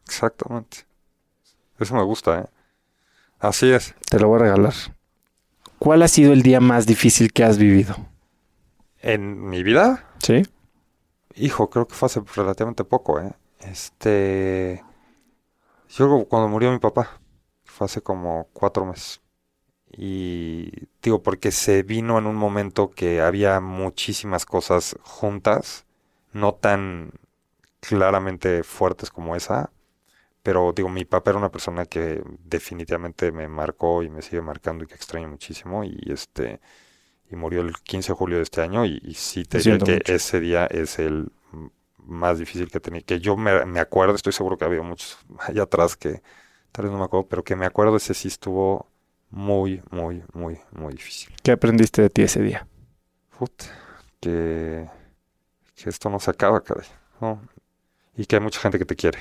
Exactamente. 0.05 0.79
Eso 1.79 1.95
me 1.95 2.03
gusta, 2.03 2.39
¿eh? 2.39 2.45
Así 3.39 3.71
es. 3.71 3.95
Te 4.09 4.19
lo 4.19 4.27
voy 4.27 4.41
a 4.41 4.43
regalar. 4.43 4.73
¿Cuál 5.79 6.03
ha 6.03 6.07
sido 6.07 6.33
el 6.33 6.43
día 6.43 6.59
más 6.59 6.85
difícil 6.85 7.31
que 7.31 7.43
has 7.43 7.57
vivido? 7.57 7.95
En 9.03 9.49
mi 9.49 9.63
vida, 9.63 10.09
¿Sí? 10.19 10.43
hijo, 11.35 11.69
creo 11.69 11.87
que 11.87 11.93
fue 11.93 12.05
hace 12.07 12.21
relativamente 12.35 12.83
poco, 12.85 13.19
¿eh? 13.19 13.33
Este... 13.59 14.83
Yo 15.89 16.25
cuando 16.25 16.47
murió 16.47 16.71
mi 16.71 16.79
papá, 16.79 17.19
fue 17.65 17.85
hace 17.85 18.01
como 18.01 18.47
cuatro 18.53 18.85
meses. 18.85 19.21
Y 19.91 20.71
digo, 21.01 21.21
porque 21.21 21.51
se 21.51 21.83
vino 21.83 22.17
en 22.17 22.25
un 22.25 22.35
momento 22.35 22.91
que 22.91 23.21
había 23.21 23.59
muchísimas 23.59 24.45
cosas 24.45 24.97
juntas, 25.03 25.85
no 26.31 26.53
tan 26.55 27.11
claramente 27.81 28.63
fuertes 28.63 29.11
como 29.11 29.35
esa, 29.35 29.71
pero 30.43 30.73
digo, 30.73 30.89
mi 30.89 31.05
papá 31.05 31.31
era 31.31 31.39
una 31.39 31.51
persona 31.51 31.85
que 31.85 32.23
definitivamente 32.45 33.31
me 33.31 33.47
marcó 33.47 34.03
y 34.03 34.09
me 34.09 34.21
sigue 34.21 34.41
marcando 34.41 34.83
y 34.83 34.87
que 34.87 34.95
extraño 34.95 35.27
muchísimo 35.27 35.83
y 35.83 36.11
este 36.11 36.59
y 37.33 37.35
murió 37.35 37.61
el 37.61 37.73
15 37.73 38.11
de 38.11 38.15
julio 38.15 38.37
de 38.37 38.43
este 38.43 38.61
año 38.61 38.85
y, 38.85 39.01
y 39.03 39.15
sí 39.15 39.43
te 39.43 39.57
diría 39.57 39.79
que 39.79 39.93
mucho. 39.93 40.13
ese 40.13 40.39
día 40.39 40.67
es 40.67 40.99
el 40.99 41.31
más 41.97 42.37
difícil 42.37 42.69
que 42.69 42.79
tenía, 42.79 43.01
que 43.01 43.19
yo 43.19 43.35
me, 43.35 43.65
me 43.65 43.79
acuerdo, 43.79 44.13
estoy 44.13 44.33
seguro 44.33 44.57
que 44.57 44.65
había 44.65 44.83
muchos 44.83 45.17
allá 45.39 45.63
atrás 45.63 45.97
que 45.97 46.21
tal 46.71 46.85
vez 46.85 46.91
no 46.91 46.99
me 46.99 47.05
acuerdo, 47.05 47.27
pero 47.27 47.43
que 47.43 47.55
me 47.55 47.65
acuerdo 47.65 47.95
ese 47.97 48.13
sí 48.13 48.27
estuvo 48.27 48.87
muy, 49.31 49.81
muy, 49.89 50.23
muy, 50.33 50.59
muy 50.71 50.93
difícil. 50.93 51.33
¿Qué 51.41 51.51
aprendiste 51.51 52.03
de 52.03 52.09
ti 52.11 52.21
ese 52.21 52.41
día? 52.41 52.67
Puta, 53.37 53.65
que, 54.19 54.87
que 55.75 55.89
esto 55.89 56.09
no 56.11 56.19
se 56.19 56.29
acaba, 56.29 56.61
caray, 56.61 56.87
¿no? 57.19 57.41
Y 58.15 58.27
que 58.27 58.35
hay 58.35 58.41
mucha 58.43 58.59
gente 58.59 58.77
que 58.77 58.85
te 58.85 58.95
quiere. 58.95 59.17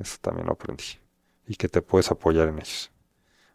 Eso 0.00 0.16
también 0.20 0.46
lo 0.46 0.54
aprendí. 0.54 0.98
Y 1.46 1.54
que 1.54 1.68
te 1.68 1.80
puedes 1.80 2.10
apoyar 2.10 2.48
en 2.48 2.56
ellos. 2.58 2.90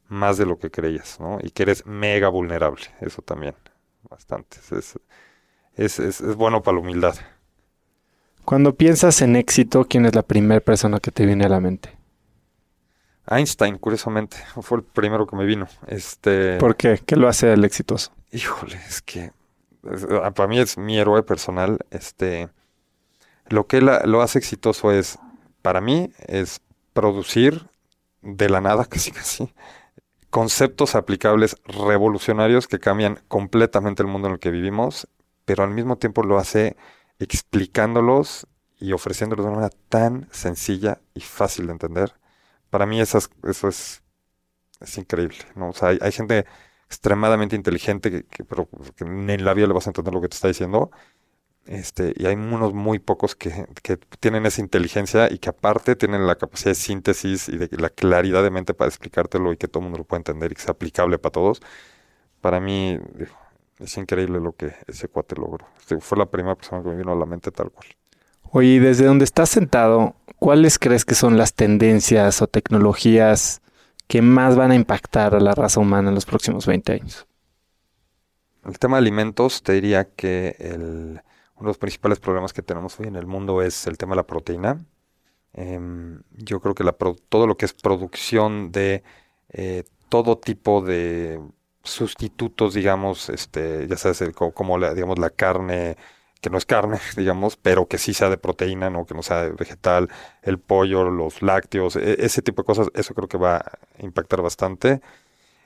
Más 0.10 0.38
de 0.38 0.46
lo 0.46 0.58
que 0.60 0.72
creías, 0.72 1.20
¿no? 1.20 1.40
Y 1.42 1.52
que 1.52 1.64
eres 1.64 1.86
mega 1.86 2.30
vulnerable. 2.30 2.84
Eso 3.02 3.22
también. 3.22 3.56
Bastante. 4.10 4.58
Es, 4.60 4.96
es, 5.76 6.00
es, 6.00 6.22
es 6.22 6.36
bueno 6.36 6.64
para 6.64 6.76
la 6.76 6.82
humildad. 6.82 7.16
Cuando 8.46 8.76
piensas 8.76 9.22
en 9.22 9.36
éxito, 9.36 9.88
¿quién 9.90 10.06
es 10.06 10.16
la 10.16 10.22
primera 10.24 10.62
persona 10.62 11.02
que 11.02 11.12
te 11.12 11.26
viene 11.26 11.44
a 11.44 11.50
la 11.50 11.60
mente? 11.60 11.98
Einstein, 13.28 13.78
curiosamente, 13.80 14.38
fue 14.62 14.78
el 14.80 14.84
primero 14.84 15.26
que 15.26 15.36
me 15.36 15.46
vino. 15.46 15.68
Este, 15.88 16.58
¿Por 16.58 16.76
qué? 16.76 17.00
¿Qué 17.06 17.16
lo 17.16 17.28
hace 17.28 17.52
el 17.54 17.64
exitoso? 17.66 18.12
Híjole, 18.32 18.76
es 18.88 19.02
que 19.02 19.32
ah, 20.24 20.32
para 20.32 20.48
mí 20.48 20.60
es 20.60 20.78
mi 20.78 20.98
héroe 21.00 21.24
personal. 21.24 21.80
Este, 21.90 22.50
lo 23.50 23.68
que 23.68 23.82
la- 23.82 24.04
lo 24.06 24.22
hace 24.22 24.40
exitoso 24.40 24.92
es, 24.92 25.20
para 25.62 25.82
mí, 25.82 26.12
es 26.28 26.62
producir 26.94 27.68
de 28.22 28.50
la 28.50 28.62
nada, 28.62 28.86
casi 28.90 29.12
casi, 29.12 29.54
conceptos 30.36 30.96
aplicables 30.96 31.56
revolucionarios 31.66 32.68
que 32.68 32.80
cambian 32.80 33.22
completamente 33.30 34.04
el 34.04 34.10
mundo 34.10 34.28
en 34.28 34.34
el 34.34 34.40
que 34.40 34.52
vivimos, 34.52 35.08
pero 35.46 35.64
al 35.64 35.72
mismo 35.72 35.98
tiempo 35.98 36.24
lo 36.24 36.38
hace 36.38 36.76
explicándolos 37.20 38.46
y 38.78 38.92
ofreciéndolos 38.92 39.46
de 39.46 39.52
una 39.52 39.62
manera 39.62 39.78
tan 39.90 40.28
sencilla 40.34 41.00
y 41.14 41.22
fácil 41.22 41.68
de 41.68 41.74
entender. 41.74 42.14
Para 42.70 42.86
mí 42.86 43.00
eso 43.02 43.18
es, 43.20 43.30
es 44.82 44.98
increíble. 44.98 45.38
O 45.60 45.74
sea, 45.74 45.90
hay, 46.02 46.12
gente 46.12 46.46
extremadamente 46.88 47.56
inteligente 47.56 48.12
que, 48.12 48.26
que- 48.26 48.44
pero 48.46 48.70
en 49.00 49.46
la 49.46 49.54
vida 49.54 49.68
le 49.68 49.74
vas 49.74 49.88
a 49.88 49.90
entender 49.92 50.14
lo 50.14 50.22
que 50.22 50.30
te 50.30 50.36
está 50.36 50.48
diciendo. 50.48 50.92
Este, 51.66 52.14
y 52.16 52.28
hay 52.28 52.36
unos 52.36 52.74
muy 52.74 53.00
pocos 53.00 53.36
que, 53.36 53.66
que 53.82 53.98
tienen 54.20 54.46
esa 54.46 54.62
inteligencia 54.62 55.32
y 55.32 55.40
que 55.40 55.50
aparte 55.50 55.96
tienen 55.96 56.28
la 56.28 56.36
capacidad 56.36 56.72
de 56.72 56.76
síntesis 56.76 57.50
y 57.50 57.58
de 57.58 57.70
la 57.80 57.90
claridad 57.90 58.44
de 58.44 58.52
mente 58.52 58.76
para 58.76 58.90
explicártelo 58.90 59.52
y 59.52 59.58
que 59.58 59.68
todo 59.68 59.80
el 59.80 59.86
mundo 59.86 59.98
lo 59.98 60.04
pueda 60.04 60.20
entender 60.20 60.52
y 60.52 60.56
que 60.56 60.62
sea 60.62 60.74
aplicable 60.74 61.18
para 61.18 61.32
todos. 61.32 61.62
Para 62.40 62.60
mí, 62.60 63.00
es 63.80 63.98
increíble 63.98 64.40
lo 64.40 64.54
que 64.54 64.74
ese 64.86 65.08
cuate 65.08 65.36
logró. 65.36 65.66
Este, 65.80 66.00
fue 66.00 66.18
la 66.20 66.28
primera 66.28 66.56
persona 66.56 66.84
que 66.84 66.90
me 66.90 66.96
vino 66.98 67.12
a 67.12 67.16
la 67.16 67.26
mente 67.26 67.52
tal 67.52 67.72
cual. 67.72 67.88
Oye, 68.52 68.68
y 68.68 68.80
desde 68.80 69.06
donde 69.06 69.26
estás 69.26 69.50
sentado, 69.50 70.16
¿cuáles 70.38 70.78
crees 70.78 71.04
que 71.04 71.16
son 71.16 71.36
las 71.36 71.56
tendencias 71.56 72.44
o 72.44 72.48
tecnologías 72.48 73.62
que 74.08 74.22
más 74.22 74.56
van 74.56 74.70
a 74.70 74.76
impactar 74.76 75.34
a 75.34 75.40
la 75.40 75.56
raza 75.56 75.80
humana 75.80 76.10
en 76.10 76.16
los 76.16 76.26
próximos 76.26 76.68
20 76.68 76.94
años? 76.94 77.26
El 78.66 78.78
tema 78.78 78.98
de 78.98 79.02
alimentos, 79.02 79.64
te 79.64 79.74
diría 79.74 80.06
que 80.06 80.56
el, 80.60 81.22
uno 81.56 81.66
de 81.68 81.70
los 81.70 81.78
principales 81.78 82.20
problemas 82.20 82.54
que 82.54 82.62
tenemos 82.62 83.00
hoy 83.00 83.08
en 83.08 83.16
el 83.16 83.28
mundo 83.28 83.62
es 83.62 83.88
el 83.88 83.98
tema 83.98 84.14
de 84.14 84.18
la 84.18 84.28
proteína. 84.28 84.86
Em, 85.54 86.22
yo 86.32 86.60
creo 86.62 86.76
que 86.76 86.84
todo 87.30 87.48
lo 87.48 87.58
que 87.58 87.66
es 87.66 87.74
producción 87.74 88.72
de 88.72 89.04
eh, 89.50 89.84
todo 90.10 90.38
tipo 90.38 90.82
de 90.82 91.40
sustitutos, 91.84 92.74
digamos, 92.74 93.30
este, 93.30 93.88
ya 93.88 93.98
sabes, 93.98 94.24
como 94.54 94.78
la, 94.78 94.94
digamos, 94.94 95.20
la 95.20 95.30
carne, 95.30 95.98
que 96.42 96.50
no 96.50 96.58
es 96.58 96.66
carne, 96.66 97.00
digamos, 97.18 97.58
pero 97.58 97.88
que 97.88 97.98
sí 97.98 98.14
sea 98.14 98.30
de 98.30 98.38
proteína, 98.38 98.90
¿no? 98.90 99.06
Que 99.06 99.14
no 99.14 99.24
sea 99.24 99.44
vegetal, 99.50 100.10
el 100.42 100.60
pollo, 100.60 101.06
los 101.10 101.42
lácteos, 101.42 101.96
e- 101.96 102.18
ese 102.26 102.42
tipo 102.42 102.64
de 102.64 102.66
cosas, 102.68 102.90
eso 102.96 103.14
creo 103.16 103.28
que 103.30 103.38
va 103.38 103.58
a 103.58 103.80
impactar 104.00 104.42
bastante. 104.42 105.02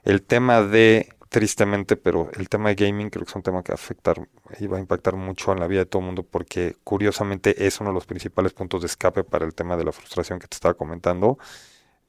El 0.03 0.23
tema 0.23 0.61
de, 0.61 1.09
tristemente, 1.29 1.95
pero 1.97 2.29
el 2.35 2.49
tema 2.49 2.69
de 2.69 2.75
gaming 2.75 3.09
creo 3.09 3.25
que 3.25 3.29
es 3.31 3.35
un 3.35 3.43
tema 3.43 3.63
que 3.63 3.71
va 3.71 3.75
a 3.75 3.81
afectar 3.81 4.27
y 4.59 4.67
va 4.67 4.77
a 4.77 4.79
impactar 4.81 5.15
mucho 5.15 5.51
en 5.53 5.59
la 5.59 5.67
vida 5.67 5.81
de 5.81 5.85
todo 5.85 6.01
el 6.01 6.07
mundo 6.07 6.23
porque 6.23 6.77
curiosamente 6.83 7.67
es 7.67 7.79
uno 7.81 7.91
de 7.91 7.93
los 7.95 8.05
principales 8.07 8.53
puntos 8.53 8.81
de 8.81 8.87
escape 8.87 9.23
para 9.23 9.45
el 9.45 9.53
tema 9.53 9.77
de 9.77 9.85
la 9.85 9.91
frustración 9.91 10.39
que 10.39 10.47
te 10.47 10.55
estaba 10.55 10.73
comentando. 10.75 11.37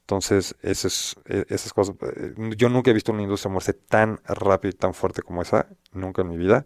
Entonces, 0.03 0.57
ese 0.63 0.89
es- 0.89 1.17
e- 1.27 1.47
esas 1.49 1.73
cosas, 1.73 1.97
eh, 2.03 2.35
yo 2.57 2.69
nunca 2.69 2.91
he 2.91 2.95
visto 2.95 3.13
una 3.13 3.23
industria 3.23 3.51
moverse 3.51 3.75
tan 3.75 4.21
rápido 4.27 4.71
y 4.75 4.79
tan 4.79 4.95
fuerte 4.95 5.23
como 5.23 5.43
esa, 5.43 5.69
nunca 5.93 6.23
en 6.23 6.29
mi 6.31 6.37
vida, 6.37 6.65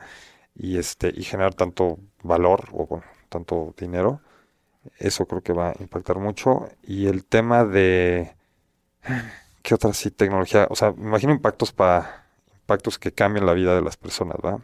y 0.54 0.78
este, 0.78 1.12
y 1.16 1.24
generar 1.24 1.54
tanto 1.54 1.98
valor 2.22 2.68
o 2.72 2.86
bueno, 2.86 3.04
tanto 3.30 3.74
dinero. 3.78 4.20
Eso 4.98 5.26
creo 5.26 5.42
que 5.42 5.52
va 5.54 5.70
a 5.70 5.76
impactar 5.80 6.18
mucho. 6.18 6.68
Y 6.82 7.06
el 7.08 7.24
tema 7.26 7.64
de 7.64 8.36
¿Qué 9.62 9.74
otra 9.74 9.92
sí 9.94 10.10
tecnología? 10.10 10.66
O 10.70 10.76
sea, 10.76 10.92
me 10.92 11.04
imagino 11.08 11.32
impactos 11.32 11.72
para 11.72 12.23
impactos 12.64 12.98
que 12.98 13.12
cambian 13.12 13.46
la 13.46 13.52
vida 13.52 13.74
de 13.74 13.82
las 13.82 13.96
personas, 13.96 14.36
¿va? 14.44 14.58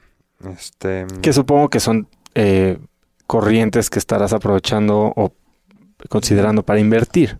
Este, 0.51 1.07
Que 1.23 1.33
supongo 1.33 1.69
que 1.69 1.81
son 1.81 2.09
eh, 2.35 2.79
corrientes 3.27 3.91
que 3.91 3.99
estarás 3.99 4.33
aprovechando 4.33 5.13
o 5.17 5.33
considerando 6.09 6.63
para 6.65 6.81
invertir. 6.81 7.39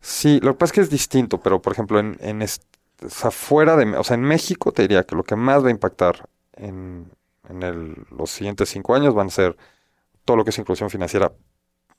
sí, 0.00 0.40
lo 0.42 0.52
que 0.52 0.58
pasa 0.58 0.70
es 0.70 0.72
que 0.74 0.80
es 0.82 0.90
distinto, 0.90 1.40
pero 1.40 1.60
por 1.62 1.72
ejemplo, 1.72 1.98
en, 1.98 2.16
en 2.20 2.42
est- 2.42 2.62
o 3.04 3.08
sea, 3.10 3.30
fuera 3.30 3.76
de, 3.76 3.96
o 3.96 4.04
sea, 4.04 4.14
en 4.14 4.22
México 4.22 4.72
te 4.72 4.82
diría 4.82 5.04
que 5.04 5.14
lo 5.16 5.24
que 5.24 5.36
más 5.36 5.62
va 5.64 5.68
a 5.68 5.70
impactar 5.70 6.28
en, 6.54 7.10
en 7.48 7.62
el- 7.62 8.06
los 8.16 8.30
siguientes 8.30 8.68
cinco 8.70 8.94
años 8.94 9.14
van 9.14 9.28
a 9.28 9.30
ser 9.30 9.56
todo 10.24 10.36
lo 10.38 10.44
que 10.44 10.50
es 10.50 10.58
inclusión 10.58 10.90
financiera 10.90 11.32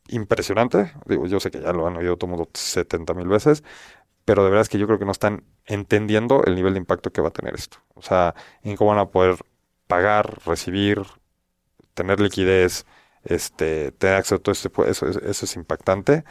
impresionante. 0.09 0.93
Digo, 1.07 1.27
yo 1.27 1.39
sé 1.39 1.51
que 1.51 1.61
ya 1.61 1.73
lo 1.73 1.87
han 1.87 1.97
oído 1.97 2.17
todo 2.17 2.29
mundo 2.31 2.49
70 2.53 3.13
mil 3.15 3.27
veces, 3.27 3.63
pero 4.27 4.43
de 4.43 4.49
verdad 4.49 4.63
es 4.63 4.67
que 4.69 4.77
yo 4.77 4.87
creo 4.87 4.99
que 4.99 5.05
no 5.05 5.13
están 5.13 5.45
entendiendo 5.65 6.43
el 6.43 6.55
nivel 6.55 6.73
de 6.73 6.79
impacto 6.79 7.13
que 7.13 7.21
va 7.21 7.29
a 7.29 7.31
tener 7.31 7.55
esto. 7.55 7.77
O 7.93 8.01
sea, 8.01 8.35
en 8.61 8.75
cómo 8.75 8.89
van 8.89 8.99
a 8.99 9.05
poder 9.05 9.37
pagar, 9.87 10.39
recibir, 10.45 11.01
tener 11.93 12.19
liquidez, 12.19 12.85
este, 13.23 13.93
tener 13.93 14.17
acceso 14.17 14.35
a 14.35 14.39
todo 14.39 14.51
este, 14.51 14.69
eso, 14.89 15.07
eso 15.07 15.45
es 15.45 15.55
impactante 15.55 16.25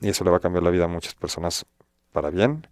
y 0.00 0.08
eso 0.08 0.24
le 0.24 0.32
va 0.32 0.38
a 0.38 0.40
cambiar 0.40 0.64
la 0.64 0.70
vida 0.70 0.86
a 0.86 0.88
muchas 0.88 1.14
personas 1.14 1.64
para 2.10 2.30
bien. 2.30 2.66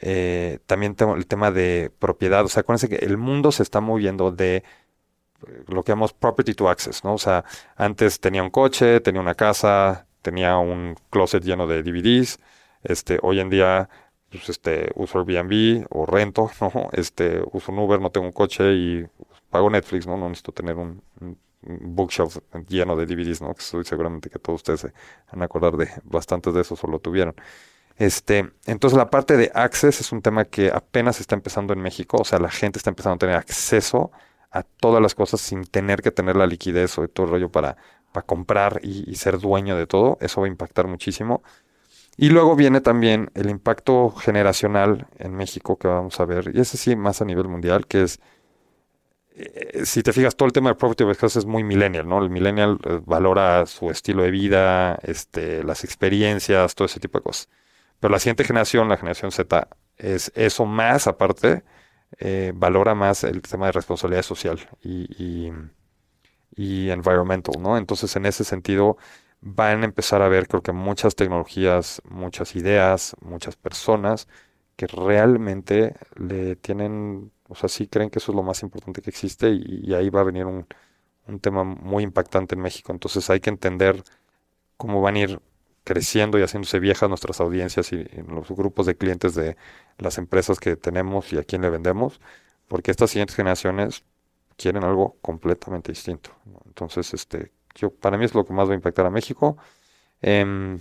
Eh, 0.00 0.60
también 0.64 0.94
tengo 0.94 1.14
el 1.14 1.26
tema 1.26 1.50
de 1.50 1.92
propiedad, 1.98 2.46
o 2.46 2.48
sea, 2.48 2.62
acuérdense 2.62 2.88
que 2.88 3.04
el 3.04 3.18
mundo 3.18 3.52
se 3.52 3.62
está 3.62 3.82
moviendo 3.82 4.32
de 4.32 4.56
eh, 4.56 5.64
lo 5.66 5.82
que 5.82 5.92
llamamos 5.92 6.14
property 6.14 6.54
to 6.54 6.70
access, 6.70 7.04
¿no? 7.04 7.12
O 7.12 7.18
sea, 7.18 7.44
antes 7.76 8.20
tenía 8.20 8.42
un 8.42 8.48
coche, 8.48 9.00
tenía 9.00 9.20
una 9.20 9.34
casa, 9.34 10.06
tenía 10.22 10.56
un 10.56 10.96
closet 11.10 11.44
lleno 11.44 11.66
de 11.66 11.82
DVDs. 11.82 12.38
Este, 12.82 13.18
hoy 13.22 13.40
en 13.40 13.50
día, 13.50 13.88
pues, 14.30 14.48
este, 14.48 14.90
uso 14.94 15.18
Airbnb 15.20 15.86
o 15.90 16.06
rento, 16.06 16.50
¿no? 16.60 16.88
Este, 16.92 17.42
uso 17.52 17.72
un 17.72 17.78
Uber, 17.78 18.00
no 18.00 18.10
tengo 18.10 18.26
un 18.26 18.32
coche 18.32 18.72
y 18.72 19.06
pago 19.50 19.70
Netflix, 19.70 20.06
¿no? 20.06 20.16
No 20.16 20.28
necesito 20.28 20.52
tener 20.52 20.76
un, 20.76 21.02
bookshelf 21.60 22.38
lleno 22.68 22.96
de 22.96 23.04
DVDs, 23.06 23.42
¿no? 23.42 23.52
Que 23.52 23.60
estoy 23.60 23.84
seguramente 23.84 24.30
que 24.30 24.38
todos 24.38 24.58
ustedes 24.58 24.80
se 24.80 24.92
van 25.32 25.42
a 25.42 25.46
acordar 25.46 25.76
de 25.76 25.88
bastantes 26.04 26.54
de 26.54 26.60
esos 26.60 26.82
o 26.84 26.86
lo 26.86 27.00
tuvieron. 27.00 27.34
Este, 27.96 28.52
entonces 28.66 28.96
la 28.96 29.10
parte 29.10 29.36
de 29.36 29.50
access 29.54 30.00
es 30.00 30.12
un 30.12 30.22
tema 30.22 30.44
que 30.44 30.70
apenas 30.72 31.20
está 31.20 31.34
empezando 31.34 31.72
en 31.72 31.80
México, 31.80 32.18
o 32.20 32.24
sea, 32.24 32.38
la 32.38 32.50
gente 32.50 32.78
está 32.78 32.90
empezando 32.90 33.16
a 33.16 33.18
tener 33.18 33.36
acceso 33.36 34.12
a 34.50 34.62
todas 34.62 35.02
las 35.02 35.14
cosas 35.14 35.40
sin 35.40 35.64
tener 35.64 36.00
que 36.02 36.10
tener 36.10 36.36
la 36.36 36.46
liquidez 36.46 36.96
o 36.98 37.08
todo 37.08 37.26
el 37.26 37.32
rollo 37.32 37.50
para, 37.50 37.76
para 38.12 38.26
comprar 38.26 38.80
y, 38.82 39.14
ser 39.16 39.38
dueño 39.38 39.76
de 39.76 39.86
todo. 39.86 40.18
Eso 40.20 40.40
va 40.40 40.46
a 40.46 40.50
impactar 40.50 40.86
muchísimo. 40.86 41.42
Y 42.18 42.28
luego 42.28 42.56
viene 42.56 42.82
también 42.82 43.30
el 43.34 43.48
impacto 43.48 44.10
generacional 44.10 45.06
en 45.18 45.34
México 45.34 45.78
que 45.78 45.88
vamos 45.88 46.20
a 46.20 46.26
ver, 46.26 46.50
y 46.54 46.60
ese 46.60 46.76
sí 46.76 46.96
más 46.96 47.22
a 47.22 47.24
nivel 47.24 47.48
mundial, 47.48 47.86
que 47.86 48.02
es 48.02 48.20
eh, 49.38 49.86
si 49.86 50.02
te 50.02 50.12
fijas, 50.12 50.34
todo 50.36 50.48
el 50.48 50.52
tema 50.52 50.70
de 50.70 50.74
property 50.74 51.04
of 51.04 51.22
es 51.22 51.44
muy 51.46 51.62
millennial, 51.62 52.08
¿no? 52.08 52.20
El 52.20 52.28
millennial 52.28 52.78
eh, 52.84 53.00
valora 53.06 53.66
su 53.66 53.88
estilo 53.90 54.24
de 54.24 54.32
vida, 54.32 54.98
este, 55.02 55.62
las 55.62 55.84
experiencias, 55.84 56.74
todo 56.74 56.86
ese 56.86 56.98
tipo 56.98 57.18
de 57.18 57.22
cosas. 57.22 57.48
Pero 58.00 58.10
la 58.12 58.18
siguiente 58.18 58.44
generación, 58.44 58.88
la 58.88 58.96
generación 58.96 59.30
Z, 59.30 59.68
es 59.96 60.32
eso 60.34 60.66
más 60.66 61.06
aparte, 61.06 61.62
eh, 62.18 62.52
valora 62.54 62.94
más 62.96 63.24
el 63.24 63.42
tema 63.42 63.66
de 63.66 63.72
responsabilidad 63.72 64.22
social 64.22 64.58
y, 64.82 65.06
y, 65.22 65.52
y, 66.56 66.90
environmental, 66.90 67.62
¿no? 67.62 67.76
Entonces, 67.78 68.14
en 68.16 68.26
ese 68.26 68.44
sentido, 68.44 68.96
van 69.40 69.82
a 69.82 69.84
empezar 69.86 70.22
a 70.22 70.28
ver, 70.28 70.48
creo 70.48 70.62
que 70.62 70.72
muchas 70.72 71.14
tecnologías, 71.16 72.02
muchas 72.08 72.56
ideas, 72.56 73.16
muchas 73.20 73.56
personas 73.56 74.28
que 74.76 74.86
realmente 74.86 75.96
le 76.16 76.56
tienen 76.56 77.32
o 77.48 77.54
sea, 77.54 77.68
sí 77.68 77.88
creen 77.88 78.10
que 78.10 78.18
eso 78.18 78.32
es 78.32 78.36
lo 78.36 78.42
más 78.42 78.62
importante 78.62 79.02
que 79.02 79.10
existe 79.10 79.50
y, 79.50 79.94
ahí 79.94 80.10
va 80.10 80.20
a 80.20 80.24
venir 80.24 80.44
un, 80.46 80.66
un, 81.26 81.40
tema 81.40 81.64
muy 81.64 82.04
impactante 82.04 82.54
en 82.54 82.60
México. 82.60 82.92
Entonces 82.92 83.28
hay 83.30 83.40
que 83.40 83.50
entender 83.50 84.04
cómo 84.76 85.00
van 85.02 85.16
a 85.16 85.20
ir 85.20 85.40
creciendo 85.84 86.38
y 86.38 86.42
haciéndose 86.42 86.78
viejas 86.80 87.08
nuestras 87.08 87.40
audiencias 87.40 87.92
y 87.92 88.04
los 88.28 88.50
grupos 88.50 88.86
de 88.86 88.96
clientes 88.96 89.34
de 89.34 89.56
las 89.98 90.18
empresas 90.18 90.60
que 90.60 90.76
tenemos 90.76 91.32
y 91.32 91.38
a 91.38 91.44
quién 91.44 91.62
le 91.62 91.70
vendemos, 91.70 92.20
porque 92.68 92.90
estas 92.90 93.10
siguientes 93.10 93.36
generaciones 93.36 94.04
quieren 94.56 94.84
algo 94.84 95.16
completamente 95.22 95.92
distinto. 95.92 96.30
Entonces, 96.66 97.14
este, 97.14 97.52
para 98.00 98.18
mí 98.18 98.24
es 98.24 98.34
lo 98.34 98.44
que 98.44 98.52
más 98.52 98.68
va 98.68 98.72
a 98.72 98.76
impactar 98.76 99.06
a 99.06 99.10
México. 99.10 99.56
Eh, 100.22 100.78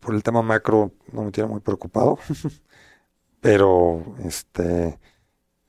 por 0.00 0.14
el 0.14 0.22
tema 0.22 0.42
macro 0.42 0.92
no 1.12 1.24
me 1.24 1.32
tiene 1.32 1.50
muy 1.50 1.60
preocupado, 1.60 2.18
pero 3.40 4.14
este 4.24 4.98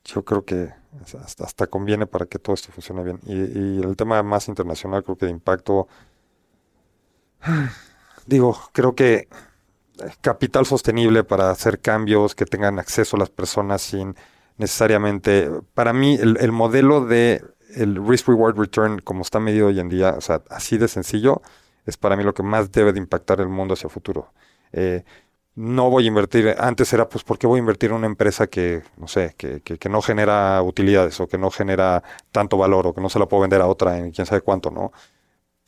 yo 0.04 0.24
creo 0.24 0.44
que 0.44 0.72
hasta, 1.02 1.44
hasta, 1.44 1.66
conviene 1.66 2.06
para 2.06 2.26
que 2.26 2.38
todo 2.38 2.54
esto 2.54 2.72
funcione 2.72 3.02
bien. 3.02 3.20
Y, 3.24 3.82
el 3.82 3.96
tema 3.96 4.22
más 4.22 4.48
internacional, 4.48 5.04
creo 5.04 5.16
que 5.16 5.26
de 5.26 5.32
impacto, 5.32 5.88
digo, 8.26 8.56
creo 8.72 8.94
que 8.94 9.28
capital 10.20 10.66
sostenible 10.66 11.24
para 11.24 11.50
hacer 11.50 11.80
cambios, 11.80 12.34
que 12.34 12.46
tengan 12.46 12.78
acceso 12.78 13.16
las 13.16 13.30
personas 13.30 13.82
sin 13.82 14.14
necesariamente, 14.56 15.50
para 15.74 15.92
mí 15.92 16.16
el 16.20 16.52
modelo 16.52 17.04
de 17.04 17.42
el 17.78 18.06
risk 18.06 18.28
reward 18.28 18.58
return 18.58 19.00
como 19.00 19.22
está 19.22 19.40
medido 19.40 19.68
hoy 19.68 19.80
en 19.80 19.88
día, 19.88 20.14
o 20.16 20.20
sea, 20.20 20.42
así 20.50 20.78
de 20.78 20.88
sencillo, 20.88 21.42
es 21.86 21.96
para 21.96 22.16
mí 22.16 22.24
lo 22.24 22.34
que 22.34 22.42
más 22.42 22.70
debe 22.72 22.92
de 22.92 22.98
impactar 22.98 23.40
el 23.40 23.48
mundo 23.48 23.74
hacia 23.74 23.88
futuro. 23.88 24.32
Eh, 24.72 25.04
no 25.58 25.90
voy 25.90 26.04
a 26.04 26.08
invertir, 26.08 26.54
antes 26.58 26.92
era 26.92 27.08
pues, 27.08 27.24
¿por 27.24 27.38
qué 27.38 27.46
voy 27.46 27.58
a 27.58 27.60
invertir 27.60 27.90
en 27.90 27.96
una 27.96 28.06
empresa 28.06 28.46
que, 28.46 28.82
no 28.96 29.08
sé, 29.08 29.34
que, 29.36 29.60
que, 29.60 29.88
no 29.88 30.00
genera 30.02 30.62
utilidades 30.62 31.18
o 31.20 31.26
que 31.26 31.36
no 31.36 31.50
genera 31.50 32.04
tanto 32.30 32.56
valor 32.56 32.86
o 32.86 32.94
que 32.94 33.00
no 33.00 33.08
se 33.08 33.18
la 33.18 33.26
puedo 33.26 33.40
vender 33.42 33.60
a 33.60 33.66
otra 33.66 33.98
en 33.98 34.12
quién 34.12 34.26
sabe 34.26 34.40
cuánto, 34.42 34.70
¿no? 34.70 34.92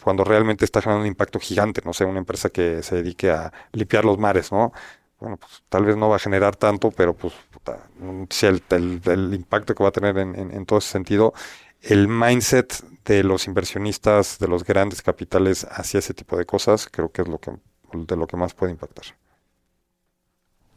Cuando 0.02 0.24
realmente 0.24 0.64
está 0.64 0.80
generando 0.80 1.02
un 1.02 1.08
impacto 1.08 1.40
gigante, 1.40 1.82
no 1.84 1.92
sé, 1.92 2.04
una 2.04 2.20
empresa 2.20 2.50
que 2.50 2.82
se 2.82 2.96
dedique 2.96 3.30
a 3.30 3.52
limpiar 3.72 4.04
los 4.04 4.18
mares, 4.18 4.52
¿no? 4.52 4.72
Bueno, 5.18 5.36
pues 5.38 5.62
tal 5.68 5.84
vez 5.84 5.96
no 5.96 6.08
va 6.08 6.16
a 6.16 6.18
generar 6.20 6.56
tanto, 6.56 6.90
pero 6.92 7.14
pues 7.14 7.34
puta, 7.50 7.88
si 8.30 8.46
el, 8.46 8.62
el, 8.70 9.34
impacto 9.34 9.74
que 9.74 9.82
va 9.82 9.90
a 9.90 9.92
tener 9.92 10.16
en, 10.18 10.34
en, 10.38 10.52
en 10.52 10.66
todo 10.66 10.78
ese 10.78 10.88
sentido, 10.90 11.34
el 11.82 12.08
mindset 12.08 12.84
de 13.04 13.24
los 13.24 13.46
inversionistas, 13.46 14.38
de 14.38 14.48
los 14.48 14.64
grandes 14.64 15.02
capitales 15.02 15.66
hacia 15.70 15.98
ese 15.98 16.14
tipo 16.14 16.36
de 16.36 16.44
cosas, 16.44 16.88
creo 16.90 17.10
que 17.10 17.22
es 17.22 17.28
lo 17.28 17.38
que, 17.38 17.52
de 17.92 18.16
lo 18.16 18.26
que 18.26 18.36
más 18.36 18.54
puede 18.54 18.72
impactar. 18.72 19.06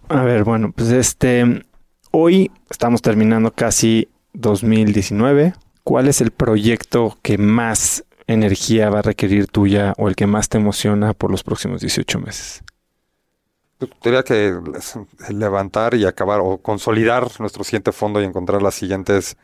A 0.09 0.23
ver, 0.23 0.43
bueno, 0.43 0.71
pues 0.71 0.89
este, 0.91 1.65
hoy 2.11 2.51
estamos 2.69 3.01
terminando 3.01 3.51
casi 3.51 4.09
2019. 4.33 5.53
¿Cuál 5.83 6.07
es 6.07 6.21
el 6.21 6.31
proyecto 6.31 7.17
que 7.21 7.37
más 7.37 8.05
energía 8.27 8.89
va 8.89 8.99
a 8.99 9.03
requerir 9.03 9.47
tuya 9.47 9.93
o 9.97 10.07
el 10.07 10.15
que 10.15 10.27
más 10.27 10.49
te 10.49 10.57
emociona 10.57 11.13
por 11.13 11.29
los 11.29 11.43
próximos 11.43 11.81
18 11.81 12.19
meses? 12.19 12.63
Tendría 14.01 14.23
que 14.23 14.57
levantar 15.29 15.93
y 15.93 16.05
acabar 16.05 16.39
o 16.41 16.57
consolidar 16.57 17.27
nuestro 17.39 17.63
siguiente 17.63 17.91
fondo 17.91 18.21
y 18.21 18.25
encontrar 18.25 18.61
las 18.61 18.75
siguientes 18.75 19.35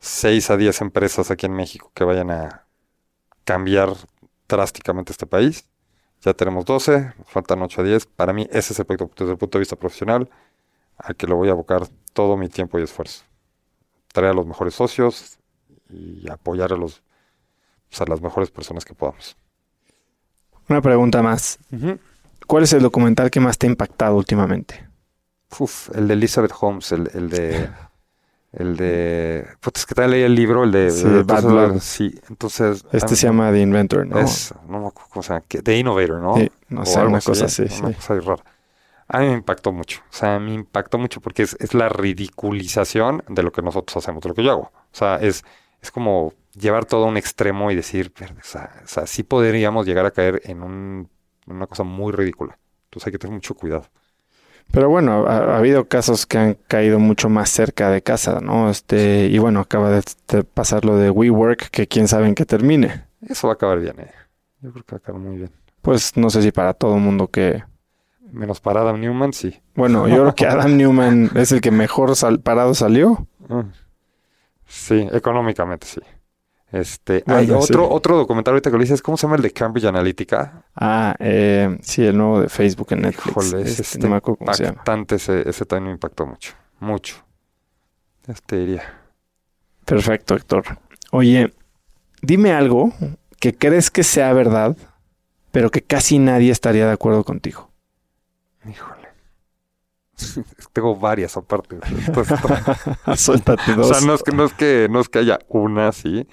6 0.00 0.50
a 0.50 0.56
10 0.56 0.80
empresas 0.82 1.30
aquí 1.30 1.46
en 1.46 1.54
México 1.54 1.90
que 1.94 2.04
vayan 2.04 2.30
a 2.30 2.66
cambiar 3.44 3.94
drásticamente 4.48 5.12
este 5.12 5.26
país. 5.26 5.66
Ya 6.22 6.34
tenemos 6.34 6.64
12, 6.64 7.12
faltan 7.26 7.62
8 7.62 7.80
a 7.80 7.84
10. 7.84 8.06
Para 8.06 8.32
mí 8.32 8.48
ese 8.50 8.72
es 8.72 8.78
el 8.78 8.86
proyecto 8.86 9.24
desde 9.24 9.32
el 9.32 9.38
punto 9.38 9.58
de 9.58 9.60
vista 9.60 9.76
profesional 9.76 10.28
al 10.96 11.16
que 11.16 11.26
le 11.26 11.34
voy 11.34 11.48
a 11.48 11.52
abocar 11.52 11.86
todo 12.12 12.36
mi 12.36 12.48
tiempo 12.48 12.78
y 12.78 12.82
esfuerzo. 12.82 13.24
Traer 14.12 14.32
a 14.32 14.34
los 14.34 14.46
mejores 14.46 14.74
socios 14.74 15.38
y 15.88 16.28
apoyar 16.28 16.72
a, 16.72 16.76
los, 16.76 17.02
pues, 17.88 18.00
a 18.00 18.04
las 18.06 18.20
mejores 18.20 18.50
personas 18.50 18.84
que 18.84 18.94
podamos. 18.94 19.36
Una 20.68 20.82
pregunta 20.82 21.22
más. 21.22 21.58
Uh 21.70 21.76
-huh. 21.76 21.98
¿Cuál 22.46 22.64
es 22.64 22.72
el 22.72 22.82
documental 22.82 23.30
que 23.30 23.40
más 23.40 23.58
te 23.58 23.66
ha 23.66 23.70
impactado 23.70 24.16
últimamente? 24.16 24.88
Uf, 25.58 25.90
el 25.94 26.08
de 26.08 26.14
Elizabeth 26.14 26.52
Holmes, 26.60 26.92
el, 26.92 27.10
el 27.14 27.30
de... 27.30 27.70
El 28.52 28.76
de. 28.76 29.46
Pues 29.60 29.74
es 29.76 29.86
que 29.86 29.94
también 29.94 30.12
leí 30.12 30.22
el 30.22 30.34
libro, 30.34 30.64
el 30.64 30.72
de. 30.72 30.90
Sí, 30.90 31.04
de 31.06 31.22
Bad 31.22 31.44
Blood. 31.44 31.80
Sí, 31.80 32.18
entonces. 32.30 32.84
Este 32.92 33.14
se 33.14 33.26
llama 33.26 33.52
The 33.52 33.60
Inventor, 33.60 34.06
¿no? 34.06 34.18
Es, 34.18 34.54
no 34.66 34.80
me 34.80 34.86
acuerdo 34.88 35.10
cómo 35.10 35.22
se 35.22 35.34
llama. 35.34 35.44
The 35.48 35.76
Innovator, 35.76 36.20
¿no? 36.20 36.36
Sí, 36.36 36.50
no 36.68 36.86
sé, 36.86 37.00
una 37.00 37.20
cosa 37.20 37.44
así. 37.44 37.62
Una 37.62 37.88
sí. 37.88 37.94
cosa 37.94 38.20
rara. 38.20 38.44
A 39.08 39.20
mí 39.20 39.26
me 39.26 39.34
impactó 39.34 39.72
mucho. 39.72 40.00
O 40.10 40.12
sea, 40.12 40.38
me 40.38 40.52
impactó 40.52 40.98
mucho 40.98 41.20
porque 41.20 41.42
es, 41.42 41.56
es, 41.60 41.72
la 41.72 41.88
ridiculización 41.88 43.22
de 43.28 43.42
lo 43.42 43.52
que 43.52 43.62
nosotros 43.62 43.96
hacemos, 43.96 44.22
de 44.22 44.28
lo 44.28 44.34
que 44.34 44.44
yo 44.44 44.50
hago. 44.50 44.62
O 44.62 44.96
sea, 44.96 45.16
es, 45.16 45.44
es 45.80 45.90
como 45.90 46.34
llevar 46.54 46.84
todo 46.84 47.04
a 47.04 47.08
un 47.08 47.16
extremo 47.16 47.70
y 47.70 47.74
decir, 47.74 48.12
o 48.20 48.44
sea, 48.44 48.82
o 48.84 48.86
sea 48.86 49.06
sí 49.06 49.22
podríamos 49.22 49.86
llegar 49.86 50.04
a 50.04 50.10
caer 50.10 50.42
en, 50.44 50.62
un, 50.62 51.08
en 51.46 51.56
una 51.56 51.66
cosa 51.66 51.84
muy 51.84 52.12
ridícula. 52.12 52.58
Entonces 52.84 53.06
hay 53.06 53.12
que 53.12 53.18
tener 53.18 53.34
mucho 53.34 53.54
cuidado. 53.54 53.86
Pero 54.70 54.88
bueno, 54.90 55.26
ha, 55.26 55.38
ha, 55.38 55.58
habido 55.58 55.88
casos 55.88 56.26
que 56.26 56.38
han 56.38 56.54
caído 56.66 56.98
mucho 56.98 57.28
más 57.28 57.48
cerca 57.48 57.90
de 57.90 58.02
casa, 58.02 58.40
¿no? 58.40 58.70
Este, 58.70 59.26
y 59.26 59.38
bueno, 59.38 59.60
acaba 59.60 59.90
de, 59.90 60.02
de 60.28 60.44
pasar 60.44 60.84
lo 60.84 60.96
de 60.96 61.10
WeWork, 61.10 61.70
que 61.70 61.86
quién 61.86 62.06
sabe 62.06 62.28
en 62.28 62.34
qué 62.34 62.44
termine. 62.44 63.04
Eso 63.26 63.48
va 63.48 63.54
a 63.54 63.54
acabar 63.54 63.80
bien, 63.80 63.98
eh. 63.98 64.10
Yo 64.60 64.72
creo 64.72 64.84
que 64.84 64.94
va 64.94 64.96
a 64.96 65.00
acabar 65.00 65.20
muy 65.20 65.36
bien. 65.36 65.50
Pues 65.82 66.16
no 66.16 66.28
sé 66.30 66.42
si 66.42 66.52
para 66.52 66.74
todo 66.74 66.96
el 66.96 67.00
mundo 67.00 67.28
que... 67.28 67.64
Menos 68.30 68.60
para 68.60 68.82
Adam 68.82 69.00
Newman, 69.00 69.32
sí. 69.32 69.58
Bueno, 69.74 70.06
yo 70.06 70.16
creo 70.16 70.34
que 70.34 70.46
Adam 70.48 70.76
Newman 70.76 71.30
es 71.34 71.50
el 71.52 71.60
que 71.60 71.70
mejor 71.70 72.14
sal 72.14 72.40
parado 72.40 72.74
salió. 72.74 73.26
Sí, 74.66 75.08
económicamente 75.12 75.86
sí. 75.86 76.00
Este, 76.70 77.22
bueno, 77.26 77.40
hay 77.40 77.50
otro, 77.50 77.84
sí. 77.84 77.90
otro 77.90 78.16
documental 78.16 78.52
ahorita 78.52 78.70
que 78.70 78.76
lo 78.76 78.82
dices, 78.82 79.00
¿cómo 79.00 79.16
se 79.16 79.26
llama 79.26 79.36
el 79.36 79.42
de 79.42 79.52
Cambridge 79.52 79.86
Analytica? 79.86 80.64
Ah, 80.76 81.14
eh, 81.18 81.78
sí, 81.80 82.04
el 82.04 82.16
nuevo 82.16 82.42
de 82.42 82.48
Facebook 82.48 82.88
en 82.90 83.02
Netflix. 83.02 83.46
Híjole, 83.46 83.62
este, 83.62 83.82
este, 83.82 83.98
no 84.00 84.10
me 84.10 84.16
acuerdo 84.16 84.38
cómo 84.38 84.54
se 84.54 84.64
llama. 84.64 84.82
Ese, 85.10 85.48
ese 85.48 85.64
también 85.64 85.86
me 85.86 85.92
impactó 85.92 86.26
mucho, 86.26 86.52
mucho. 86.80 87.16
Este 88.26 88.56
diría. 88.58 88.82
Perfecto, 89.86 90.34
Héctor. 90.34 90.64
Oye, 91.10 91.54
dime 92.20 92.52
algo 92.52 92.92
que 93.40 93.56
crees 93.56 93.90
que 93.90 94.02
sea 94.02 94.34
verdad, 94.34 94.76
pero 95.50 95.70
que 95.70 95.80
casi 95.80 96.18
nadie 96.18 96.50
estaría 96.50 96.86
de 96.86 96.92
acuerdo 96.92 97.24
contigo. 97.24 97.70
Híjole. 98.68 99.08
Tengo 100.72 100.96
varias 100.96 101.36
aparte. 101.36 101.78
Suéltate 103.16 103.74
dos. 103.74 103.90
O 103.90 103.94
sea, 103.94 104.06
no 104.06 104.14
es, 104.14 104.22
que, 104.22 104.32
no, 104.32 104.44
es 104.44 104.52
que, 104.52 104.88
no 104.90 105.00
es 105.00 105.08
que 105.08 105.18
haya 105.20 105.38
una 105.48 105.88
así, 105.88 106.26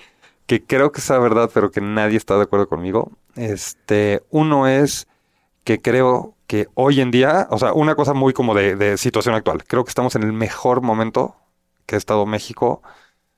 que 0.47 0.63
creo 0.63 0.91
que 0.91 1.01
sea 1.01 1.19
verdad, 1.19 1.49
pero 1.53 1.71
que 1.71 1.81
nadie 1.81 2.17
está 2.17 2.35
de 2.37 2.43
acuerdo 2.43 2.67
conmigo. 2.67 3.11
Este, 3.35 4.23
uno 4.29 4.67
es 4.67 5.07
que 5.63 5.81
creo 5.81 6.35
que 6.47 6.67
hoy 6.75 7.01
en 7.01 7.11
día, 7.11 7.47
o 7.49 7.57
sea, 7.57 7.73
una 7.73 7.95
cosa 7.95 8.13
muy 8.13 8.33
como 8.33 8.53
de, 8.53 8.97
situación 8.97 9.35
actual, 9.35 9.63
creo 9.65 9.83
que 9.83 9.89
estamos 9.89 10.15
en 10.15 10.23
el 10.23 10.33
mejor 10.33 10.81
momento 10.81 11.35
que 11.85 11.95
ha 11.95 11.97
estado 11.97 12.25
México 12.25 12.81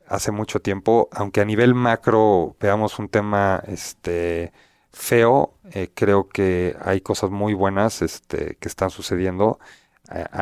hace 0.07 0.31
mucho 0.31 0.61
tiempo, 0.61 1.09
aunque 1.11 1.41
a 1.41 1.45
nivel 1.45 1.73
macro 1.73 2.55
veamos 2.59 2.99
un 2.99 3.09
tema 3.09 3.61
este, 3.67 4.53
feo, 4.91 5.53
eh, 5.71 5.89
creo 5.93 6.29
que 6.29 6.75
hay 6.81 7.01
cosas 7.01 7.29
muy 7.29 7.53
buenas 7.53 8.01
este, 8.01 8.57
que 8.59 8.67
están 8.67 8.89
sucediendo. 8.89 9.59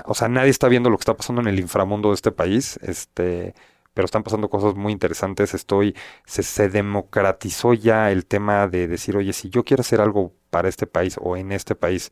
O 0.05 0.13
sea, 0.13 0.27
nadie 0.27 0.51
está 0.51 0.67
viendo 0.67 0.91
lo 0.91 0.97
que 0.97 1.01
está 1.01 1.15
pasando 1.15 1.41
en 1.41 1.47
el 1.47 1.59
inframundo 1.59 2.09
de 2.09 2.15
este 2.15 2.31
país, 2.31 2.79
este, 2.83 3.55
pero 3.95 4.05
están 4.05 4.23
pasando 4.23 4.49
cosas 4.49 4.75
muy 4.75 4.93
interesantes. 4.93 5.55
Estoy, 5.55 5.95
se, 6.25 6.43
se 6.43 6.69
democratizó 6.69 7.73
ya 7.73 8.11
el 8.11 8.27
tema 8.27 8.67
de 8.67 8.87
decir, 8.87 9.17
oye, 9.17 9.33
si 9.33 9.49
yo 9.49 9.63
quiero 9.63 9.81
hacer 9.81 10.01
algo 10.01 10.35
para 10.51 10.69
este 10.69 10.85
país 10.87 11.17
o 11.19 11.37
en 11.37 11.51
este 11.51 11.75
país, 11.75 12.11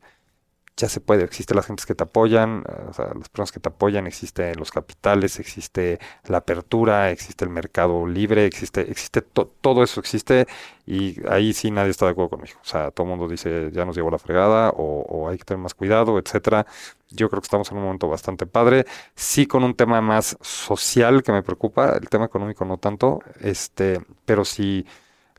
ya 0.76 0.88
se 0.88 1.00
puede. 1.00 1.24
Existen 1.24 1.56
las 1.56 1.66
gentes 1.66 1.86
que 1.86 1.94
te 1.94 2.04
apoyan, 2.04 2.64
o 2.88 2.92
sea, 2.92 3.06
las 3.14 3.28
personas 3.28 3.52
que 3.52 3.60
te 3.60 3.68
apoyan, 3.68 4.06
existen 4.06 4.56
los 4.58 4.72
capitales, 4.72 5.38
existe 5.38 6.00
la 6.26 6.38
apertura, 6.38 7.10
existe 7.10 7.44
el 7.44 7.50
mercado 7.50 8.06
libre, 8.06 8.46
existe, 8.46 8.80
existe 8.90 9.22
todo 9.22 9.82
eso 9.84 10.00
existe 10.00 10.46
y 10.86 11.16
ahí 11.28 11.52
sí 11.52 11.70
nadie 11.70 11.90
está 11.90 12.06
de 12.06 12.12
acuerdo 12.12 12.30
conmigo. 12.30 12.58
O 12.60 12.64
sea, 12.64 12.90
todo 12.90 13.04
el 13.06 13.10
mundo 13.10 13.28
dice 13.28 13.70
ya 13.72 13.84
nos 13.84 13.96
llevó 13.96 14.10
la 14.10 14.18
fregada 14.18 14.70
o, 14.70 15.02
o, 15.08 15.28
hay 15.28 15.38
que 15.38 15.44
tener 15.44 15.62
más 15.62 15.74
cuidado, 15.74 16.18
etcétera. 16.18 16.66
Yo 17.10 17.28
creo 17.30 17.40
que 17.40 17.46
estamos 17.46 17.70
en 17.70 17.78
un 17.78 17.84
momento 17.84 18.08
bastante 18.08 18.46
padre. 18.46 18.86
Sí 19.14 19.46
con 19.46 19.62
un 19.64 19.74
tema 19.74 20.00
más 20.00 20.36
social 20.40 21.22
que 21.22 21.32
me 21.32 21.42
preocupa, 21.42 21.96
el 21.96 22.08
tema 22.08 22.24
económico 22.26 22.64
no 22.64 22.78
tanto, 22.78 23.20
este, 23.40 24.00
pero 24.24 24.44
si 24.44 24.86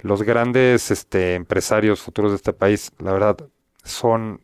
los 0.01 0.23
grandes 0.23 0.91
este, 0.91 1.35
empresarios 1.35 2.01
futuros 2.01 2.31
de 2.31 2.37
este 2.37 2.53
país, 2.53 2.91
la 2.99 3.11
verdad, 3.13 3.37
son 3.83 4.41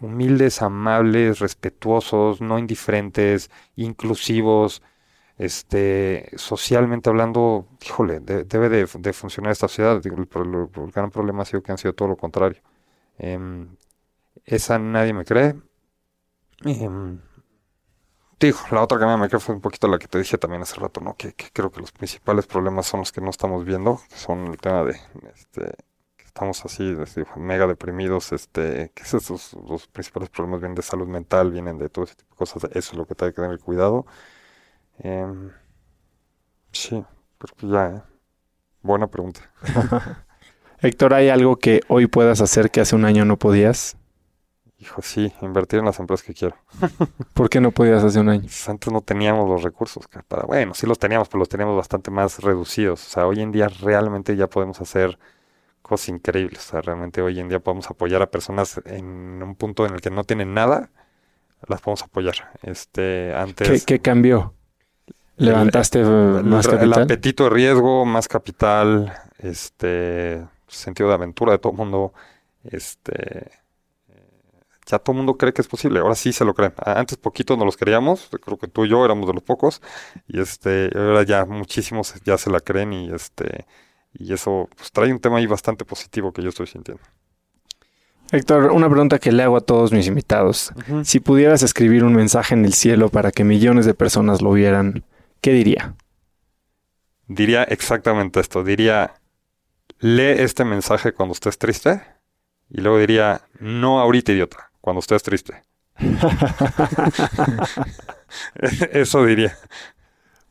humildes, 0.00 0.62
amables, 0.62 1.38
respetuosos, 1.38 2.40
no 2.40 2.58
indiferentes, 2.58 3.50
inclusivos, 3.76 4.82
este, 5.38 6.30
socialmente 6.36 7.10
hablando, 7.10 7.66
híjole, 7.84 8.20
debe 8.20 8.68
de, 8.68 9.12
funcionar 9.12 9.52
esta 9.52 9.68
sociedad. 9.68 10.00
El, 10.04 10.12
el, 10.12 10.92
gran 10.92 11.10
problema 11.10 11.42
ha 11.42 11.46
sido 11.46 11.62
que 11.62 11.72
han 11.72 11.78
sido 11.78 11.94
todo 11.94 12.08
lo 12.08 12.16
contrario. 12.16 12.60
Em, 13.18 13.68
esa 14.44 14.78
nadie 14.78 15.12
me 15.12 15.24
cree. 15.24 15.56
Eh, 16.64 16.88
digo, 18.40 18.58
la 18.70 18.82
otra 18.82 18.98
que 18.98 19.06
me 19.06 19.28
cree 19.28 19.40
fue 19.40 19.54
un 19.54 19.60
poquito 19.60 19.88
la 19.88 19.98
que 19.98 20.08
te 20.08 20.18
dije 20.18 20.38
también 20.38 20.62
hace 20.62 20.76
rato, 20.80 21.00
¿no? 21.00 21.16
Que, 21.16 21.32
que, 21.34 21.46
creo 21.52 21.70
que 21.70 21.80
los 21.80 21.92
principales 21.92 22.46
problemas 22.46 22.86
son 22.86 23.00
los 23.00 23.12
que 23.12 23.20
no 23.20 23.30
estamos 23.30 23.64
viendo, 23.64 24.00
son 24.14 24.46
el 24.48 24.58
tema 24.58 24.84
de, 24.84 24.98
este, 25.34 25.74
estamos 26.36 26.62
así, 26.66 26.94
mega 27.36 27.66
deprimidos, 27.66 28.30
este, 28.32 28.90
que 28.94 29.04
esos 29.04 29.54
los 29.54 29.86
principales 29.86 30.28
problemas 30.28 30.60
vienen 30.60 30.74
de 30.74 30.82
salud 30.82 31.06
mental, 31.06 31.50
vienen 31.50 31.78
de 31.78 31.88
todo 31.88 32.04
ese 32.04 32.14
tipo 32.14 32.34
de 32.34 32.36
cosas, 32.36 32.64
eso 32.64 32.92
es 32.92 32.92
lo 32.92 33.06
que 33.06 33.14
hay 33.24 33.32
que 33.32 33.40
tener 33.40 33.58
cuidado. 33.58 34.04
Eh, 34.98 35.26
sí, 36.72 37.02
creo 37.38 37.56
que 37.56 37.68
ya, 37.68 37.86
¿eh? 37.88 38.02
Buena 38.82 39.06
pregunta. 39.06 39.40
Héctor, 40.82 41.14
¿hay 41.14 41.30
algo 41.30 41.56
que 41.56 41.80
hoy 41.88 42.06
puedas 42.06 42.42
hacer 42.42 42.70
que 42.70 42.82
hace 42.82 42.94
un 42.94 43.06
año 43.06 43.24
no 43.24 43.38
podías? 43.38 43.96
Hijo, 44.76 45.00
sí, 45.00 45.32
invertir 45.40 45.78
en 45.78 45.86
las 45.86 45.98
empresas 46.00 46.22
que 46.26 46.34
quiero. 46.34 46.56
¿Por 47.32 47.48
qué 47.48 47.62
no 47.62 47.70
podías 47.70 48.04
hace 48.04 48.20
un 48.20 48.28
año? 48.28 48.42
Pues 48.42 48.68
antes 48.68 48.92
no 48.92 49.00
teníamos 49.00 49.48
los 49.48 49.62
recursos. 49.62 50.04
Para, 50.28 50.42
bueno, 50.42 50.74
sí 50.74 50.86
los 50.86 50.98
teníamos, 50.98 51.28
pero 51.28 51.38
los 51.38 51.48
teníamos 51.48 51.78
bastante 51.78 52.10
más 52.10 52.40
reducidos. 52.40 53.06
O 53.06 53.08
sea, 53.08 53.26
hoy 53.26 53.40
en 53.40 53.52
día 53.52 53.68
realmente 53.68 54.36
ya 54.36 54.48
podemos 54.48 54.82
hacer 54.82 55.18
cosas 55.86 56.08
increíbles. 56.08 56.58
O 56.58 56.70
sea, 56.70 56.80
realmente 56.80 57.22
hoy 57.22 57.38
en 57.38 57.48
día 57.48 57.60
podemos 57.60 57.88
apoyar 57.88 58.20
a 58.20 58.30
personas 58.30 58.80
en 58.84 59.42
un 59.42 59.54
punto 59.54 59.86
en 59.86 59.94
el 59.94 60.00
que 60.00 60.10
no 60.10 60.24
tienen 60.24 60.52
nada, 60.52 60.90
las 61.66 61.80
podemos 61.80 62.02
apoyar. 62.02 62.50
Este, 62.62 63.32
antes. 63.34 63.84
¿Qué, 63.84 64.00
cambió? 64.00 64.54
¿Levantaste 65.36 66.02
más 66.02 66.66
capital? 66.66 66.92
El 66.92 67.02
apetito 67.04 67.44
de 67.44 67.50
riesgo, 67.50 68.04
más 68.04 68.26
capital, 68.26 69.12
este, 69.38 70.44
sentido 70.66 71.08
de 71.08 71.14
aventura 71.14 71.52
de 71.52 71.58
todo 71.58 71.72
el 71.72 71.78
mundo, 71.78 72.12
este, 72.64 73.50
ya 74.86 74.98
todo 74.98 75.12
el 75.12 75.18
mundo 75.18 75.36
cree 75.36 75.52
que 75.52 75.62
es 75.62 75.68
posible. 75.68 76.00
Ahora 76.00 76.14
sí 76.14 76.32
se 76.32 76.44
lo 76.44 76.54
creen. 76.54 76.72
Antes 76.78 77.18
poquito 77.18 77.56
no 77.56 77.64
los 77.64 77.76
queríamos, 77.76 78.28
creo 78.42 78.56
que 78.56 78.66
tú 78.66 78.86
y 78.86 78.88
yo 78.88 79.04
éramos 79.04 79.26
de 79.26 79.34
los 79.34 79.42
pocos, 79.42 79.82
y 80.26 80.40
este, 80.40 80.90
ahora 80.96 81.22
ya 81.22 81.44
muchísimos 81.44 82.14
ya 82.24 82.38
se 82.38 82.50
la 82.50 82.60
creen 82.60 82.92
y 82.92 83.12
este, 83.12 83.66
y 84.18 84.32
eso 84.32 84.68
pues, 84.76 84.90
trae 84.92 85.12
un 85.12 85.20
tema 85.20 85.38
ahí 85.38 85.46
bastante 85.46 85.84
positivo 85.84 86.32
que 86.32 86.42
yo 86.42 86.48
estoy 86.48 86.66
sintiendo. 86.66 87.02
Héctor, 88.32 88.72
una 88.72 88.88
pregunta 88.90 89.18
que 89.18 89.30
le 89.30 89.42
hago 89.44 89.56
a 89.56 89.60
todos 89.60 89.92
mis 89.92 90.08
invitados. 90.08 90.72
Si 91.04 91.20
pudieras 91.20 91.62
escribir 91.62 92.02
un 92.02 92.12
mensaje 92.14 92.54
en 92.54 92.64
el 92.64 92.72
cielo 92.72 93.08
para 93.08 93.30
que 93.30 93.44
millones 93.44 93.86
de 93.86 93.94
personas 93.94 94.42
lo 94.42 94.52
vieran, 94.52 95.04
¿qué 95.40 95.52
diría? 95.52 95.94
Diría 97.28 97.62
exactamente 97.62 98.40
esto. 98.40 98.64
Diría, 98.64 99.14
lee 100.00 100.34
este 100.38 100.64
mensaje 100.64 101.12
cuando 101.12 101.34
estés 101.34 101.56
triste. 101.56 102.02
Y 102.68 102.80
luego 102.80 102.98
diría, 102.98 103.42
no 103.60 104.00
ahorita, 104.00 104.32
idiota, 104.32 104.72
cuando 104.80 104.98
estés 104.98 105.22
triste. 105.22 105.62
Eso 108.90 109.24
diría. 109.24 109.56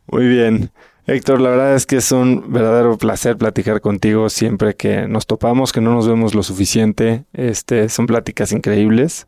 Muy 0.07 0.27
bien. 0.27 0.71
Héctor, 1.07 1.39
la 1.39 1.51
verdad 1.51 1.75
es 1.75 1.85
que 1.85 1.97
es 1.97 2.11
un 2.11 2.51
verdadero 2.51 2.97
placer 2.97 3.37
platicar 3.37 3.79
contigo 3.79 4.27
siempre 4.29 4.75
que 4.75 5.07
nos 5.07 5.27
topamos, 5.27 5.71
que 5.71 5.79
no 5.79 5.93
nos 5.93 6.07
vemos 6.07 6.33
lo 6.33 6.41
suficiente. 6.41 7.25
Este, 7.33 7.89
son 7.89 8.07
pláticas 8.07 8.51
increíbles. 8.51 9.27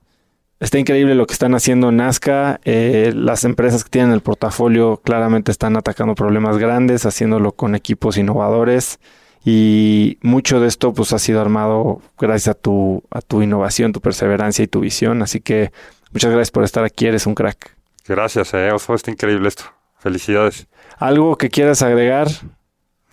Está 0.59 0.79
increíble 0.79 1.13
lo 1.13 1.27
que 1.27 1.33
están 1.33 1.53
haciendo 1.53 1.91
Nazca. 1.91 2.59
Eh, 2.63 3.13
las 3.15 3.43
empresas 3.43 3.83
que 3.83 3.91
tienen 3.91 4.11
el 4.11 4.21
portafolio 4.21 4.97
claramente 5.03 5.51
están 5.51 5.77
atacando 5.77 6.15
problemas 6.15 6.57
grandes, 6.57 7.05
haciéndolo 7.05 7.51
con 7.51 7.75
equipos 7.75 8.17
innovadores. 8.17 8.99
Y 9.45 10.17
mucho 10.23 10.59
de 10.59 10.67
esto 10.67 10.93
pues 10.93 11.13
ha 11.13 11.19
sido 11.19 11.41
armado 11.41 12.01
gracias 12.17 12.55
a 12.55 12.59
tu, 12.59 13.03
a 13.11 13.21
tu 13.21 13.43
innovación, 13.43 13.93
tu 13.93 14.01
perseverancia 14.01 14.63
y 14.63 14.67
tu 14.67 14.79
visión. 14.79 15.21
Así 15.21 15.41
que 15.41 15.71
muchas 16.11 16.31
gracias 16.31 16.49
por 16.49 16.63
estar 16.63 16.83
aquí, 16.83 17.05
eres 17.05 17.27
un 17.27 17.35
crack. 17.35 17.75
Gracias, 18.07 18.51
eh. 18.55 18.71
Oso, 18.71 18.95
está 18.95 19.11
increíble 19.11 19.47
esto. 19.47 19.65
Felicidades. 19.99 20.67
¿Algo 20.97 21.37
que 21.37 21.49
quieras 21.49 21.81
agregar? 21.81 22.27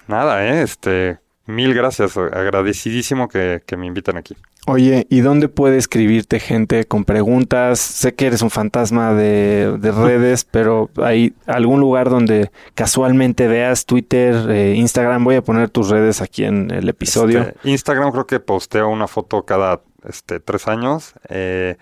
Nada, 0.07 0.47
eh. 0.47 0.63
Este, 0.63 1.19
mil 1.47 1.75
gracias. 1.75 2.17
Agradecidísimo 2.17 3.29
que, 3.29 3.63
que 3.67 3.77
me 3.77 3.87
invitan 3.87 4.17
aquí. 4.17 4.37
Oye, 4.67 5.07
¿y 5.11 5.21
dónde 5.21 5.49
puede 5.49 5.77
escribirte 5.77 6.41
gente 6.41 6.87
con 6.87 7.05
preguntas? 7.05 7.79
Sé 7.81 8.15
que 8.15 8.27
eres 8.27 8.41
un 8.41 8.49
fantasma 8.49 9.13
de, 9.13 9.77
redes, 9.83 10.45
pero 10.45 10.89
hay 10.97 11.35
algún 11.47 11.81
lugar 11.81 12.09
donde 12.09 12.51
casualmente 12.75 13.47
veas 13.47 13.85
Twitter, 13.85 14.51
eh, 14.51 14.75
Instagram. 14.77 15.23
Voy 15.23 15.35
a 15.35 15.43
poner 15.43 15.69
tus 15.69 15.91
redes 15.91 16.23
aquí 16.23 16.45
en 16.45 16.71
el 16.71 16.89
episodio. 16.89 17.43
Este, 17.43 17.71
Instagram 17.71 18.11
creo 18.13 18.27
que 18.27 18.41
posteo 18.41 18.89
una 18.89 19.07
foto 19.07 19.45
cada 19.45 19.83
este, 20.09 20.41
tres 20.41 20.67
años. 20.67 21.13
Eh, 21.29 21.77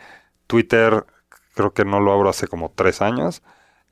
Twitter 0.49 1.05
creo 1.55 1.73
que 1.73 1.85
no 1.85 2.01
lo 2.01 2.13
abro 2.13 2.31
hace 2.31 2.49
como 2.49 2.73
tres 2.75 3.01
años. 3.01 3.43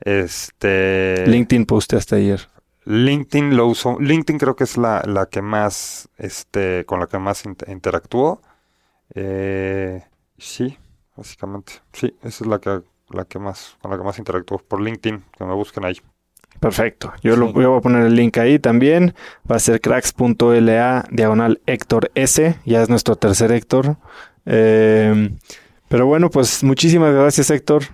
Este. 0.01 1.25
LinkedIn 1.27 1.67
posteaste 1.67 2.17
ayer. 2.17 2.49
LinkedIn 2.85 3.57
lo 3.57 3.67
uso. 3.67 3.99
LinkedIn 4.01 4.39
creo 4.39 4.57
que 4.57 4.65
es 4.65 4.77
la, 4.77 5.03
la 5.07 5.27
que 5.27 5.43
más, 5.43 6.09
este, 6.19 6.85
con 6.87 7.01
la 7.01 7.07
que 7.07 7.19
más 7.19 7.45
interactúo. 7.45 8.41
Eh, 9.15 10.03
sí, 10.39 10.77
básicamente. 11.17 11.75
Sí, 11.93 12.15
esa 12.23 12.45
es 12.45 12.47
la 12.47 12.59
que, 12.59 12.83
la 13.11 13.25
que 13.25 13.39
más, 13.39 13.77
con 13.81 13.91
la 13.91 13.99
que 13.99 14.05
más 14.05 14.19
interactúo 14.19 14.59
por 14.59 14.81
LinkedIn, 14.81 15.23
que 15.37 15.45
me 15.45 15.55
busquen 15.55 15.85
ahí. 15.85 16.01
Perfecto. 16.59 17.13
Yo, 17.23 17.37
lo, 17.37 17.53
voy 17.53 17.65
a 17.65 17.81
poner 17.81 18.03
el 18.03 18.15
link 18.15 18.37
ahí 18.39 18.59
también. 18.59 19.15
Va 19.51 19.57
a 19.57 19.61
ser 19.61 19.81
cracks.la 19.81 21.07
diagonal 21.11 21.61
Héctor 21.67 22.11
S. 22.15 22.59
Ya 22.67 22.83
es 22.83 22.89
nuestro 22.89 23.17
tercer 23.17 23.51
Héctor. 23.51 23.97
Eh, 24.45 25.31
pero 25.89 26.07
bueno, 26.07 26.29
pues 26.29 26.63
muchísimas 26.63 27.15
gracias 27.15 27.51
Héctor. 27.51 27.85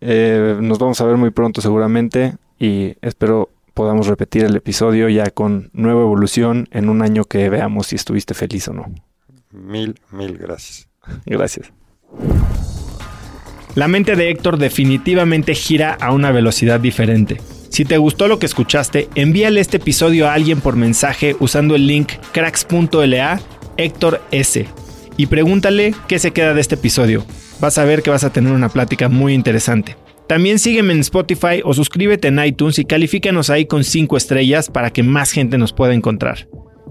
Eh, 0.00 0.58
nos 0.60 0.78
vamos 0.78 1.00
a 1.00 1.04
ver 1.04 1.16
muy 1.16 1.30
pronto 1.30 1.60
seguramente 1.60 2.36
y 2.58 2.96
espero 3.00 3.50
podamos 3.74 4.06
repetir 4.06 4.44
el 4.44 4.56
episodio 4.56 5.08
ya 5.08 5.30
con 5.30 5.70
nueva 5.72 6.02
evolución 6.02 6.68
en 6.70 6.88
un 6.88 7.02
año 7.02 7.24
que 7.24 7.48
veamos 7.48 7.88
si 7.88 7.96
estuviste 7.96 8.34
feliz 8.34 8.68
o 8.68 8.72
no. 8.72 8.92
Mil, 9.50 10.00
mil 10.10 10.36
gracias. 10.38 10.88
Gracias. 11.26 11.72
La 13.74 13.88
mente 13.88 14.14
de 14.14 14.30
Héctor 14.30 14.56
definitivamente 14.56 15.54
gira 15.54 15.94
a 16.00 16.12
una 16.12 16.30
velocidad 16.30 16.80
diferente. 16.80 17.40
Si 17.70 17.84
te 17.84 17.98
gustó 17.98 18.28
lo 18.28 18.38
que 18.38 18.46
escuchaste, 18.46 19.08
envíale 19.16 19.60
este 19.60 19.78
episodio 19.78 20.28
a 20.28 20.34
alguien 20.34 20.60
por 20.60 20.76
mensaje 20.76 21.34
usando 21.40 21.74
el 21.74 21.88
link 21.88 22.12
cracks.la 22.32 23.40
Héctor 23.76 24.22
S. 24.30 24.66
Y 25.16 25.26
pregúntale 25.26 25.92
qué 26.06 26.20
se 26.20 26.30
queda 26.30 26.54
de 26.54 26.60
este 26.60 26.76
episodio. 26.76 27.24
Vas 27.60 27.78
a 27.78 27.84
ver 27.84 28.02
que 28.02 28.10
vas 28.10 28.24
a 28.24 28.32
tener 28.32 28.52
una 28.52 28.68
plática 28.68 29.08
muy 29.08 29.32
interesante. 29.34 29.96
También 30.28 30.58
sígueme 30.58 30.92
en 30.92 31.00
Spotify 31.00 31.60
o 31.64 31.74
suscríbete 31.74 32.28
en 32.28 32.42
iTunes 32.42 32.78
y 32.78 32.84
califícanos 32.84 33.50
ahí 33.50 33.66
con 33.66 33.84
5 33.84 34.16
estrellas 34.16 34.70
para 34.70 34.90
que 34.90 35.02
más 35.02 35.32
gente 35.32 35.58
nos 35.58 35.72
pueda 35.72 35.94
encontrar. 35.94 36.48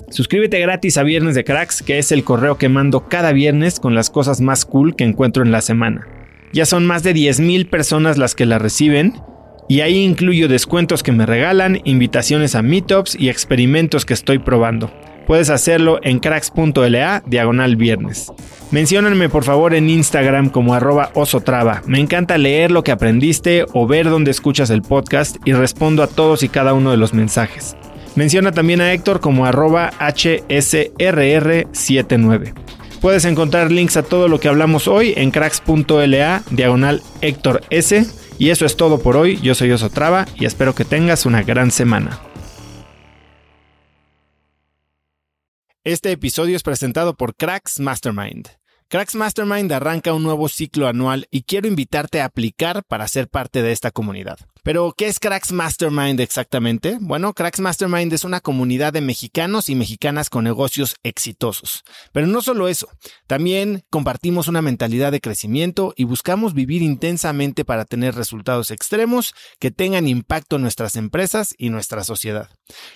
Suscríbete 0.10 0.60
gratis 0.60 0.98
a 0.98 1.04
Viernes 1.04 1.34
de 1.34 1.44
Cracks, 1.44 1.82
que 1.82 1.98
es 1.98 2.12
el 2.12 2.24
correo 2.24 2.58
que 2.58 2.70
mando 2.70 3.10
cada 3.10 3.32
viernes 3.32 3.80
con 3.80 3.96
las 3.96 4.12
cosas 4.12 4.42
más 4.42 4.66
cool 4.66 4.96
que 4.96 5.04
encuentro 5.04 5.42
en 5.42 5.52
la 5.52 5.62
semana. 5.62 6.08
Ya 6.54 6.68
son 6.68 6.86
más 6.86 7.02
de 7.02 7.16
10.000 7.16 7.68
personas 7.68 8.20
las 8.20 8.36
que 8.36 8.46
la 8.46 8.60
reciben, 8.60 9.14
y 9.68 9.82
ahí 9.82 9.98
incluyo 10.04 10.48
descuentos 10.48 11.02
que 11.02 11.12
me 11.12 11.26
regalan, 11.26 11.80
invitaciones 11.84 12.54
a 12.54 12.62
meetups 12.62 13.16
y 13.20 13.30
experimentos 13.30 14.06
que 14.06 14.14
estoy 14.14 14.38
probando. 14.38 14.94
Puedes 15.26 15.50
hacerlo 15.50 16.00
en 16.04 16.20
cracks.la 16.20 17.24
diagonal 17.26 17.76
viernes. 17.76 18.32
Menciónenme 18.72 19.30
por 19.30 19.44
favor 19.44 19.74
en 19.74 19.90
Instagram 19.90 20.50
como 20.50 20.74
arroba 20.74 21.12
osotrava. 21.14 21.82
Me 21.86 22.00
encanta 22.00 22.38
leer 22.38 22.72
lo 22.72 22.84
que 22.84 22.92
aprendiste 22.92 23.66
o 23.74 23.88
ver 23.88 24.10
dónde 24.10 24.32
escuchas 24.32 24.70
el 24.70 24.82
podcast 24.82 25.38
y 25.46 25.54
respondo 25.54 26.04
a 26.04 26.08
todos 26.08 26.44
y 26.44 26.50
cada 26.50 26.74
uno 26.74 26.92
de 26.92 26.98
los 26.98 27.14
mensajes. 27.14 27.76
Menciona 28.16 28.52
también 28.52 28.82
a 28.82 28.94
Héctor 28.94 29.20
como 29.20 29.46
arroba 29.46 29.92
hsrr79. 30.00 32.54
Puedes 33.02 33.26
encontrar 33.26 33.72
links 33.72 33.98
a 33.98 34.04
todo 34.04 34.28
lo 34.28 34.40
que 34.40 34.48
hablamos 34.48 34.88
hoy 34.88 35.14
en 35.18 35.32
cracks.la 35.32 36.44
diagonal 36.52 37.02
Héctor 37.22 37.62
S. 37.70 38.06
Y 38.40 38.50
eso 38.50 38.66
es 38.66 38.78
todo 38.78 39.00
por 39.00 39.18
hoy. 39.18 39.40
Yo 39.42 39.56
soy 39.56 39.72
Osotrava 39.72 40.26
y 40.36 40.46
espero 40.46 40.74
que 40.74 40.86
tengas 40.86 41.26
una 41.26 41.44
gran 41.44 41.70
semana. 41.70 42.22
Este 45.86 46.14
episodio 46.14 46.56
es 46.56 46.64
presentado 46.64 47.18
por 47.18 47.36
Cracks 47.36 47.82
Mastermind. 47.82 48.48
Cracks 48.94 49.16
Mastermind 49.16 49.72
arranca 49.72 50.14
un 50.14 50.22
nuevo 50.22 50.48
ciclo 50.48 50.88
anual 50.88 51.28
y 51.32 51.42
quiero 51.42 51.68
invitarte 51.68 52.22
a 52.22 52.26
aplicar 52.26 52.84
para 52.84 53.08
ser 53.08 53.28
parte 53.28 53.64
de 53.64 53.72
esta 53.72 53.90
comunidad. 53.90 54.38
Pero, 54.62 54.94
¿qué 54.96 55.08
es 55.08 55.20
Cracks 55.20 55.52
Mastermind 55.52 56.20
exactamente? 56.20 57.00
Bueno, 57.02 57.34
Cracks 57.34 57.60
Mastermind 57.60 58.14
es 58.14 58.24
una 58.24 58.40
comunidad 58.40 58.94
de 58.94 59.02
mexicanos 59.02 59.68
y 59.70 59.74
mexicanas 59.74 60.30
con 60.30 60.44
negocios 60.44 60.96
exitosos. 61.02 61.84
Pero 62.12 62.28
no 62.28 62.44
solo 62.44 62.68
eso, 62.68 62.88
también 63.26 63.84
compartimos 63.90 64.48
una 64.48 64.62
mentalidad 64.62 65.12
de 65.12 65.22
crecimiento 65.22 65.96
y 65.98 66.04
buscamos 66.04 66.54
vivir 66.54 66.84
intensamente 66.84 67.66
para 67.66 67.86
tener 67.86 68.14
resultados 68.14 68.70
extremos 68.70 69.34
que 69.58 69.72
tengan 69.72 70.08
impacto 70.08 70.58
en 70.58 70.62
nuestras 70.62 70.98
empresas 70.98 71.56
y 71.58 71.72
nuestra 71.72 72.04
sociedad. 72.04 72.52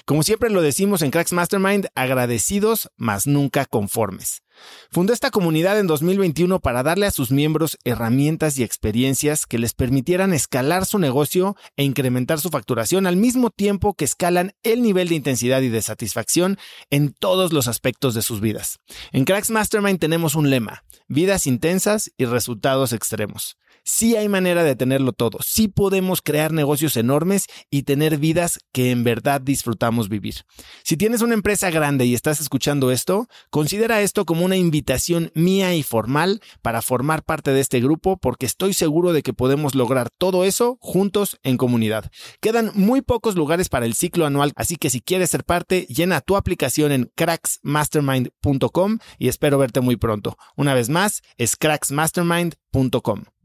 Como 0.05 0.21
siempre 0.21 0.51
lo 0.51 0.61
decimos 0.61 1.01
en 1.01 1.09
Cracks 1.09 1.33
Mastermind, 1.33 1.87
agradecidos, 1.95 2.91
mas 2.97 3.25
nunca 3.25 3.65
conformes. 3.65 4.43
Fundó 4.91 5.13
esta 5.13 5.31
comunidad 5.31 5.79
en 5.79 5.87
2021 5.87 6.59
para 6.59 6.83
darle 6.83 7.05
a 7.05 7.11
sus 7.11 7.31
miembros 7.31 7.77
herramientas 7.83 8.57
y 8.57 8.63
experiencias 8.63 9.45
que 9.45 9.57
les 9.57 9.73
permitieran 9.73 10.33
escalar 10.33 10.85
su 10.85 10.99
negocio 10.99 11.55
e 11.75 11.83
incrementar 11.83 12.39
su 12.39 12.49
facturación 12.49 13.07
al 13.07 13.17
mismo 13.17 13.49
tiempo 13.49 13.93
que 13.93 14.05
escalan 14.05 14.53
el 14.63 14.81
nivel 14.81 15.09
de 15.09 15.15
intensidad 15.15 15.61
y 15.61 15.69
de 15.69 15.81
satisfacción 15.81 16.57
en 16.89 17.13
todos 17.13 17.53
los 17.53 17.67
aspectos 17.67 18.13
de 18.13 18.21
sus 18.21 18.41
vidas. 18.41 18.79
En 19.11 19.25
Cracks 19.25 19.49
Mastermind 19.49 19.99
tenemos 19.99 20.35
un 20.35 20.49
lema, 20.49 20.83
vidas 21.07 21.47
intensas 21.47 22.11
y 22.17 22.25
resultados 22.25 22.93
extremos 22.93 23.57
sí 23.87 24.17
hay 24.17 24.27
manera 24.27 24.63
de 24.63 24.75
tenerlo 24.75 25.13
todo, 25.13 25.39
sí 25.41 25.69
podemos 25.69 26.21
crear 26.21 26.51
negocios 26.51 26.97
enormes 26.97 27.47
y 27.71 27.83
tener 27.83 28.17
vidas 28.17 28.59
que 28.73 28.91
en 28.91 29.03
verdad 29.03 29.39
disfrutamos 29.41 30.09
vivir. 30.09 30.43
Si 30.83 30.97
tienes 30.97 31.21
una 31.21 31.33
empresa 31.33 31.69
grande 31.71 32.05
y 32.05 32.13
estás 32.13 32.41
escuchando 32.41 32.91
esto, 32.91 33.27
considera 33.49 34.01
esto 34.01 34.25
como 34.25 34.43
una 34.45 34.57
invitación 34.57 35.31
mía 35.33 35.73
y 35.73 35.83
formal 35.83 36.41
para 36.61 36.81
formar 36.81 37.23
parte 37.23 37.51
de 37.51 37.61
este 37.61 37.79
grupo 37.79 38.17
porque 38.17 38.45
estoy 38.45 38.73
seguro 38.73 39.13
de 39.13 39.23
que 39.23 39.33
podemos 39.33 39.73
lograr 39.73 40.09
todo 40.17 40.43
eso 40.43 40.77
juntos 40.81 41.39
en 41.43 41.57
comunidad. 41.57 42.11
Quedan 42.41 42.71
muy 42.75 43.01
pocos 43.01 43.35
lugares 43.35 43.69
para 43.69 43.85
el 43.85 43.95
ciclo 43.95 44.25
anual, 44.25 44.51
así 44.55 44.75
que 44.75 44.89
si 44.89 44.99
quieres 44.99 45.29
ser 45.29 45.45
parte, 45.45 45.87
llena 45.89 46.21
tu 46.21 46.35
aplicación 46.35 46.91
en 46.91 47.11
cracksmastermind.com 47.15 48.99
y 49.17 49.29
espero 49.29 49.57
verte 49.57 49.79
muy 49.79 49.95
pronto. 49.95 50.37
Una 50.55 50.73
vez 50.73 50.89
más, 50.89 51.21
es 51.37 51.55
cracksmastermind.com. 51.55 53.36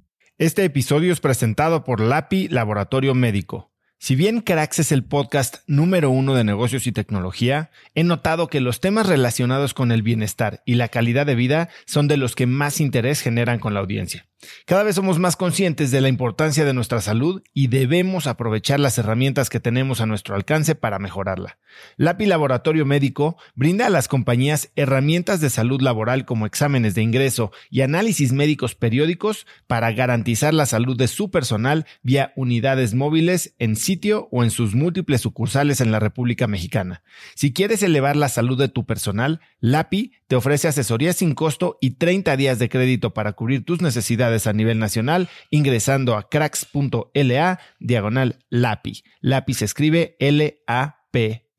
Este 0.43 0.65
episodio 0.65 1.13
es 1.13 1.21
presentado 1.21 1.85
por 1.85 2.01
LAPI 2.01 2.49
Laboratorio 2.49 3.15
Médico. 3.15 3.71
Si 4.01 4.17
bien 4.17 4.41
Cracks 4.41 4.81
es 4.81 4.91
el 4.91 5.05
podcast 5.05 5.59
número 5.69 6.11
uno 6.11 6.35
de 6.35 6.43
negocios 6.43 6.89
y 6.89 6.91
tecnología, 6.91 7.71
he 7.95 8.03
notado 8.03 8.49
que 8.49 8.61
los 8.61 8.81
temas 8.81 9.07
relacionados 9.07 9.73
con 9.73 9.93
el 9.93 10.03
bienestar 10.03 10.61
y 10.67 10.75
la 10.75 10.89
calidad 10.89 11.27
de 11.27 11.37
vida 11.37 11.69
son 11.87 12.09
de 12.09 12.17
los 12.17 12.35
que 12.35 12.49
más 12.49 12.81
interés 12.81 13.21
generan 13.21 13.61
con 13.61 13.73
la 13.73 13.79
audiencia. 13.79 14.27
Cada 14.67 14.83
vez 14.83 14.97
somos 14.97 15.19
más 15.19 15.37
conscientes 15.37 15.91
de 15.91 16.01
la 16.01 16.09
importancia 16.09 16.65
de 16.65 16.73
nuestra 16.73 17.01
salud 17.01 17.43
y 17.53 17.69
debemos 17.69 18.27
aprovechar 18.27 18.81
las 18.81 18.99
herramientas 18.99 19.51
que 19.51 19.61
tenemos 19.61 20.01
a 20.01 20.07
nuestro 20.07 20.35
alcance 20.35 20.75
para 20.75 20.99
mejorarla. 20.99 21.59
LAPI 21.97 22.27
Laboratorio 22.27 22.85
Médico 22.85 23.37
brinda 23.55 23.87
a 23.87 23.91
las 23.91 24.09
compañías 24.09 24.71
herramientas 24.77 25.41
de 25.41 25.51
salud 25.51 25.81
laboral 25.81 26.25
como 26.25 26.47
exámenes 26.47 26.95
de 26.95 27.03
ingreso 27.03 27.53
y 27.71 27.83
análisis 27.83 28.33
médicos 28.33 28.75
periódicos 28.75 29.47
para 29.67 29.93
garantizar 29.93 30.55
la 30.55 30.67
salud 30.67 30.97
de 30.97 31.09
su 31.09 31.31
personal 31.31 31.87
vía 32.03 32.33
unidades 32.37 32.95
móviles 32.95 33.55
en 33.59 33.77
sitio 33.77 34.29
o 34.31 34.43
en 34.43 34.51
sus 34.51 34.75
múltiples 34.75 35.21
sucursales 35.21 35.81
en 35.81 35.93
la 35.93 36.01
República 36.01 36.47
Mexicana. 36.47 37.03
Si 37.35 37.53
quieres 37.53 37.83
elevar 37.83 38.17
la 38.17 38.29
salud 38.29 38.59
de 38.59 38.69
tu 38.69 38.87
personal, 38.87 39.41
LAPI 39.61 40.13
te 40.27 40.37
ofrece 40.37 40.69
asesoría 40.69 41.13
sin 41.13 41.35
costo 41.35 41.79
y 41.81 41.93
30 41.93 42.37
días 42.37 42.59
de 42.59 42.69
crédito 42.69 43.15
para 43.15 43.33
cubrir 43.33 43.65
tus 43.65 43.83
necesidades 43.83 44.32
a 44.47 44.53
nivel 44.53 44.79
nacional 44.79 45.29
ingresando 45.51 46.17
a 46.17 46.29
cracks.la 46.29 47.61
diagonal 47.79 48.45
LAPI. 48.51 49.05
LAPI 49.21 49.55
se 49.55 49.65
escribe 49.65 50.17
L-A-P. 50.19 51.52